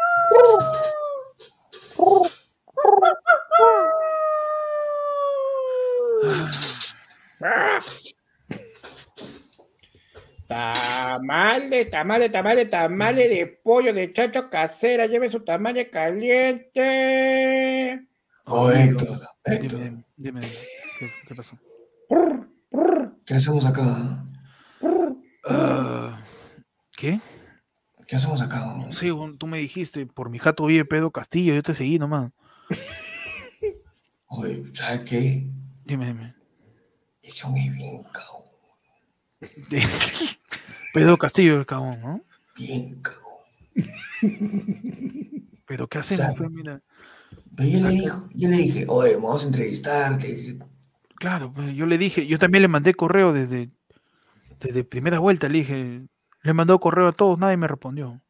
[10.48, 15.06] Tamale, tamale, tamale, tamale de pollo de chacho casera.
[15.06, 16.82] Lleve su tamale caliente.
[18.46, 20.42] Oh, Héctor, Dime, Héctor, dime, dime, dime.
[20.98, 21.58] ¿Qué, qué pasó?
[23.26, 23.84] ¿qué hacemos acá?
[25.46, 26.18] Ah,
[26.96, 27.20] ¿Qué?
[28.08, 28.74] ¿Qué hacemos acá?
[28.94, 32.32] Sí, un- tú me dijiste, por mi jato vive Pedro Castillo, yo te seguí nomás.
[34.28, 35.48] Oye, ¿sabes qué?
[35.86, 36.36] Dime, dime.
[37.22, 38.44] Ese hombre es bien cagón,
[40.94, 42.22] Pedro Castillo, el cabrón, ¿no?
[42.56, 43.24] bien cagón.
[45.68, 46.36] Pero ¿qué hacemos?
[46.38, 46.82] Pues, mira.
[47.56, 50.58] Pero yo le dije, yo le dije, oye, vamos a entrevistarte.
[51.16, 53.70] Claro, pues, yo le dije, yo también le mandé correo desde,
[54.62, 56.02] desde primera vuelta, le dije,
[56.44, 58.22] le mandó correo a todos, nadie me respondió.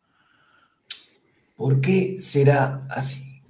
[1.55, 3.41] ¿Por qué será así?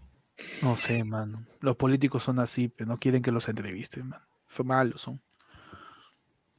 [0.61, 1.45] No sé, mano.
[1.61, 4.21] Los políticos son así, pero no quieren que los entrevisten, man.
[4.47, 5.21] Fue malos son.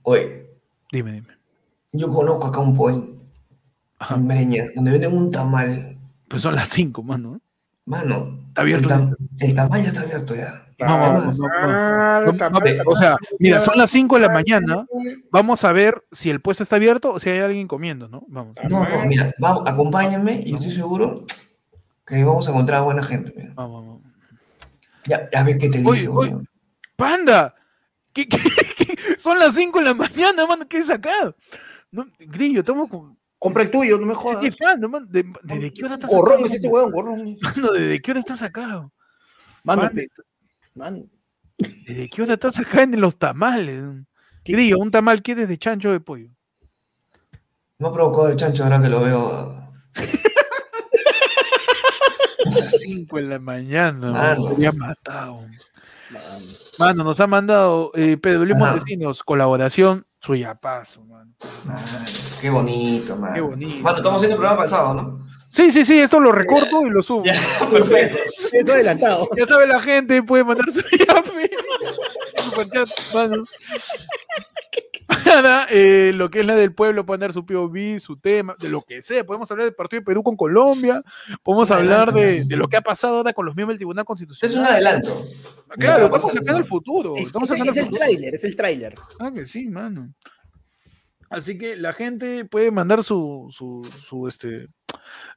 [0.02, 0.50] Oye,
[0.92, 1.38] Dime, dime.
[1.92, 3.04] yo conozco acá un point
[3.98, 4.14] Ajá.
[4.16, 5.98] en Breña, donde venden un tamal.
[6.28, 7.40] Pues son las 5, mano.
[7.88, 8.88] Mano, Está abierto.
[8.88, 10.62] El, tam- el tamal ya está abierto ya.
[10.80, 14.86] Vamos, Además, vamos, tamale, O sea, mira, son las 5 de la mañana.
[15.32, 18.24] Vamos a ver si el puesto está abierto o si hay alguien comiendo, ¿no?
[18.28, 18.54] Vamos.
[18.70, 21.24] No, no, mira, vamos, acompáñame y estoy seguro
[22.06, 23.32] que vamos a encontrar buena gente.
[23.36, 23.52] mira.
[23.54, 24.02] Vamos, vamos.
[25.06, 26.36] Ya, ya ves que te Oye, dije, oye.
[26.96, 27.54] ¡Panda!
[28.12, 28.38] ¿Qué, qué-
[28.76, 28.96] qué?
[29.18, 30.66] Son las 5 de la mañana, mano.
[30.68, 31.10] ¿Qué es acá?
[31.90, 33.16] No, grillo, estamos con.
[33.38, 34.42] Compra el tuyo, no me jodas.
[34.42, 36.74] Sí, fan, no, man, ¿de- ¿Desde qué hora estás Gorrón acá, es este mano?
[36.86, 37.36] huevón, gorrón.
[37.40, 38.90] Mano, ¿Desde qué hora estás acá?
[39.64, 39.90] Mano,
[40.74, 41.04] mano.
[41.58, 43.84] ¿Desde qué hora estás acá en los tamales?
[44.44, 46.30] Grillo, un tamal que es de chancho de pollo.
[47.78, 49.72] No provocó de chancho ahora que lo veo.
[52.50, 54.42] 5 en la mañana, Mano.
[54.44, 55.34] me había matado.
[56.78, 58.58] Mano, nos ha mandado eh, Pedro Luis.
[58.58, 61.32] Montesinos, colaboración, suyapazo, mano.
[61.64, 61.80] Mano,
[62.40, 63.34] qué bonito, mano.
[63.34, 63.82] Qué bonito.
[63.82, 65.28] Mano, estamos haciendo el programa pasado, ¿no?
[65.50, 67.22] Sí, sí, sí, esto lo recorto y lo subo.
[67.24, 68.18] Ya, Ya, perfecto.
[68.52, 69.28] Eso adelantado.
[69.46, 71.50] sabe la gente, puede mandar su yape.
[72.44, 73.44] Superchat, mano.
[75.28, 78.68] Para eh, lo que es la del pueblo, pueden dar su POV, su tema, de
[78.68, 79.24] lo que sea.
[79.24, 81.02] Podemos hablar del partido de Perú con Colombia,
[81.42, 84.50] podemos hablar de, lo que ha pasado ahora con los miembros del Tribunal Constitucional.
[84.50, 85.24] Es un adelanto.
[85.78, 87.14] Claro, Ya, estamos sacando el futuro.
[87.16, 88.94] Es, Estamos es- sacando es el el tráiler, es el tráiler.
[89.20, 90.12] Ah, que sí, mano.
[91.30, 94.68] Así que la gente puede mandar su, su, su, este,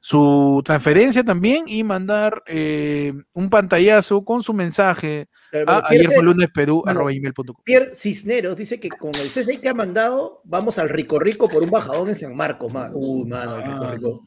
[0.00, 6.22] su transferencia también y mandar eh, un pantallazo con su mensaje Pero, a ayer fue
[6.24, 6.98] lunes Perú, Mano.
[7.00, 7.56] arroba gmail.com.
[7.64, 11.62] Pierre Cisneros dice que con el CSI que ha mandado, vamos al Rico Rico por
[11.62, 12.72] un bajadón en San Marcos.
[12.94, 13.94] Uy, mano, el Rico Ah.
[13.94, 14.24] Rico.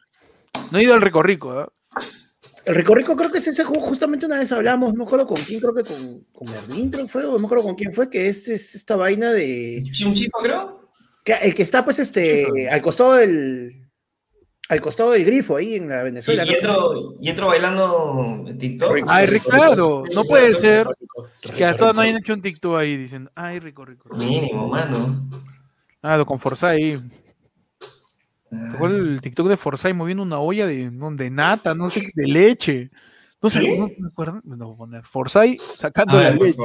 [0.71, 1.71] No he ido al Ricorrico, ¿ah?
[2.65, 5.27] El Rico Rico creo que es ese juego, justamente una vez hablamos, no me acuerdo
[5.27, 7.75] con quién, creo que con, con Merlín, creo que fue, o no me acuerdo con
[7.75, 9.83] quién fue, que es, es esta vaina de...
[10.05, 10.84] ¿Un chico, creo?
[11.25, 13.81] El que está pues este, al costado del...
[14.67, 16.43] Al costado del grifo ahí en la Venezuela.
[16.43, 18.97] y entro, y entro bailando TikTok.
[19.07, 20.87] Ay, Rico, claro, no puede ser
[21.55, 24.09] que hasta ahora no hayan hecho un TikTok ahí diciendo, ay, Rico, Rico.
[24.15, 25.29] Mínimo, mano.
[26.01, 26.99] Ah, lo con Forsyth.
[28.49, 32.27] ¿Te Ah, el TikTok de Forsyth moviendo una olla de, de nata, no sé, de
[32.27, 32.89] leche?
[33.41, 33.77] No sé, ¿Qué?
[33.77, 34.41] no me acuerdo.
[34.43, 36.63] No voy a poner Forsyth sacando A la leche.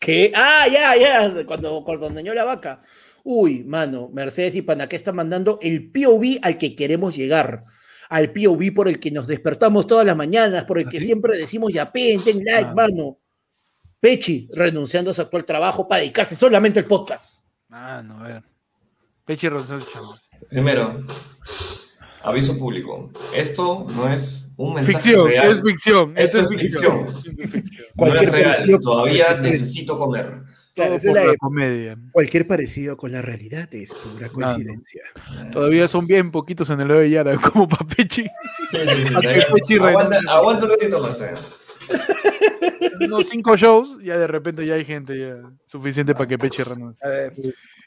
[0.00, 0.32] ¿Qué?
[0.34, 2.80] Ah, ya, ya, cuando, cuando enseñó la vaca.
[3.30, 7.62] Uy, mano, Mercedes y Panaqué está mandando el POV al que queremos llegar.
[8.08, 11.36] Al POV por el que nos despertamos todas las mañanas, por el ¿Ah, que siempre
[11.36, 12.74] decimos ya pen, ten like, Ah.
[12.74, 13.18] mano.
[14.00, 17.40] Pechi, renunciando a su actual trabajo para dedicarse solamente al podcast.
[17.68, 18.42] Ah, no, a ver.
[19.26, 20.14] Peche Rosal, chamo.
[20.48, 21.04] Primero,
[22.22, 23.10] aviso público.
[23.34, 25.56] Esto no es un mensaje Ficción, real.
[25.58, 26.12] es ficción.
[26.16, 27.06] Esto Esto es es ficción.
[27.08, 27.34] ficción.
[27.38, 28.22] Esto es.
[28.26, 28.80] No real.
[28.80, 30.44] Todavía necesito comer.
[30.78, 31.98] Claro, Todo esa es por la la de- comedia.
[32.12, 35.02] Cualquier parecido con la realidad es pura coincidencia.
[35.50, 38.22] Todavía son bien poquitos en el de Yara, como para Pechi.
[38.70, 39.14] Sí, sí, sí.
[39.54, 41.18] Pechi Aguanta, aguanta un ratito más.
[43.00, 47.06] Unos cinco shows, ya de repente ya hay gente ya suficiente para que Pechi renuncie.
[47.06, 47.32] A ver,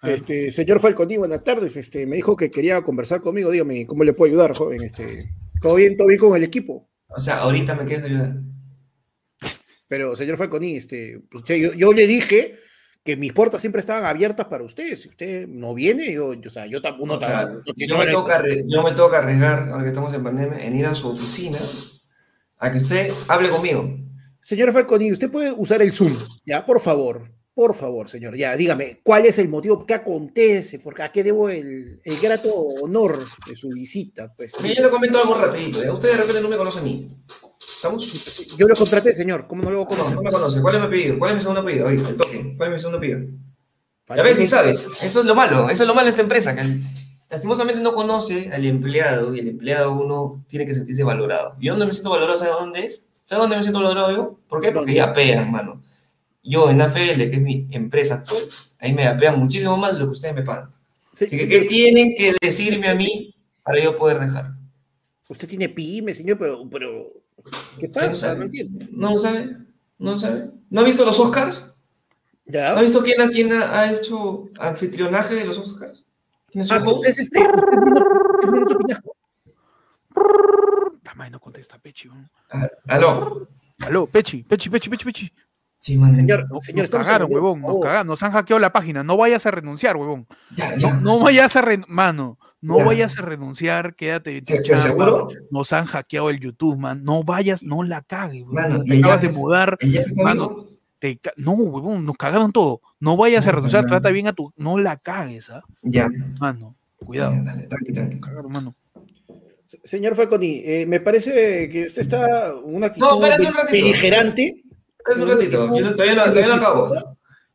[0.04, 1.76] este, señor Falconi, buenas tardes.
[1.78, 3.52] Este, me dijo que quería conversar conmigo.
[3.52, 4.82] Dígame, ¿cómo le puedo ayudar, joven?
[4.84, 5.20] Este,
[5.62, 6.90] ¿Todo bien, todo bien con el equipo?
[7.08, 8.36] O sea, ahorita me quieres ayudar.
[9.88, 11.44] Pero, señor Falconi, este, pues,
[11.78, 12.58] yo le dije
[13.04, 14.96] que mis puertas siempre estaban abiertas para usted.
[14.96, 17.14] Si usted no viene, yo, yo- o sea, yo tampoco.
[17.16, 20.14] O sea, no yo me, tengo que yo me tengo que arriesgar, ahora que estamos
[20.14, 21.58] en pandemia, en ir a su oficina
[22.60, 23.98] a que usted hable conmigo.
[24.40, 26.66] Señor Falconi, usted puede usar el Zoom, ¿ya?
[26.66, 28.36] Por favor, por favor, señor.
[28.36, 29.86] Ya, dígame, ¿cuál es el motivo?
[29.86, 30.80] ¿Qué acontece?
[30.80, 34.54] Porque a qué debo el, el grato honor de su visita, pues.
[34.76, 35.84] Yo le comento algo rapidito.
[35.84, 35.92] ¿ya?
[35.94, 37.08] Usted de repente no me conoce a mí.
[37.82, 38.56] ¿Estamos?
[38.60, 39.48] Yo lo contraté, señor.
[39.48, 40.14] ¿Cómo no lo No, conoce?
[40.14, 40.62] no me conoce.
[40.62, 41.18] ¿Cuál es mi apellido?
[41.18, 41.88] ¿Cuál es mi segundo apellido?
[41.88, 42.54] Oye, el toque.
[42.56, 43.20] ¿Cuál es mi segundo apellido?
[44.16, 44.88] Ya ves, ni sabes.
[45.02, 45.68] Eso es lo malo.
[45.68, 46.56] Eso es lo malo de esta empresa.
[46.56, 46.62] Que
[47.32, 51.56] lastimosamente no conoce al empleado y el empleado uno tiene que sentirse valorado.
[51.60, 52.38] ¿Y dónde me siento valorado?
[52.38, 53.08] ¿Sabes dónde es?
[53.24, 54.40] ¿Sabes dónde me siento valorado yo?
[54.48, 54.72] ¿Por qué?
[54.72, 55.82] Porque ya pegan, hermano.
[56.44, 58.44] Yo en AFL, que es mi empresa actual,
[58.80, 60.70] ahí me apean muchísimo más de lo que ustedes me pagan.
[61.12, 64.52] Así que, ¿qué tienen que decirme a mí para yo poder dejar?
[65.30, 67.21] Usted tiene pyme, señor, pero, pero
[67.80, 68.16] ¿qué ¿Usted no pasa?
[68.36, 68.50] sabe?
[68.70, 68.88] No.
[68.92, 69.58] ¿No lo sabe?
[70.00, 70.52] ¿No lo sabe?
[70.70, 71.74] ¿No ha visto los Oscars?
[72.46, 72.72] ¿Ya?
[72.74, 76.04] ¿No ha visto quién, a- quién ha, ha hecho anfitrionaje de los Oscars?
[76.50, 78.06] ¿Quién es su Ah, es este, usted es Bruno-
[78.42, 79.16] es Bruno Pinasco.
[81.04, 82.10] Tamay no contesta Pechi.
[82.52, 83.48] Ah, Aló.
[83.80, 85.34] Aló, Pechi, Pechi, Pechi, Pechi, Pechi.
[85.78, 86.16] Sí, man.
[86.16, 89.04] Señor, Nos, señor, nos cagaron, huevón, nos Oh, cagaron, nos han hackeado la página.
[89.04, 90.28] No vayas a renunciar, huevón.
[90.52, 90.94] Ya, No, ya.
[91.00, 92.38] no vayas a renunciar, mano.
[92.62, 92.86] No Ya.
[92.86, 94.82] vayas a renunciar, quédate en tu ¿Se- chamba.
[94.84, 95.30] ¿Seguro?
[95.50, 97.04] Nos han hackeado el YouTube, man.
[97.04, 98.46] No vayas, no la cagues.
[98.46, 99.78] Mano, Te acabas de mudar.
[99.80, 100.68] ¿El Jeff está Mano,
[101.00, 102.82] te ca- no, huevón, nos cagaron todo.
[103.00, 103.92] No vayas a Puta renunciar, madre.
[104.00, 104.54] trata bien a tu.
[104.58, 105.64] No la cagues, ¿ah?
[105.82, 106.08] Ya.
[106.40, 107.34] Mano, cuidado.
[107.34, 108.20] Ya, dale, tranqui, tranqui.
[108.22, 108.76] Cagaron, mano.
[109.64, 113.72] se- Señor Falconi, eh, me parece que usted está una actitud No, espérate un ratito.
[113.72, 114.64] beligerante.
[115.00, 116.84] Espera un ratito, yo no- todavía no, todavía no acabo.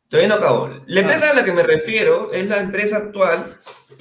[0.08, 0.70] Todavía no acabo.
[0.86, 3.56] La empresa a la que me refiero es la empresa actual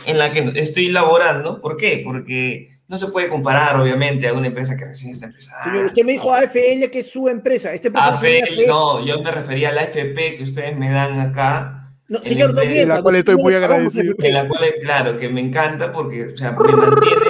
[0.05, 1.61] en la que estoy laborando.
[1.61, 2.01] ¿Por qué?
[2.03, 5.63] Porque no se puede comparar, obviamente, a una empresa que recién está empezando.
[5.63, 7.73] Señor, usted me dijo AFL que es su empresa.
[7.73, 8.67] Este AFL, AFL.
[8.67, 12.61] no, yo me refería a la FP que ustedes me dan acá No, señor, no
[12.61, 12.95] en mienta.
[12.95, 14.13] la cual estoy muy agradecido.
[14.19, 17.25] En la cual, claro, que me encanta porque, o sea, me mantiene.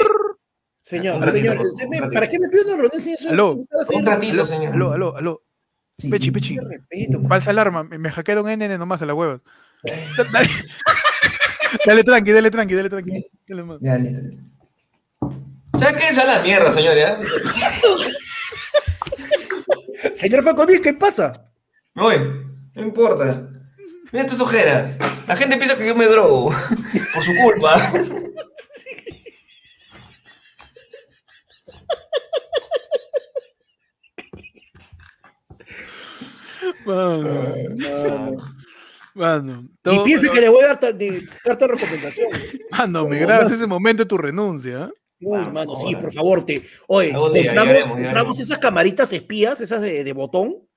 [0.79, 2.13] Señor, ratito, señor.
[2.13, 3.55] ¿para qué me pide una reunión si eso?
[3.93, 4.73] Un ratito, señor.
[4.73, 5.41] aló, aló, aló.
[5.97, 6.09] Sí.
[6.09, 6.57] Pechi, pechi.
[6.57, 9.41] Respeto, Falsa alarma, me, me hackearon NN nomás a la hueva.
[10.31, 10.49] Dale,
[11.85, 13.25] dale tranqui, dale tranqui, dale tranqui.
[13.47, 13.77] Dale más.
[13.81, 14.43] Ya, listo, listo.
[15.77, 16.13] ¿Sabes qué?
[16.15, 17.19] Ya la mierda, señor, ya.
[20.13, 21.49] Señor Facondí, ¿qué pasa?
[21.93, 22.17] Me voy.
[22.75, 23.49] No importa.
[24.11, 24.97] Mira estas ojeras.
[25.27, 26.51] La gente piensa que yo me drogo.
[27.13, 27.75] Por su culpa.
[36.85, 38.35] Mano,
[39.13, 39.63] mano.
[39.63, 40.79] Y todo- piense que le voy a dar
[41.43, 42.27] carta de recomendación.
[42.71, 44.89] Mano, me grabas ese momento de tu renuncia.
[45.21, 46.61] Uy, Vamos, mano, sí, por favor, te.
[46.87, 50.67] Oye, compramos, esas camaritas espías, esas de, de botón,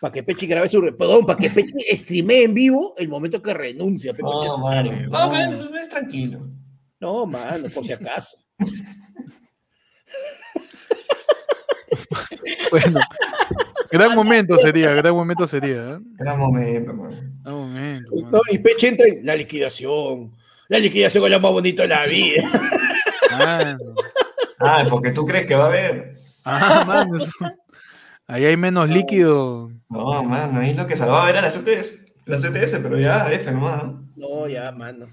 [0.00, 0.80] para que Pechi grabe su.
[0.98, 4.12] Perdón, para que Pechi streamee en vivo el momento que renuncia.
[4.12, 4.90] Pechi, No, es- mano.
[5.08, 6.48] No, pero ves tranquilo.
[7.00, 8.36] no, mano, por si acaso.
[12.70, 13.00] Bueno,
[13.90, 15.94] gran momento sería, gran momento sería.
[15.94, 15.98] ¿eh?
[16.18, 16.92] Gran momento.
[16.96, 18.10] Gran momento.
[18.30, 20.30] No, y Pechi entra en la liquidación.
[20.68, 22.48] La liquidación es lo más bonito de la vida.
[24.60, 26.14] Ah, porque tú crees que va a haber.
[26.44, 27.16] Ah, mano.
[27.18, 27.30] eso-
[28.26, 29.70] Ahí hay menos líquido.
[29.90, 32.06] No, mano, ahí lo que salvaba era la CTS.
[32.24, 34.08] La CTS, pero ya F nomás, ¿no?
[34.16, 35.06] No, ya, mano.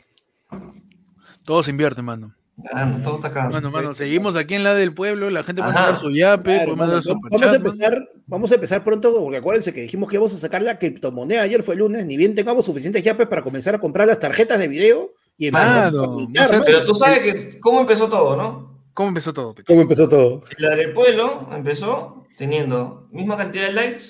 [1.43, 2.33] Todo se invierte, mano.
[2.73, 3.49] Ah, todo está acá.
[3.49, 5.29] Bueno, mano, seguimos aquí en la del pueblo.
[5.29, 8.51] La gente puede mandar su yape, Claro, puede mandar su vamos, vamos a empezar, vamos
[8.51, 11.43] a empezar pronto, porque acuérdense que dijimos que íbamos a sacar la criptomoneda.
[11.43, 14.67] Ayer fue lunes, ni bien tengamos suficientes yapes para comenzar a comprar las tarjetas de
[14.67, 16.65] video y empezar a Mano, pintar, no sé, mano.
[16.65, 18.81] Pero tú sabes que cómo empezó todo, ¿no?
[18.93, 19.53] ¿Cómo empezó todo?
[19.53, 19.65] Pecho?
[19.67, 20.43] ¿Cómo empezó todo?
[20.57, 24.01] La del pueblo empezó teniendo misma cantidad de likes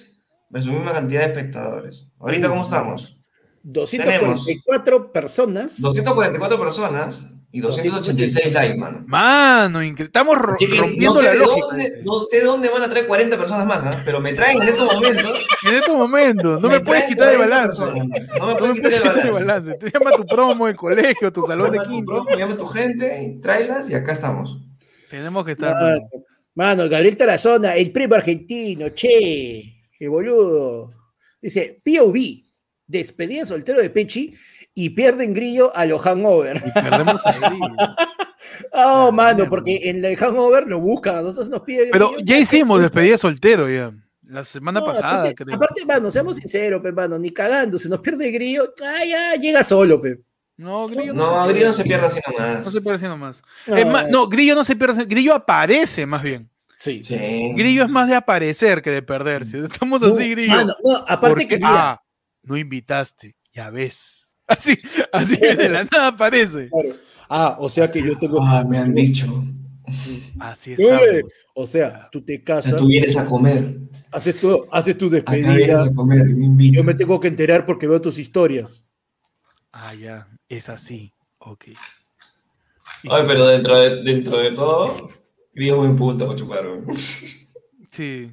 [0.49, 2.07] versus misma cantidad de espectadores.
[2.19, 3.17] Ahorita, ¿cómo estamos?
[3.63, 5.79] 244 personas.
[5.81, 9.03] 244 personas y 286 likes, mano.
[9.07, 11.65] Mano, estamos ro- Así que no rompiendo sé, la lógica.
[11.67, 14.01] dónde, no sé de dónde van a traer 40 personas más, ¿ah?
[14.05, 15.37] pero me traen en estos momentos.
[15.67, 17.83] En estos momentos, no me, puedes traen quitar el 40 balance.
[17.83, 18.07] personas.
[18.07, 19.73] No me No me pueden quitar el puedes quitar el balance.
[19.75, 22.25] Te llama tu promo, el colegio, tu salón de Llama quinto.
[22.37, 24.57] Llama a tu gente, y tráelas y acá estamos.
[25.09, 25.75] Tenemos que estar.
[25.75, 26.07] Mano,
[26.55, 30.91] mano, Gabriel Tarazona, el primo argentino, che, el boludo.
[31.41, 32.15] Dice, POV,
[32.87, 34.33] despedida soltero de Pechi
[34.73, 36.61] y pierden grillo a los hangover.
[36.65, 37.35] Y perdemos ahí.
[38.73, 41.89] Oh, Ah, mano, porque en el hangover lo buscan, a nosotros nos piden.
[41.91, 43.93] Pero grillo, ya hicimos despedida soltero ya.
[44.27, 45.55] La semana No, pasada, aparte, creo.
[45.55, 49.35] aparte, mano, seamos sinceros, pe, mano, ni cagando, se nos pierde el grillo, ah, ya,
[49.35, 50.19] llega solo, pe.
[50.57, 52.65] No, Grillo No, se Grillo no se pierde así nomás.
[52.65, 53.41] No se pierde así nomás.
[53.67, 56.49] No, más, no, Grillo no se pierde, Grillo aparece más bien.
[56.77, 57.03] sí.
[57.03, 57.15] Sí.
[57.55, 59.59] Grillo es más de aparecer que de perderse.
[59.65, 60.55] Estamos así, No, Grillo.
[60.55, 62.01] mano, no, aparte que, mira, ah,
[62.43, 64.20] no invitaste, ya ves.
[64.57, 64.77] Así,
[65.11, 66.69] así de la nada aparece.
[66.69, 66.89] claro,
[67.29, 68.41] ah, o sea que yo tengo.
[68.43, 69.43] Ah, me han dicho.
[70.39, 71.01] Así estamos.
[71.53, 73.77] O sea, tú te O sea, casas, tú vienes a comer.
[74.11, 77.65] haces tu, haces tu Acá vienes despedida, a comer, me yo me tengo que enterar
[77.65, 78.83] porque veo tus historias.
[79.73, 81.13] Ah, ya, es así.
[81.39, 81.65] Ok.
[81.67, 81.75] Y
[83.09, 85.09] Ay, sí, pero dentro de, dentro de todo,
[85.53, 86.65] es buen punto para chupar.
[87.91, 88.31] Sí,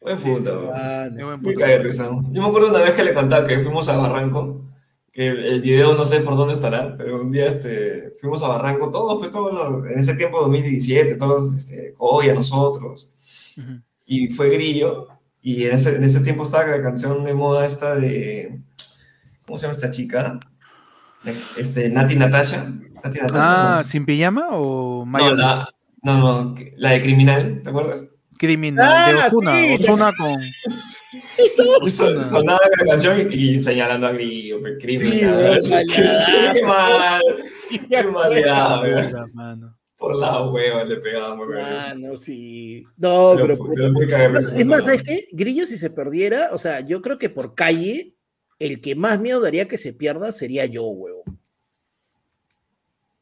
[0.00, 0.70] Buen punto.
[0.72, 1.58] Ah, es buen Muy punto.
[1.60, 2.04] cae de risa.
[2.30, 4.64] Yo me acuerdo una vez que le contaba que fuimos a Barranco,
[5.16, 8.90] que el video no sé por dónde estará, pero un día este, fuimos a Barranco,
[8.90, 13.10] todos, pues, todos los- en ese tiempo 2017, todos, este, Coya, nosotros,
[13.56, 13.80] Ujú.
[14.04, 15.08] y fue Grillo,
[15.40, 18.60] y en ese, en ese tiempo estaba la canción de moda esta de,
[19.46, 20.38] ¿cómo se llama esta chica?
[21.56, 22.70] Este, Nati Natasha.
[23.02, 23.78] Nati Natasha.
[23.78, 25.38] Ah, ¿sin pijama o no, mayor?
[25.38, 25.66] la,
[26.02, 28.06] no, no, la de Criminal, ¿te acuerdas?
[28.38, 29.56] Criminal, de Ah, Osuna.
[29.56, 29.76] sí.
[29.84, 30.40] Osuna con.
[32.24, 35.58] Sonaba la canción y, y señalando a Grillo, pues, criminal.
[37.68, 38.44] Sí, qué mal, qué
[39.34, 39.76] mano.
[39.96, 41.46] Por la hueva le pegamos.
[41.58, 42.84] Ah, no, sí.
[42.98, 43.92] No, Pero, pero.
[43.94, 44.84] pero cagado, Es más.
[44.84, 45.26] ¿sabes qué?
[45.32, 48.14] Grillo, si se perdiera, o sea, yo creo que por calle,
[48.58, 51.38] el que más miedo daría que se pierda sería yo, huevón.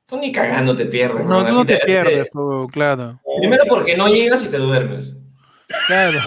[0.06, 3.20] Tú ni cagando te pierdes, No, no ti te pierdes, po, claro.
[3.38, 5.16] Primero porque no llegas y te duermes.
[5.86, 6.18] Claro.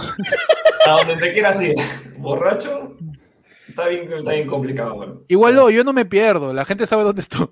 [0.87, 1.75] A donde te quieras ir.
[2.17, 2.97] Borracho,
[3.67, 5.23] está bien, está bien complicado, weón.
[5.27, 6.53] Igual no, yo no me pierdo.
[6.53, 7.47] La gente sabe dónde estoy.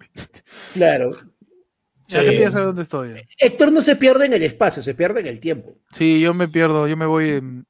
[0.74, 1.09] Claro.
[1.11, 2.25] La Sí.
[2.25, 3.16] gente ya sabe dónde estoy.
[3.40, 5.75] Héctor no se pierde en el espacio, se pierde en el tiempo.
[5.92, 7.30] Sí, yo me pierdo, yo me voy.
[7.30, 7.66] en-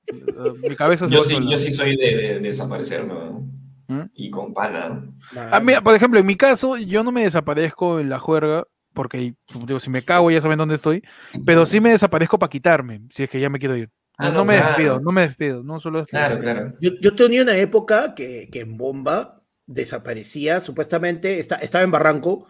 [0.62, 1.52] mi cabeza se Yo va sí, sola.
[1.52, 3.52] yo sí soy de, de- de desaparecerme, weón.
[3.88, 4.02] ¿Mm?
[4.16, 5.06] Y con pana.
[5.52, 8.66] Ah, mira, por ejemplo, en mi caso, yo no me desaparezco en la juerga,
[8.96, 11.04] porque como digo, si me cago ya saben dónde estoy,
[11.46, 13.90] pero sí me desaparezco para quitarme, si es que ya me quiero ir.
[14.18, 14.70] No, Ah, no no, me claro.
[14.70, 16.74] despido, no me despido, no solo es Claro, claro.
[16.80, 22.48] Yo, yo tenía una época que, que en Bomba desaparecía, supuestamente está- estaba en Barranco,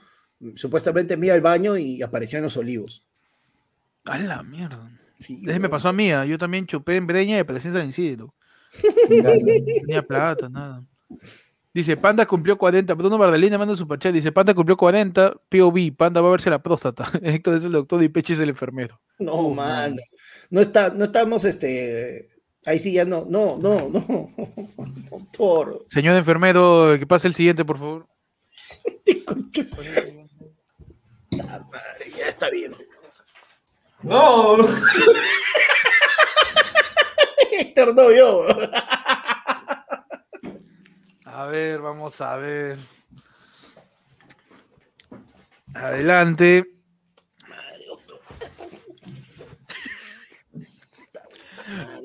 [0.56, 3.04] supuestamente me iba al baño y aparecía en los olivos.
[4.06, 4.92] A la mierda.
[5.18, 6.12] Sí, Ese me pasó a mí.
[6.12, 8.36] ah, Yo también chupé en Breña y aparecí en San Isidro.
[9.82, 10.84] Tenía plata, nada.
[11.76, 12.94] Dice, Panda cumplió 40.
[12.94, 14.14] Bruno Bardalina manda un superchat.
[14.14, 15.34] Dice, Panda cumplió 40.
[15.50, 17.12] POV, Panda va a verse la próstata.
[17.22, 19.02] Héctor es el doctor y Peche es el enfermero.
[19.20, 19.98] No, mano.
[20.50, 22.30] No, está, no estamos, este.
[22.66, 24.30] Ahí sí ya no, no, no, no.
[25.12, 25.84] Doctor.
[25.90, 28.08] Señor enfermero, que pase el siguiente, por favor.
[31.32, 32.74] Madre, ya está bien.
[34.02, 34.60] No,
[37.52, 38.48] Héctor, no, yo.
[41.38, 42.78] A ver, vamos a ver.
[45.74, 46.64] Adelante.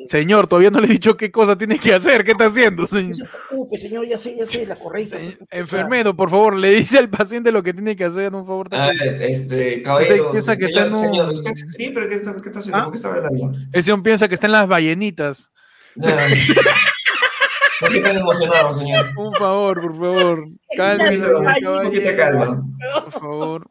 [0.09, 2.25] Señor, todavía no le he dicho qué cosa tiene que hacer.
[2.25, 3.15] ¿Qué está haciendo, No señor?
[3.15, 5.17] se preocupe, señor, ya sé, ya sé, la correcta.
[5.18, 8.68] Se- Enfermero, por favor, le dice al paciente lo que tiene que hacer, un favor.
[8.75, 10.33] A ver, este, caballero.
[10.33, 12.78] piensa que señor, está en un- señor, usted sí, pero ¿qué está, qué está haciendo?
[12.78, 12.84] ¿Ah?
[12.84, 13.52] ¿Por qué está hablando?
[13.73, 15.50] Ese hombre piensa que está en las ballenitas.
[15.94, 16.07] No.
[17.81, 19.10] ¿Por qué tan emocionado, señor?
[19.17, 20.49] Un favor, por favor.
[20.76, 22.62] Cálmese, un poquito de calma.
[23.05, 23.67] Por favor.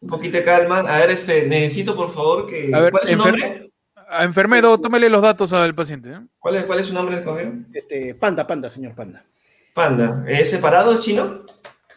[0.00, 0.80] Un poquito de calma.
[0.80, 2.70] A ver, este, necesito, por favor, que.
[2.74, 3.72] A ver, ¿Cuál es su nombre?
[4.06, 6.10] A enfermero, tómele los datos al paciente.
[6.10, 6.20] ¿eh?
[6.38, 7.52] ¿Cuál es, cuál es su nombre, caballero?
[7.72, 9.24] Este, panda, panda, señor Panda.
[9.72, 10.24] Panda.
[10.28, 10.92] ¿Es separado?
[10.92, 11.44] ¿Es chino?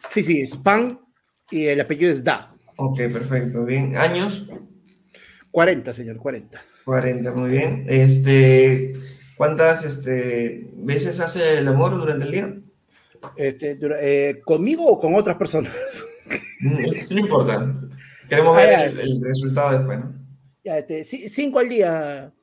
[0.10, 1.00] Sí, sí, es Pan
[1.52, 2.56] y el apellido es Da.
[2.78, 3.66] Ok, perfecto.
[3.66, 3.96] Bien.
[3.98, 4.48] ¿Años?
[5.52, 6.60] 40, señor, 40.
[6.86, 7.86] 40, muy bien.
[7.88, 8.94] Este,
[9.38, 12.56] ¿cuántas este, veces hace el amor durante el día?
[13.36, 15.74] Este, eh, ¿Conmigo o con otras personas?
[16.62, 17.76] Mm, No importa.
[18.28, 20.14] Queremos Ah, ver el, el resultado después, ¿no?
[20.64, 22.34] Ya, este, ci- cinco al día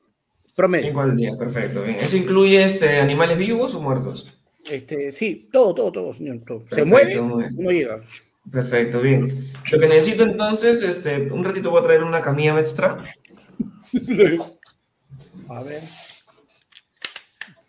[0.55, 0.87] promedio.
[0.87, 1.83] Cinco al día, perfecto.
[1.83, 1.97] Bien.
[1.99, 4.39] ¿Eso incluye este, animales vivos o muertos?
[4.69, 6.41] Este, sí, todo, todo, todo, señor.
[6.47, 6.63] todo.
[6.71, 8.01] Se mueve, uno llega.
[8.51, 9.31] Perfecto, bien.
[9.71, 13.03] Lo que necesito entonces, este, un ratito voy a traer una camilla extra.
[15.49, 15.81] A ver.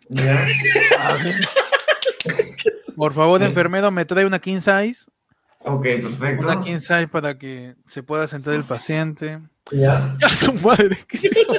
[0.09, 0.47] Ya.
[2.95, 5.05] Por favor, enfermero, me trae una king size.
[5.65, 6.45] Ok, perfecto.
[6.47, 9.39] Una king size para que se pueda sentar el paciente.
[9.71, 10.15] Ya.
[10.19, 10.97] ¡Ya su madre!
[11.07, 11.51] ¿Qué es eso?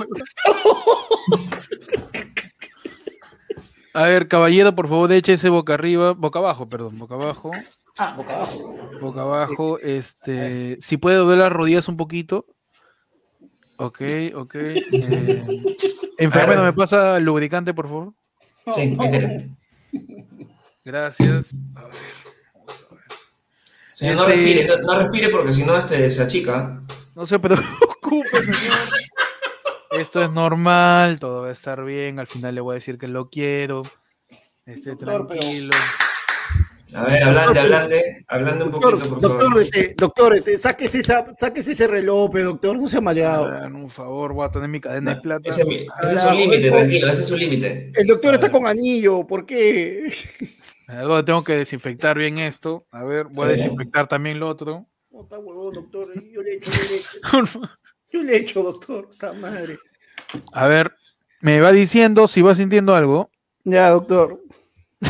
[3.94, 7.51] A ver, caballero, por favor, eche ese boca arriba, boca abajo, perdón, boca abajo,
[7.99, 8.78] Ah, boca abajo.
[9.01, 12.47] boca abajo, este, si puede doblar las rodillas un poquito.
[13.77, 14.01] Ok,
[14.35, 14.55] ok.
[14.55, 15.43] eh,
[16.18, 18.12] enfermero, ¿me pasa el lubricante, por favor?
[18.73, 19.57] Sí, ahí tiene.
[20.85, 21.55] Gracias.
[21.77, 21.93] A ver.
[23.91, 26.81] Señor, no Este- respire, no, no respire porque si no este, se achica.
[27.15, 28.79] No se preocupe, señor.
[29.91, 32.19] Esto es normal, todo va a estar bien.
[32.21, 33.83] Al final le voy a decir que lo quiero.
[34.67, 35.71] Esté pero- tranquilo.
[36.94, 37.97] A ver, hablando, hablando,
[38.28, 39.62] hablando un Doctor, poquito, por doctor, favor.
[39.62, 43.47] este, doctor, este, sáquese, esa, sáquese ese reloj, doctor, no se ha mareado.
[43.47, 45.49] Hagan un favor, voy a tener mi cadena de plata.
[45.49, 47.92] Ese, ese es su límite, tranquilo, ese es su límite.
[47.94, 50.10] El doctor está con anillo, ¿por qué?
[50.89, 52.86] A ver, ¿dónde tengo que desinfectar bien esto.
[52.91, 54.86] A ver, voy a desinfectar también lo otro.
[55.10, 56.08] No está huevón, doctor.
[56.33, 57.60] Yo le he hecho, yo le he hecho.
[58.10, 59.08] Yo le he hecho, doctor.
[59.12, 59.78] Está madre.
[60.52, 60.94] A ver,
[61.42, 63.28] me va diciendo si va sintiendo algo.
[63.65, 64.41] Ya, doctor.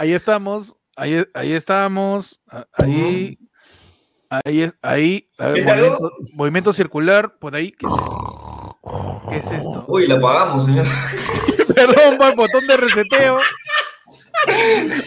[0.00, 2.40] Ahí estamos, ahí, ahí estamos,
[2.72, 3.38] ahí,
[4.30, 8.78] ahí, es- ahí, a ver, movimiento, movimiento circular, por ahí, ¿qué es esto?
[9.28, 9.84] ¿Qué es esto?
[9.88, 10.86] Uy, la apagamos, señor.
[11.74, 13.40] Perdón, por el botón de reseteo.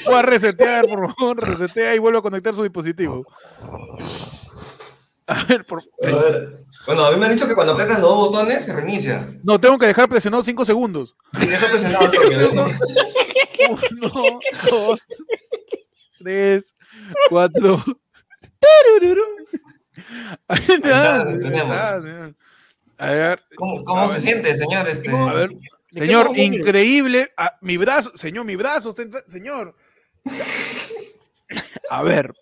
[0.05, 3.25] Voy a resetear, por favor, resetea y vuelvo a conectar su dispositivo.
[5.25, 5.79] A ver, por...
[5.79, 6.57] A ver.
[6.85, 9.27] Bueno, a mí me han dicho que cuando apretas los dos botones se reinicia.
[9.43, 11.15] No, tengo que dejar presionado 5 segundos.
[11.33, 12.11] Sí, eso presionado.
[13.91, 15.01] Uno, dos,
[16.19, 16.75] tres,
[17.29, 17.83] cuatro.
[22.97, 24.87] A ver, ¿Cómo, cómo se siente, señor?
[24.87, 25.49] Este, a ver.
[25.49, 25.57] ¿De
[25.91, 27.31] qué Señor, increíble.
[27.37, 28.95] Ah, mi brazo, señor, mi brazo,
[29.27, 29.75] señor.
[31.89, 32.33] A ver.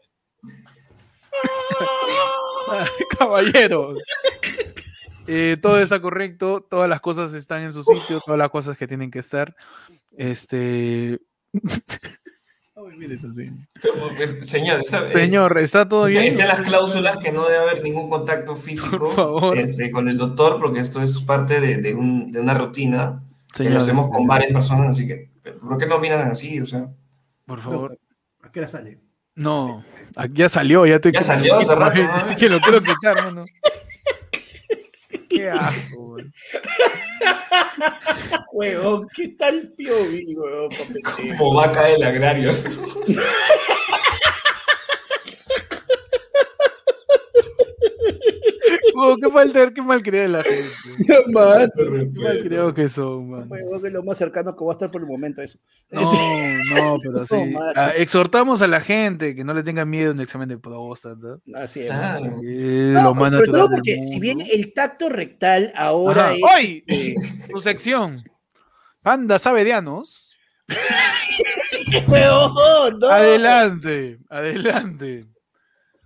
[2.69, 2.87] Ay,
[3.17, 3.95] Caballero.
[5.33, 8.87] Eh, todo está correcto, todas las cosas están en su sitio, todas las cosas que
[8.87, 9.55] tienen que estar.
[10.17, 11.19] Este.
[12.75, 14.43] Señora.
[14.43, 16.23] Señor, está, eh, Señor, ¿está todo bien?
[16.23, 20.57] está en las cláusulas que no debe haber ningún contacto físico este, con el doctor,
[20.59, 24.25] porque esto es parte de, de un- de una rutina que Señor, lo hacemos con
[24.27, 25.29] varias personas, así que,
[25.61, 26.59] ¿por qué no miran así?
[26.59, 26.89] O sea,
[27.45, 27.89] Por favor.
[27.91, 27.99] Doctor,
[28.41, 28.97] ¿A qué hora sale?
[29.35, 29.85] No,
[30.33, 31.11] ya salió, ya estoy.
[31.13, 32.35] Ya salió hace rato, que- ¿no?
[32.35, 33.45] que lo quiero quitar, mano.
[35.31, 36.33] Qué asco, weón.
[38.51, 40.69] Huevón, ¿qué tal Piovi, huevón?
[40.69, 41.37] pa' pendejo?
[41.37, 42.53] Como vaca del agrario.
[49.21, 51.23] Qué falta, qué mal de la gente.
[51.27, 53.47] Man, Qué que son, man.
[53.49, 55.59] huevón, es lo más cercano que va a estar por el momento eso.
[55.89, 57.45] No, no, pero sí.
[57.51, 57.59] No.
[57.75, 61.37] Ah, exhortamos a la gente que no le tengan miedo en el examen de próstata.
[61.55, 61.87] Así es.
[61.87, 62.39] Claro.
[62.41, 66.33] No, lo más sobre todo porque si bien el tacto rectal ahora Ajá.
[66.35, 66.41] es...
[66.43, 66.83] ¡Hoy!
[66.87, 67.15] este,
[67.51, 68.23] Tu sección.
[69.01, 70.37] Panda sabe de anos.
[72.07, 73.09] huevón, no.
[73.09, 75.21] Adelante, adelante.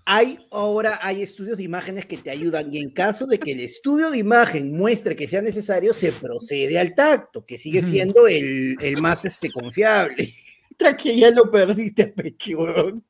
[0.07, 3.59] Hay ahora hay estudios de imágenes que te ayudan y en caso de que el
[3.59, 8.77] estudio de imagen muestre que sea necesario, se procede al tacto, que sigue siendo el,
[8.81, 10.31] el más este, confiable.
[10.77, 13.03] Tra que ya lo perdiste, Pequi, huevón.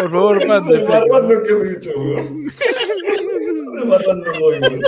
[0.00, 0.80] Por favor, Ese Panda.
[0.88, 2.52] marrano que has dicho, weón.
[2.58, 4.82] Ese marrano voy, weón.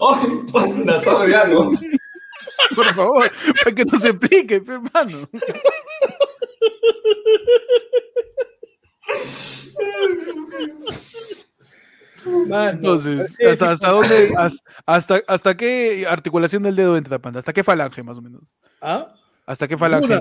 [0.00, 1.70] Ay, panda, sabe de algo.
[2.74, 3.30] Por favor,
[3.62, 5.28] para que nos explique, hermano.
[12.48, 14.32] Mano, Entonces, es- ¿hasta, hasta dónde?
[14.38, 17.40] has- Hasta, ¿Hasta qué articulación del dedo entra, Panda?
[17.40, 18.42] ¿Hasta qué falange, más o menos?
[18.80, 19.14] ¿Ah?
[19.46, 20.14] ¿Hasta qué falange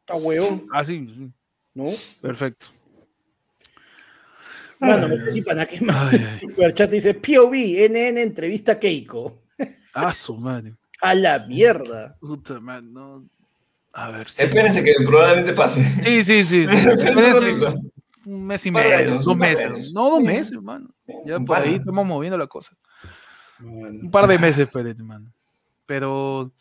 [0.00, 1.32] Está huevón, Ah, sí, sí,
[1.74, 1.86] ¿no?
[2.20, 2.66] perfecto.
[4.80, 6.12] Mano, no sé si para qué más.
[6.12, 6.54] Ay, ay.
[6.58, 7.54] El chat dice POV,
[7.88, 9.42] NN entrevista a Keiko.
[9.94, 10.74] Ah, su madre.
[11.00, 12.16] A la mierda.
[12.20, 13.26] Puta madre, no.
[13.92, 14.42] A ver, sí.
[14.42, 15.82] Espérense que probablemente pase.
[16.02, 16.66] Sí, sí, sí.
[18.26, 19.64] un mes y medio, años, dos de meses.
[19.64, 19.92] años.
[19.94, 20.90] No, dos meses, hermano.
[21.24, 22.76] Ya Un por ahí estamos moviendo la cosa.
[23.60, 25.32] Un par de meses, espérate, mano.
[25.86, 26.52] Pero.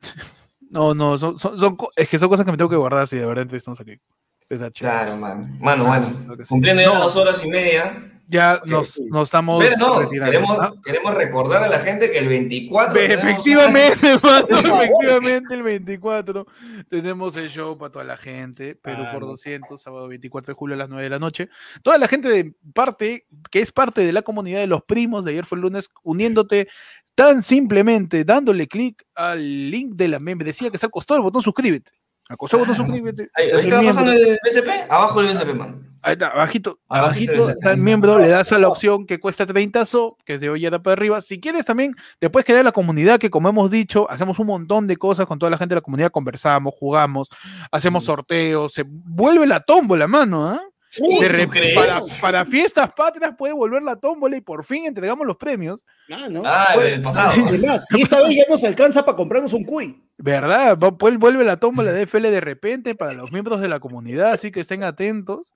[0.68, 3.24] No, no, son, son, es que son cosas que me tengo que guardar si de
[3.24, 4.00] verdad estamos aquí.
[4.48, 4.70] Chica.
[4.70, 5.48] Claro, mano.
[5.60, 6.06] Mano, bueno.
[6.48, 7.00] Cumpliendo ya No.
[7.02, 8.12] dos horas y media.
[8.28, 12.92] Ya Ok, nos, estamos Pero no, queremos, queremos recordar a la gente que el 24.
[12.92, 16.44] tenemos- Efectivamente, mano, efectivamente, el 24
[16.88, 19.28] tenemos el show para toda la gente, Perú Ah, por no.
[19.28, 21.48] 200, sábado 24 de julio a las 9 de la noche.
[21.84, 25.30] Toda la gente de parte, que es parte de la comunidad de los primos de
[25.30, 26.66] ayer fue el lunes, uniéndote
[27.14, 31.42] tan simplemente dándole clic al link de la membresía que está al costado del botón
[31.42, 31.92] suscríbete.
[32.28, 32.74] Del botón Claro.
[32.74, 33.28] suscríbete.
[33.34, 34.90] Ahí, ahí está pasando el BCP.
[34.90, 35.86] Abajo el BCP, mano.
[36.06, 39.84] Ahí está, abajito, Abajito está el miembro, le das a la opción que cuesta 30
[39.86, 41.20] so, que es de hoy para arriba.
[41.20, 44.46] Si quieres también, te puedes quedar en la comunidad, que como hemos dicho, hacemos un
[44.46, 47.28] montón de cosas con toda la gente de la comunidad, conversamos, jugamos,
[47.72, 50.62] hacemos sorteos, se vuelve la tómbola, mano, ¿ah?
[50.88, 55.84] De para, para fiestas patrias puede volver la tómbola y por fin entregamos los premios.
[56.10, 56.42] Ah, ¿no?
[56.44, 57.32] Ah, Pues, el pasado.
[57.46, 60.00] Además, y esta vez ya nos alcanza para comprarnos un cuy.
[60.16, 60.78] ¿Verdad?
[60.78, 64.52] Pues vuelve la tómbola de FL de repente para los miembros de la comunidad, así
[64.52, 65.52] que estén atentos.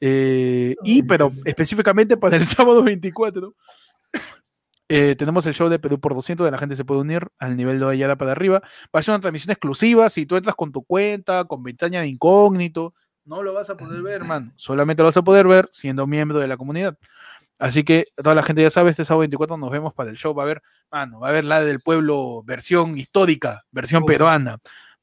[0.00, 3.54] Eh, y, pero específicamente para el sábado 24,
[4.88, 7.56] eh, tenemos el show de Perú por 200, de la gente se puede unir al
[7.56, 8.62] nivel de Ayala para arriba.
[8.94, 12.08] Va a ser una transmisión exclusiva, si tú entras con tu cuenta, con ventana de
[12.08, 14.52] incógnito, no lo vas a poder ver, hermano.
[14.56, 16.96] Solamente lo vas a poder ver siendo miembro de la comunidad.
[17.58, 20.32] Así que toda la gente ya sabe, este sábado 24 nos vemos para el show.
[20.34, 24.06] Va a haber, mano, va a haber la del pueblo, versión histórica, versión Uf.
[24.08, 24.56] peruana.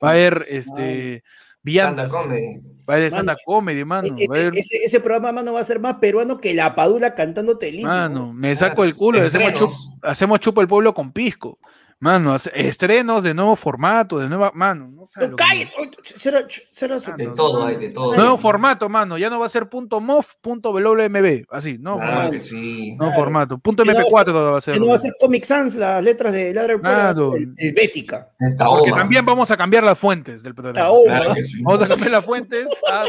[0.04, 1.24] Va a haber este
[1.62, 2.60] viandas, comedy.
[2.90, 4.08] va a haber Mano, stand comedy, mano.
[4.18, 6.54] E- Va a ese, haber, ese- ese programa, mano, va a ser más peruano que
[6.56, 7.90] la padula cantándote el himno.
[7.92, 9.70] mano, me saco el culo, hacemos, chup,
[10.02, 11.60] hacemos chupo el pueblo con pisco.
[12.00, 15.72] Mano, estrenos de nuevo formato, de nueva, mano, no que- cállate.
[15.76, 18.16] Ah, De todo hay, de todo.
[18.16, 22.12] Nuevo formato, mano, ya no va a ser punto .mov, punto .wmb, así, no, Claro
[22.12, 22.92] formato, que sí.
[22.92, 23.14] no claro.
[23.16, 24.74] formato, punto Que no va a MP4 ser.
[24.76, 27.36] Que no va a ser Comic Sans, las letras de ser Claro.
[27.36, 28.30] el, el Bética.
[28.60, 30.80] Porque también vamos a cambiar las fuentes del programa.
[30.80, 31.18] La obra.
[31.20, 31.64] Claro que sí.
[31.64, 33.06] Vamos a cambiar las fuentes a,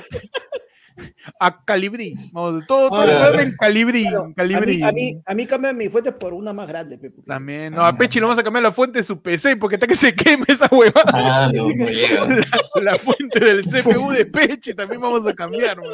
[1.40, 2.14] a Calibrí.
[2.32, 4.02] Vamos, todo, todo Ah, en Calibrí.
[4.02, 6.98] Claro, en a, mí, a, mí, a mí cambian mi fuente por una más grande.
[7.26, 9.86] También, no, a Pechi le vamos a cambiar la fuente de su PC porque está
[9.86, 11.04] que se queme esa huevada.
[11.12, 12.26] Ah, no, no llega.
[12.26, 15.88] La, la fuente del CPU de Pechi también vamos a cambiar, man.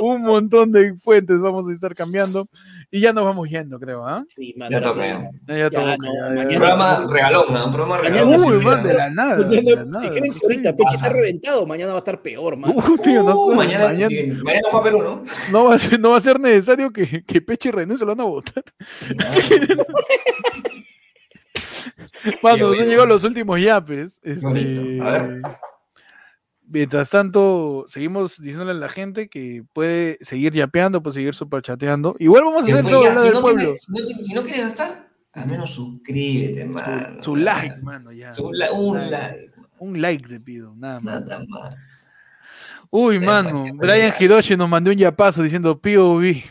[0.00, 2.48] Un montón de fuentes vamos a estar cambiando.
[2.96, 4.24] Y ya nos vamos yendo, creo, ¿ah?
[4.28, 5.00] Sí, man, Ya toca, sí.
[5.00, 5.30] ya.
[5.48, 7.64] Ya, ya Ya, toca, no, ya, ya, Un programa regalón, ¿no?
[7.64, 8.40] Un programa regalón.
[8.40, 9.36] sí, Uy, sí, man, de la nada.
[9.44, 10.02] Mañana, de la nada.
[10.04, 10.38] si quieren Sí.
[10.44, 12.70] ahorita, Peche está reventado, mañana va a estar peor, man.
[12.76, 15.22] Uh, tío, no, Uh, sé, mañana, mañana- mañana fue a Perú, ¿no?
[15.50, 18.20] no, va a ser, no va a ser necesario que, que Pechi renuncie, lo van
[18.20, 18.62] a votar.
[22.42, 22.84] Mano, nos han bueno.
[22.84, 24.20] llegado los últimos yapes.
[24.22, 24.98] Este.
[25.02, 25.42] A ver.
[26.66, 32.16] Mientras tanto, seguimos diciéndole a la gente que puede seguir yapeando, puede seguir superchateando.
[32.18, 33.74] Igual vamos a hacer la si, no pueblo.
[33.78, 37.20] si, no, tienes- si no quieres gastar, Al menos suscríbete, mano.
[37.22, 38.32] Su like, mano, ya.
[38.32, 41.24] Su la- un like, Un like te pido, nada más.
[41.24, 42.08] nada más.
[42.88, 46.42] Uy, mano, Brian Hiroshi nos mandó un yapazo diciendo POV.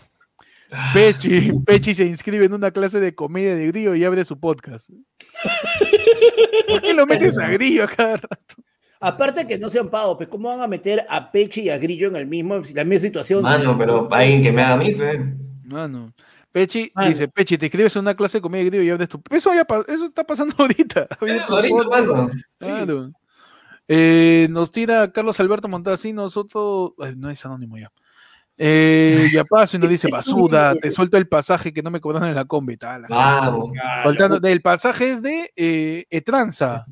[0.93, 4.90] Pechi, Pechi se inscribe en una clase de comedia de grillo y abre su podcast.
[6.67, 8.56] ¿Por qué lo metes a grillo a cada rato?
[9.03, 12.07] Aparte que no sean pagos, pues ¿cómo van a meter a Pechi y a Grillo
[12.07, 13.41] en el mismo, la misma situación?
[13.43, 15.35] Mano, pero alguien que me haga a mí, pe.
[15.65, 16.14] Mano.
[16.53, 17.09] Pechi Mano.
[17.09, 19.22] dice, Pechi, te inscribes en una clase de comedia de grillo y abres tu...
[19.30, 21.07] Eso, ya eso está pasando ahorita.
[21.19, 22.32] Eso ahorita, mano.
[22.57, 23.11] Claro.
[23.90, 26.93] Eh, nos tira Carlos Alberto Montasí, nosotros.
[26.99, 27.91] ay, no es anónimo ya.
[28.56, 32.30] Eh, ya paso y nos dice, basuda, te suelto el pasaje que no me cobraron
[32.30, 32.77] en la combi.
[32.77, 33.06] Tal.
[33.09, 33.53] Ah,
[34.03, 36.83] Soltando, del pasaje es de eh, Etranza.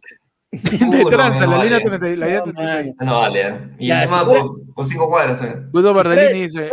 [0.61, 1.97] De Tranza, no, la línea vale.
[1.99, 2.95] 30, la línea no, 36.
[2.97, 3.11] mano.
[3.11, 3.39] No, vale.
[3.39, 3.69] ya.
[3.79, 5.69] Y Ya, encima por, por cinco cuadras también.
[5.71, 6.71] Guido Bardellini dice,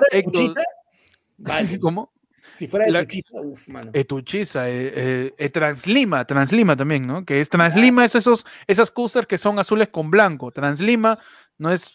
[1.39, 1.78] vale.
[1.81, 2.12] ¿cómo?
[2.52, 3.90] Si fuera de La- Tuchiza, uf, mano.
[3.94, 7.24] Etuchiza, eh, eh, eh, Translima, Translima también, ¿no?
[7.24, 10.50] Que es Translima, es esos, esas coasters que son azules con blanco.
[10.50, 11.16] Translima
[11.57, 11.92] no es.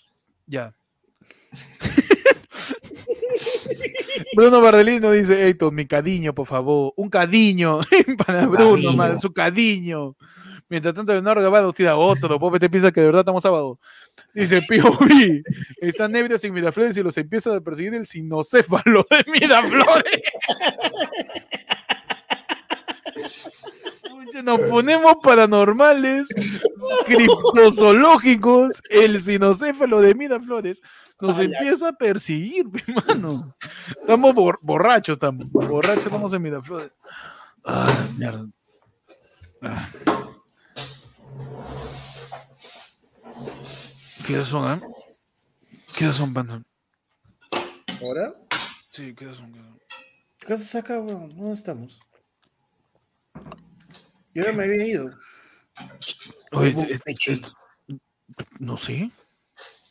[0.48, 0.74] Ya.
[4.36, 6.94] Bruno Bardelino dice, Héctor, mi cadiño, por favor.
[6.96, 7.80] Un cadiño
[8.26, 8.94] para Su Bruno, cadiño.
[8.94, 10.16] man, su cadiño.
[10.74, 12.40] Mientras tanto, Leonardo Gabado tira otro.
[12.40, 13.78] Pope te piensa que de verdad estamos sábado.
[14.34, 15.44] Dice POV.
[15.78, 20.22] Están ebrios en Miraflores y los empieza a perseguir el sinocéfalo de Miraflores.
[24.44, 26.26] Nos ponemos paranormales,
[27.06, 30.82] criptozoológicos, el sinocéfalo de Miraflores
[31.22, 31.44] nos Ala.
[31.44, 33.56] empieza a perseguir, mi mano.
[34.02, 35.52] Estamos bor- borrachos, estamos.
[35.52, 36.92] Borrachos estamos en Miraflores.
[37.64, 38.48] Ah, mierda.
[39.62, 39.88] Ah.
[44.28, 44.82] ¿Qué son, eh?
[45.98, 46.64] ¿Qué son, panda?
[48.02, 48.34] ¿Ahora?
[48.90, 49.52] Sí, ¿qué son?
[49.54, 49.80] ¿Qué son?
[50.46, 51.30] ¿Qué haces acá, weón?
[51.36, 52.00] ¿Dónde estamos?
[54.34, 55.12] Yo ya me había ido.
[56.52, 57.32] Oye, es- Pechi.
[57.34, 57.42] es-
[58.60, 59.12] no sé.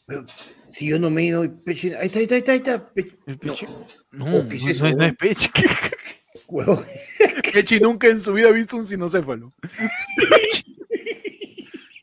[0.07, 0.25] Pero
[0.73, 1.93] si yo no me he ido, y Pechi.
[1.95, 2.53] Ahí está, ahí está, ahí está.
[2.53, 2.93] Ahí está.
[2.93, 3.17] Pechi.
[3.27, 3.67] ¿El Pechi?
[4.13, 5.17] No, Oh, ¿qué es no, eso, no no es weón?
[5.17, 5.51] Pechi.
[6.49, 6.85] Huevón.
[7.53, 9.53] Pechi nunca en su vida ha visto un sinocéfalo.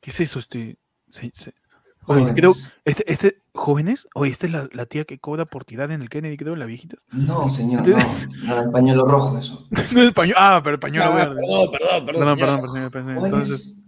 [0.10, 0.80] ¿Qué es eso, este?
[1.12, 1.54] se- se-
[2.02, 2.34] Jóvenes.
[2.34, 2.52] creo,
[2.84, 6.10] este, este, jóvenes, oye, esta es la, la tía que cobra por tirar en el
[6.10, 6.98] Kennedy, creo, la viejita.
[7.12, 7.96] No, señor, no.
[8.44, 9.68] No, el pañuelo rojo, eso.
[9.92, 11.36] No, el pañuelo, ah, pero el pañuelo Ah, verde.
[11.36, 12.38] perdón, perdón, perdón.
[12.40, 13.84] Perdón, perdón, perdón, perdón, Entonces,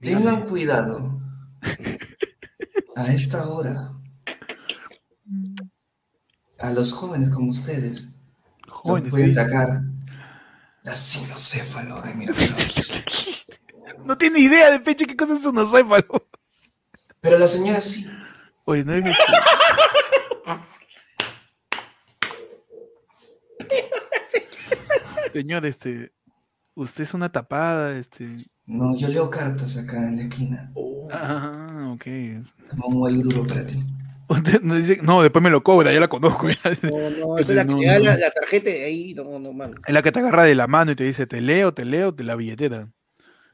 [0.00, 1.20] tengan cuidado.
[2.96, 3.92] A esta hora.
[6.58, 8.08] A los jóvenes como ustedes.
[8.66, 9.32] Los jóvenes, puede sí.
[9.32, 9.82] atacar
[10.84, 12.94] la sinocéfalo de Miraflores.
[14.04, 16.28] no tiene idea de Pechi qué cosa es un sinocéfalo.
[17.20, 18.06] Pero la señora sí.
[18.64, 19.22] Oye, no es este-
[25.32, 26.12] Señor, este,
[26.74, 28.26] usted es una tapada, este.
[28.66, 30.70] No, yo leo cartas acá en la esquina.
[30.74, 32.04] Oh, Ah, ok.
[32.70, 33.76] Toma un guayururo para ti.
[34.28, 36.48] Usted no, dice- no, después me lo cobra, ya la conozco.
[36.48, 36.56] ya.
[36.82, 38.04] no, no, esa es la que No, te da no.
[38.06, 39.14] la, la tarjeta de ahí.
[39.14, 39.74] No, no, mano.
[39.86, 42.12] Es la que te agarra de la mano y te dice, te leo, te leo,
[42.14, 42.90] te la billetera.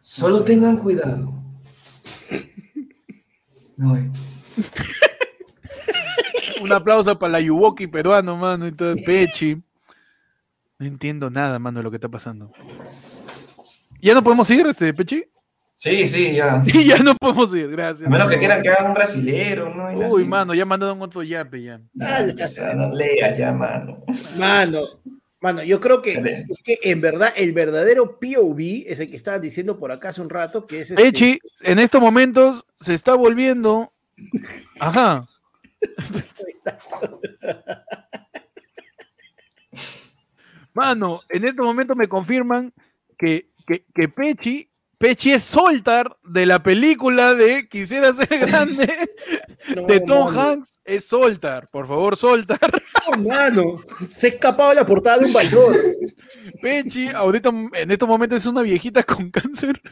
[0.03, 1.33] Solo tengan cuidado.
[3.77, 4.11] No, eh.
[6.61, 9.63] Un aplauso para la Yuwoki peruano, mano, y todo, Pechi.
[10.81, 12.51] No entiendo nada, mano, de lo que está pasando.
[14.01, 15.23] ¿Ya no podemos ir, este, Pechi?
[15.77, 16.61] Sí, sí, ya.
[16.65, 18.09] Sí, ya no podemos ir, gracias.
[18.09, 19.97] A menos que quieran que hagan un brasilero, ¿no?
[19.97, 20.29] Uy, así.
[20.29, 21.77] mano, ya mandaron otro yape ya.
[21.93, 24.05] Dale, sea, no lea ya, mano.
[24.37, 24.81] Mano,
[25.43, 29.41] mano, yo creo que, es que en verdad el verdadero POV es el que estaban
[29.41, 33.15] diciendo por acá hace un rato, que es este, Pechi, en estos momentos se está
[33.15, 33.93] volviendo.
[34.81, 35.27] Ajá.
[40.75, 42.73] Mano, en estos momentos me confirman
[43.19, 44.71] que, que, que Pechi,
[45.03, 49.11] Pechi es Soltar de la película de Quisiera ser grande
[49.75, 50.79] no, de Tom mano, Hanks.
[50.85, 52.61] Es Soltar, por favor, Soltar.
[53.11, 55.77] no, mano, se ha escapado de la portada de un valor.
[56.63, 59.83] Pechi, ahorita en estos momentos es una viejita con cáncer.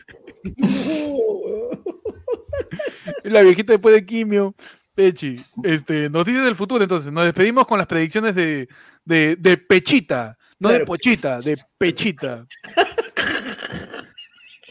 [3.25, 4.55] La viejita después de quimio.
[4.95, 7.13] Pechi, este, noticias del futuro, entonces.
[7.13, 8.69] Nos despedimos con las predicciones de,
[9.05, 10.39] de, de Pechita.
[10.61, 10.85] No de.
[10.87, 12.47] Pochita, de Pechita.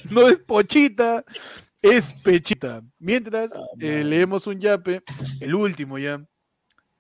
[0.09, 1.23] No es Pochita,
[1.81, 2.83] es Pechita.
[2.99, 5.01] Mientras eh, leemos un yape,
[5.39, 6.21] el último ya,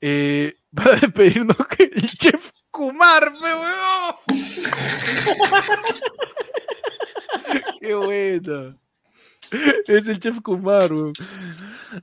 [0.01, 4.15] eh, para despedirnos que el chef Kumar, me huevón.
[7.79, 8.75] Qué buena.
[9.87, 11.13] Es el chef Kumar, weón.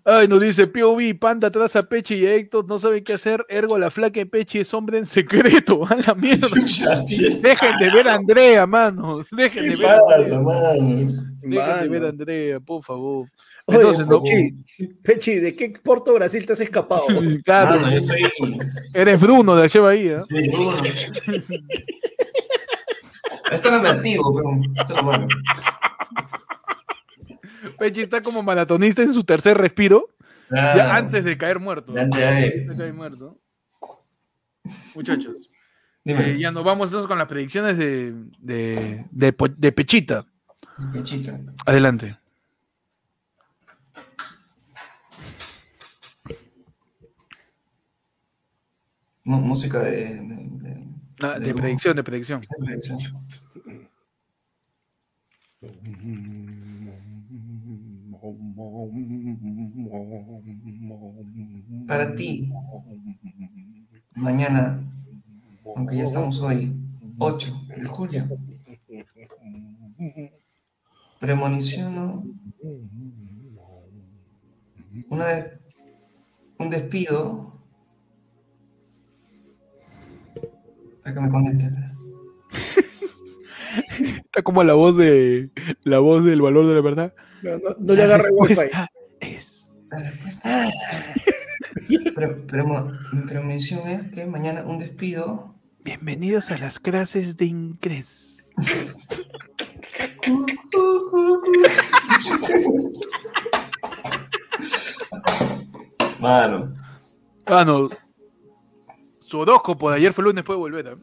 [0.04, 3.44] Ay, nos dice POV, Panda atrás a Pechi y a Héctor, no saben qué hacer,
[3.48, 6.48] ergo la flaca de Pechi es hombre en secreto, a la mierda.
[7.06, 11.12] Dejen de ver a Andrea, manos, dejen de ¿Qué ver a Andrea, mano?
[11.42, 12.08] dejen de ver a.
[12.08, 13.26] Andrea, por favor.
[13.66, 14.54] Oye, Entonces, no- Pechi,
[15.02, 17.04] Pechi, ¿de qué Porto Brasil te has escapado?
[17.44, 18.20] Claro, Mano, yo soy.
[18.94, 20.18] eres Bruno de Che Bahía.
[20.20, 20.76] soy Bruno.
[23.52, 24.50] Esto no me activo, pero.
[24.80, 25.26] Esto es lo malo.
[27.78, 30.08] Pechi está como maratonista en su tercer respiro,
[30.50, 31.94] ya antes de caer muerto.
[31.94, 33.38] Ya antes de- caer muerto.
[34.94, 35.50] Muchachos,
[36.04, 40.24] Dime, eh, ya nos vamos entonces con las predicciones de, de, de Pechita.
[40.92, 41.38] pechita.
[41.64, 42.16] Adelante.
[49.24, 49.92] Música de.
[49.92, 50.86] de, de-
[51.22, 52.40] Ah, de de- predicción, de predicción.
[52.42, 52.98] de predicción.
[61.86, 62.50] Para ti,
[64.14, 64.80] mañana,
[65.76, 66.74] aunque ya estamos hoy,
[67.18, 68.26] 8 de julio,
[71.20, 72.24] premoniciono
[75.10, 75.26] una
[76.58, 77.52] un despido
[81.02, 81.70] para que me conecte.
[84.24, 85.50] Está como la voz de
[85.82, 87.14] la voz del valor de la verdad.
[87.42, 88.54] No, no- no le agarre wifi.
[88.54, 88.90] respuesta
[89.20, 90.68] es La respuesta.
[92.14, 95.54] Pero, pero mo- mi premonición es que mañana un despido.
[95.84, 98.38] bienvenidos a las clases de inglés.
[106.20, 106.74] Mano,
[107.48, 107.88] Ah, no.
[109.20, 110.86] Su horóscopo de ayer fue lunes, puede volver.
[110.88, 110.96] ¿eh?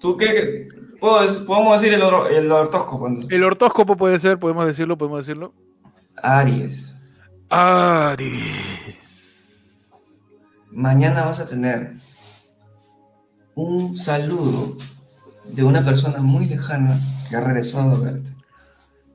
[0.00, 0.68] ¿Tú crees que
[1.00, 3.08] podemos decir el, oro- el ortóscopo?
[3.08, 3.32] entonces?
[3.32, 5.52] El ortóscopo puede ser, podemos decirlo, podemos decirlo.
[6.22, 6.96] Aries,
[7.50, 8.96] Aries.
[10.70, 11.94] mañana vas a tener
[13.54, 14.76] un saludo
[15.52, 16.96] de una persona muy lejana
[17.28, 18.34] que ha regresado a verte.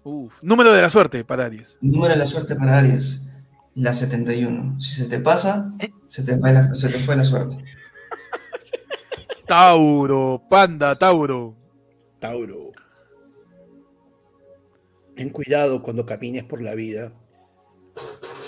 [0.04, 0.34] Uf.
[0.42, 1.78] Número de la suerte para Aries.
[1.82, 3.24] Número de la suerte para Aries,
[3.76, 4.82] la 71.
[4.82, 5.72] Si se te pasa,
[6.08, 7.64] se te fue la, se te fue la suerte.
[9.46, 11.56] Tauro, panda, Tauro.
[12.20, 12.72] Tauro.
[15.16, 17.14] Ten cuidado cuando camines por la vida.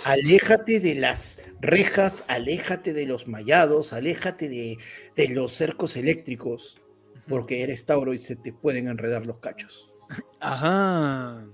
[0.04, 4.78] Aléjate de las rejas, aléjate de los mallados, aléjate de,
[5.16, 6.82] de los cercos eléctricos,
[7.28, 9.96] porque eres Tauro y se te pueden enredar los cachos.
[10.40, 11.46] Ajá.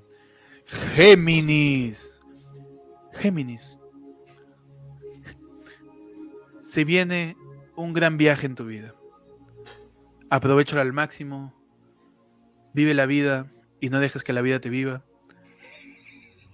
[0.96, 2.20] Géminis.
[3.14, 3.80] Géminis.
[6.62, 7.36] Se viene
[7.76, 8.96] un gran viaje en tu vida.
[10.32, 11.54] Aprovechalo al máximo.
[12.74, 13.52] Vive la vida
[13.82, 15.04] y no dejes que la vida te viva.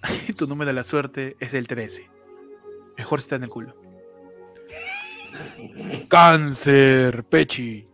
[0.36, 2.10] tu número de la suerte es el 13.
[2.98, 3.80] Mejor está en el culo.
[6.08, 7.86] Cáncer, Pechi.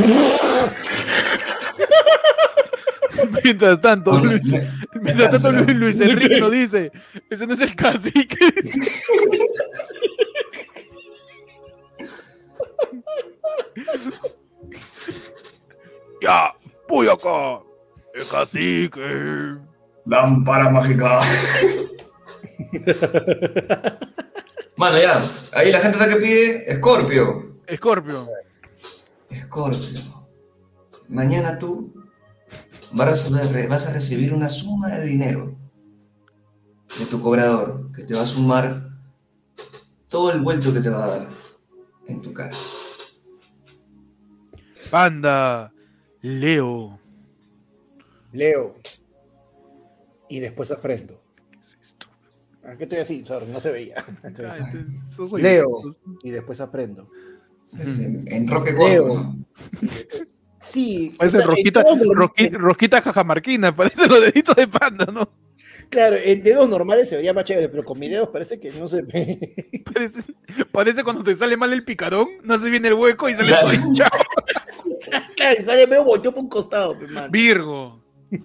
[3.44, 4.52] Mientras tanto, Luis,
[5.00, 5.73] mientras tanto.
[5.73, 6.91] Luis Enrique nos dice:
[7.28, 8.39] Ese no es el cacique.
[16.25, 16.55] ya,
[16.89, 17.61] voy acá.
[18.15, 19.57] El cacique.
[20.07, 21.20] Lámpara mágica.
[24.77, 25.23] Mano, ya.
[25.53, 27.57] Ahí la gente está que pide Escorpio.
[27.67, 28.28] Escorpio.
[29.31, 30.01] Escorpio.
[31.09, 31.93] Mañana tú
[32.93, 35.55] vas a, re- vas a recibir una suma de dinero
[36.99, 38.91] de tu cobrador que te va a sumar
[40.09, 41.28] todo el vuelto que te va a dar
[42.07, 42.51] en tu cara.
[44.91, 45.73] Panda.
[46.25, 46.99] Leo.
[48.33, 48.75] Leo.
[50.31, 51.20] Y después aprendo.
[52.65, 53.25] ¿A qué estoy así?
[53.27, 53.97] Sorry, no se veía.
[54.23, 55.83] Estoy- Leo.
[56.23, 57.11] Y después aprendo.
[57.77, 59.36] En Roque Leo.
[60.61, 61.15] Sí.
[61.19, 61.85] Parece o sea, rosquita,
[62.53, 65.28] rosquita jajamarquina, parece los deditos de panda, ¿no?
[65.95, 68.89] Claro, en dedos normales se vería más chévere, pero con mi dedos parece que no
[68.89, 69.55] se ve.
[69.95, 70.23] Parece,
[70.73, 73.69] parece cuando te sale mal el picarón, no se viene el hueco y sale Claro.
[73.69, 74.11] todo hinchado.
[75.37, 77.31] claro, y sale medio volteó por un costado, man.
[77.31, 78.03] Virgo.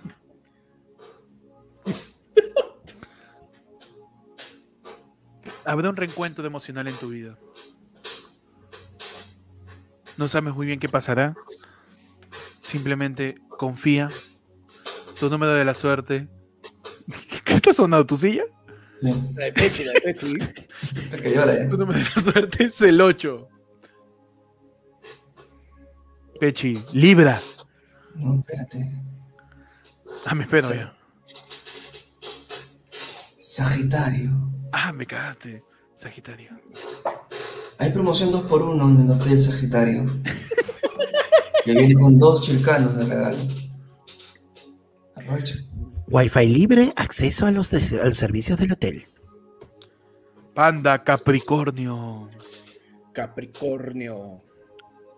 [5.65, 7.37] Habrá un reencuentro emocional en tu vida.
[10.17, 11.35] No sabes muy bien qué pasará.
[12.61, 14.09] Simplemente confía.
[15.19, 16.27] Tu número de la suerte.
[17.69, 18.03] ¿Qué está sonando?
[18.03, 18.45] ¿Tu silla?
[18.99, 19.13] Sí.
[19.35, 20.37] La de Pechi, la de Pechi.
[21.05, 21.67] Esto que llora, ¿eh?
[21.67, 23.47] Tu número de la suerte es el 8.
[26.39, 27.39] Pechi, Libra.
[28.15, 28.79] No, espérate.
[30.25, 30.97] Ah, me espero ya.
[33.37, 34.31] Sagitario.
[34.71, 36.49] Ah, me cagaste, Sagitario.
[37.77, 40.07] Hay promoción 2x1 en el Hotel Sagitario.
[41.63, 43.37] que viene con dos chilcanos de regalo.
[45.15, 45.68] Aprovecha.
[46.09, 49.05] Wi-Fi libre, acceso a los, de- a los servicios del hotel.
[50.53, 52.29] Panda Capricornio.
[53.13, 54.41] Capricornio.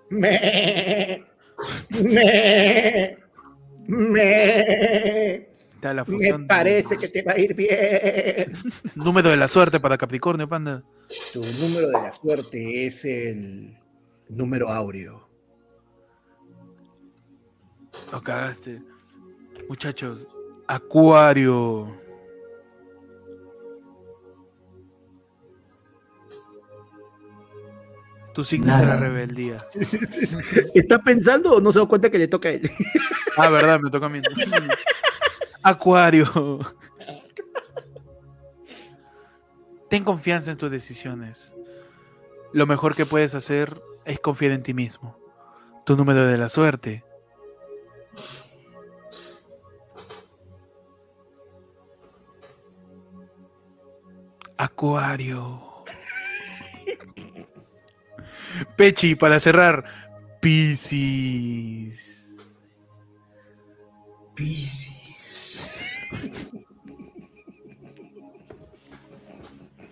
[0.09, 1.23] Me.
[1.89, 3.17] Me.
[3.87, 5.47] Me.
[5.81, 8.51] La Me parece que te va a ir bien.
[8.95, 10.83] Número de la suerte para Capricornio, panda.
[11.33, 13.75] Tu número de la suerte es el
[14.29, 15.27] número áureo.
[18.11, 18.81] Lo cagaste.
[19.67, 20.27] Muchachos,
[20.71, 21.99] Acuario.
[28.33, 29.57] Tu signo de la rebeldía.
[30.73, 32.71] ¿Está pensando o no se da cuenta que le toca a él?
[33.37, 34.21] Ah, verdad, me toca a mí.
[35.63, 36.59] Acuario.
[39.89, 41.53] Ten confianza en tus decisiones.
[42.51, 45.17] Lo mejor que puedes hacer es confiar en ti mismo.
[45.85, 47.05] Tu número de la suerte.
[54.61, 55.59] Acuario.
[58.77, 59.83] Pechi, para cerrar.
[60.39, 61.99] Piscis.
[64.35, 65.01] Piscis.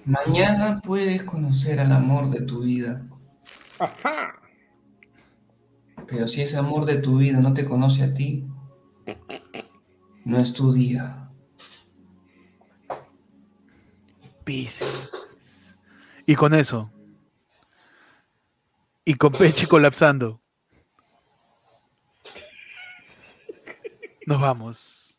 [0.05, 3.01] Mañana puedes conocer al amor de tu vida.
[3.79, 4.39] Ajá.
[6.07, 8.47] Pero si ese amor de tu vida no te conoce a ti,
[10.25, 11.18] no es tu día.
[16.25, 16.91] Y con eso.
[19.05, 20.41] Y con Pechi colapsando.
[24.25, 25.17] Nos vamos.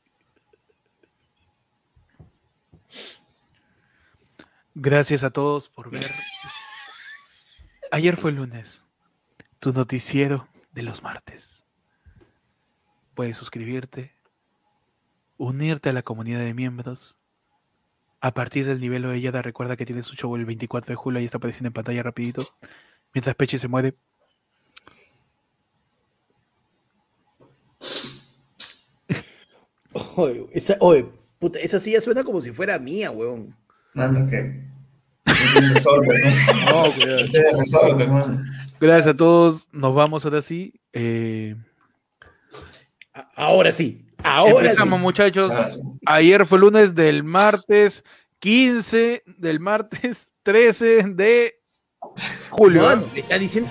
[4.75, 6.11] Gracias a todos por ver.
[7.93, 8.83] Ayer fue lunes.
[9.61, 11.65] Tu noticiero de los martes.
[13.15, 14.15] Puedes suscribirte,
[15.37, 17.20] unirte a la comunidad de miembros.
[18.21, 21.25] A partir del nivel Oellada, recuerda que tiene su show el 24 de julio y
[21.25, 22.43] está apareciendo en pantalla rapidito.
[23.15, 23.95] Mientras Peche se muere.
[30.17, 31.07] Oye, esa, oye,
[31.39, 33.57] puta, esa silla suena como si fuera mía, weón.
[33.95, 34.69] Mano, que.
[38.81, 39.69] Gracias a todos.
[39.73, 40.81] Nos vamos ahora sí.
[40.93, 41.57] Eh,
[43.35, 44.07] Ahora sí.
[44.25, 45.03] Ahora empezamos, sí.
[45.03, 45.51] muchachos.
[45.51, 45.81] Gracias.
[46.07, 48.05] Ayer fue lunes del martes
[48.41, 51.61] 15, del martes 13 de
[52.51, 52.83] julio.
[53.15, 53.71] Le está diciendo.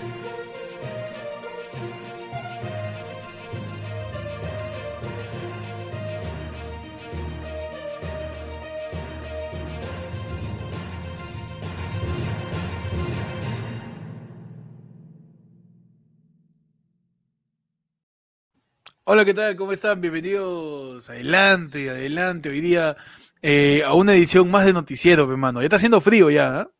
[19.11, 19.55] Hola, ¿qué tal?
[19.55, 20.01] ¿Cómo están?
[20.01, 21.09] Bienvenidos.
[21.09, 22.47] Adelante, adelante.
[22.47, 22.95] Hoy día
[23.41, 25.61] eh, a una edición más de Noticiero, pe, mano.
[25.61, 26.71] Ya está haciendo frío ya, ¿ah?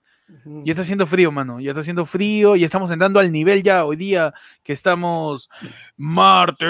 [0.63, 1.59] Ya está haciendo frío, mano.
[1.59, 5.49] Ya está haciendo frío y estamos entrando al nivel ya hoy día que estamos
[5.97, 6.67] martes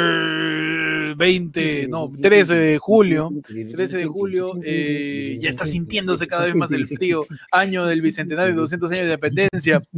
[1.18, 3.30] 20, no, 13 de julio.
[3.46, 7.20] 13 de julio, eh, ya está sintiéndose cada vez más el frío.
[7.52, 9.82] Año del bicentenario y 200 años de independencia.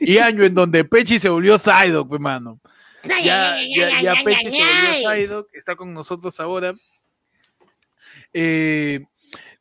[0.00, 2.60] Y año en donde Pechi se volvió Psyduck, pe, mano.
[3.04, 6.74] Ya, ya, ya Pechi se volvió Psyduck, está con nosotros ahora.
[8.32, 9.00] Eh,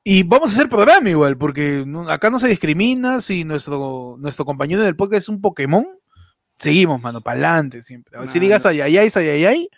[0.03, 4.81] y vamos a hacer programa igual, porque acá no se discrimina si nuestro, nuestro compañero
[4.81, 5.85] del podcast es un Pokémon.
[6.57, 8.17] Seguimos, mano, para adelante siempre.
[8.17, 9.69] A ver, si digas ayayay, ayayay,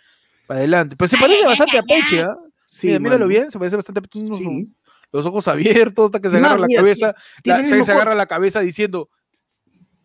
[0.46, 0.96] para adelante.
[0.98, 2.36] Pero se parece bastante a Peche, ¿ah?
[2.68, 4.26] Sí, Mira, míralo bien, se parece bastante a Peche.
[4.26, 4.68] Sí.
[5.12, 7.86] Los ojos abiertos, hasta que se agarra la mira, cabeza, tiene la- el se, mismo
[7.86, 9.08] se agarra la cabeza diciendo,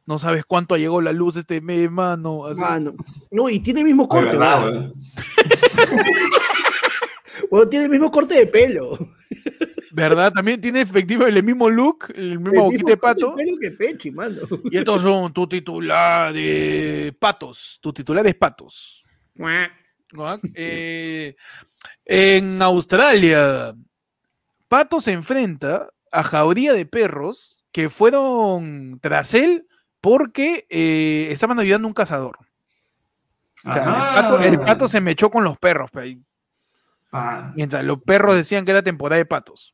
[0.10, 2.48] no sabes cuánto llegó la luz este mes, mano.
[2.48, 2.60] Así.
[2.60, 2.96] Mano.
[3.30, 4.90] No, y tiene el mismo corte, ¿verdad?
[7.52, 8.98] Weón, Tiene el mismo corte de pelo.
[9.92, 10.34] ¿Verdad?
[10.34, 13.36] También tiene efectivamente el mismo look, el mismo El mismo de pato.
[13.36, 14.42] pelo que Pechi, mano.
[14.72, 17.78] Y estos son tu titular de patos.
[17.80, 19.06] Tu titular es patos.
[20.56, 21.36] Eh,
[22.06, 23.76] en Australia,
[24.68, 29.69] Pato se enfrenta a jauría de perros que fueron tras él
[30.02, 32.38] porque eh, estaban ayudando a un cazador.
[33.66, 36.18] O sea, el, pato, el pato se mechó con los perros, pe,
[37.12, 39.74] Ah, mientras los perros decían que era temporada de patos,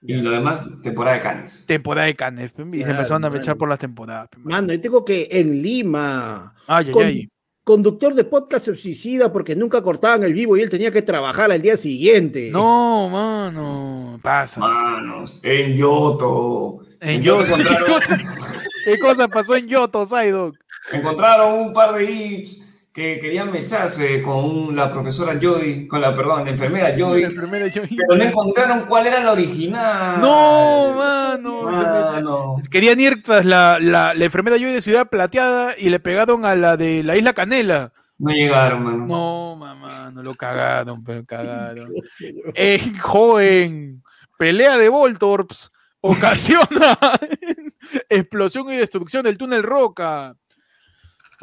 [0.00, 1.64] y lo demás, temporada de canes.
[1.66, 4.28] temporada de canes, y se empezaron a mechar por las temporadas.
[4.28, 4.50] pe, mano.
[4.50, 7.28] Mano, yo tengo que en Lima, Ay, ay, con- ay.
[7.64, 11.50] Conductor de podcast se suicida porque nunca cortaban el vivo y él tenía que trabajar
[11.50, 12.50] al día siguiente.
[12.50, 14.20] No, mano.
[14.22, 14.60] Pasa.
[14.60, 16.80] Manos, en Yoto.
[17.00, 17.44] En Yoto.
[17.44, 18.00] encontraron,
[18.84, 20.56] ¿Qué cosa pasó en Yoto, Psyduck?
[20.92, 26.44] encontraron un par de hips que querían mecharse con la profesora Joy, con la, perdón,
[26.44, 27.88] la enfermera Joy, La enfermera Joy.
[27.88, 30.20] pero no encontraron cuál era la original.
[30.20, 31.70] No, mano.
[31.72, 32.56] se me- Mano.
[32.70, 36.54] Querían ir tras la, la, la enfermera Joy de Ciudad Plateada y le pegaron a
[36.54, 37.92] la de la Isla Canela.
[38.16, 39.06] No llegaron, mano.
[39.06, 41.88] No, mamá, no lo cagaron, pero cagaron.
[42.54, 44.04] En joven,
[44.38, 45.68] pelea de Voltorps
[46.00, 46.96] ocasiona
[48.08, 50.36] explosión y destrucción del túnel Roca.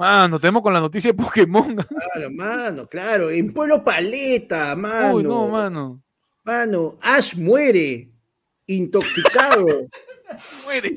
[0.01, 1.75] Mano, tenemos con la noticia de Pokémon.
[1.75, 3.30] Claro, mano, claro.
[3.30, 5.13] En Pueblo Paleta, mano.
[5.13, 6.01] Uy, no, mano.
[6.43, 8.09] Mano, Ash muere.
[8.65, 9.67] Intoxicado.
[10.65, 10.91] Muere.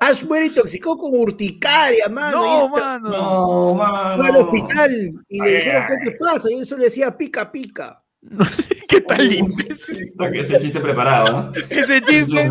[0.00, 2.42] Ash muere intoxicado con urticaria, mano.
[2.42, 3.08] No, mano.
[3.10, 4.16] No, mano.
[4.16, 5.84] Fue al hospital y le dijeron.
[5.86, 6.50] ¿qué te pasa?
[6.50, 8.03] Y él solo decía pica, pica.
[8.88, 10.12] ¿Qué tal imbécil?
[10.32, 11.52] Ese chiste preparado, ¿no?
[11.70, 12.50] Ese chiste,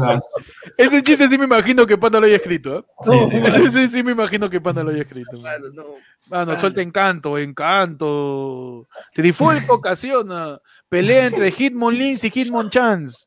[0.77, 2.79] ese chiste sí me imagino que Panda lo haya escrito.
[2.79, 2.83] ¿eh?
[3.03, 5.37] Sí, sí, Ese sí, sí me imagino que Panda lo haya escrito.
[5.39, 5.69] mano.
[5.73, 5.83] No.
[6.27, 8.87] Mano, suelta encanto, encanto.
[9.13, 13.25] Trifulca ocasiona pelea entre Hitmonlees y Hitmon Chance.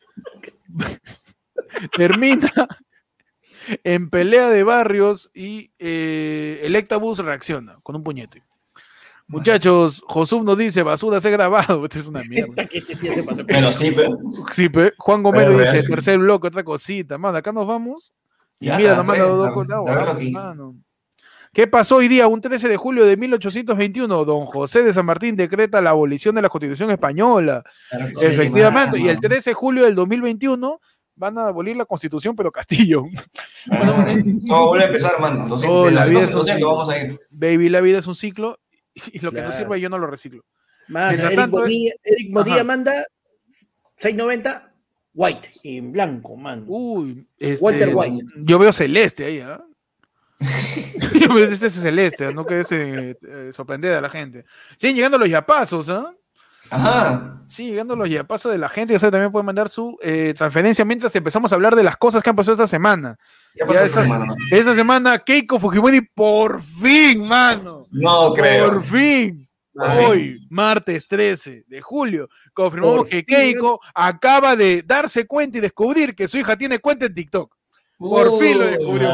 [1.97, 2.51] Termina
[3.85, 8.43] en pelea de barrios y eh, Electabuzz reacciona con un puñete.
[9.29, 11.85] Muchachos, Josum nos dice, basura se grabado.
[11.85, 12.65] Esta es una mierda.
[13.49, 14.19] Bueno, sí, pero.
[14.53, 17.19] Sí, pe- Juan Gomero Pero dice, tercer bloque, otra cosita.
[17.19, 18.13] Mano, acá nos vamos.
[18.61, 19.67] Y Ya mira, nomás los dos con.
[21.53, 24.25] ¿Qué pasó hoy día, un 13 de julio de 1821?
[24.27, 27.65] Don José de San Martín decreta la abolición de la Constitución española.
[27.89, 29.21] Claro que sí, Efectivamente, y el mano.
[29.29, 30.81] 13 de julio del 2021
[31.15, 33.05] van a abolir la Constitución, pero Castillo.
[33.69, 33.97] Bueno,
[34.47, 35.49] todo vuelve a empezar, mano.
[35.49, 36.69] 200, Oh, de la vida 12, es un 200 ciclo.
[36.71, 37.19] vamos a ir.
[37.31, 38.61] Baby, la vida es un ciclo
[39.13, 40.45] y lo que no sirva yo no lo reciclo.
[40.89, 42.65] Mientras Eric, tanto, Bonilla, Eric Bonilla Ajá.
[42.65, 43.07] manda
[43.97, 44.73] 690
[45.15, 46.65] white en blanco, mano.
[46.67, 48.27] Uy, este, Walter White.
[48.37, 49.65] Yo veo celeste ahí, ¿ah?
[51.21, 54.45] Yo veo ese celeste, no que se eh, sorprender a la gente.
[54.77, 56.15] Siguen llegando los yapazos, ¿ah?
[56.71, 57.43] Ajá.
[57.49, 60.85] Sí, llegando los yapazos de la gente, ya sabe, también pueden mandar su eh, transferencia
[60.85, 63.19] mientras empezamos a hablar de las cosas que han pasado esta semana.
[63.57, 64.35] ¿Qué pasó esta semana?
[64.51, 67.87] Esta semana, Keiko Fujimori, por fin, mano.
[67.91, 68.69] No creo.
[68.75, 69.43] Por fin.
[69.79, 73.25] Hoy, martes 13 de julio, confirmamos Por que fin.
[73.27, 77.55] Keiko acaba de darse cuenta y descubrir que su hija tiene cuenta en TikTok.
[77.99, 79.09] Por fin lo descubrió.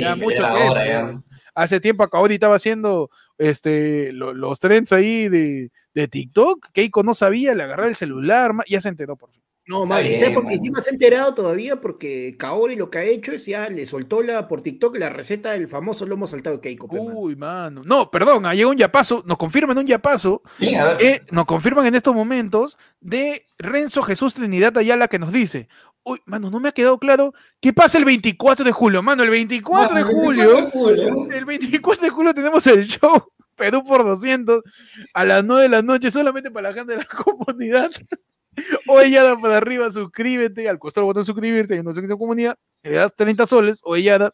[0.00, 1.14] ya mucho hora.
[1.54, 6.68] Hace tiempo acá estaba haciendo este, lo- los trends ahí de, de TikTok.
[6.72, 9.42] Keiko no sabía, le agarraba el celular, ya se enteró por fin.
[9.68, 10.46] No, mano, bien, ¿sabes por qué?
[10.46, 10.54] mano.
[10.54, 14.22] Encima se ha enterado todavía porque Kaori lo que ha hecho es ya le soltó
[14.22, 16.86] la, por TikTok la receta del famoso lomo saltado de Keiko.
[16.86, 17.18] mano.
[17.18, 17.82] Uy, mano.
[17.84, 21.96] No, perdón, ha llegado un yapazo, nos confirman un yapazo Sí, que nos confirman en
[21.96, 25.68] estos momentos de Renzo Jesús Trinidad Ayala que nos dice,
[26.04, 29.30] uy, mano, no me ha quedado claro qué pasa el 24 de julio, mano, el
[29.30, 31.36] 24 de julio, 24 de julio.
[31.36, 34.62] el 24 de julio tenemos el show Perú por 200
[35.14, 37.90] a las 9 de la noche solamente para la gente de la comunidad.
[38.88, 42.92] O ella para arriba, suscríbete, al costado del botón suscribirse, hay una sección comunidad, le
[42.92, 44.32] das 30 soles, o ella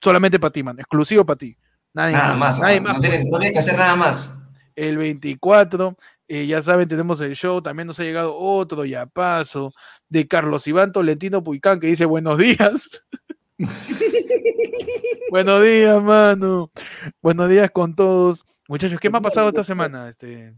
[0.00, 1.56] solamente para ti, man, exclusivo para ti.
[1.92, 2.60] Nadie Nada más.
[2.60, 2.94] nadie mano.
[2.94, 3.02] más.
[3.02, 4.36] No tienes, no tienes que hacer nada más.
[4.76, 5.96] El 24,
[6.28, 7.60] eh, ya saben, tenemos el show.
[7.60, 9.72] También nos ha llegado otro ya paso
[10.08, 13.02] de Carlos Iván Tolentino Puicán que dice buenos días.
[15.30, 16.70] buenos días, mano.
[17.20, 18.46] Buenos días con todos.
[18.68, 20.08] Muchachos, ¿qué me ha pasado esta semana?
[20.08, 20.54] Este,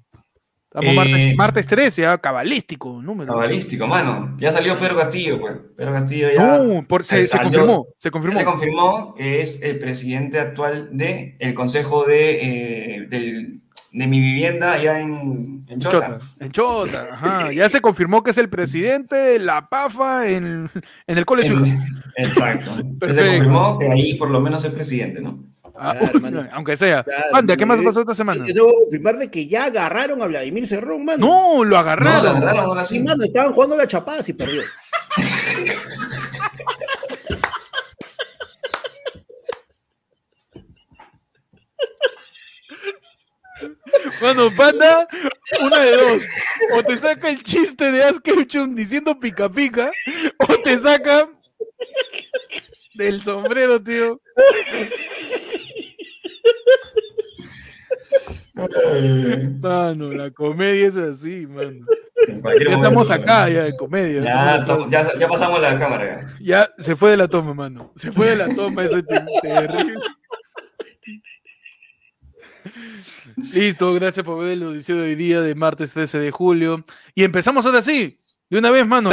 [0.75, 3.33] estamos Eh, martes, martes 13, ah, cabalístico, número.
[3.33, 4.35] Cabalístico, mano.
[4.39, 5.57] Ya salió Pedro Castillo, pues.
[5.77, 6.59] Pedro Castillo ya.
[6.59, 8.39] No, por- se, se confirmó, se confirmó.
[8.39, 13.53] se confirmó que es el presidente actual del el Consejo de, eh, del-
[13.95, 16.19] de mi vivienda allá en, en Chota.
[16.19, 17.53] Chota, en Chota, ajá.
[17.53, 20.71] Ya se confirmó que es el presidente de la PAFA en,
[21.07, 21.77] en el cole de su En-
[22.17, 22.71] exacto.
[22.75, 22.83] Se
[23.27, 25.45] confirmó que ahí por lo menos es presidente, ¿no?
[25.75, 26.47] Ah, mano.
[26.53, 27.03] aunque sea.
[27.03, 28.47] Claro, Anda, ¿qué más pasó esta semana?
[28.47, 31.27] Yo debo confirmar de que ya agarraron a Vladimir Cerrón, mano.
[31.27, 32.25] No, lo No, agarraron.
[32.25, 34.63] lo agarraron ahora Sí, mano, estaban jugando la chapada y perdió.
[44.21, 45.07] Bueno, panda,
[45.61, 46.23] una de dos.
[46.77, 49.91] O te saca el chiste de Ash Ketchum diciendo pica pica,
[50.49, 51.29] o te saca
[52.95, 54.21] del sombrero, tío.
[59.61, 61.87] Mano, la comedia es así, mano.
[62.65, 64.21] Ya estamos acá, ya, en comedia.
[64.23, 66.05] Ya, ya, ya pasamos la cámara.
[66.05, 66.37] ya.
[66.41, 67.93] Ya se fue de la toma, mano.
[67.97, 69.95] Se fue de la toma, eso es ter- terrible.
[73.55, 76.85] Listo, gracias por ver el noticiero de hoy día de martes 13 de julio.
[77.15, 78.19] Y empezamos ahora sí,
[78.51, 79.11] de una vez, mano.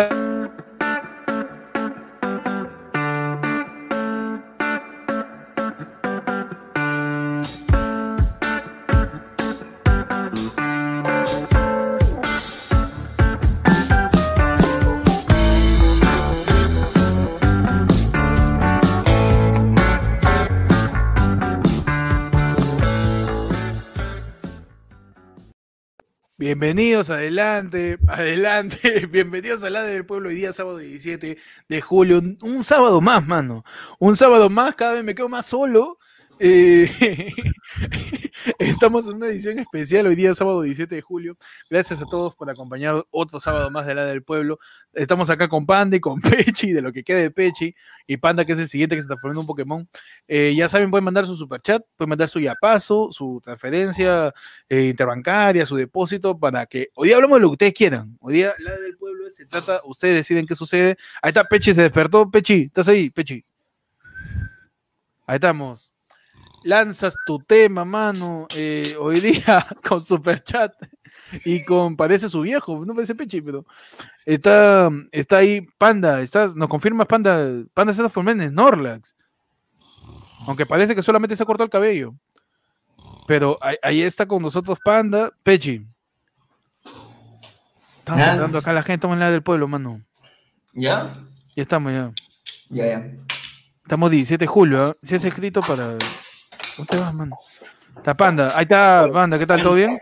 [26.59, 31.37] Bienvenidos, adelante, adelante, bienvenidos a la del pueblo hoy día, sábado 17
[31.69, 33.63] de julio, un, un sábado más, mano,
[33.97, 35.99] un sábado más, cada vez me quedo más solo.
[36.39, 36.89] Eh,
[38.59, 41.37] estamos en una edición especial hoy día, sábado 17 de julio.
[41.69, 44.59] Gracias a todos por acompañar otro sábado más de la del pueblo.
[44.93, 47.75] Estamos acá con Panda y con Pechi, de lo que quede de Pechi,
[48.07, 49.87] y Panda, que es el siguiente que se está formando un Pokémon.
[50.27, 54.33] Eh, ya saben, pueden mandar su superchat, pueden mandar su yapazo, su transferencia
[54.69, 58.17] eh, interbancaria, su depósito, para que hoy día hablamos de lo que ustedes quieran.
[58.21, 60.97] Hoy día la del pueblo se trata, ustedes deciden qué sucede.
[61.21, 62.29] Ahí está Pechi, se despertó.
[62.29, 63.43] Pechi, ¿estás ahí, Pechi?
[65.27, 65.91] Ahí estamos.
[66.63, 70.73] Lanzas tu tema, mano, eh, hoy día con superchat
[71.45, 73.65] y con, parece su viejo, no parece Pechi, pero
[74.25, 79.15] está, está ahí Panda, estás, nos confirmas Panda, Panda se está formando en Snorlax.
[80.47, 82.15] Aunque parece que solamente se ha cortado el cabello.
[83.27, 85.85] Pero ahí, ahí está con nosotros Panda, Pechi.
[87.99, 90.01] Estamos saludando acá a la gente, estamos en la del pueblo, mano.
[90.73, 91.13] ¿Ya?
[91.55, 92.11] Ya estamos, ya.
[92.69, 93.03] Ya, ya.
[93.83, 94.95] Estamos 17 de julio, ¿ah?
[95.03, 95.97] Si has escrito para.
[96.79, 97.35] ¿Dónde te vas, mano?
[97.97, 99.61] Está Panda, ahí está Panda, ¿qué tal?
[99.61, 99.99] ¿Todo bien?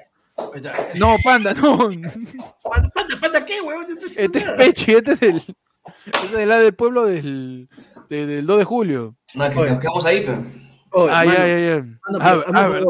[0.96, 1.78] No, Panda, no.
[1.90, 3.84] Panda, panda, panda, ¿qué, weón?
[3.84, 4.52] Haciendo Este es.
[4.52, 5.38] Pechi, este es del.
[6.06, 7.68] Este es del lado del pueblo del,
[8.10, 9.16] de- del 2 de julio.
[9.36, 10.44] No, que nos quedamos ahí, pero.
[10.92, 11.82] Oye, Ah, mano, ya, ya, ya.
[11.82, 12.44] mano, Ah,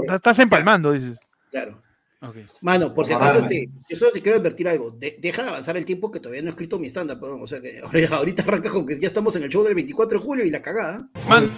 [0.10, 1.18] ah, estás empalmando, dices.
[1.52, 1.82] Claro.
[2.22, 2.36] Ok.
[2.62, 4.92] Mano, por si acaso, este, yo solo te quiero advertir algo.
[4.92, 7.24] De- deja de avanzar el tiempo que todavía no he escrito mi stand-up.
[7.24, 10.20] O sea que ahorita, ahorita arranca con que ya estamos en el show del 24
[10.20, 11.08] de julio y la cagada.
[11.30, 11.50] Man,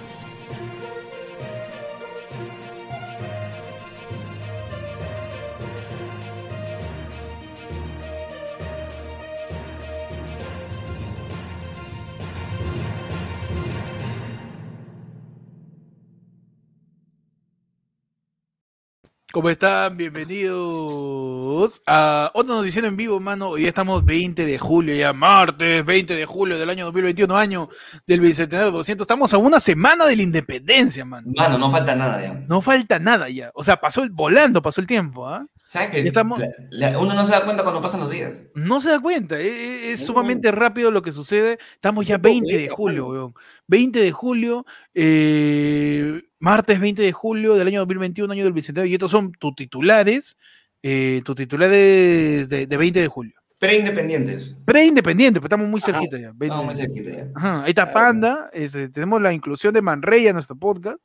[19.31, 19.95] ¿Cómo están?
[19.95, 23.49] Bienvenidos a otra noticia en vivo, mano.
[23.49, 27.69] Hoy día estamos 20 de julio, ya martes 20 de julio del año 2021, año
[28.07, 29.03] del Bicentenario 200.
[29.05, 31.27] Estamos a una semana de la independencia, mano.
[31.35, 32.33] Mano, no falta nada ya.
[32.47, 33.51] No falta nada ya.
[33.53, 35.45] O sea, pasó el, volando, pasó el tiempo, ¿ah?
[35.55, 36.41] ¿Sabes que estamos-
[36.71, 38.45] la- la- uno no se da cuenta cuando pasan los días?
[38.55, 40.07] No se da cuenta, e- e- es, No.
[40.07, 41.59] sumamente rápido lo que sucede.
[41.75, 43.35] Estamos ya Tiempo 20 de julio, weón.
[43.67, 48.89] 20 de julio, eh, martes 20 de julio del año 2021, año del Bicentenario.
[48.91, 50.37] Y estos son tus titulares,
[50.81, 53.33] eh, tus titulares de, de 20 de julio.
[53.59, 54.61] Preindependientes.
[54.65, 55.91] Pre-independiente, pero estamos muy Ajá.
[55.91, 56.31] cerquita ya.
[56.33, 57.27] 20 No, muy cerquita ya.
[57.35, 57.91] Ajá, ahí está.
[57.91, 60.97] Panda, este, tenemos la inclusión de Manrey en nuestro podcast.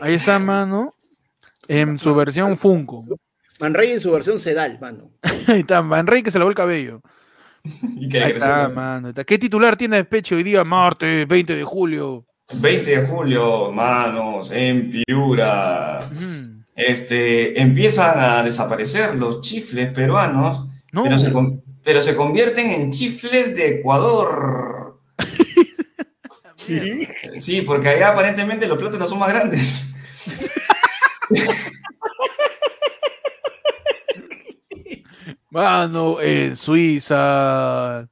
[0.00, 0.92] Ahí está, mano,
[1.68, 3.06] en su versión Funko.
[3.58, 5.10] Manrey en su versión Sedal, mano.
[5.46, 7.00] Ahí está, Manrey que se lavó el cabello.
[7.96, 8.74] Y que Ahí está, ¿no?
[8.74, 9.08] mano.
[9.10, 9.24] está.
[9.24, 12.26] ¿Qué titular tiene despecho hoy día, martes 20 de julio?
[12.52, 16.00] 20 de julio, manos, en Piura.
[16.74, 21.32] Este, empiezan a desaparecer los chifles peruanos, No, pero, se,
[21.84, 25.00] pero se convierten en chifles de Ecuador.
[27.40, 29.92] Sí, porque allá aparentemente los plátanos son más grandes.
[35.50, 38.06] Mano, en Suiza.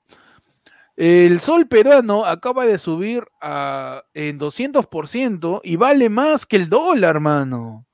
[1.00, 7.20] El sol peruano acaba de subir a, en 200% y vale más que el dólar,
[7.20, 7.86] mano.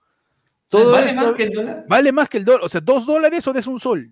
[0.71, 1.85] Todo ¿Vale esto- más que el dólar?
[1.87, 2.63] Vale más que el dólar.
[2.65, 4.11] O sea, dos dólares o es un sol.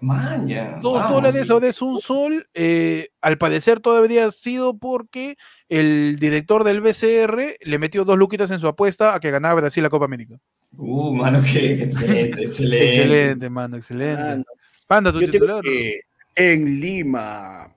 [0.00, 0.78] Maña.
[0.80, 1.52] Dos vamos, dólares sí.
[1.52, 2.48] o es un sol.
[2.54, 5.36] eh, al parecer todavía ha sido porque
[5.68, 9.82] el director del BCR le metió dos luquitas en su apuesta a que ganaba Brasil
[9.82, 10.36] la Copa América.
[10.76, 12.96] Uh, mano, qué, qué excelente, excelente.
[12.96, 14.22] Excelente, mano, excelente.
[14.22, 14.44] Mano,
[14.86, 15.62] Panda, tu yo tengo titular.
[15.62, 16.00] que
[16.36, 17.74] en Lima.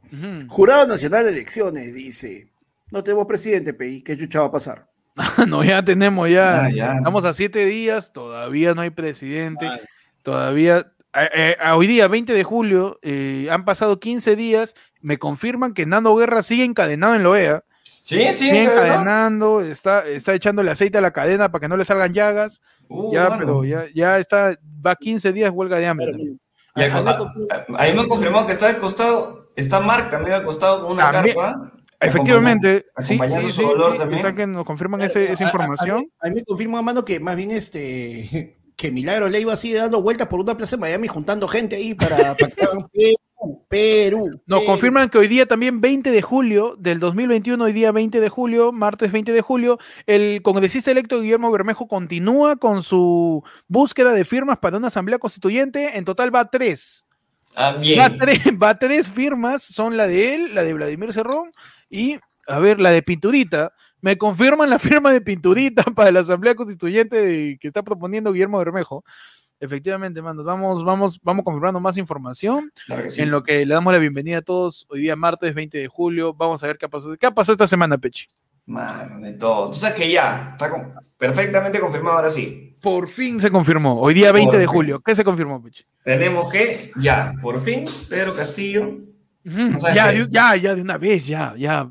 [0.48, 2.48] Jurado Nacional de Elecciones dice,
[2.92, 4.88] no tenemos presidente, PI, ¿qué chucha va a pasar?
[5.48, 6.66] no, ya tenemos ya.
[6.66, 6.98] Ah, ya.
[6.98, 9.67] Estamos a siete días, todavía no hay presidente,
[10.24, 10.92] todavía.
[11.14, 15.74] a- eh, a hoy día, 20 de julio, eh, han pasado 15 días, me confirman
[15.74, 20.69] que Nando Guerra sigue encadenado en la OEA, Sí, sí, sigue encadenando, está, está echándole
[20.69, 24.19] aceite a la cadena para que no le salgan llagas, Uh, ya, pero ya, ya
[24.19, 26.11] está, va 15 días huelga de hambre.
[26.76, 30.82] Y a- Ahí me han confirmado que está al costado, está Mark también al costado
[30.82, 31.36] con una También.
[31.36, 31.72] carpa.
[32.02, 34.20] Efectivamente, sí, acompañando sí, su sí, dolor sí, también.
[34.20, 35.98] está que nos confirman ese- esa a- a- información.
[35.98, 38.30] A, mí, a mí me confirma, mano, que más bien este
[38.78, 41.94] que Milagro le iba así dando vueltas por una plaza en Miami juntando gente ahí
[41.95, 42.88] para, para que hagan
[43.68, 44.42] Perú.
[44.46, 44.72] Nos Perú.
[44.72, 48.72] confirman que hoy día también 20 de julio del 2021, hoy día 20 de julio,
[48.72, 54.58] martes 20 de julio, el congresista electo Guillermo Bermejo continúa con su búsqueda de firmas
[54.60, 55.98] para una asamblea constituyente.
[55.98, 57.06] En total va a tres.
[57.56, 58.00] Ah, bien.
[58.00, 61.52] Va a tres, va a tres firmas, son la de él, la de Vladimir Cerrón
[61.90, 63.72] y, a ver, la de Pinturita.
[64.02, 68.58] Me confirman la firma de Pinturita para la asamblea constituyente de- que está proponiendo Guillermo
[68.60, 69.04] Bermejo.
[69.59, 73.22] Efectivamente, mano, vamos, vamos, vamos confirmando más información Claro que sí.
[73.22, 74.85] en lo que le damos la bienvenida a todos.
[74.90, 77.16] Hoy día martes 20 de julio, vamos a ver qué pasó.
[77.17, 78.27] ¿Qué pasó esta semana, Pechi?
[78.66, 79.67] Mano, de todo.
[79.72, 82.75] Tú sabes que ya, está con- perfectamente confirmado ahora sí.
[82.82, 84.00] Por fin se confirmó.
[84.01, 84.74] Hoy día 20 de fin.
[84.74, 85.00] julio.
[85.03, 85.85] ¿Qué se confirmó, Pechi?
[86.03, 88.98] Tenemos que, ya, por fin, Pedro Castillo,
[89.93, 91.90] Ya, de- ya, ya, de una vez, ya, ya.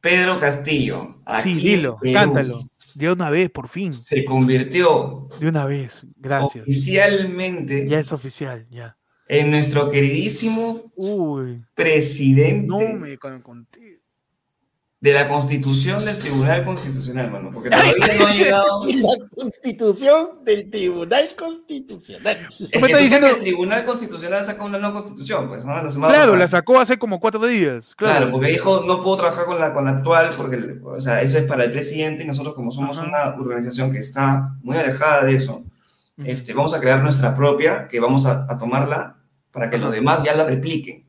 [0.00, 2.60] Pedro Castillo, aquí Sí, dilo, Perú, cántalo.
[2.98, 3.92] De una vez, por fin.
[3.92, 6.04] se convirtió De una vez.
[6.16, 6.62] Gracias.
[6.62, 8.96] oficialmente Ya es oficial, ya.
[9.28, 13.97] en nuestro queridísimo Uy, presidente no me con- conté.
[15.00, 18.84] De la Constitución del Tribunal Constitucional, mano, porque todavía no ha llegado.
[18.86, 22.48] La constitución del Tribunal Constitucional.
[22.50, 25.80] Es me que estás diciendo- que el Tribunal Constitucional sacó una nueva constitución, pues, ¿no?
[25.80, 26.38] La semana Claro, pasada.
[26.38, 27.94] la sacó hace como cuatro días.
[27.96, 31.22] Claro, Claro, porque dijo, no puedo trabajar con la, con la actual, porque, o sea,
[31.22, 33.06] ese es para el presidente y nosotros como somos Ajá.
[33.06, 35.62] una organización que está muy alejada de eso,
[36.24, 39.16] este, vamos a crear nuestra propia, que vamos a, a tomarla
[39.52, 41.06] para que los demás ya la repliquen.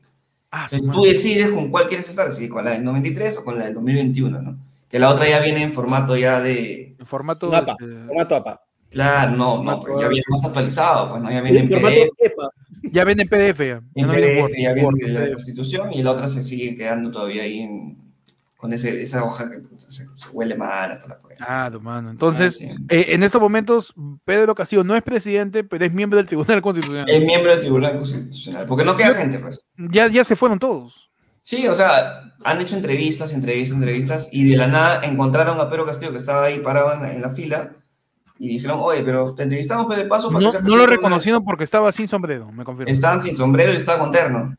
[0.52, 3.66] Ah, tú decides con cuál quieres estar, si con la del 93 o con la
[3.66, 4.58] del 2021, ¿no?
[4.88, 6.96] Que la otra ya viene en formato ya de...
[6.98, 7.52] En formato.
[7.52, 8.60] Este, formato APA.
[8.90, 11.30] Claro, no, no, pero ya viene más actualizado, pues, ¿no?
[11.30, 12.50] Ya viene en PDF, EPA.
[12.90, 13.64] ya viene en PDF ya.
[13.64, 15.32] Ya en no viene en PDF, Word, ya viene Word, de la PDF.
[15.34, 17.99] Constitución y la otra se sigue quedando todavía ahí en,
[18.60, 21.36] con ese, esa hoja que puta, se, se huele mal hasta la polla.
[21.40, 22.10] Ah, tu mano.
[22.10, 22.86] Entonces, Ah, sí.
[22.90, 27.08] eh, en estos momentos, Pedro Castillo no es presidente, pero es miembro del Tribunal Constitucional.
[27.08, 29.64] Es miembro del Tribunal Constitucional, porque no queda gente, pues.
[29.78, 31.10] Ya, ya se fueron todos.
[31.40, 35.86] Sí, o sea, han hecho entrevistas, entrevistas, entrevistas, y de la nada encontraron a Pedro
[35.86, 37.72] Castillo que estaba ahí parado en la, en la fila,
[38.38, 41.42] y dijeron, oye, pero te entrevistamos pues, de paso para No, que no lo reconocieron
[41.44, 42.92] porque estaba sin sombrero, me confirmo.
[42.92, 44.54] Estaban sin sombrero y estaba con terno,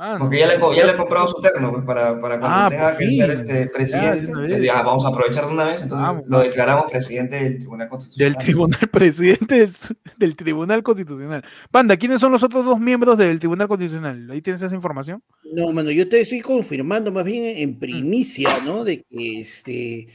[0.00, 0.18] Ah, no.
[0.20, 2.96] porque ya le, ya le he comprado su terno, pues, para, para cuando Ah, tenga
[2.96, 3.18] que fin.
[3.18, 7.34] ser este presidente, Ya, "Ah, vamos a aprovechar de una vez, entonces lo declaramos presidente
[7.34, 8.32] del Tribunal Constitucional.
[8.34, 9.72] Del Tribunal Presidente del,
[10.16, 11.44] del Tribunal Constitucional.
[11.72, 14.30] Panda, ¿quiénes son los otros dos miembros del Tribunal Constitucional?
[14.30, 15.20] ¿Ahí tienes esa información?
[15.52, 18.84] No, mano, yo te estoy confirmando más bien en primicia, ¿no?
[18.84, 20.06] De que este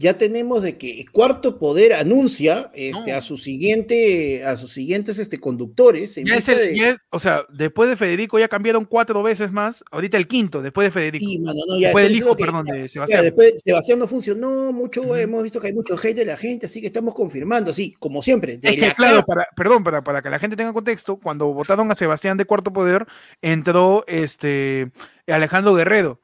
[0.00, 3.18] ya tenemos de que Cuarto Poder anuncia este, No.
[3.18, 6.16] a su siguiente, a sus siguientes este, conductores.
[6.16, 9.22] en Ya es el- de- ya es- o sea, después de Federico ya cambiaron cuatro
[9.22, 9.84] veces más.
[9.90, 11.26] Ahorita el quinto, después de Federico.
[11.26, 13.24] Sí, mano, no, ya después del hijo, que- perdón, de Sebastián.
[13.24, 16.80] después Sebastián no funcionó mucho, hemos visto que hay mucho hate de la gente, así
[16.80, 19.34] que estamos confirmando, sí, como siempre, de Es que, la claro, casa.
[19.34, 22.72] para, perdón, para, para que la gente tenga contexto, cuando votaron a Sebastián de Cuarto
[22.72, 23.06] Poder,
[23.42, 24.92] entró este
[25.26, 26.20] Alejandro Guerrero.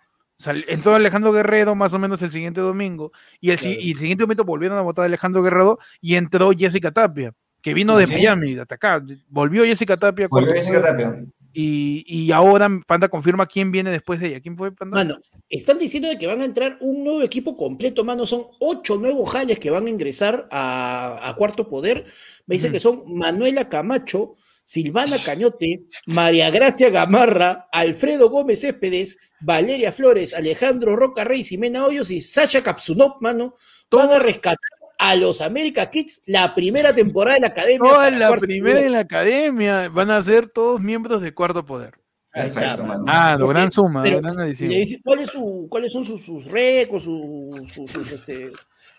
[0.68, 3.81] Entró Alejandro Guerrero más o menos el siguiente domingo, y el, si- Claro.
[3.81, 7.32] y el siguiente momento volvieron a votar a Alejandro Guerrero y entró Jessica Tapia,
[7.62, 8.15] que vino ¿Ah, de sí?
[8.15, 9.02] Miami, hasta acá.
[9.28, 11.24] Volvió Jessica Tapia, Volvió Jessica Tapia.
[11.55, 14.40] y, y ahora Panda confirma quién viene después de ella.
[14.40, 14.94] ¿Quién fue Panda?
[14.98, 15.16] Mano,
[15.48, 18.26] están diciendo de que van a entrar un nuevo equipo completo, mano.
[18.26, 22.05] Son ocho nuevos jales que van a ingresar a, a Cuarto Poder.
[22.47, 22.73] Me dice Ujú.
[22.74, 24.34] que son Manuela Camacho,
[24.67, 32.11] Silvana Cañote, María Gracia Gamarra, Alfredo Gómez Céspedes, Valeria Flores, Alejandro Roca Rey, Ximena Hoyos
[32.11, 33.55] y Sasha Kapsunov, mano.
[33.93, 34.59] Van a rescatar
[34.99, 37.91] a los America Kids la primera temporada de la academia.
[37.91, 41.95] Toda la primera en la academia van a ser todos miembros de Cuarto Poder.
[42.33, 43.05] Perfecto, mano.
[43.07, 44.69] Ah, no, gran suma, gran adición.
[44.70, 48.47] Le dice, ¿cuál es su, ¿Cuáles son sus, sus récords, sus, sus- sus, este,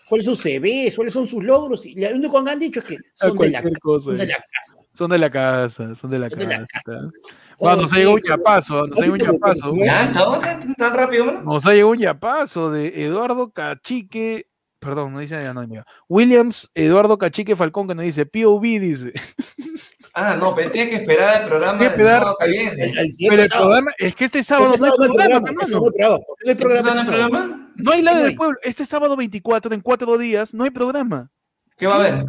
[0.08, 1.86] cuáles son sus CVs, cuáles son sus logros?
[1.86, 4.16] Y lo único que han dicho es que son de la, cualquier casa, cosa, son
[4.16, 4.26] de eh.
[4.26, 4.78] la casa.
[4.92, 6.68] Son de la casa, son de la Son de la casa.
[6.84, 7.08] casa.
[7.58, 9.74] Bueno, nos ha llegado un yapazo, nos ha llegado un yapazo.
[9.76, 10.04] ¿Ya?
[10.04, 11.42] ¿Está tan, tan rápido?
[11.42, 14.48] Nos ha llegado un yapazo de Eduardo Cachique.
[14.78, 15.84] Perdón, no dice ya no, mira.
[16.08, 19.12] Williams, Eduardo Cachique Falcón, que nos dice POV, dice.
[20.14, 22.82] Ah, no, pero tienes que esperar el programa del esperar- sábado que viene.
[22.84, 23.66] al- al Pero el sábado.
[23.68, 27.00] programa, es que este sábado Este no hay sábado no hay programa, programa, este no
[27.00, 27.72] hay programa.
[27.76, 28.58] No hay ¿Este este lado No del pueblo.
[28.62, 31.30] Este sábado 24, en cuatro días, no hay programa.
[31.76, 32.24] ¿Qué va a haber?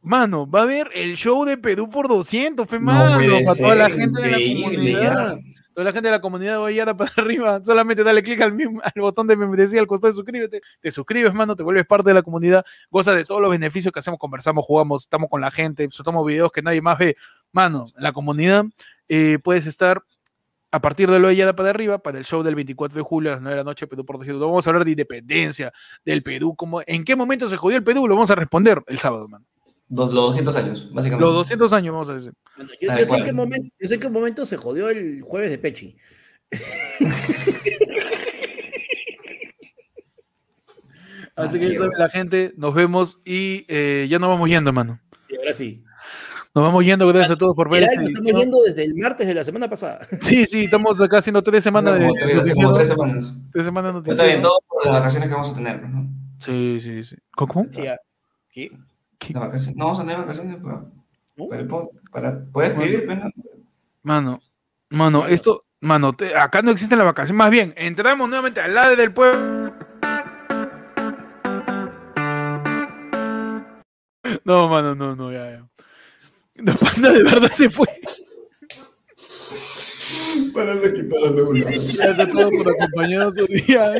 [0.00, 3.74] Mano, va a haber el show de Perú por 200, pe, No mano, para toda
[3.74, 5.36] la gente de la comunidad.
[5.76, 7.62] Toda la gente de la comunidad va a ir para arriba.
[7.62, 8.56] Solamente dale clic al,
[8.96, 10.62] botón de membresía al costado de suscríbete.
[10.80, 12.64] Te suscribes, mano, te vuelves parte de la comunidad.
[12.90, 16.50] Goza de todos los beneficios que hacemos, conversamos, jugamos, estamos con la gente, soltamos videos
[16.50, 17.14] que nadie más ve.
[17.52, 18.64] Mano, la comunidad
[19.06, 20.02] eh, puedes estar
[20.70, 23.32] a partir de lo de Yada para arriba, para el show del 24 de julio
[23.32, 24.16] a las 9 de la noche, Perú por.
[24.26, 25.74] Vamos a hablar de independencia
[26.06, 26.56] del Perú.
[26.56, 28.08] Como, ¿En qué momento se jodió el Perú?
[28.08, 29.44] Lo vamos a responder el sábado, man.
[29.88, 31.24] Dos- los 200 años, básicamente.
[31.24, 32.32] Los 200 años, vamos a decir.
[32.56, 35.50] Bueno, yo, sé en qué momento, yo sé en qué momento se jodió el jueves
[35.50, 35.96] de Pechi.
[41.36, 44.98] Así que ya sabe la gente, nos vemos y eh, ya nos vamos yendo, mano.
[45.28, 45.84] Y ahora sí.
[46.54, 48.36] Nos vamos yendo, gracias a todos por ver nos estamos edición.
[48.40, 50.06] yendo desde el martes de la semana pasada.
[50.22, 53.36] Sí, sí, estamos acá haciendo tres semanas de como, tres, como tres semanas.
[53.52, 56.08] tres semanas de Pero está bien, todo por las vacaciones que vamos a tener, ¿no?
[56.38, 57.16] Sí, sí, sí.
[57.32, 57.66] ¿Cómo?
[57.70, 57.98] Sí, ah,
[59.18, 59.32] ¿Qué?
[59.32, 59.76] Las vacaciones.
[59.76, 60.84] No vamos a tener vacaciones para,
[61.36, 61.48] ¿No?
[61.48, 63.30] para, el pod- para poder escribir, pues, ¿no?
[64.02, 64.40] Mano,
[64.90, 67.36] mano, esto, mano, te- acá no existen las vacaciones.
[67.38, 69.74] Más bien, entramos nuevamente al lado del pueblo.
[74.44, 75.68] No, mano, no, no, ya, ya.
[76.56, 77.86] La panda de verdad se fue.
[80.54, 81.64] Para se quitó la luna.
[81.66, 83.92] Gracias a todos por acompañarnos hoy día.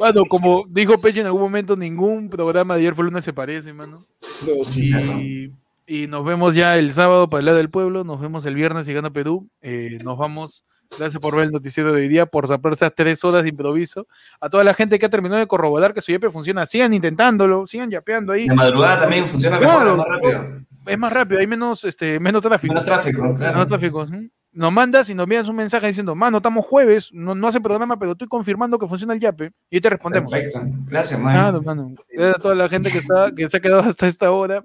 [0.00, 3.72] Bueno, como dijo Peche en algún momento, ningún programa de ayer fue lunes se parece,
[3.72, 4.04] mano.
[4.46, 5.54] No, sí, sí.
[5.86, 8.02] Y, y nos vemos ya el sábado para el lado del pueblo.
[8.02, 9.46] Nos vemos el viernes si gana Perú.
[9.60, 10.64] Eh, nos vamos.
[10.98, 14.08] Gracias por ver el noticiero de hoy día, por zapar estas tres horas de improviso.
[14.40, 17.64] A toda la gente que ha terminado de corroborar que su yape funciona, sigan intentándolo,
[17.68, 18.48] sigan yapeando ahí.
[18.48, 19.96] De madrugada también funciona mejor, Claro.
[19.98, 20.60] más rápido.
[20.86, 22.72] Es más rápido, hay menos, este, menos tráfico.
[22.72, 23.52] Menos tráfico, claro.
[23.52, 24.02] Menos tráfico.
[24.02, 24.30] ujú.
[24.52, 27.98] Nos mandas y nos envías un mensaje diciendo, mano, estamos jueves, no, no hace programa,
[27.98, 29.52] pero estoy confirmando que funciona el yape.
[29.70, 30.30] Y te respondemos.
[30.30, 30.60] Perfecto.
[30.86, 31.32] Gracias, man.
[31.32, 31.94] Claro, mano.
[32.08, 34.64] Gracias a toda la gente que, está, que se ha quedado hasta esta hora.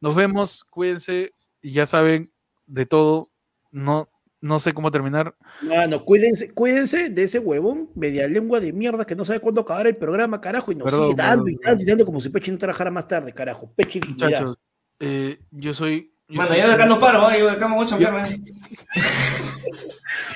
[0.00, 2.32] Nos vemos, cuídense y ya saben
[2.66, 3.28] de todo.
[3.70, 4.08] No,
[4.40, 5.34] no sé cómo terminar.
[5.62, 9.86] Mano, cuídense, cuídense de ese huevón media lengua de mierda que no sabe cuándo acabar
[9.86, 12.28] el programa, carajo, y nos Perdón, sigue dando perdón, y dando y dando como si
[12.28, 13.70] Pechi no trabajara más tarde, carajo.
[13.74, 14.00] Pechi.
[14.00, 14.56] Muchachos,
[15.00, 16.14] eh, yo soy.
[16.28, 17.38] Yo, Mano, soy yo de acá no paro, ¿eh?
[17.40, 18.28] yo de acá me voy a chambear, man.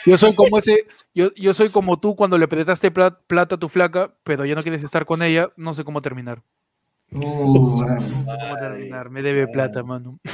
[0.07, 0.87] yo soy como ese.
[1.15, 4.55] Yo, yo soy como tú cuando le prestaste pla- plata a tu flaca, pero ya
[4.55, 5.51] no quieres estar con ella.
[5.57, 6.43] No sé cómo terminar.
[7.11, 7.55] Uh.
[7.59, 7.85] No sé
[8.41, 9.11] cómo terminar.
[9.11, 10.19] Me debe plata, mano.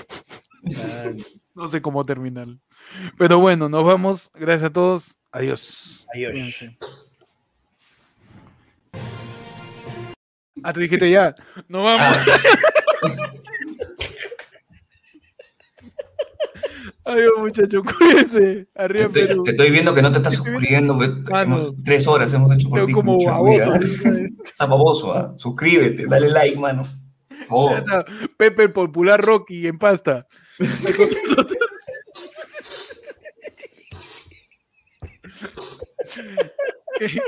[1.54, 2.46] No sé cómo terminar.
[3.16, 4.30] Pero bueno, nos vamos.
[4.34, 5.16] Gracias a todos.
[5.32, 6.06] Adiós.
[6.14, 6.64] Adiós.
[10.62, 11.34] Ah, tú dijiste ya.
[11.66, 12.16] Nos vamos.
[17.08, 17.82] Adiós, muchachos.
[17.98, 18.66] Cuídense.
[18.74, 19.42] Te Arriba, estoy, Perú.
[19.42, 20.94] te estoy viendo que no te estás suscribiendo.
[20.94, 21.16] Mano.
[21.40, 22.92] hemos- Tres horas hemos hecho por ti.
[22.92, 23.74] como mucha baboso.
[24.44, 25.32] Estás baboso, ¿ah?
[25.36, 26.82] Suscríbete, dale like, mano.
[27.50, 27.74] Oh,
[28.36, 30.26] Pepe Popular Rocky en pasta.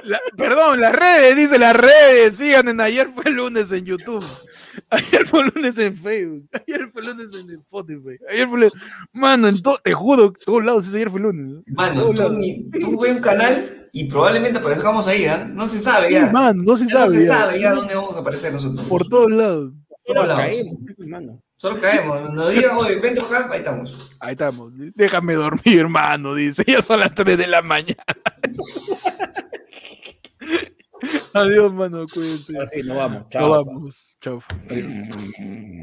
[0.03, 2.37] La- perdón, las redes, dice las redes.
[2.37, 4.25] Sigan en ayer fue el lunes en YouTube.
[4.91, 6.49] Ayer fue el lunes en Facebook.
[6.53, 8.17] Ayer fue el lunes en Spotify.
[8.31, 8.73] Ayer fue el-
[9.13, 11.63] Mano, en to- te juro, en todos lados dice ayer fue el lunes.
[11.67, 15.49] Mano, tú, ni- tú ves un canal y probablemente aparezcamos ahí, ¿ah?
[15.53, 16.31] No se sabe ya.
[16.31, 17.11] Mano, no se Ya no sabe.
[17.21, 17.39] se ya.
[17.39, 18.87] sabe ya dónde vamos a aparecer nosotros.
[18.89, 19.73] Por todos lados.
[20.07, 20.43] Por todos lados.
[20.45, 21.43] Caemos, mano.
[21.57, 22.33] Solo caemos.
[22.33, 24.11] Nos digan, oye, vente acá, ahí estamos.
[24.21, 24.73] Ahí estamos.
[24.95, 26.65] Déjame dormir, hermano, dice.
[26.67, 28.05] Ya son las 3 de la mañana.
[31.35, 32.55] Adiós, mano, cuídense.
[32.57, 33.21] Ahora sí, nos vamos.
[33.23, 33.65] Nos Chao.
[33.65, 34.17] vamos.
[34.21, 34.41] Chao.